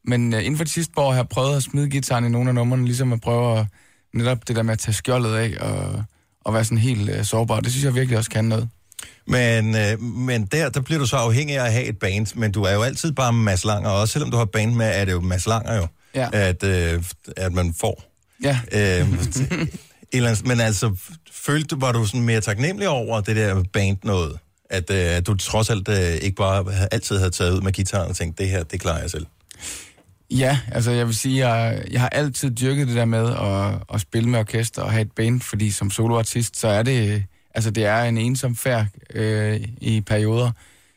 Men 0.05 0.35
uh, 0.35 0.39
inden 0.39 0.57
for 0.57 0.65
de 0.65 0.71
sidste 0.71 0.93
år 0.97 1.11
har 1.11 1.19
jeg 1.19 1.29
prøvet 1.29 1.57
at 1.57 1.63
smide 1.63 1.91
gitaren 1.91 2.25
i 2.25 2.29
nogle 2.29 2.49
af 2.49 2.55
numrene, 2.55 2.85
ligesom 2.85 3.13
at 3.13 3.21
prøve 3.21 3.59
at, 3.59 3.67
netop 4.15 4.49
det 4.49 4.57
der 4.57 4.63
med 4.63 4.73
at 4.73 4.79
tage 4.79 4.95
skjoldet 4.95 5.35
af 5.35 5.57
og, 5.61 6.05
og 6.45 6.55
være 6.55 6.65
sådan 6.65 6.79
helt 6.79 7.11
uh, 7.11 7.25
sårbar. 7.25 7.61
Det 7.61 7.73
synes 7.73 7.85
jeg 7.85 7.95
virkelig 7.95 8.19
også 8.19 8.31
kan 8.31 8.45
noget. 8.45 8.69
Men, 9.27 9.77
øh, 9.77 10.01
men 10.01 10.47
der, 10.47 10.69
der 10.69 10.81
bliver 10.81 10.99
du 10.99 11.07
så 11.07 11.17
afhængig 11.17 11.57
af 11.59 11.65
at 11.65 11.73
have 11.73 11.85
et 11.85 11.99
band, 11.99 12.27
men 12.35 12.53
du 12.53 12.63
er 12.63 12.73
jo 12.73 12.83
altid 12.83 13.13
bare 13.13 13.33
Mads 13.33 13.65
Langer, 13.65 13.91
og 13.91 14.01
også 14.01 14.13
selvom 14.13 14.31
du 14.31 14.37
har 14.37 14.45
band 14.45 14.75
med, 14.75 14.87
er 14.95 15.05
det 15.05 15.13
jo 15.13 15.21
Mads 15.21 15.47
Langer 15.47 15.77
jo, 15.77 15.87
Ja. 16.15 16.29
at, 16.33 16.65
øh, 16.65 17.03
at 17.37 17.53
man 17.53 17.75
får. 17.81 18.05
Ja. 18.45 18.61
Øh, 18.73 19.09
eller 20.13 20.43
men 20.45 20.61
altså, 20.61 20.95
følte 21.33 21.81
var 21.81 21.93
du 21.93 22.07
sådan 22.07 22.23
mere 22.23 22.41
taknemmelig 22.41 22.89
over 22.89 23.21
det 23.21 23.37
der 23.37 23.63
band 23.73 23.97
noget? 24.05 24.39
At, 24.71 24.91
øh, 24.91 24.97
at 25.17 25.27
du 25.27 25.37
trods 25.37 25.71
alt 25.71 25.89
øh, 25.89 26.15
ikke 26.15 26.37
bare 26.37 26.65
altid 26.93 27.19
havde 27.19 27.31
taget 27.31 27.53
ud 27.55 27.61
med 27.61 27.73
gitaren 27.73 28.11
og 28.11 28.17
tænkt, 28.17 28.39
det 28.39 28.49
her, 28.49 28.63
det 28.63 28.81
klarer 28.81 29.01
jeg 29.01 29.11
selv. 29.11 29.27
Ja, 30.31 30.59
altså 30.73 30.91
jeg 30.91 31.07
vil 31.07 31.15
sige, 31.15 31.49
jeg, 31.49 31.85
jeg 31.91 32.01
har 32.01 32.09
altid 32.09 32.51
dyrket 32.51 32.89
det 32.89 32.97
der 32.97 33.05
med 33.05 33.31
at, 33.31 33.95
at 33.95 34.01
spille 34.01 34.29
med 34.29 34.39
orkester 34.39 34.83
og 34.83 34.93
have 34.93 35.03
et 35.03 35.13
band, 35.17 35.41
fordi 35.41 35.71
som 35.71 35.91
soloartist, 35.91 36.61
så 36.61 36.69
er 36.69 36.83
det, 36.83 37.25
altså 37.55 37.71
det 37.71 37.85
er 37.85 38.03
en 38.03 38.19
ensom 38.19 38.57
færd 38.57 38.87
øh, 39.15 39.61
i 39.81 40.01
perioder. 40.01 40.51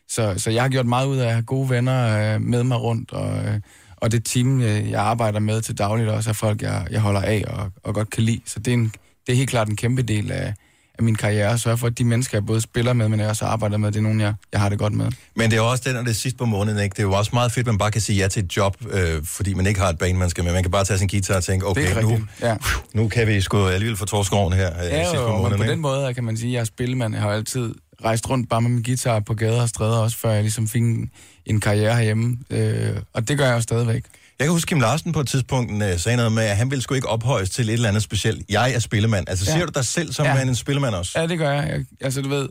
så, 0.10 0.34
så 0.38 0.52
jeg 0.52 0.62
har 0.62 0.70
gjort 0.70 0.86
meget 0.86 1.08
ud 1.08 1.18
af 1.18 1.26
at 1.26 1.32
have 1.32 1.44
gode 1.44 1.70
venner 1.70 2.34
øh, 2.36 2.42
med 2.42 2.64
mig 2.64 2.82
rundt, 2.82 3.12
og, 3.12 3.46
øh, 3.46 3.60
og 3.98 4.12
det 4.12 4.26
team, 4.26 4.62
øh, 4.62 4.92
jeg 4.92 5.02
arbejder 5.02 5.40
med 5.40 5.62
til 5.62 5.78
dagligt, 5.78 6.10
også 6.10 6.30
er 6.30 6.34
folk, 6.34 6.62
jeg, 6.62 6.88
jeg 6.92 7.02
holder 7.02 7.22
af 7.22 7.44
og, 7.48 7.72
og 7.84 7.94
godt 7.94 8.10
kan 8.10 8.24
lide. 8.24 8.42
Så 8.46 8.60
det 8.60 8.68
er, 8.68 8.74
en, 8.74 8.94
det 9.28 9.34
er 9.34 9.38
helt 9.38 9.50
klart 9.50 9.70
en 9.70 9.76
kæmpe 9.76 10.02
del 10.02 10.32
af, 10.32 10.54
af 10.98 11.04
min 11.04 11.16
karriere, 11.16 11.54
at 11.54 11.60
sørge 11.60 11.78
for, 11.78 11.88
at 11.88 11.98
de 11.98 12.04
mennesker, 12.04 12.38
jeg 12.38 12.46
både 12.46 12.62
spiller 12.62 12.94
med, 12.94 13.10
men 13.10 13.20
jeg 13.20 13.30
også 13.30 13.46
arbejder 13.46 13.78
med, 13.78 13.92
det 13.92 13.98
er 13.98 14.04
nogen, 14.04 14.22
jeg, 14.22 14.34
jeg 14.52 14.60
har 14.62 14.70
det 14.70 14.80
godt 14.80 14.94
med. 14.94 15.12
Men 15.36 15.52
det 15.52 15.58
er 15.58 15.62
jo 15.62 15.70
også 15.70 15.84
den, 15.86 15.96
når 15.96 16.02
det 16.02 16.10
er 16.10 16.14
sidst 16.14 16.38
på 16.38 16.46
måneden, 16.46 16.80
ikke? 16.84 16.94
Det 16.94 17.00
er 17.00 17.04
jo 17.04 17.14
også 17.14 17.32
meget 17.34 17.52
fedt, 17.52 17.68
at 17.68 17.74
man 17.74 17.78
bare 17.78 17.92
kan 17.92 18.02
sige 18.02 18.22
ja 18.22 18.28
til 18.28 18.44
et 18.44 18.58
job, 18.58 18.78
øh, 18.92 19.24
fordi 19.24 19.54
man 19.54 19.66
ikke 19.66 19.80
har 19.80 19.90
et 19.90 19.98
band, 19.98 20.18
man 20.18 20.30
skal 20.30 20.44
med. 20.44 20.54
Man 20.54 20.64
kan 20.64 20.72
bare 20.72 20.86
tage 20.86 20.98
sin 20.98 21.08
guitar 21.08 21.36
og 21.36 21.44
tænke, 21.44 21.68
okay, 21.68 22.02
nu, 22.02 22.20
ja. 22.42 22.56
nu 22.94 23.08
kan 23.08 23.28
vi 23.28 23.42
sgu 23.42 23.68
alligevel 23.68 23.98
få 23.98 24.06
torskoven 24.06 24.54
her 24.54 24.72
øh, 24.84 24.86
Ja, 24.86 25.04
sidst 25.04 25.16
på 25.16 25.22
jo, 25.22 25.28
men 25.28 25.42
måneden, 25.42 25.58
på 25.58 25.64
ikke? 25.64 25.72
den 25.72 25.82
måde 25.82 26.14
kan 26.14 26.24
man 26.24 26.38
sige, 26.38 26.50
at 26.50 26.54
jeg 26.54 26.60
er 26.60 26.66
spillemand. 26.66 27.14
Jeg 27.14 27.24
har 27.24 27.30
altid 27.30 27.76
rejst 28.06 28.30
rundt 28.30 28.50
bare 28.50 28.62
med 28.62 28.70
min 28.70 28.84
guitar 28.84 29.20
på 29.20 29.34
gader 29.34 29.62
og 29.62 29.70
stræder, 29.70 29.98
også 29.98 30.18
før 30.18 30.32
jeg 30.32 30.42
ligesom 30.42 30.68
fik 30.68 30.82
en, 30.82 31.10
en 31.46 31.60
karriere 31.60 31.96
herhjemme. 31.96 32.38
Øh, 32.50 32.96
og 33.14 33.28
det 33.28 33.38
gør 33.38 33.46
jeg 33.46 33.56
jo 33.56 33.62
stadigvæk. 33.62 34.04
Jeg 34.40 34.46
kan 34.48 34.52
huske, 34.52 34.70
Kim 34.70 34.80
Larsen 34.80 35.12
på 35.12 35.20
et 35.20 35.28
tidspunkt 35.28 35.84
øh, 35.84 36.00
sagde 36.00 36.16
noget 36.16 36.32
med, 36.32 36.44
at 36.44 36.58
han 36.58 36.72
ville 36.72 36.82
sgu 36.82 36.94
ikke 36.96 37.10
ophøjes 37.10 37.50
til 37.50 37.70
et 37.70 37.74
eller 37.74 37.90
andet 37.90 38.04
specielt. 38.04 38.46
Jeg 38.50 38.74
er 38.74 38.80
spillemand. 38.80 39.30
Altså, 39.30 39.52
Ja. 39.52 39.58
ser 39.60 39.66
du 39.66 39.72
dig 39.76 39.86
selv 39.86 40.14
som 40.14 40.26
Ja. 40.26 40.42
en 40.42 40.56
spillemand 40.56 40.96
også? 40.96 41.20
Ja, 41.20 41.28
det 41.28 41.38
gør 41.38 41.52
jeg. 41.52 41.68
jeg 41.70 41.86
altså, 42.02 42.22
du 42.22 42.30
ved, 42.30 42.50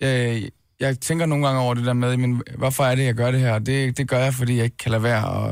jeg, 0.00 0.42
jeg 0.80 1.00
tænker 1.00 1.26
nogle 1.26 1.46
gange 1.46 1.60
over 1.60 1.74
det 1.74 1.84
der 1.86 1.92
med, 1.92 2.16
men 2.16 2.42
hvorfor 2.58 2.84
er 2.84 2.94
det, 2.94 3.04
jeg 3.04 3.14
gør 3.14 3.30
det 3.30 3.40
her? 3.40 3.58
Det, 3.58 3.96
det 3.98 4.08
gør 4.08 4.18
jeg, 4.18 4.34
fordi 4.34 4.56
jeg 4.56 4.64
ikke 4.64 4.76
kan 4.76 4.90
lade 4.90 5.02
være. 5.02 5.24
Og, 5.24 5.50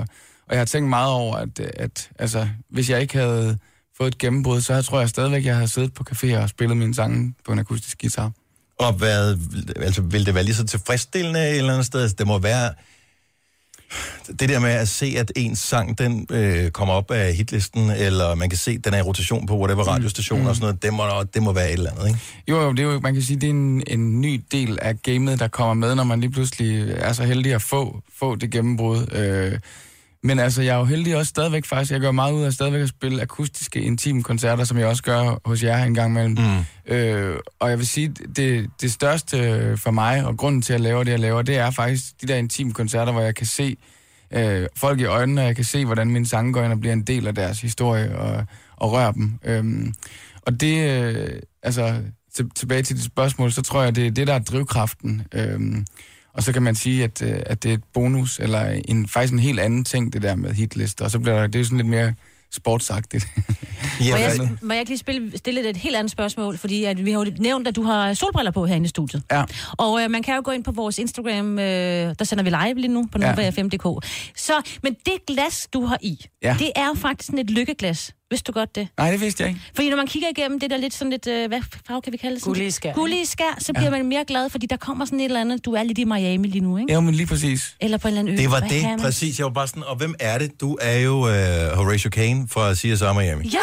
og 0.48 0.50
jeg 0.50 0.58
har 0.58 0.64
tænkt 0.64 0.88
meget 0.88 1.10
over, 1.12 1.36
at, 1.36 1.60
at 1.60 2.10
altså, 2.18 2.48
hvis 2.70 2.90
jeg 2.90 3.00
ikke 3.00 3.18
havde 3.18 3.58
fået 3.96 4.08
et 4.08 4.18
gennembrud, 4.18 4.60
så 4.60 4.74
jeg 4.74 4.84
tror 4.84 5.00
jeg 5.00 5.08
stadigvæk, 5.08 5.38
at 5.38 5.44
jeg 5.44 5.54
havde 5.54 5.68
siddet 5.68 5.94
på 5.94 6.04
caféer 6.12 6.36
og 6.36 6.48
spillet 6.48 6.76
mine 6.76 6.94
sange 6.94 7.34
på 7.46 7.52
en 7.52 7.58
akustisk 7.58 8.00
guitar. 8.00 8.32
Og 8.78 8.92
hvad, 8.92 9.38
altså, 9.76 10.02
vil 10.02 10.26
det 10.26 10.34
være 10.34 10.44
lige 10.44 10.54
så 10.54 10.64
tilfredsstillende 10.66 11.40
et 11.50 11.56
eller 11.58 11.72
andet 11.72 11.86
sted? 11.86 12.00
Altså, 12.02 12.16
Det 12.18 12.26
må 12.26 12.38
være... 12.38 12.70
Det 14.40 14.48
der 14.48 14.58
med 14.58 14.70
at 14.70 14.88
se, 14.88 15.14
at 15.18 15.32
ens 15.36 15.58
sang, 15.58 15.98
den 15.98 16.26
øh, 16.30 16.70
kommer 16.70 16.94
op 16.94 17.10
af 17.10 17.34
hitlisten, 17.34 17.90
eller 17.90 18.34
man 18.34 18.48
kan 18.50 18.58
se, 18.58 18.70
at 18.70 18.84
den 18.84 18.94
er 18.94 18.98
i 18.98 19.02
rotation 19.02 19.46
på 19.46 19.58
whatever 19.58 19.84
radiostation 19.84 20.40
mm. 20.40 20.46
og 20.46 20.54
sådan 20.54 20.64
noget, 20.64 20.82
det 20.82 20.92
må, 20.94 21.04
det 21.34 21.42
må 21.42 21.52
være 21.52 21.66
et 21.66 21.72
eller 21.72 21.90
andet, 21.90 22.06
ikke? 22.08 22.20
Jo, 22.48 22.60
jo, 22.60 22.72
det 22.72 22.78
er 22.78 22.92
jo, 22.92 23.00
man 23.00 23.14
kan 23.14 23.22
sige, 23.22 23.40
det 23.40 23.46
er 23.46 23.50
en, 23.50 23.82
en 23.86 24.20
ny 24.20 24.44
del 24.52 24.78
af 24.82 25.02
gamet, 25.02 25.38
der 25.38 25.48
kommer 25.48 25.74
med, 25.74 25.94
når 25.94 26.04
man 26.04 26.20
lige 26.20 26.30
pludselig 26.30 26.90
er 26.96 27.12
så 27.12 27.24
heldig 27.24 27.54
at 27.54 27.62
få, 27.62 28.02
få 28.18 28.34
det 28.36 28.50
gennembrud. 28.50 29.06
Øh, 29.12 29.58
men 30.26 30.38
altså, 30.38 30.62
jeg 30.62 30.74
er 30.74 30.78
jo 30.78 30.84
heldig 30.84 31.16
også 31.16 31.28
stadigvæk 31.28 31.64
faktisk. 31.64 31.92
Jeg 31.92 32.00
gør 32.00 32.10
meget 32.10 32.32
ud 32.32 32.42
af 32.42 32.52
stadigvæk 32.52 32.82
at 32.82 32.88
spille 32.88 33.22
akustiske, 33.22 33.80
intime 33.80 34.22
koncerter, 34.22 34.64
som 34.64 34.78
jeg 34.78 34.86
også 34.86 35.02
gør 35.02 35.40
hos 35.44 35.62
jer 35.62 35.84
en 35.84 35.94
gang 35.94 36.10
imellem. 36.10 36.36
Mm. 36.38 36.94
Øh, 36.94 37.36
og 37.60 37.70
jeg 37.70 37.78
vil 37.78 37.86
sige, 37.86 38.08
det, 38.08 38.70
det 38.80 38.92
største 38.92 39.36
for 39.76 39.90
mig, 39.90 40.24
og 40.24 40.36
grunden 40.36 40.62
til 40.62 40.72
at 40.72 40.80
lave 40.80 41.04
det, 41.04 41.10
jeg 41.10 41.20
laver, 41.20 41.42
det 41.42 41.56
er 41.56 41.70
faktisk 41.70 42.04
de 42.22 42.26
der 42.26 42.36
intime 42.36 42.72
koncerter, 42.72 43.12
hvor 43.12 43.20
jeg 43.20 43.34
kan 43.34 43.46
se 43.46 43.76
øh, 44.30 44.66
folk 44.76 45.00
i 45.00 45.04
øjnene, 45.04 45.40
og 45.40 45.46
jeg 45.46 45.56
kan 45.56 45.64
se, 45.64 45.84
hvordan 45.84 46.10
mine 46.10 46.26
sange 46.26 46.52
går 46.52 46.62
ind 46.62 46.72
og 46.72 46.80
bliver 46.80 46.92
en 46.92 47.02
del 47.02 47.26
af 47.26 47.34
deres 47.34 47.60
historie, 47.60 48.18
og, 48.18 48.44
og 48.76 48.92
rører 48.92 49.12
dem. 49.12 49.38
Øhm, 49.44 49.94
og 50.42 50.60
det, 50.60 50.90
øh, 50.90 51.40
altså, 51.62 52.02
til, 52.34 52.50
tilbage 52.54 52.82
til 52.82 52.96
dit 52.96 53.04
spørgsmål, 53.04 53.52
så 53.52 53.62
tror 53.62 53.82
jeg, 53.82 53.96
det 53.96 54.06
er 54.06 54.10
det, 54.10 54.26
der 54.26 54.34
er 54.34 54.38
drivkraften. 54.38 55.22
Øhm, 55.34 55.86
og 56.36 56.42
så 56.42 56.52
kan 56.52 56.62
man 56.62 56.74
sige, 56.74 57.04
at, 57.04 57.22
øh, 57.22 57.38
at 57.46 57.62
det 57.62 57.68
er 57.70 57.74
et 57.74 57.84
bonus, 57.94 58.38
eller 58.38 58.80
en, 58.88 59.08
faktisk 59.08 59.32
en 59.32 59.38
helt 59.38 59.60
anden 59.60 59.84
ting, 59.84 60.12
det 60.12 60.22
der 60.22 60.34
med 60.34 60.52
hitlister. 60.54 61.04
Og 61.04 61.10
så 61.10 61.18
bliver 61.18 61.36
der, 61.40 61.46
det 61.46 61.54
er 61.54 61.58
jo 61.58 61.64
sådan 61.64 61.78
lidt 61.78 61.88
mere 61.88 62.14
sportsagtigt. 62.52 63.26
Må 64.10 64.16
jeg, 64.16 64.32
må 64.62 64.72
jeg 64.72 64.80
ikke 64.80 64.90
lige 64.90 64.98
spille, 64.98 65.38
stille 65.38 65.68
et 65.70 65.76
helt 65.76 65.96
andet 65.96 66.10
spørgsmål? 66.10 66.58
Fordi 66.58 66.84
at 66.84 67.04
vi 67.04 67.10
har 67.12 67.18
jo 67.24 67.32
nævnt, 67.38 67.68
at 67.68 67.76
du 67.76 67.82
har 67.82 68.14
solbriller 68.14 68.50
på 68.50 68.66
herinde 68.66 68.84
i 68.84 68.88
studiet. 68.88 69.22
Ja. 69.32 69.44
Og 69.78 70.02
øh, 70.02 70.10
man 70.10 70.22
kan 70.22 70.34
jo 70.36 70.42
gå 70.44 70.50
ind 70.50 70.64
på 70.64 70.72
vores 70.72 70.98
Instagram, 70.98 71.58
øh, 71.58 71.64
der 72.18 72.24
sender 72.24 72.44
vi 72.44 72.50
live 72.50 72.74
lige 72.80 72.92
nu 72.92 73.08
på 73.12 73.18
Ja. 73.20 73.32
Nova5.dk. 73.32 74.06
Så, 74.36 74.52
men 74.82 74.94
det 75.06 75.14
glas, 75.26 75.68
du 75.72 75.84
har 75.84 75.98
i, 76.02 76.26
Ja. 76.42 76.56
det 76.58 76.70
er 76.76 76.86
jo 76.86 76.94
faktisk 76.94 77.26
sådan 77.26 77.38
et 77.38 77.50
lykkeglas. 77.50 78.14
Vidste 78.30 78.52
du 78.52 78.58
godt 78.58 78.74
det? 78.74 78.88
Nej, 78.98 79.10
det 79.10 79.20
vidste 79.20 79.42
jeg 79.42 79.48
ikke. 79.48 79.60
Fordi 79.74 79.90
når 79.90 79.96
man 79.96 80.06
kigger 80.06 80.28
igennem 80.36 80.60
det 80.60 80.70
der 80.70 80.76
lidt 80.76 80.94
sådan 80.94 81.10
lidt, 81.10 81.26
øh, 81.26 81.48
hvad 81.48 81.60
farve 81.88 82.02
kan 82.02 82.12
vi 82.12 82.16
kalde 82.16 82.34
det? 82.34 82.42
Sådan 82.42 82.50
Gullige 82.50 82.64
lidt- 82.66 82.74
skær, 82.74 82.92
Gullige 82.92 83.26
skær, 83.26 83.56
så 83.58 83.72
bliver 83.72 83.84
Ja. 83.84 83.90
man 83.90 84.08
mere 84.08 84.24
glad, 84.28 84.50
fordi 84.50 84.66
der 84.66 84.76
kommer 84.76 85.04
sådan 85.04 85.20
et 85.20 85.24
eller 85.24 85.40
andet, 85.40 85.64
du 85.64 85.72
er 85.72 85.82
lidt 85.82 85.98
i 85.98 86.04
Miami 86.04 86.48
lige 86.48 86.60
nu, 86.60 86.76
ikke? 86.78 86.92
Ja, 86.92 87.00
men 87.00 87.14
lige 87.14 87.26
præcis. 87.26 87.76
Eller 87.80 87.98
på 87.98 88.08
en 88.08 88.12
eller 88.12 88.20
anden 88.20 88.34
ø. 88.34 88.36
Det 88.42 88.50
var 88.50 88.58
Hvad 88.60 88.68
det, 88.68 89.00
præcis. 89.00 89.38
Jeg 89.38 89.44
var 89.44 89.52
bare 89.52 89.66
sådan, 89.68 89.82
og 89.86 89.96
hvem 89.96 90.14
er 90.20 90.38
det? 90.38 90.60
Du 90.60 90.78
er 90.80 90.98
jo 90.98 91.12
uh, 91.18 91.26
Horatio 91.76 92.10
Kane 92.10 92.48
fra 92.48 92.74
CSI 92.74 92.86
Miami. 92.88 93.50
Ja, 93.52 93.58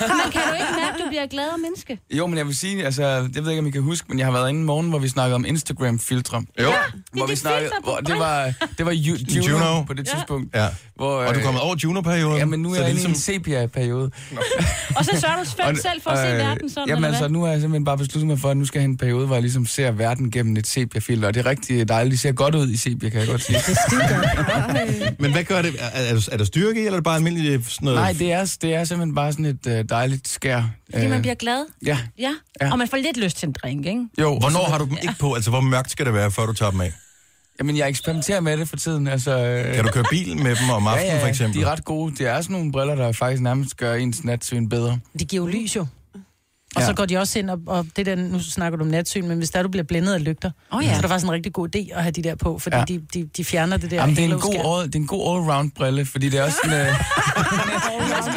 man 0.22 0.32
kan 0.32 0.40
jo 0.48 0.54
ikke 0.54 0.72
mærke, 0.80 0.94
at 0.94 1.00
du 1.04 1.08
bliver 1.08 1.26
glad 1.26 1.44
af 1.52 1.58
menneske. 1.58 1.98
Jo, 2.10 2.26
men 2.26 2.38
jeg 2.38 2.46
vil 2.46 2.56
sige, 2.56 2.84
altså, 2.84 3.22
det 3.22 3.34
ved 3.36 3.42
jeg 3.42 3.50
ikke, 3.50 3.60
om 3.60 3.66
I 3.66 3.70
kan 3.70 3.82
huske, 3.82 4.06
men 4.08 4.18
jeg 4.18 4.26
har 4.26 4.32
været 4.32 4.48
inde 4.48 4.60
en 4.60 4.66
morgen, 4.66 4.88
hvor 4.88 4.98
vi 4.98 5.08
snakkede 5.08 5.34
om 5.34 5.44
Instagram-filtre. 5.44 6.42
Jo. 6.62 6.72
Hvor 7.12 7.26
vi 7.26 7.30
det 7.30 7.38
snakkede, 7.38 7.70
hvor 7.82 7.96
det 7.96 8.18
var, 8.18 8.52
det 8.78 8.86
var 8.86 8.92
Ju, 8.92 9.14
Juno, 9.36 9.48
Juno. 9.58 9.82
på 9.82 9.92
det 9.94 10.06
Ja. 10.08 10.14
tidspunkt. 10.14 10.54
Ja. 10.56 10.66
Hvor, 10.96 11.06
Og 11.10 11.24
du 11.26 11.30
er 11.30 11.36
øh, 11.38 11.44
kommet 11.44 11.62
over 11.62 11.76
Juno-perioden. 11.84 12.38
Ja, 12.38 12.44
men 12.44 12.60
nu 12.62 12.70
er 12.70 12.74
jeg 12.76 12.84
det 12.84 12.90
inde 12.90 13.02
i 13.02 13.04
en 13.04 13.14
sepia-periode. 13.14 13.93
Og 14.98 15.04
så 15.04 15.10
sørger 15.20 15.36
du 15.72 15.76
selv 15.80 16.02
for 16.02 16.10
at 16.10 16.18
se 16.18 16.44
verden 16.44 16.70
sådan, 16.70 16.88
Jamen 16.88 17.04
eller 17.04 17.18
altså, 17.18 17.28
nu 17.28 17.42
har 17.42 17.48
jeg 17.50 17.60
simpelthen 17.60 17.84
bare 17.84 17.98
besluttet 17.98 18.26
mig 18.26 18.38
for, 18.38 18.50
at 18.50 18.56
nu 18.56 18.64
skal 18.64 18.78
jeg 18.78 18.82
have 18.82 18.90
en 18.90 18.96
periode, 18.96 19.26
hvor 19.26 19.34
jeg 19.34 19.42
ligesom 19.42 19.66
ser 19.66 19.90
verden 19.90 20.30
gennem 20.30 20.56
et 20.56 20.66
sepia-filter. 20.66 21.28
Og 21.28 21.34
det 21.34 21.46
er 21.46 21.50
rigtig 21.50 21.88
dejligt. 21.88 22.12
Det 22.12 22.20
ser 22.20 22.32
godt 22.32 22.54
ud 22.54 22.70
i 22.70 22.76
sepia, 22.76 23.08
kan 23.08 23.20
jeg 23.20 23.28
godt 23.28 23.42
sige. 23.42 23.58
Men 25.18 25.32
hvad 25.32 25.44
gør 25.44 25.62
det? 25.62 25.74
Er, 25.78 26.00
er, 26.14 26.28
er 26.32 26.36
der 26.36 26.44
styrke 26.44 26.82
i, 26.82 26.84
eller 26.84 26.92
er 26.92 26.96
det 26.96 27.04
bare 27.04 27.16
almindeligt 27.16 27.70
sådan 27.70 27.86
noget? 27.86 28.00
Nej, 28.00 28.12
det 28.12 28.32
er, 28.32 28.56
det 28.62 28.74
er 28.74 28.84
simpelthen 28.84 29.14
bare 29.14 29.32
sådan 29.32 29.44
et 29.44 29.66
øh, 29.66 29.84
dejligt 29.88 30.28
skær. 30.28 30.62
Fordi 30.92 31.04
Øh, 31.04 31.10
man 31.10 31.20
bliver 31.20 31.34
glad. 31.34 31.64
Ja. 31.86 31.98
Ja. 32.18 32.30
Ja. 32.60 32.72
Og 32.72 32.78
man 32.78 32.88
får 32.88 32.96
lidt 32.96 33.16
lyst 33.16 33.36
til 33.36 33.46
en 33.46 33.54
drink, 33.62 33.86
ikke? 33.86 34.06
Jo. 34.20 34.38
Hvornår 34.38 34.64
har 34.70 34.78
du 34.78 34.84
dem 34.84 34.96
ikke 35.02 35.14
på? 35.20 35.34
Altså, 35.34 35.50
hvor 35.50 35.60
mørkt 35.60 35.90
skal 35.90 36.06
det 36.06 36.14
være, 36.14 36.30
før 36.30 36.46
du 36.46 36.52
tager 36.52 36.70
dem 36.70 36.80
af? 36.80 36.92
Jamen, 37.58 37.76
jeg 37.76 37.88
eksperimenterer 37.88 38.40
med 38.40 38.56
det 38.56 38.68
for 38.68 38.76
tiden. 38.76 39.06
Altså, 39.08 39.38
øh, 39.38 39.74
Kan 39.74 39.84
du 39.84 39.90
køre 39.90 40.04
bil 40.10 40.36
med 40.36 40.56
dem 40.56 40.70
om 40.70 40.86
aftenen, 40.86 41.10
ja, 41.10 41.16
ja, 41.16 41.22
for 41.22 41.28
eksempel? 41.28 41.60
de 41.60 41.64
er 41.66 41.70
ret 41.72 41.84
gode. 41.84 42.14
Det 42.16 42.26
er 42.26 42.40
sådan 42.40 42.56
nogle 42.56 42.72
briller, 42.72 42.94
der 42.94 43.12
faktisk 43.12 43.42
nærmest 43.42 43.76
gør 43.76 43.94
ens 43.94 44.24
natsyn 44.24 44.68
bedre. 44.68 44.98
De 45.18 45.24
giver 45.24 45.42
jo 45.42 45.46
lys 45.46 45.76
jo. 45.76 45.86
Og 46.76 46.80
Ja. 46.82 46.86
så 46.86 46.92
går 46.94 47.04
de 47.06 47.16
også 47.16 47.38
ind, 47.38 47.50
og, 47.50 47.58
og 47.66 47.86
det 47.96 48.06
der, 48.06 48.14
nu 48.16 48.38
snakker 48.40 48.78
du 48.78 48.84
om 48.84 48.90
natsyn, 48.90 49.28
men 49.28 49.38
hvis 49.38 49.50
der 49.50 49.62
du 49.62 49.68
bliver 49.68 49.84
blændet 49.84 50.14
af 50.14 50.24
lygter, 50.24 50.50
oh, 50.70 50.84
ja. 50.84 50.90
så 50.90 50.96
er 50.96 51.00
det 51.00 51.10
faktisk 51.10 51.24
en 51.26 51.32
rigtig 51.32 51.52
god 51.52 51.76
idé 51.76 51.96
at 51.96 52.02
have 52.02 52.12
de 52.12 52.22
der 52.22 52.34
på, 52.34 52.58
fordi 52.58 52.76
Ja. 52.76 52.84
de, 52.88 53.00
de, 53.14 53.28
de 53.36 53.44
fjerner 53.44 53.76
det 53.76 53.90
der 53.90 53.96
Jamen, 53.96 54.16
det 54.16 54.24
er 54.24 54.28
en 54.34 54.40
god, 54.40 54.54
all, 54.80 54.86
det 54.86 54.94
er 54.94 54.98
en 55.00 55.06
god 55.06 55.22
all-round 55.38 55.70
brille, 55.76 56.06
fordi 56.06 56.28
det 56.28 56.38
er 56.40 56.44
også 56.44 56.58
sådan... 56.64 56.80
Øh, 56.80 56.86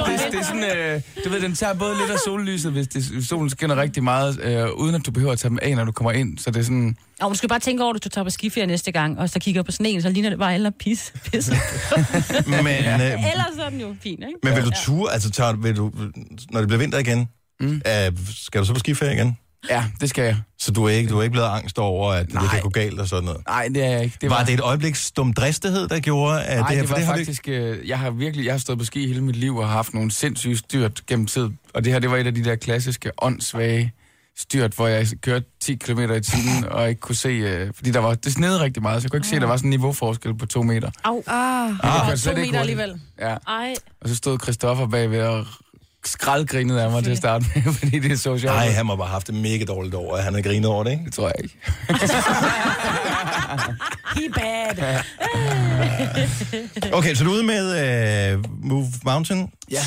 det, 0.07 0.31
det 0.31 0.39
er 0.39 0.43
sådan, 0.43 0.63
øh, 0.77 1.01
du 1.25 1.29
ved, 1.29 1.41
den 1.41 1.55
tager 1.55 1.73
både 1.73 1.97
lidt 1.97 2.11
af 2.11 2.17
sollyset, 2.25 2.71
hvis, 2.71 2.87
det, 2.87 3.03
hvis 3.03 3.27
solen 3.27 3.49
skinner 3.49 3.75
rigtig 3.75 4.03
meget, 4.03 4.39
øh, 4.43 4.69
uden 4.73 4.95
at 4.95 5.05
du 5.05 5.11
behøver 5.11 5.33
at 5.33 5.39
tage 5.39 5.49
dem 5.49 5.59
af, 5.61 5.75
når 5.75 5.83
du 5.85 5.91
kommer 5.91 6.11
ind. 6.11 6.37
Så 6.37 6.51
det 6.51 6.59
er 6.59 6.63
sådan... 6.63 6.95
Og 7.21 7.29
du 7.29 7.35
skal 7.35 7.49
bare 7.49 7.59
tænke 7.59 7.83
over, 7.83 7.93
at 7.93 8.03
du 8.03 8.09
tager 8.09 8.23
på 8.25 8.29
skiferie 8.29 8.67
næste 8.67 8.91
gang, 8.91 9.19
og 9.19 9.29
så 9.29 9.39
kigger 9.39 9.63
på 9.63 9.71
sneen, 9.71 10.01
så 10.01 10.09
ligner 10.09 10.29
det 10.29 10.39
bare 10.39 10.53
eller 10.53 10.71
pis. 10.79 11.13
pis. 11.31 11.49
Men, 12.47 12.67
øh, 12.67 13.31
Ellers 13.31 13.55
så 13.55 13.61
er 13.65 13.69
den 13.69 13.81
jo 13.81 13.95
fin, 14.03 14.13
ikke? 14.13 14.33
men 14.43 14.55
vil 14.55 14.63
du 14.63 14.71
ture, 14.85 15.13
altså 15.13 15.29
tager, 15.29 15.53
vil 15.53 15.75
du, 15.77 15.91
når 16.51 16.59
det 16.59 16.67
bliver 16.67 16.79
vinter 16.79 16.97
igen, 16.99 17.27
mm. 17.59 17.81
øh, 17.87 18.11
skal 18.35 18.61
du 18.61 18.65
så 18.65 18.73
på 18.73 18.79
skiferie 18.79 19.13
igen? 19.13 19.37
Ja, 19.69 19.85
det 20.01 20.09
skal 20.09 20.23
jeg. 20.23 20.37
Så 20.59 20.71
du 20.71 20.85
er 20.85 20.89
ikke, 20.89 21.09
du 21.09 21.19
er 21.19 21.23
ikke 21.23 21.31
blevet 21.31 21.47
angst 21.47 21.79
over, 21.79 22.11
at 22.11 22.33
Nej. 22.33 22.41
det 22.41 22.51
kan 22.51 22.61
gå 22.61 22.69
galt 22.69 22.99
og 22.99 23.07
sådan 23.07 23.23
noget? 23.23 23.41
Nej, 23.47 23.67
det 23.67 23.83
er 23.83 23.89
jeg 23.89 24.03
ikke. 24.03 24.17
Det 24.21 24.29
var, 24.29 24.37
var 24.37 24.45
det 24.45 24.53
et 24.53 24.59
øjebliks 24.59 25.11
dum 25.11 25.33
dristighed, 25.33 25.87
der 25.87 25.99
gjorde, 25.99 26.43
at 26.43 26.59
Nej, 26.59 26.67
det 26.67 26.75
her... 26.75 26.81
det 26.81 26.89
var 26.89 26.95
det 26.95 27.05
har 27.05 27.13
du 27.13 27.19
faktisk... 27.19 27.47
Øh, 27.47 27.87
jeg 27.87 27.99
har 27.99 28.11
virkelig... 28.11 28.45
Jeg 28.45 28.53
har 28.53 28.59
stået 28.59 28.79
på 28.79 28.85
ski 28.85 29.07
hele 29.07 29.21
mit 29.21 29.35
liv 29.35 29.57
og 29.57 29.67
har 29.67 29.75
haft 29.75 29.93
nogle 29.93 30.11
sindssyge 30.11 30.57
styrt 30.57 31.05
gennem 31.07 31.25
tid. 31.25 31.49
Og 31.73 31.83
det 31.83 31.93
her, 31.93 31.99
det 31.99 32.11
var 32.11 32.17
et 32.17 32.27
af 32.27 32.35
de 32.35 32.43
der 32.43 32.55
klassiske, 32.55 33.11
åndssvage 33.21 33.93
styrt, 34.37 34.73
hvor 34.73 34.87
jeg 34.87 35.07
kørte 35.21 35.45
10 35.61 35.75
km 35.75 35.99
i 35.99 36.21
timen 36.21 36.65
og 36.71 36.89
ikke 36.89 37.01
kunne 37.01 37.15
se... 37.15 37.29
Øh, 37.29 37.71
fordi 37.75 37.91
der 37.91 37.99
var, 37.99 38.13
det 38.13 38.33
snede 38.33 38.59
rigtig 38.59 38.83
meget, 38.83 39.01
så 39.01 39.05
jeg 39.05 39.11
kunne 39.11 39.17
ikke 39.17 39.27
se, 39.27 39.35
at 39.35 39.41
der 39.41 39.47
var 39.47 39.57
sådan 39.57 39.67
en 39.67 39.69
niveauforskel 39.69 40.37
på 40.37 40.45
to 40.45 40.63
meter. 40.63 40.91
Au. 41.03 41.23
Ah, 41.27 41.69
det 41.69 41.79
ah, 41.83 42.17
to 42.17 42.31
meter 42.33 42.59
alligevel. 42.59 43.01
Ja. 43.19 43.35
Ej. 43.47 43.73
Og 44.01 44.09
så 44.09 44.15
stod 44.15 44.39
Christoffer 44.39 44.87
bagved 44.87 45.21
og 45.21 45.45
skraldgrinede 46.07 46.83
af 46.83 46.91
mig 46.91 47.03
til 47.03 47.11
at 47.11 47.17
starte 47.17 47.45
med, 47.55 47.73
fordi 47.79 47.99
det 47.99 48.11
er 48.11 48.15
så 48.15 48.23
sjovt. 48.37 48.43
Nej, 48.43 48.69
han 48.69 48.85
må 48.85 48.95
bare 48.95 49.07
have 49.07 49.13
haft 49.13 49.27
det 49.27 49.35
mega 49.35 49.65
dårligt 49.65 49.95
over, 49.95 50.15
at 50.17 50.23
han 50.23 50.33
har 50.33 50.41
grinet 50.41 50.65
over 50.69 50.83
det, 50.83 50.91
ikke? 50.91 51.05
Det 51.05 51.13
tror 51.13 51.27
jeg 51.27 51.35
ikke. 51.43 51.55
He 54.15 54.29
bad. 54.35 54.99
Okay, 56.93 57.15
så 57.15 57.23
du 57.23 57.29
er 57.29 57.33
ude 57.33 57.43
med 57.43 58.35
uh, 58.35 58.41
Move 58.65 58.87
Mountain. 59.03 59.49
Ja. 59.71 59.81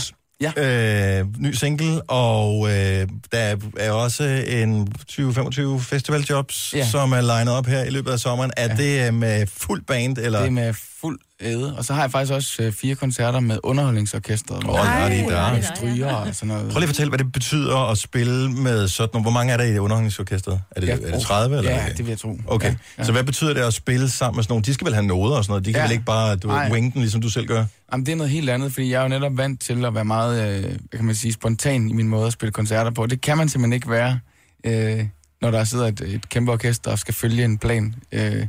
Ja. 0.56 1.18
Øh, 1.20 1.26
ny 1.38 1.52
single, 1.52 2.10
og 2.10 2.68
øh, 2.68 3.08
der 3.32 3.56
er 3.78 3.90
også 3.90 4.24
en 4.46 4.88
20-25 5.10 5.80
festivaljobs, 5.82 6.72
Ja. 6.76 6.86
som 6.90 7.12
er 7.12 7.20
legnet 7.20 7.54
op 7.54 7.66
her 7.66 7.84
i 7.84 7.90
løbet 7.90 8.10
af 8.12 8.18
sommeren. 8.18 8.50
Er 8.56 8.68
ja. 8.68 8.74
det 8.76 9.06
øh, 9.06 9.14
med 9.14 9.46
fuld 9.46 9.82
band, 9.82 10.18
eller? 10.18 10.38
Det 10.38 10.46
er 10.46 10.50
med 10.50 10.74
fuld 11.00 11.18
æde. 11.40 11.76
Og 11.76 11.84
så 11.84 11.94
har 11.94 12.00
jeg 12.00 12.10
faktisk 12.10 12.32
også 12.32 12.62
øh, 12.62 12.72
fire 12.72 12.94
koncerter 12.94 13.40
med 13.40 13.58
underholdningsorkestret. 13.62 14.64
Åh, 14.64 14.74
nej, 14.74 15.08
det 15.08 15.20
er 15.20 15.28
der. 15.28 15.54
Med 15.54 15.62
stryger 15.76 16.12
og 16.14 16.34
sådan 16.34 16.48
noget. 16.48 16.72
Prøv 16.72 16.78
lige 16.78 16.82
at 16.84 16.88
fortælle, 16.88 17.10
hvad 17.10 17.18
det 17.18 17.32
betyder 17.32 17.90
at 17.90 17.98
spille 17.98 18.50
med 18.52 18.88
sådan 18.88 19.08
nogle... 19.12 19.22
Hvor 19.24 19.30
mange 19.30 19.52
er 19.52 19.56
der 19.56 19.64
i 19.64 19.70
det 19.72 19.78
underholdningsorkestret? 19.78 20.60
Er 20.70 20.80
det, 20.80 20.88
Ja, 20.88 20.92
er 20.92 21.10
det 21.10 21.20
30? 21.22 21.58
Eller 21.58 21.70
Ja, 21.70 21.86
det 21.88 21.98
vil 21.98 22.08
jeg 22.08 22.18
tro. 22.18 22.38
Okay, 22.46 22.68
Ja, 22.68 22.74
ja, 22.98 23.04
så 23.04 23.12
hvad 23.12 23.24
betyder 23.24 23.54
det 23.54 23.60
at 23.60 23.74
spille 23.74 24.10
sammen 24.10 24.36
med 24.36 24.44
sådan 24.44 24.52
nogle? 24.52 24.64
De 24.64 24.74
skal 24.74 24.84
vel 24.84 24.94
have 24.94 25.06
noder 25.06 25.36
og 25.36 25.44
sådan 25.44 25.50
noget? 25.52 25.64
De 25.64 25.72
kan 25.72 25.80
Ja. 25.80 25.84
vel 25.84 25.92
ikke 25.92 26.04
bare 26.04 26.36
du, 26.36 26.48
Nej. 26.48 26.70
wing 26.72 26.92
den, 26.94 27.00
ligesom 27.00 27.20
du 27.20 27.28
selv 27.30 27.46
gør? 27.46 27.64
Jamen, 27.92 28.06
det 28.06 28.12
er 28.12 28.16
noget 28.16 28.30
helt 28.30 28.50
andet, 28.50 28.72
fordi 28.72 28.90
jeg 28.90 28.98
er 28.98 29.02
jo 29.02 29.08
netop 29.08 29.36
vant 29.36 29.60
til 29.60 29.84
at 29.84 29.94
være 29.94 30.04
meget, 30.04 30.48
øh, 30.56 30.62
hvad 30.62 30.96
kan 30.96 31.04
man 31.04 31.14
sige, 31.14 31.32
spontan 31.32 31.90
i 31.90 31.92
min 31.92 32.08
måde 32.08 32.26
at 32.26 32.32
spille 32.32 32.52
koncerter 32.52 32.90
på. 32.90 33.06
Det 33.06 33.20
kan 33.20 33.36
man 33.38 33.48
simpelthen 33.48 33.72
ikke 33.72 33.90
være, 33.90 34.18
øh, 34.66 35.04
når 35.42 35.50
der 35.50 35.64
sidder 35.64 35.86
et, 35.86 36.00
et 36.00 36.28
kæmpe 36.28 36.52
orkester 36.52 36.90
og 36.90 36.98
skal 36.98 37.14
følge 37.14 37.44
en 37.44 37.58
plan. 37.58 37.94
Øh, 38.12 38.46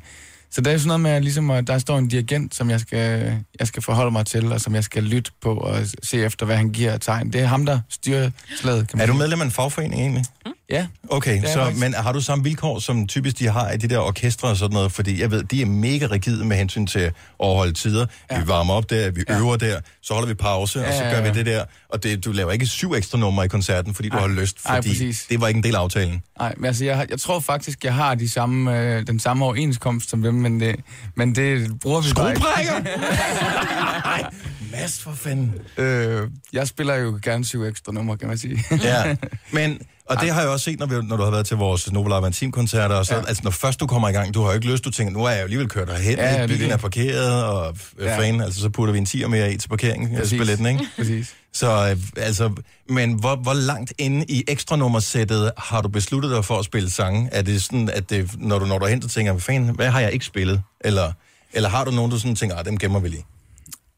Så 0.52 0.62
det 0.62 0.74
er 0.74 0.78
sådan 0.78 0.88
noget 0.88 1.02
med, 1.02 1.12
at 1.12 1.24
ligesom, 1.24 1.50
at 1.52 1.68
der 1.68 1.78
står 1.78 1.98
en 1.98 2.08
dirigent, 2.08 2.56
som 2.56 2.70
jeg 2.70 2.80
skal, 2.80 3.38
jeg 3.60 3.68
skal 3.68 3.84
forholde 3.84 4.12
mig 4.12 4.26
til, 4.26 4.52
og 4.52 4.62
som 4.62 4.76
jeg 4.76 4.84
skal 4.84 5.04
lytte 5.04 5.32
på 5.42 5.54
og 5.54 5.76
se 6.04 6.18
efter, 6.18 6.46
hvad 6.46 6.56
han 6.56 6.70
giver 6.70 6.92
af 6.92 7.00
tegn. 7.00 7.34
Det 7.34 7.42
er 7.42 7.46
ham, 7.46 7.66
der 7.66 7.80
styrer 7.90 8.32
slaget, 8.62 8.88
kan 8.88 8.98
man 8.98 9.10
Er 9.10 9.12
du 9.12 9.18
medlem 9.18 9.42
af 9.42 9.46
en 9.46 9.52
fagforening 9.52 10.02
egentlig? 10.02 10.26
Ja. 10.72 10.88
Okay, 11.10 11.42
så, 11.46 11.54
faktisk. 11.54 11.80
men 11.80 11.94
har 11.94 12.12
du 12.12 12.22
samme 12.22 12.44
vilkår, 12.44 12.80
som 12.80 13.08
typisk 13.08 13.40
de 13.40 13.48
har 13.48 13.72
i 13.72 13.78
de 13.78 13.88
der 13.88 14.00
orkestre 14.00 14.50
og 14.50 14.58
sådan 14.58 14.74
noget? 14.74 14.92
Fordi 14.92 15.22
jeg 15.22 15.32
ved, 15.32 15.44
de 15.44 15.62
er 15.62 15.66
mega 15.66 16.08
rigide 16.12 16.46
med 16.46 16.58
hensyn 16.58 16.88
til 16.88 17.00
at 17.00 17.14
overholde 17.40 17.74
tider. 17.74 18.06
Ja. 18.32 18.40
Vi 18.40 18.48
varmer 18.48 18.74
op 18.74 18.90
der, 18.90 19.12
vi 19.12 19.24
ja. 19.30 19.40
øver 19.40 19.58
der, 19.58 19.80
så 20.02 20.14
holder 20.14 20.28
vi 20.28 20.34
pause, 20.34 20.80
ja, 20.80 20.88
og 20.88 20.94
så 20.94 21.04
gør 21.04 21.22
vi 21.22 21.38
det 21.38 21.46
der. 21.46 21.66
Og 21.90 22.04
det, 22.04 22.26
du 22.26 22.32
laver 22.32 22.52
ikke 22.52 22.66
syv 22.66 22.94
ekstra 22.94 23.18
numre 23.18 23.46
i 23.46 23.48
koncerten, 23.48 23.94
fordi 23.94 24.10
du 24.10 24.16
Ej. 24.18 24.22
har 24.22 24.28
lyst, 24.28 24.58
Ej, 24.66 24.76
fordi 24.76 24.90
præcis. 24.90 25.26
det 25.30 25.42
var 25.42 25.48
ikke 25.48 25.58
en 25.58 25.64
del 25.64 25.76
af 25.76 25.80
aftalen. 25.80 26.22
Nej, 26.40 26.54
men 26.58 26.66
altså, 26.66 26.86
jeg, 26.86 27.08
jeg 27.10 27.20
tror 27.20 27.40
faktisk, 27.40 27.84
jeg 27.84 27.94
har 27.94 28.16
de 28.16 28.30
samme, 28.30 28.80
øh, 28.80 29.08
den 29.08 29.20
samme 29.20 29.46
overenskomst 29.46 30.10
som 30.10 30.24
dem, 30.24 30.34
men 30.34 30.60
det, 30.60 30.76
men 31.16 31.36
det 31.36 31.80
bruger 31.80 32.02
vi. 32.02 32.10
Skruebrækker! 32.10 32.74
Mads, 34.72 35.00
for 35.00 35.12
fanden. 35.12 35.54
Øh, 35.78 36.30
jeg 36.54 36.68
spiller 36.68 36.96
jo 36.96 37.20
gerne 37.24 37.46
syv 37.46 37.64
ekstra 37.64 37.92
numre, 37.92 38.18
kan 38.18 38.28
man 38.28 38.38
sige. 38.38 38.64
Ja, 38.84 39.16
men, 39.54 39.80
og 40.12 40.22
det 40.22 40.30
har 40.34 40.42
jeg 40.42 40.50
også 40.50 40.64
set, 40.64 40.80
når, 40.80 40.86
vi, 40.86 40.96
når 41.08 41.18
du 41.18 41.24
har 41.24 41.32
været 41.32 41.46
til 41.46 41.58
vores 41.58 41.92
Nobel 41.92 42.10
Live 42.18 42.28
Intim-koncerter, 42.28 42.96
og 42.96 43.06
så, 43.06 43.16
ja. 43.16 43.22
altså 43.28 43.44
når 43.44 43.52
først 43.52 43.80
du 43.80 43.88
kommer 43.88 44.10
i 44.10 44.12
gang, 44.12 44.34
du 44.34 44.42
har 44.42 44.48
jo 44.48 44.54
ikke 44.56 44.68
lyst, 44.68 44.86
du 44.86 44.92
tænker, 44.92 45.14
nu 45.14 45.24
er 45.24 45.30
jeg 45.30 45.40
jo 45.40 45.44
alligevel 45.44 45.70
kørt 45.70 45.88
derhen, 45.88 46.18
Ja, 46.18 46.48
bilen 46.48 46.62
det. 46.62 46.72
er 46.72 46.78
parkeret, 46.78 47.44
og 47.46 47.76
ja. 48.00 48.06
Ja. 48.06 48.20
fan, 48.20 48.42
altså 48.42 48.62
så 48.62 48.70
putter 48.70 48.92
vi 48.92 48.98
en 48.98 49.06
10 49.06 49.26
mere 49.26 49.54
i 49.54 49.58
til 49.58 49.68
parkeringsbilletten, 49.70 50.66
ikke? 50.66 50.88
Præcis. 50.98 51.36
Så 51.54 51.90
øh, 51.90 51.98
altså, 52.24 52.52
men 52.90 53.14
hvor, 53.14 53.36
hvor 53.36 53.54
langt 53.54 53.94
inde 53.98 54.26
i 54.30 54.44
ekstra 54.48 54.76
nummersættet 54.76 55.52
har 55.58 55.82
du 55.82 55.88
besluttet 55.90 56.32
dig 56.32 56.46
for 56.46 56.60
at 56.60 56.66
spille 56.66 56.92
sange? 56.92 57.30
Er 57.32 57.42
det 57.42 57.64
sådan, 57.64 57.90
at 57.90 58.10
det, 58.10 58.32
når 58.38 58.60
du 58.60 58.66
når 58.66 58.80
du 58.80 58.86
hen, 58.86 59.02
så 59.02 59.08
tænker, 59.08 59.32
hvad 59.32 59.42
fanden, 59.42 59.76
hvad 59.76 59.90
har 59.90 60.00
jeg 60.00 60.12
ikke 60.14 60.26
spillet? 60.26 60.62
Eller, 60.80 61.12
eller 61.54 61.70
har 61.70 61.84
du 61.86 61.92
nogen, 61.92 62.12
du 62.12 62.20
sådan 62.20 62.36
tænker, 62.36 62.56
ah, 62.56 62.66
dem 62.66 62.78
gemmer 62.78 63.00
vi 63.00 63.08
lige? 63.08 63.26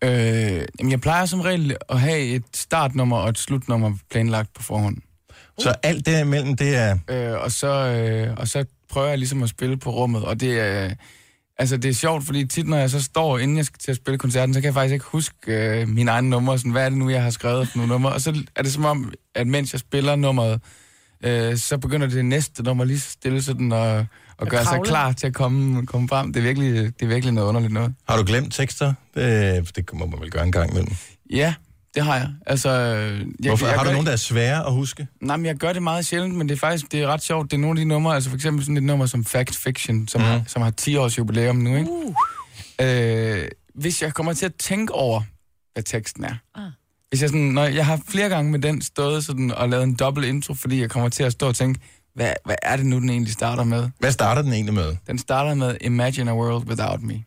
Øh, 0.04 0.66
jamen, 0.80 0.92
jeg 0.92 1.02
plejer 1.02 1.26
som 1.26 1.42
regel 1.42 1.76
at 1.90 2.00
have 2.00 2.20
et 2.20 2.44
startnummer 2.56 3.18
og 3.18 3.30
et 3.30 3.38
slutnummer 3.38 3.94
planlagt 4.12 4.54
på 4.54 4.64
forhånd. 4.64 4.98
Så 5.60 5.74
alt 5.84 6.06
derimellem, 6.06 6.56
det 6.56 6.76
er... 6.76 6.98
Øh, 7.10 7.42
og, 7.44 7.52
så, 7.52 7.68
øh, 7.68 8.34
og 8.38 8.48
så 8.48 8.66
prøver 8.90 9.08
jeg 9.08 9.18
ligesom 9.18 9.44
at 9.44 9.50
spille 9.50 9.78
på 9.78 9.92
rummet, 9.92 10.24
og 10.24 10.40
det 10.40 10.60
er... 10.60 10.94
Altså, 11.58 11.78
det 11.78 11.90
er 11.90 11.94
sjovt, 11.94 12.26
fordi 12.26 12.46
tit, 12.46 12.68
når 12.68 12.78
jeg 12.78 12.90
så 12.90 13.02
står, 13.02 13.38
inden 13.38 13.58
jeg 13.58 13.66
skal 13.66 13.80
til 13.80 13.92
at 13.92 13.98
spille 13.98 14.18
koncerten, 14.18 14.54
så 14.54 14.62
kan 14.62 14.66
jeg 14.66 14.74
faktisk 14.74 14.94
ikke 14.94 15.06
huske 15.06 15.36
øh, 15.48 15.88
mine 15.88 16.12
egne 16.12 16.30
numre. 16.30 16.58
Sådan, 16.58 16.72
hvad 16.72 16.86
er 16.86 16.90
det 16.90 16.98
nu, 16.98 17.10
jeg 17.10 17.24
har 17.24 17.30
skrevet 17.30 17.68
for 17.68 17.78
nogle 17.78 17.94
numre? 17.94 18.12
Og 18.12 18.22
så 18.22 18.44
er 18.56 18.62
det 18.64 18.74
som 18.74 18.86
om, 18.86 19.14
at 19.36 19.48
mens 19.48 19.74
jeg 19.74 19.80
spiller 19.80 20.16
nummeret, 20.16 20.62
øh, 21.24 21.58
så 21.58 21.78
begynder 21.78 22.08
det 22.08 22.26
næste 22.26 22.64
nummer 22.64 22.84
lige 22.84 23.00
så 23.00 23.12
stille 23.12 23.42
sådan 23.42 23.72
og, 23.72 24.06
og 24.38 24.48
gøre 24.48 24.66
sig 24.66 24.80
klar 24.86 25.12
til 25.12 25.28
at 25.28 25.34
komme, 25.34 25.86
komme 25.86 26.08
frem. 26.08 26.34
Det 26.34 26.40
er, 26.40 26.44
virkelig, 26.44 26.74
det 26.74 27.02
er 27.02 27.08
virkelig 27.08 27.34
noget 27.34 27.48
underligt 27.48 27.74
noget. 27.74 27.94
Har 28.10 28.18
du 28.18 28.24
glemt 28.24 28.54
tekster? 28.54 28.94
Det, 29.16 29.76
det 29.76 29.94
må 29.94 30.06
man 30.06 30.20
vel 30.22 30.32
gøre 30.32 30.44
en 30.44 30.52
gang 30.52 30.72
imellem. 30.72 30.94
Ja, 31.30 31.54
det 31.96 32.04
har 32.04 32.16
jeg. 32.16 32.30
Altså, 32.46 32.70
jeg, 32.70 33.26
Hvorfor? 33.40 33.68
jeg 33.68 33.76
har 33.76 33.84
du 33.84 33.92
nogen, 33.92 34.06
der 34.06 34.12
er 34.12 34.18
svære 34.18 34.66
at 34.66 34.74
huske? 34.74 35.08
Nej, 35.22 35.38
men 35.38 35.46
jeg 35.46 35.56
gør 35.56 35.74
det 35.74 35.84
meget 35.84 36.06
sjældent, 36.06 36.36
men 36.36 36.50
det 36.50 36.56
er 36.56 36.60
faktisk 36.60 36.92
det 36.92 37.02
er 37.02 37.08
ret 37.08 37.22
sjovt. 37.24 37.52
Det 37.52 37.58
er 37.58 37.62
nogle 37.62 37.80
af 37.80 37.86
de 37.86 37.90
numre, 37.90 38.16
altså 38.16 38.30
for 38.30 38.36
eksempel 38.36 38.64
sådan 38.64 38.78
et 38.78 38.84
nummer 38.84 39.06
som 39.06 39.26
Fact 39.26 39.56
Fiction, 39.56 40.08
som, 40.08 40.22
mm. 40.22 40.28
har, 40.28 40.44
som 40.48 40.62
har 40.62 40.70
10 40.70 40.96
års 40.96 41.18
jubilæum 41.18 41.56
nu, 41.56 41.76
ikke? 41.76 41.90
Uh. 41.92 42.16
Øh, 42.82 43.48
hvis 43.76 44.02
jeg 44.02 44.14
kommer 44.14 44.34
til 44.34 44.46
at 44.46 44.56
tænke 44.56 44.94
over, 44.94 45.22
hvad 45.74 45.84
teksten 45.84 46.24
er. 46.24 46.36
Ah. 46.56 46.72
Hvis 47.10 47.22
jeg 47.22 47.30
sådan, 47.30 47.42
når 47.42 47.64
jeg 47.64 47.86
har 47.86 48.00
flere 48.08 48.30
gange 48.30 48.52
med 48.52 48.60
den 48.60 48.82
stået 48.82 49.26
sådan, 49.26 49.52
og 49.52 49.70
lavet 49.70 49.84
en 49.84 49.96
dobbelt 49.96 50.26
intro, 50.28 50.54
fordi 50.54 50.82
jeg 50.82 50.90
kommer 50.90 51.10
til 51.10 51.24
at 51.24 51.32
stå 51.32 51.48
og 51.48 51.56
tænke, 51.56 51.80
hvad, 52.16 52.34
hvad 52.46 52.56
er 52.62 52.76
det 52.78 52.86
nu, 52.86 53.00
den 53.00 53.10
egentlig 53.10 53.34
starter 53.34 53.64
med? 53.64 53.90
Hvad 54.00 54.12
starter 54.12 54.42
den 54.42 54.54
egentlig 54.54 54.74
med? 54.74 54.96
Den 55.08 55.18
starter 55.18 55.54
med 55.54 55.78
Imagine 55.82 56.32
a 56.32 56.36
World 56.36 56.68
Without 56.68 57.02
Me. 57.02 57.24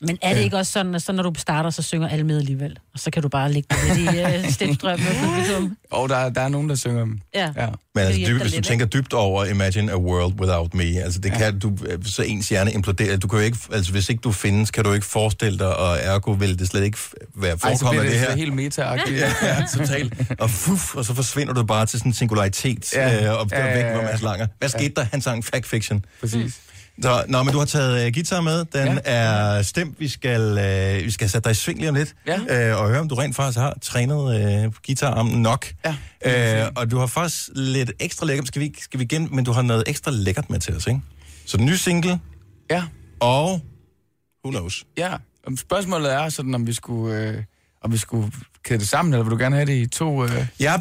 Men 0.00 0.18
er 0.22 0.34
det 0.34 0.40
ikke 0.42 0.56
også 0.56 0.72
sådan, 0.72 0.94
at 0.94 1.02
så 1.02 1.12
når 1.12 1.22
du 1.22 1.32
starter, 1.38 1.70
så 1.70 1.82
synger 1.82 2.08
alle 2.08 2.24
med 2.24 2.38
alligevel? 2.38 2.78
Og 2.94 2.98
så 3.00 3.10
kan 3.10 3.22
du 3.22 3.28
bare 3.28 3.52
ligge 3.52 3.68
lidt 3.88 3.98
i 3.98 4.22
uh, 4.46 4.50
stemstrøm 4.52 4.98
med 4.98 5.06
publikum? 5.24 5.76
Og 5.90 6.08
der, 6.08 6.28
der 6.28 6.40
er 6.40 6.48
nogen, 6.48 6.68
der 6.68 6.74
synger 6.74 7.00
dem. 7.00 7.20
Ja. 7.34 7.52
ja. 7.56 7.66
Men 7.94 8.04
altså, 8.04 8.20
dyb, 8.26 8.40
hvis 8.40 8.52
du 8.52 8.56
lidt, 8.56 8.66
tænker 8.66 8.86
dybt 8.86 9.12
over 9.12 9.44
Imagine 9.44 9.92
a 9.92 9.96
World 9.96 10.40
Without 10.40 10.74
Me, 10.74 10.82
altså 10.84 11.18
det 11.20 11.30
ja. 11.30 11.38
kan 11.38 11.58
du, 11.58 11.76
øh, 11.86 11.98
så 12.04 12.22
ens 12.22 12.48
hjerne 12.48 12.72
imploderer. 12.72 13.16
Du 13.16 13.28
kan 13.28 13.38
jo 13.38 13.44
ikke, 13.44 13.58
altså 13.72 13.92
hvis 13.92 14.08
ikke 14.08 14.20
du 14.20 14.32
findes, 14.32 14.70
kan 14.70 14.84
du 14.84 14.92
ikke 14.92 15.06
forestille 15.06 15.58
dig, 15.58 15.76
og 15.76 15.98
ergo 16.00 16.30
vil 16.30 16.58
det 16.58 16.68
slet 16.68 16.84
ikke 16.84 16.98
være 17.34 17.58
forekommet 17.58 18.02
det, 18.04 18.12
det, 18.12 18.20
her. 18.20 18.36
helt 18.36 18.52
meta 18.54 18.82
Ja, 18.82 18.96
ja, 19.42 19.64
totalt. 19.78 20.14
Og, 20.38 20.50
fuf, 20.50 20.94
og 20.94 21.04
så 21.04 21.14
forsvinder 21.14 21.52
du 21.54 21.64
bare 21.64 21.86
til 21.86 21.98
sådan 21.98 22.10
en 22.10 22.14
singularitet, 22.14 22.92
Ja. 22.94 23.08
ja. 23.08 23.26
øh, 23.32 23.40
og 23.40 23.48
Ja, 23.52 23.58
ja, 23.58 23.66
ja, 23.66 23.74
væk 23.76 23.84
ja, 23.84 23.92
med 23.92 24.00
ja. 24.00 24.06
Mads 24.10 24.22
Langer. 24.22 24.46
Hvad 24.58 24.68
Ja. 24.68 24.78
skete 24.78 24.94
der? 24.96 25.06
Han 25.12 25.20
sang 25.20 25.44
Fact 25.44 25.66
Fiction. 25.66 26.04
Præcis. 26.20 26.60
Så, 27.02 27.24
nå, 27.28 27.42
men 27.42 27.52
du 27.52 27.58
har 27.58 27.66
taget 27.66 28.06
uh, 28.06 28.12
guitar 28.14 28.40
med. 28.40 28.64
Den 28.64 28.86
ja. 28.86 28.98
er 29.04 29.62
stemt. 29.62 30.00
Vi 30.00 30.08
skal, 30.08 30.50
uh, 30.50 31.04
vi 31.04 31.10
skal 31.10 31.30
sætte 31.30 31.48
dig 31.48 31.50
i 31.50 31.54
sving 31.54 31.78
lige 31.78 31.88
om 31.88 31.94
lidt. 31.94 32.14
Ja. 32.26 32.72
Uh, 32.74 32.82
og 32.82 32.88
høre, 32.88 33.00
om 33.00 33.08
du 33.08 33.14
rent 33.14 33.36
faktisk 33.36 33.58
har 33.58 33.76
trænet 33.82 34.64
uh, 34.66 34.72
guitararmen 34.86 35.42
nok. 35.42 35.66
Ja. 36.24 36.64
Uh, 36.64 36.72
og 36.76 36.90
du 36.90 36.98
har 36.98 37.06
faktisk 37.06 37.48
lidt 37.54 37.92
ekstra 38.00 38.26
lækkert. 38.26 38.46
Skal 38.46 38.62
vi, 38.62 38.74
skal 38.80 39.00
vi 39.00 39.04
igen? 39.04 39.28
Men 39.32 39.44
du 39.44 39.52
har 39.52 39.62
noget 39.62 39.84
ekstra 39.86 40.10
lækkert 40.10 40.50
med 40.50 40.60
til 40.60 40.76
os, 40.76 40.86
ikke? 40.86 41.00
Så 41.46 41.56
den 41.56 41.66
nye 41.66 41.78
single. 41.78 42.20
Ja. 42.70 42.82
Og 43.20 43.60
who 44.44 44.50
knows? 44.50 44.84
Ja, 44.96 45.14
om 45.46 45.56
spørgsmålet 45.56 46.12
er 46.12 46.28
sådan, 46.28 46.54
om 46.54 46.66
vi 46.66 46.72
skulle, 46.72 47.16
øh, 47.16 47.42
om 47.82 47.92
vi 47.92 47.96
skulle 47.96 48.32
kæde 48.64 48.78
det 48.78 48.88
sammen, 48.88 49.14
eller 49.14 49.24
vil 49.24 49.30
du 49.30 49.36
gerne 49.36 49.56
have 49.56 49.66
det 49.66 49.76
i 49.76 49.86
to... 49.86 50.24
Øh... 50.24 50.46
Ja, 50.60 50.74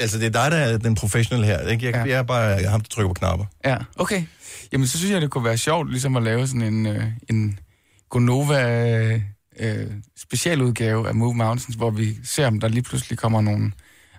altså 0.00 0.18
det 0.18 0.26
er 0.26 0.30
dig, 0.30 0.50
der 0.50 0.56
er 0.56 0.78
den 0.78 0.94
professionelle 0.94 1.46
her. 1.46 1.68
Ikke? 1.68 1.86
Jeg, 1.86 1.94
ja. 1.94 2.00
jeg 2.00 2.18
er 2.18 2.22
bare 2.22 2.40
jeg 2.40 2.64
er 2.64 2.70
ham, 2.70 2.80
der 2.80 2.88
trykker 2.88 3.08
på 3.08 3.14
knapper. 3.14 3.46
Ja, 3.64 3.76
okay. 3.96 4.22
Jamen, 4.74 4.86
så 4.86 4.98
synes 4.98 5.12
jeg, 5.12 5.20
det 5.20 5.30
kunne 5.30 5.44
være 5.44 5.58
sjovt 5.58 5.90
ligesom 5.90 6.16
at 6.16 6.22
lave 6.22 6.46
sådan 6.46 6.62
en, 6.62 6.86
øh, 6.86 7.04
en 7.30 7.58
Gonova 8.08 8.90
øh, 9.14 9.20
øh, 9.60 9.86
specialudgave 10.16 11.08
af 11.08 11.14
Move 11.14 11.34
Mountains, 11.34 11.76
hvor 11.76 11.90
vi 11.90 12.16
ser, 12.24 12.46
om 12.46 12.60
der 12.60 12.68
lige 12.68 12.82
pludselig 12.82 13.18
kommer 13.18 13.40
nogle 13.40 13.72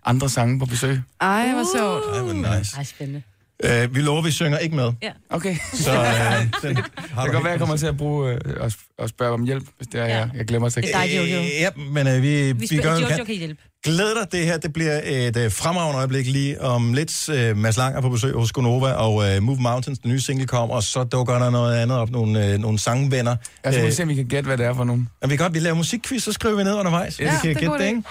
andre 0.06 0.30
sange 0.30 0.60
på 0.60 0.66
besøg. 0.66 1.01
Ej, 1.22 1.51
hvor 1.51 1.78
sjovt. 1.78 2.03
Ej, 2.16 2.22
hvor 2.24 2.58
nice. 2.58 2.78
Ej, 2.78 2.84
spændende. 2.84 3.22
Uh, 3.64 3.95
vi 3.95 4.01
lover, 4.01 4.22
vi 4.22 4.32
synger 4.32 4.58
ikke 4.58 4.76
med. 4.76 4.91
Ja. 5.03 5.12
Okay. 5.30 5.56
Så 5.74 5.91
uh, 5.91 6.06
den 6.70 6.76
har 6.76 6.84
Det 6.84 6.84
kan 7.16 7.32
godt 7.34 7.43
være, 7.43 7.51
jeg 7.51 7.60
kommer 7.60 7.78
til 7.78 7.86
at 7.86 7.97
bruge 7.97 8.32
øh, 8.34 8.39
og, 8.60 8.72
og 8.99 9.10
spørge 9.10 9.34
om 9.34 9.43
hjælp, 9.43 9.64
hvis 9.78 9.88
det 9.88 10.01
er, 10.01 10.06
ja. 10.06 10.18
jeg, 10.18 10.30
jeg 10.36 10.45
glemmer 10.45 10.70
teksten. 10.70 10.84
Det 10.84 10.95
er 10.95 11.01
dig, 11.08 11.18
Jojo. 11.32 11.39
Øh, 11.41 11.47
Ja, 11.60 11.70
men 11.91 12.08
uh, 12.08 12.14
vi, 12.24 12.51
vi, 12.51 12.68
spiller- 12.68 12.84
gør, 12.84 12.95
vi 12.95 13.01
Jojo 13.01 13.16
kan. 13.16 13.26
kan 13.26 13.36
hjælpe. 13.36 13.62
Glæd 13.86 14.16
dig, 14.22 14.32
det 14.32 14.45
her 14.45 14.58
det 14.58 14.74
bliver 14.74 15.01
et 15.03 15.38
uh, 15.45 15.51
fremragende 15.51 15.97
øjeblik 15.97 16.28
lige 16.28 16.62
om 16.62 16.93
lidt. 16.93 17.30
Uh, 17.30 17.58
Mads 17.58 17.78
Lang 17.78 17.95
er 17.95 18.01
på 18.01 18.10
besøg 18.10 18.34
hos 18.34 18.51
Gonova, 18.51 18.91
og 18.91 19.16
uh, 19.16 19.43
Move 19.43 19.58
Mountains, 19.62 19.99
den 19.99 20.12
nye 20.12 20.20
single, 20.20 20.47
kommer, 20.47 20.76
og 20.76 20.84
så 20.84 21.03
dukker 21.03 21.39
der 21.39 21.49
noget 21.49 21.76
andet 21.76 21.97
op, 21.97 22.12
nogle, 22.12 22.53
uh, 22.53 22.60
nogle 22.62 22.80
sangvenner. 22.80 23.36
Jeg 23.64 23.74
skal 23.74 23.84
Øh, 23.84 23.88
uh, 23.88 23.93
se, 23.93 24.03
om 24.03 24.10
vi 24.10 24.16
kan 24.16 24.26
gætte, 24.26 24.47
hvad 24.47 24.58
det 24.58 24.66
er 24.66 24.74
for 24.74 24.84
nogen. 24.84 25.10
og 25.22 25.30
vi 25.30 25.36
kan 25.36 25.43
godt, 25.43 25.53
vi 25.53 25.60
laver 25.60 25.76
musikquiz, 25.76 26.24
så 26.24 26.32
skriver 26.32 26.56
vi 26.56 26.64
ned 26.64 26.74
undervejs. 26.74 27.20
Ja, 27.20 27.24
vi 27.26 27.30
kan 27.41 27.49
det 27.49 27.58
gætte 27.58 27.78
det, 27.78 27.86
ikke? 27.88 28.03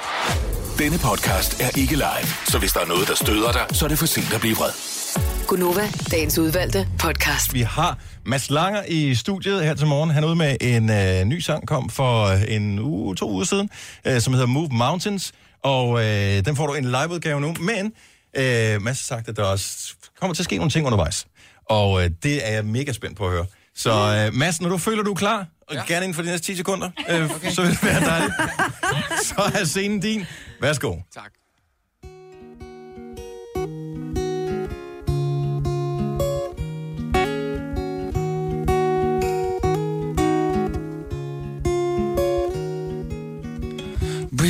Denne 0.79 0.99
podcast 0.99 1.61
er 1.61 1.79
ikke 1.79 1.93
live, 1.95 2.29
så 2.49 2.59
hvis 2.59 2.73
der 2.73 2.81
er 2.81 2.87
noget, 2.87 3.09
der 3.09 3.15
støder 3.15 3.53
dig, 3.53 3.63
så 3.73 3.85
er 3.85 3.89
det 3.89 3.99
for 3.99 4.07
sent 4.07 4.35
at 4.35 4.41
blive 4.41 4.57
vred. 4.57 5.04
Gunova, 5.47 5.89
dagens 6.11 6.39
udvalgte 6.39 6.89
podcast. 6.99 7.55
Vi 7.55 7.61
har 7.61 7.99
Mads 8.27 8.51
Langer 8.51 8.83
i 8.89 9.15
studiet 9.15 9.65
her 9.65 9.75
til 9.75 9.87
morgen. 9.87 10.11
Han 10.11 10.25
er 10.25 10.29
ude 10.29 10.37
med 10.37 10.57
en 10.61 10.91
øh, 10.91 11.25
ny 11.25 11.41
sang, 11.41 11.67
kom 11.67 11.91
for 11.91 12.29
en 12.29 12.79
uge, 12.79 13.17
to 13.17 13.31
uger 13.31 13.45
siden, 13.45 13.71
øh, 14.05 14.21
som 14.21 14.33
hedder 14.33 14.47
Move 14.47 14.69
Mountains. 14.71 15.33
Og 15.63 16.05
øh, 16.05 16.45
den 16.45 16.57
får 16.57 16.67
du 16.67 16.75
en 16.75 16.85
liveudgave 16.85 17.41
nu. 17.41 17.55
Men 17.61 17.93
øh, 18.37 18.83
Mads 18.83 19.09
har 19.09 19.17
sagt, 19.17 19.29
at 19.29 19.37
der 19.37 19.45
også 19.45 19.95
kommer 20.21 20.35
til 20.35 20.43
at 20.43 20.45
ske 20.45 20.57
nogle 20.57 20.71
ting 20.71 20.87
undervejs. 20.87 21.27
Og 21.71 22.05
øh, 22.05 22.11
det 22.23 22.49
er 22.49 22.53
jeg 22.53 22.65
mega 22.65 22.93
spændt 22.93 23.17
på 23.17 23.27
at 23.27 23.33
høre. 23.33 23.47
Så 23.77 23.91
øh, 24.27 24.35
Mads, 24.35 24.61
når 24.61 24.69
du 24.69 24.79
føler, 24.79 25.03
du 25.03 25.11
er 25.11 25.15
klar, 25.15 25.47
og 25.69 25.75
ja. 25.75 25.83
gerne 25.87 26.05
inden 26.05 26.15
for 26.15 26.23
de 26.23 26.29
næste 26.29 26.47
10 26.47 26.57
sekunder, 26.57 26.91
øh, 27.09 27.31
okay. 27.31 27.51
så 27.51 27.63
vil 27.63 27.71
det 27.71 27.85
være 27.85 28.01
dejligt. 28.01 28.35
så 29.29 29.53
er 29.61 29.65
scenen 29.65 30.01
din. 30.01 30.27
Værsgo. 30.61 30.97
Tak. 31.15 31.31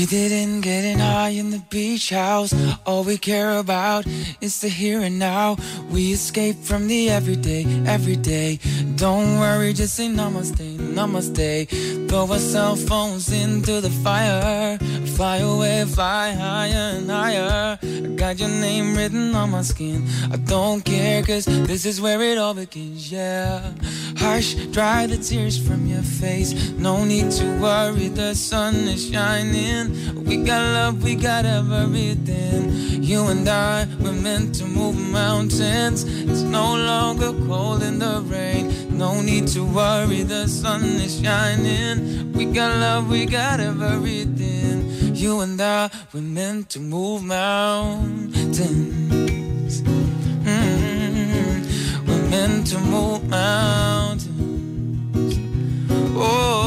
Breathe 0.04 0.32
it 0.32 0.32
in, 0.32 0.60
getting 0.60 0.98
high 0.98 1.30
in 1.30 1.48
the 1.48 1.60
beach 1.70 2.10
house. 2.10 2.52
All 2.84 3.04
we 3.04 3.16
care 3.16 3.56
about 3.56 4.06
is 4.42 4.60
the 4.60 4.68
here 4.68 5.00
and 5.00 5.18
now. 5.18 5.56
We 5.90 6.12
escape 6.12 6.56
from 6.56 6.88
the 6.88 7.08
everyday, 7.08 7.64
everyday. 7.86 8.58
Don't 8.96 9.38
worry, 9.38 9.72
just 9.72 9.94
say 9.94 10.08
namaste, 10.08 10.76
namaste. 10.76 12.08
Throw 12.10 12.30
our 12.30 12.38
cell 12.38 12.76
phones 12.76 13.32
into 13.32 13.80
the 13.80 13.88
fire. 13.88 14.76
Fly 15.16 15.36
away, 15.36 15.84
fly 15.84 16.32
higher 16.32 16.96
and 16.96 17.08
higher. 17.08 17.78
I 17.80 17.86
got 18.16 18.40
your 18.40 18.48
name 18.48 18.96
written 18.96 19.32
on 19.36 19.50
my 19.50 19.62
skin. 19.62 20.04
I 20.32 20.36
don't 20.36 20.84
care, 20.84 21.22
cause 21.22 21.44
this 21.44 21.86
is 21.86 22.00
where 22.00 22.20
it 22.20 22.36
all 22.36 22.52
begins, 22.52 23.12
yeah. 23.12 23.72
Hush, 24.16 24.54
dry 24.72 25.06
the 25.06 25.16
tears 25.16 25.56
from 25.56 25.86
your 25.86 26.02
face. 26.02 26.72
No 26.72 27.04
need 27.04 27.30
to 27.32 27.60
worry, 27.60 28.08
the 28.08 28.34
sun 28.34 28.74
is 28.74 29.08
shining. 29.08 30.24
We 30.24 30.38
got 30.38 30.62
love, 30.74 31.04
we 31.04 31.14
got 31.14 31.44
everything. 31.44 32.72
You 33.00 33.28
and 33.28 33.48
I, 33.48 33.86
we're 34.00 34.12
meant 34.12 34.56
to 34.56 34.64
move 34.64 34.96
mountains. 34.96 36.02
It's 36.02 36.42
no 36.42 36.74
longer 36.74 37.32
cold 37.46 37.84
in 37.84 38.00
the 38.00 38.20
rain. 38.26 38.98
No 38.98 39.20
need 39.20 39.46
to 39.48 39.64
worry, 39.64 40.24
the 40.24 40.48
sun 40.48 40.82
is 40.82 41.20
shining. 41.20 42.32
We 42.32 42.46
got 42.46 42.76
love, 42.80 43.08
we 43.08 43.26
got 43.26 43.60
everything. 43.60 44.83
You 45.24 45.40
and 45.40 45.58
I, 45.58 45.88
we're 46.12 46.20
meant 46.20 46.68
to 46.72 46.80
move 46.80 47.22
mountains. 47.24 48.34
Mm, 50.44 52.06
We're 52.06 52.28
meant 52.28 52.66
to 52.66 52.78
move 52.78 53.26
mountains. 53.30 54.28
Oh. 56.14 56.63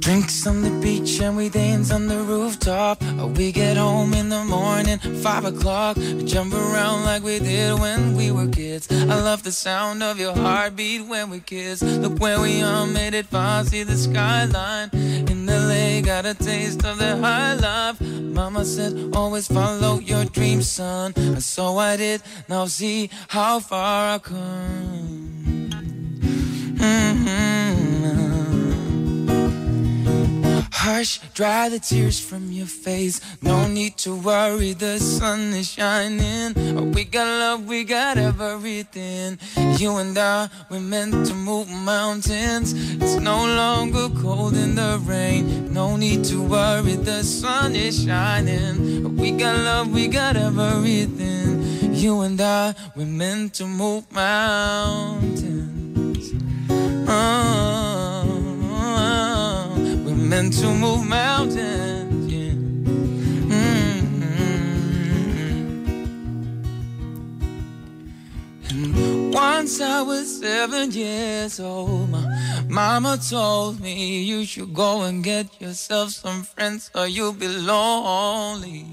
Drinks 0.00 0.46
on 0.46 0.62
the 0.62 0.70
beach 0.80 1.20
and 1.20 1.36
we 1.36 1.48
dance 1.48 1.90
on 1.90 2.06
the 2.06 2.16
rooftop. 2.16 3.02
Uh, 3.02 3.26
we 3.26 3.52
get 3.52 3.76
home 3.76 4.14
in 4.14 4.28
the 4.28 4.44
morning, 4.44 4.98
five 4.98 5.44
o'clock. 5.44 5.96
Jump 6.24 6.54
around 6.54 7.04
like 7.04 7.22
we 7.22 7.38
did 7.38 7.78
when 7.78 8.16
we 8.16 8.30
were 8.30 8.46
kids. 8.48 8.90
I 8.90 9.20
love 9.20 9.42
the 9.42 9.52
sound 9.52 10.02
of 10.02 10.18
your 10.18 10.34
heartbeat 10.34 11.06
when 11.06 11.30
we 11.30 11.40
kiss. 11.40 11.82
Look 11.82 12.18
where 12.20 12.40
we 12.40 12.62
are, 12.62 12.86
made 12.86 13.14
it 13.14 13.26
far, 13.26 13.64
see 13.64 13.82
the 13.82 13.96
skyline. 13.96 14.90
In 14.92 15.46
the 15.46 15.58
lake, 15.60 16.06
got 16.06 16.26
a 16.26 16.34
taste 16.34 16.84
of 16.84 16.98
the 16.98 17.16
high 17.18 17.54
life. 17.54 18.00
Mama 18.00 18.64
said, 18.64 19.14
always 19.14 19.48
follow 19.48 19.98
your 19.98 20.24
dreams, 20.24 20.70
son. 20.70 21.12
And 21.16 21.42
so 21.42 21.76
I 21.78 21.96
did. 21.96 22.22
Now 22.48 22.66
see 22.66 23.10
how 23.28 23.60
far 23.60 24.14
I've 24.14 24.22
come. 24.22 25.27
Hush, 30.90 31.20
dry 31.34 31.68
the 31.68 31.78
tears 31.78 32.18
from 32.18 32.50
your 32.50 32.66
face. 32.66 33.20
No 33.42 33.68
need 33.68 33.98
to 33.98 34.16
worry, 34.16 34.72
the 34.72 34.98
sun 34.98 35.52
is 35.52 35.68
shining. 35.72 36.54
Oh, 36.78 36.84
we 36.84 37.04
got 37.04 37.26
love, 37.26 37.66
we 37.66 37.84
got 37.84 38.16
everything. 38.16 39.38
You 39.76 39.98
and 39.98 40.16
I, 40.16 40.48
we're 40.70 40.80
meant 40.80 41.26
to 41.26 41.34
move 41.34 41.68
mountains. 41.68 42.72
It's 43.02 43.16
no 43.16 43.36
longer 43.44 44.08
cold 44.22 44.56
in 44.56 44.76
the 44.76 44.98
rain. 45.04 45.70
No 45.74 45.96
need 45.98 46.24
to 46.30 46.42
worry, 46.42 46.96
the 46.96 47.22
sun 47.22 47.76
is 47.76 48.04
shining. 48.04 49.04
Oh, 49.04 49.10
we 49.10 49.32
got 49.32 49.58
love, 49.58 49.92
we 49.92 50.08
got 50.08 50.36
everything. 50.36 51.92
You 51.92 52.22
and 52.22 52.40
I, 52.40 52.74
we're 52.96 53.04
meant 53.04 53.52
to 53.56 53.66
move 53.66 54.10
mountains. 54.10 55.68
Oh, 57.10 57.57
meant 60.28 60.52
to 60.52 60.66
move 60.74 61.06
mountains. 61.06 62.30
Yeah. 62.30 62.52
Mhm. 63.50 64.08
And 68.68 69.32
once 69.32 69.80
I 69.80 70.02
was 70.02 70.40
seven 70.40 70.92
years 70.92 71.58
old, 71.58 72.10
my 72.10 72.26
mama 72.68 73.16
told 73.16 73.80
me 73.80 74.22
you 74.22 74.44
should 74.44 74.74
go 74.74 75.02
and 75.02 75.24
get 75.24 75.46
yourself 75.62 76.10
some 76.10 76.42
friends 76.42 76.90
or 76.94 77.06
you'll 77.08 77.32
be 77.32 77.48
lonely. 77.48 78.84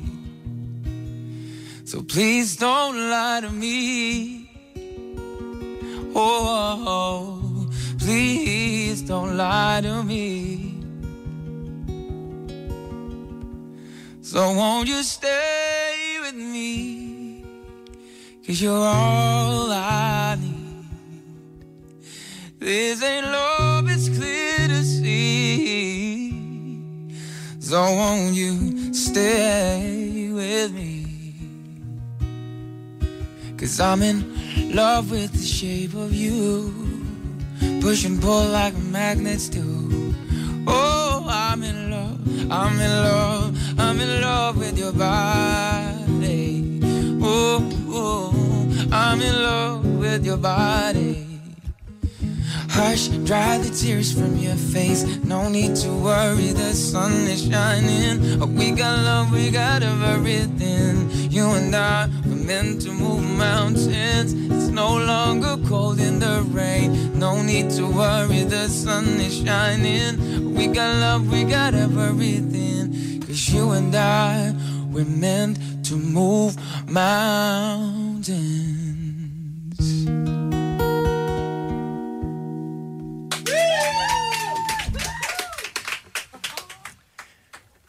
So 1.83 2.01
please 2.01 2.55
don't 2.55 2.97
lie 3.09 3.41
to 3.41 3.51
me. 3.51 4.49
Oh, 6.15 7.67
please 7.99 9.01
don't 9.01 9.35
lie 9.35 9.81
to 9.81 10.01
me. 10.03 10.74
So 14.35 14.51
won't 14.51 14.89
you 14.89 15.01
stay 15.01 16.17
with 16.19 16.35
me? 16.35 17.45
Cause 18.45 18.61
you're 18.61 18.85
all 18.85 19.71
I 19.71 20.35
need. 20.37 20.83
This 22.59 23.01
ain't 23.01 23.27
love, 23.27 23.89
it's 23.89 24.09
clear 24.09 24.67
to 24.67 24.83
see. 24.83 26.31
So 27.61 27.81
won't 27.81 28.33
you 28.33 28.93
stay 28.93 30.29
with 30.33 30.73
me? 30.73 31.07
Cause 33.55 33.79
I'm 33.79 34.01
in 34.01 34.75
love 34.75 35.11
with 35.11 35.31
the 35.31 35.45
shape 35.45 35.93
of 35.93 36.13
you. 36.13 36.73
Push 37.79 38.03
and 38.03 38.21
pull 38.21 38.47
like 38.49 38.75
magnets 38.75 39.47
do. 39.47 40.13
Oh, 40.67 41.25
I'm 41.25 41.63
in 41.63 41.89
love, 41.89 42.14
I'm 42.49 42.79
in 42.79 42.91
love, 42.91 43.79
I'm 43.79 43.99
in 43.99 44.21
love 44.21 44.57
with 44.57 44.77
your 44.77 44.93
body. 44.93 46.79
Oh, 47.21 47.67
oh, 47.89 48.87
I'm 48.91 49.19
in 49.21 49.33
love 49.33 49.85
with 49.97 50.25
your 50.25 50.37
body. 50.37 51.25
Hush, 52.69 53.07
dry 53.07 53.57
the 53.57 53.69
tears 53.69 54.11
from 54.11 54.37
your 54.37 54.55
face. 54.55 55.03
No 55.23 55.49
need 55.49 55.75
to 55.77 55.89
worry, 55.89 56.51
the 56.51 56.73
sun 56.73 57.13
is 57.27 57.47
shining. 57.47 58.41
Oh, 58.41 58.45
we 58.45 58.71
got 58.71 58.99
love, 58.99 59.31
we 59.31 59.49
got 59.49 59.81
everything. 59.81 61.09
You 61.31 61.49
and 61.51 61.75
I 61.75 62.07
were 62.27 62.35
meant 62.35 62.81
to 62.81 62.91
move 62.91 63.23
mountains. 63.23 64.33
No 64.75 64.97
longer 64.97 65.55
cold 65.69 66.01
in 66.01 66.19
the 66.19 66.45
rain. 66.51 67.17
No 67.17 67.41
need 67.41 67.69
to 67.77 67.87
worry, 67.87 68.43
the 68.43 68.67
sun 68.67 69.05
is 69.21 69.37
shining. 69.37 70.53
We 70.53 70.67
got 70.67 70.99
love, 70.99 71.31
we 71.31 71.45
got 71.45 71.73
everything. 71.73 73.21
Cause 73.21 73.53
you 73.53 73.71
and 73.71 73.95
I, 73.95 74.53
we're 74.91 75.05
meant 75.05 75.85
to 75.85 75.95
move 75.95 76.57
mountains. 76.89 78.64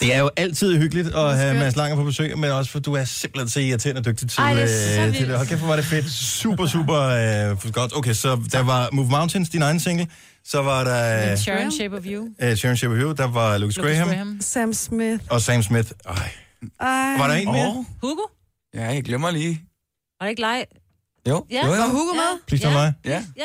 Det 0.07 0.15
er 0.15 0.19
jo 0.21 0.31
altid 0.37 0.77
hyggeligt 0.79 1.15
at 1.15 1.37
have 1.39 1.55
Mads 1.55 1.77
Langer 1.77 1.97
på 1.97 2.05
besøg, 2.05 2.39
men 2.39 2.51
også 2.51 2.71
for 2.71 2.79
du 2.79 2.93
er 2.95 3.05
simpelthen 3.05 3.49
så 3.49 3.61
irriterende 3.61 4.03
dygtig 4.05 4.29
til, 4.31 4.41
Ej, 4.41 4.55
det 4.55 4.63
er 4.63 4.67
så 4.95 5.01
øh, 5.07 5.15
til 5.17 5.29
det. 5.29 5.37
Hold 5.37 5.49
kæft, 5.49 5.61
hvor 5.61 5.69
var 5.69 5.77
det 5.77 5.85
fedt. 5.85 6.11
Super, 6.13 6.67
super 6.67 7.01
øh, 7.01 7.73
godt. 7.73 7.97
Okay, 7.97 8.13
så 8.15 8.41
der 8.53 8.63
var 8.63 8.89
Move 8.93 9.09
Mountains, 9.11 9.49
din 9.49 9.63
egen 9.63 9.81
single. 9.81 10.07
Så 10.45 10.63
var 10.63 10.85
der 10.85 11.31
øh, 11.33 11.39
Sharon 11.39 11.73
Shape 11.73 11.97
of 11.97 12.03
You. 12.07 12.29
øh, 12.43 12.57
Sharon 12.57 12.77
Shape 12.77 12.95
of 12.95 13.01
You, 13.01 13.13
der 13.13 13.27
var 13.27 13.59
Lucas, 13.59 13.77
Lucas 13.77 13.91
Graham, 13.93 14.09
Graham. 14.09 14.39
Sam 14.41 14.73
Smith. 14.73 15.25
og 15.31 15.41
Sam 15.43 15.63
Smith. 15.63 15.91
Ej. 16.07 16.15
Ej. 16.81 17.17
Var 17.19 17.27
der 17.27 17.35
en 17.35 17.53
mere? 17.53 17.85
Hugo? 18.03 18.23
Ja, 18.75 18.85
jeg 18.93 19.05
glemmer 19.05 19.31
lige. 19.31 19.63
Var 20.21 20.27
det 20.27 20.31
ikke 20.31 20.41
leg? 20.43 20.65
Jo, 21.29 21.47
Ja. 21.51 21.67
jo, 21.67 21.75
jo. 21.75 21.81
Var 21.81 21.89
Hugo 21.89 22.13
med? 22.15 22.41
Please 22.47 22.67
don't 22.69 22.71
lie. 22.71 22.95
Ja. 23.05 23.25
Ja. 23.37 23.43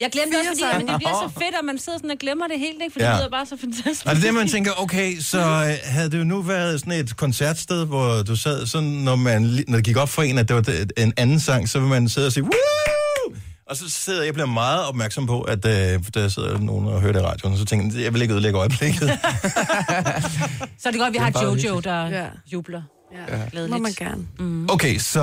Jeg 0.00 0.10
glemte 0.12 0.36
også, 0.36 0.50
fordi 0.64 0.78
men 0.78 0.88
det 0.88 0.96
bliver 0.96 1.28
så 1.28 1.30
fedt, 1.34 1.54
at 1.60 1.64
man 1.64 1.78
sidder 1.78 1.98
sådan 1.98 2.10
og 2.10 2.16
glemmer 2.20 2.46
det 2.46 2.58
helt, 2.58 2.78
ikke? 2.82 2.92
For 2.92 3.00
Ja. 3.00 3.10
det 3.10 3.16
lyder 3.18 3.30
bare 3.30 3.46
så 3.46 3.56
fantastisk. 3.60 4.06
Og 4.06 4.14
det 4.16 4.22
er 4.22 4.26
det, 4.26 4.34
man 4.34 4.48
tænker, 4.48 4.72
okay, 4.82 5.18
så 5.20 5.38
øh, 5.40 5.74
havde 5.84 6.10
det 6.10 6.18
jo 6.18 6.24
nu 6.24 6.42
været 6.42 6.80
sådan 6.80 6.92
et 6.92 7.16
koncertsted, 7.16 7.86
hvor 7.86 8.22
du 8.22 8.36
sad 8.36 8.66
sådan, 8.66 8.88
når, 8.88 9.16
man, 9.16 9.42
når 9.68 9.76
det 9.78 9.84
gik 9.84 9.96
op 9.96 10.08
for 10.08 10.22
en, 10.22 10.38
at 10.38 10.48
det 10.48 10.56
var 10.56 10.64
en 10.96 11.12
anden 11.16 11.40
sang, 11.40 11.68
så 11.68 11.80
vil 11.80 11.88
man 11.88 12.08
sidde 12.08 12.26
og 12.26 12.32
sige, 12.32 12.44
Woo! 12.44 13.34
Og 13.70 13.76
så 13.76 13.88
sidder 13.90 14.22
jeg, 14.24 14.32
bliver 14.34 14.46
meget 14.46 14.86
opmærksom 14.86 15.26
på, 15.26 15.40
at 15.40 15.66
øh, 15.66 16.00
der 16.14 16.28
sidder 16.28 16.58
nogen 16.58 16.86
og 16.86 17.00
hører 17.00 17.12
det 17.12 17.20
i 17.20 17.22
radioen, 17.22 17.52
og 17.52 17.58
så 17.58 17.64
tænker 17.64 17.94
jeg, 17.96 18.04
jeg 18.04 18.14
vil 18.14 18.22
ikke 18.22 18.34
ødelægge 18.34 18.58
øjeblikket. 18.58 19.00
Så 20.80 20.88
er 20.88 20.90
det 20.90 21.00
godt, 21.00 21.12
vi 21.12 21.18
Det 21.18 21.24
er 21.26 21.38
har 21.38 21.42
Jojo, 21.42 21.54
hyggeligt. 21.54 21.84
der 21.84 22.06
Ja. 22.08 22.26
jubler. 22.52 22.82
Ja. 23.28 23.34
Glædeligt. 23.50 23.72
Må 23.72 23.82
man 23.82 23.92
gerne. 23.92 24.26
Mm. 24.38 24.68
Okay, 24.70 24.98
så 24.98 25.22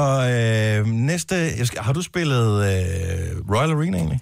øh, 0.79 0.87
næste... 0.87 1.35
Jeg 1.35 1.67
skal, 1.67 1.81
har 1.81 1.93
du 1.93 2.01
spillet 2.01 2.47
øh, 2.47 3.55
Royal 3.55 3.71
Arena 3.71 3.97
egentlig? 3.97 4.19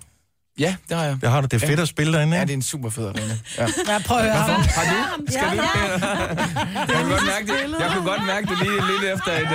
Ja, 0.60 0.76
det 0.89 0.97
har 0.97 1.03
jeg. 1.06 1.18
Det 1.22 1.30
har 1.30 1.41
du. 1.41 1.47
Det 1.51 1.64
er 1.64 1.68
fedt 1.68 1.80
at 1.80 1.88
spille 1.88 2.14
derinde, 2.14 2.36
Ja, 2.36 2.41
ikke? 2.41 2.47
det 2.47 2.53
er 2.53 2.58
en 2.58 2.62
super 2.62 2.89
fed 2.89 3.06
arena. 3.06 3.38
Ja. 3.58 3.64
Ja, 3.93 3.99
prøv 4.06 4.18
at 4.18 4.24
høre. 4.24 4.34
Har 4.34 4.58
du? 4.58 4.64
Skal 5.32 5.41
Ja, 5.43 5.51
du? 5.51 5.62
Jeg 6.93 7.01
kunne 7.01 7.10
godt 7.12 7.26
mærke 7.26 7.47
det, 7.47 7.80
jeg 7.80 7.91
kunne 7.95 8.06
godt 8.10 8.26
mærke 8.28 8.47
det 8.47 8.58
lige 8.60 8.72
lidt 8.72 9.14
efter 9.14 9.32
et, 9.32 9.51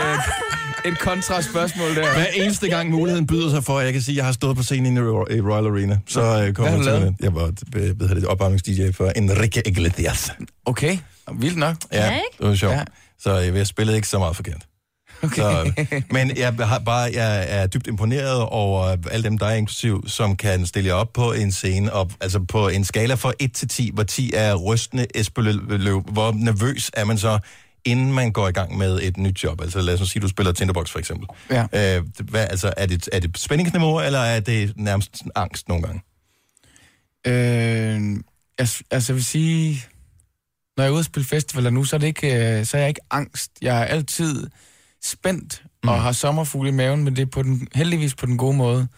øh, 0.85 0.93
et 0.93 0.99
kontraspørgsmål 0.99 1.95
der. 1.97 2.13
Hver 2.15 2.27
eneste 2.35 2.69
gang 2.69 2.91
muligheden 2.91 3.27
byder 3.27 3.51
sig 3.51 3.65
for, 3.65 3.79
at 3.79 3.85
jeg 3.85 3.93
kan 3.93 4.03
sige, 4.03 4.13
at 4.13 4.17
jeg 4.17 4.25
har 4.25 4.33
stået 4.33 4.57
på 4.57 4.63
scenen 4.63 4.97
i 4.97 5.01
Ro- 5.01 5.33
i 5.37 5.41
Royal 5.41 5.67
Arena, 5.67 5.99
så 6.09 6.21
øh, 6.21 6.55
kommer 6.55 6.73
jeg 6.73 6.83
til 6.83 6.93
det. 6.93 7.15
Jeg 7.21 7.35
var 7.35 7.53
øh, 7.77 8.01
ved 8.01 8.09
det 8.09 8.25
opvarmnings-DJ 8.25 8.93
for 8.93 9.13
Enrique 9.17 9.63
Iglesias. 9.69 10.33
Okay, 10.65 10.99
vildt 11.39 11.57
nok. 11.59 11.77
Ja, 11.93 12.05
Ja, 12.05 12.11
ikke? 12.15 12.25
det 12.41 12.49
var 12.49 12.55
sjovt. 12.55 12.73
Ja. 12.73 12.79
Ja. 12.79 12.85
Så 13.23 13.35
jeg, 13.35 13.55
jeg 13.55 13.67
spillede 13.67 13.97
ikke 13.97 14.09
så 14.09 14.19
meget 14.19 14.37
forkert. 14.37 14.63
Okay. 15.23 15.43
Så, 15.43 15.73
men 16.11 16.37
jeg, 16.37 16.55
har 16.55 16.79
bare, 16.79 17.11
jeg 17.15 17.47
er 17.49 17.67
dybt 17.67 17.87
imponeret 17.87 18.43
over 18.43 18.97
alle 19.11 19.25
dem, 19.25 19.39
der 19.39 19.47
er 19.47 19.55
inklusiv, 19.55 20.09
som 20.09 20.37
kan 20.37 20.67
stille 20.67 20.89
jer 20.89 20.95
op 20.95 21.13
på 21.13 21.33
en 21.33 21.53
scene, 21.53 21.93
og, 21.93 22.11
altså 22.21 22.41
på 22.41 22.69
en 22.69 22.85
skala 22.85 23.15
fra 23.15 23.33
1 23.39 23.53
til 23.53 23.69
10, 23.69 23.91
hvor 23.95 24.03
10 24.03 24.33
er 24.35 24.55
rystende 24.55 25.07
esbeløb. 25.15 26.11
Hvor 26.11 26.33
nervøs 26.33 26.91
er 26.95 27.05
man 27.05 27.19
så, 27.19 27.39
inden 27.85 28.13
man 28.13 28.33
går 28.33 28.49
i 28.49 28.53
gang 28.53 28.79
med 28.79 29.01
et 29.03 29.17
nyt 29.17 29.45
job? 29.45 29.61
Altså 29.61 29.81
lad 29.81 30.01
os 30.01 30.09
sige, 30.09 30.23
du 30.23 30.29
spiller 30.29 30.53
Tinderbox 30.53 30.91
for 30.91 30.99
eksempel. 30.99 31.29
Ja. 31.51 31.97
Øh, 31.97 32.05
hvad, 32.25 32.47
altså, 32.51 32.73
er 32.77 32.87
det, 32.87 33.09
er 33.13 33.21
det 33.21 33.39
spændingsniveau, 33.39 34.01
eller 34.01 34.19
er 34.19 34.41
det 34.41 34.73
nærmest 34.77 35.23
angst 35.35 35.69
nogle 35.69 35.83
gange? 35.83 36.03
Øh, 37.27 38.23
jeg, 38.59 38.69
altså 38.91 39.13
jeg 39.13 39.15
vil 39.15 39.25
sige, 39.25 39.85
når 40.77 40.85
jeg 40.85 40.89
er 40.89 40.93
ude 40.93 40.99
at 40.99 41.07
spille 41.07 41.27
festivaler 41.27 41.71
nu, 41.71 41.85
så 41.85 41.97
er, 41.97 42.01
det 42.01 42.07
ikke, 42.07 42.59
øh, 42.59 42.67
så 42.67 42.77
er 42.77 42.81
jeg 42.81 42.89
ikke 42.89 43.01
angst. 43.11 43.51
Jeg 43.63 43.81
er 43.81 43.85
altid 43.85 44.47
spændt 45.05 45.63
og 45.83 46.03
har 46.03 46.13
sommerfugle 46.13 46.69
i 46.69 46.73
maven, 46.73 47.05
men 47.05 47.17
det 47.17 47.23
er 47.23 47.27
på 47.27 47.43
den, 47.43 47.69
heldigvis 47.75 48.15
på 48.15 48.27
den 48.27 48.37
gode 48.39 48.57
måde. 48.57 48.89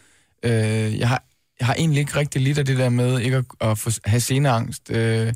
Øh, 0.43 0.99
jeg, 0.99 1.09
har, 1.09 1.23
jeg 1.61 1.67
har 1.67 1.75
egentlig 1.75 2.01
ikke 2.01 2.17
rigtig 2.17 2.41
lidt 2.43 2.59
af 2.59 2.65
det 2.65 2.79
der 2.79 2.89
med 2.89 3.21
ikke 3.21 3.37
at, 3.37 3.45
at 3.61 3.79
få, 3.79 3.91
have 4.05 4.21
sceneangst. 4.21 4.91
Øh, 4.91 5.27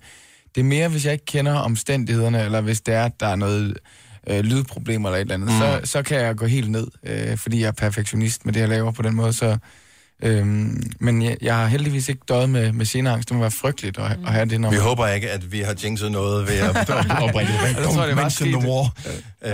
det 0.55 0.61
er 0.61 0.65
mere, 0.65 0.89
hvis 0.89 1.05
jeg 1.05 1.13
ikke 1.13 1.25
kender 1.25 1.53
omstændighederne, 1.55 2.45
eller 2.45 2.61
hvis 2.61 2.81
det 2.81 2.95
er, 2.95 3.05
at 3.05 3.21
der 3.21 3.27
er 3.27 3.37
noget 3.37 3.79
øh, 4.31 4.41
lydproblemer 4.41 5.09
eller 5.09 5.17
et 5.17 5.21
eller 5.21 5.35
andet, 5.35 5.49
mm. 5.49 5.85
så, 5.85 5.91
så 5.93 6.03
kan 6.03 6.21
jeg 6.21 6.37
gå 6.37 6.47
helt 6.47 6.71
ned, 6.71 6.87
øh, 7.03 7.37
fordi 7.37 7.61
jeg 7.61 7.67
er 7.69 7.73
perfektionist 7.73 8.45
med 8.47 8.53
det, 8.55 8.61
jeg 8.61 8.69
laver 8.69 8.91
på 8.91 9.03
den 9.03 9.15
måde. 9.15 9.33
Så, 9.33 9.57
øhm, 10.23 10.83
men 11.01 11.23
jeg, 11.23 11.37
jeg 11.43 11.57
har 11.57 11.67
heldigvis 11.67 12.09
ikke 12.09 12.21
døjet 12.29 12.51
med, 12.51 12.73
med 12.73 12.87
sceneangst. 12.87 13.29
Det 13.29 13.35
må 13.37 13.41
være 13.41 13.51
frygteligt 13.51 13.99
at, 13.99 14.05
at 14.27 14.33
have 14.33 14.47
det, 14.47 14.61
når 14.61 14.71
Vi 14.71 14.77
man- 14.77 14.83
håber 14.85 15.07
ikke, 15.09 15.31
at 15.31 15.53
vi 15.53 15.61
har 15.61 15.75
jinxet 15.85 16.13
noget 16.13 16.49
ved 16.49 16.55
at, 16.59 16.77
at, 16.77 16.89
at 16.89 17.33
bringe 17.33 17.53
det. 17.53 17.77
Jeg 17.77 17.85
tror, 17.85 18.07
det 18.07 18.17
var 18.17 18.29
the 18.41 18.57
war. 18.69 18.97
Uh, 19.47 19.51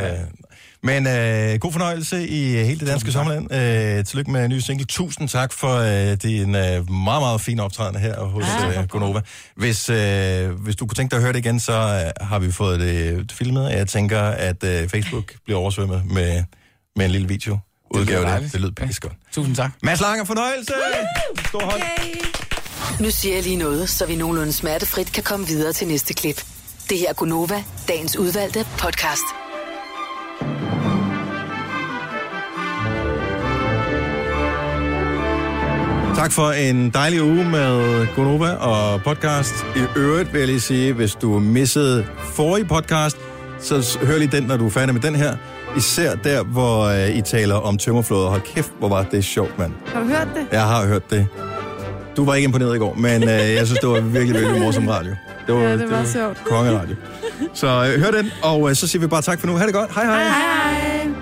men 0.82 1.06
uh, 1.06 1.60
god 1.60 1.72
fornøjelse 1.72 2.28
i 2.28 2.44
hele 2.44 2.80
det 2.80 2.86
danske 2.88 3.12
sommerland. 3.12 3.44
Uh, 3.44 4.04
tillykke 4.04 4.30
med 4.30 4.44
en 4.44 4.50
ny 4.50 4.58
single. 4.58 4.86
Tusind 4.86 5.28
tak 5.28 5.52
for 5.52 5.78
uh, 5.78 6.12
din 6.12 6.48
uh, 6.48 6.54
meget, 6.54 6.86
meget 7.04 7.40
fine 7.40 7.62
optræden 7.62 7.96
her 7.96 8.20
hos 8.24 8.44
uh, 8.78 8.86
Gonova. 8.88 9.20
Hvis, 9.56 9.90
uh, 9.90 9.96
hvis 10.50 10.76
du 10.76 10.86
kunne 10.86 10.94
tænke 10.96 11.10
dig 11.10 11.16
at 11.16 11.22
høre 11.22 11.32
det 11.32 11.38
igen, 11.38 11.60
så 11.60 11.72
uh, 11.72 12.26
har 12.28 12.38
vi 12.38 12.52
fået 12.52 12.80
det 12.80 13.32
filmet. 13.32 13.70
Jeg 13.70 13.88
tænker, 13.88 14.20
at 14.20 14.64
uh, 14.64 14.88
Facebook 14.88 15.32
bliver 15.44 15.58
oversvømmet 15.58 16.02
med, 16.10 16.44
med 16.96 17.04
en 17.04 17.10
lille 17.10 17.28
video. 17.28 17.58
Udgave 17.90 18.20
det. 18.20 18.28
dejligt. 18.28 18.52
Det 18.52 18.60
lyder 18.60 18.72
pisse 18.72 19.00
godt. 19.00 19.14
Tusind 19.32 19.56
tak. 19.56 19.70
Mads 19.82 20.00
Langer, 20.00 20.24
fornøjelse! 20.24 20.72
Stor 21.48 21.62
hånd. 21.64 21.82
Nu 23.00 23.10
siger 23.10 23.34
jeg 23.34 23.44
lige 23.44 23.56
noget, 23.56 23.88
så 23.88 24.06
vi 24.06 24.16
nogenlunde 24.16 24.52
smertefrit 24.52 25.12
kan 25.12 25.22
komme 25.22 25.46
videre 25.46 25.72
til 25.72 25.88
næste 25.88 26.14
klip. 26.14 26.44
Det 26.90 26.98
her 26.98 27.08
er 27.08 27.12
Gunova, 27.12 27.64
dagens 27.88 28.16
udvalgte 28.16 28.66
podcast. 28.78 29.51
Tak 36.16 36.32
for 36.32 36.50
en 36.50 36.90
dejlig 36.90 37.22
uge 37.22 37.44
med 37.44 38.06
Gonova 38.16 38.50
og 38.50 39.02
podcast. 39.02 39.54
I 39.76 39.98
øvrigt 39.98 40.32
vil 40.32 40.38
jeg 40.38 40.48
lige 40.48 40.60
sige, 40.60 40.92
hvis 40.92 41.14
du 41.14 41.38
missede 41.38 42.06
forrige 42.18 42.64
podcast, 42.64 43.16
så 43.60 43.98
hør 44.02 44.18
lige 44.18 44.30
den, 44.36 44.42
når 44.42 44.56
du 44.56 44.66
er 44.66 44.70
færdig 44.70 44.94
med 44.94 45.02
den 45.02 45.14
her. 45.14 45.36
Især 45.76 46.14
der, 46.14 46.42
hvor 46.42 46.84
øh, 46.84 47.16
I 47.16 47.20
taler 47.22 47.54
om 47.54 47.78
tømmerflåder. 47.78 48.28
Hold 48.28 48.40
kæft, 48.40 48.72
hvor 48.78 48.88
var 48.88 49.02
det 49.02 49.24
sjovt, 49.24 49.58
mand. 49.58 49.72
Har 49.86 50.00
du 50.00 50.06
hørt 50.06 50.28
det? 50.34 50.46
Jeg 50.52 50.62
har 50.62 50.86
hørt 50.86 51.10
det. 51.10 51.26
Du 52.16 52.24
var 52.24 52.34
ikke 52.34 52.44
imponeret 52.44 52.74
i 52.76 52.78
går, 52.78 52.94
men 52.94 53.22
øh, 53.22 53.28
jeg 53.28 53.66
synes, 53.66 53.80
det 53.80 53.88
var 53.88 54.00
virkelig, 54.00 54.40
virkelig 54.40 54.60
morsom 54.60 54.88
radio. 54.88 55.14
Det 55.46 55.54
var, 55.54 55.60
Ja, 55.60 55.76
det 55.76 55.90
var 55.90 56.04
sjovt. 56.04 56.44
Kongeradio. 56.44 56.96
Så 57.54 57.66
øh, 57.66 58.00
hør 58.02 58.10
den, 58.10 58.30
og 58.42 58.70
øh, 58.70 58.76
så 58.76 58.88
siger 58.88 59.00
vi 59.00 59.06
bare 59.06 59.22
tak 59.22 59.40
for 59.40 59.46
nu. 59.46 59.56
Ha' 59.56 59.66
det 59.66 59.74
godt. 59.74 59.94
Hej 59.94 60.04
hej. 60.04 60.22
Hej 60.22 60.30
hej. 61.04 61.21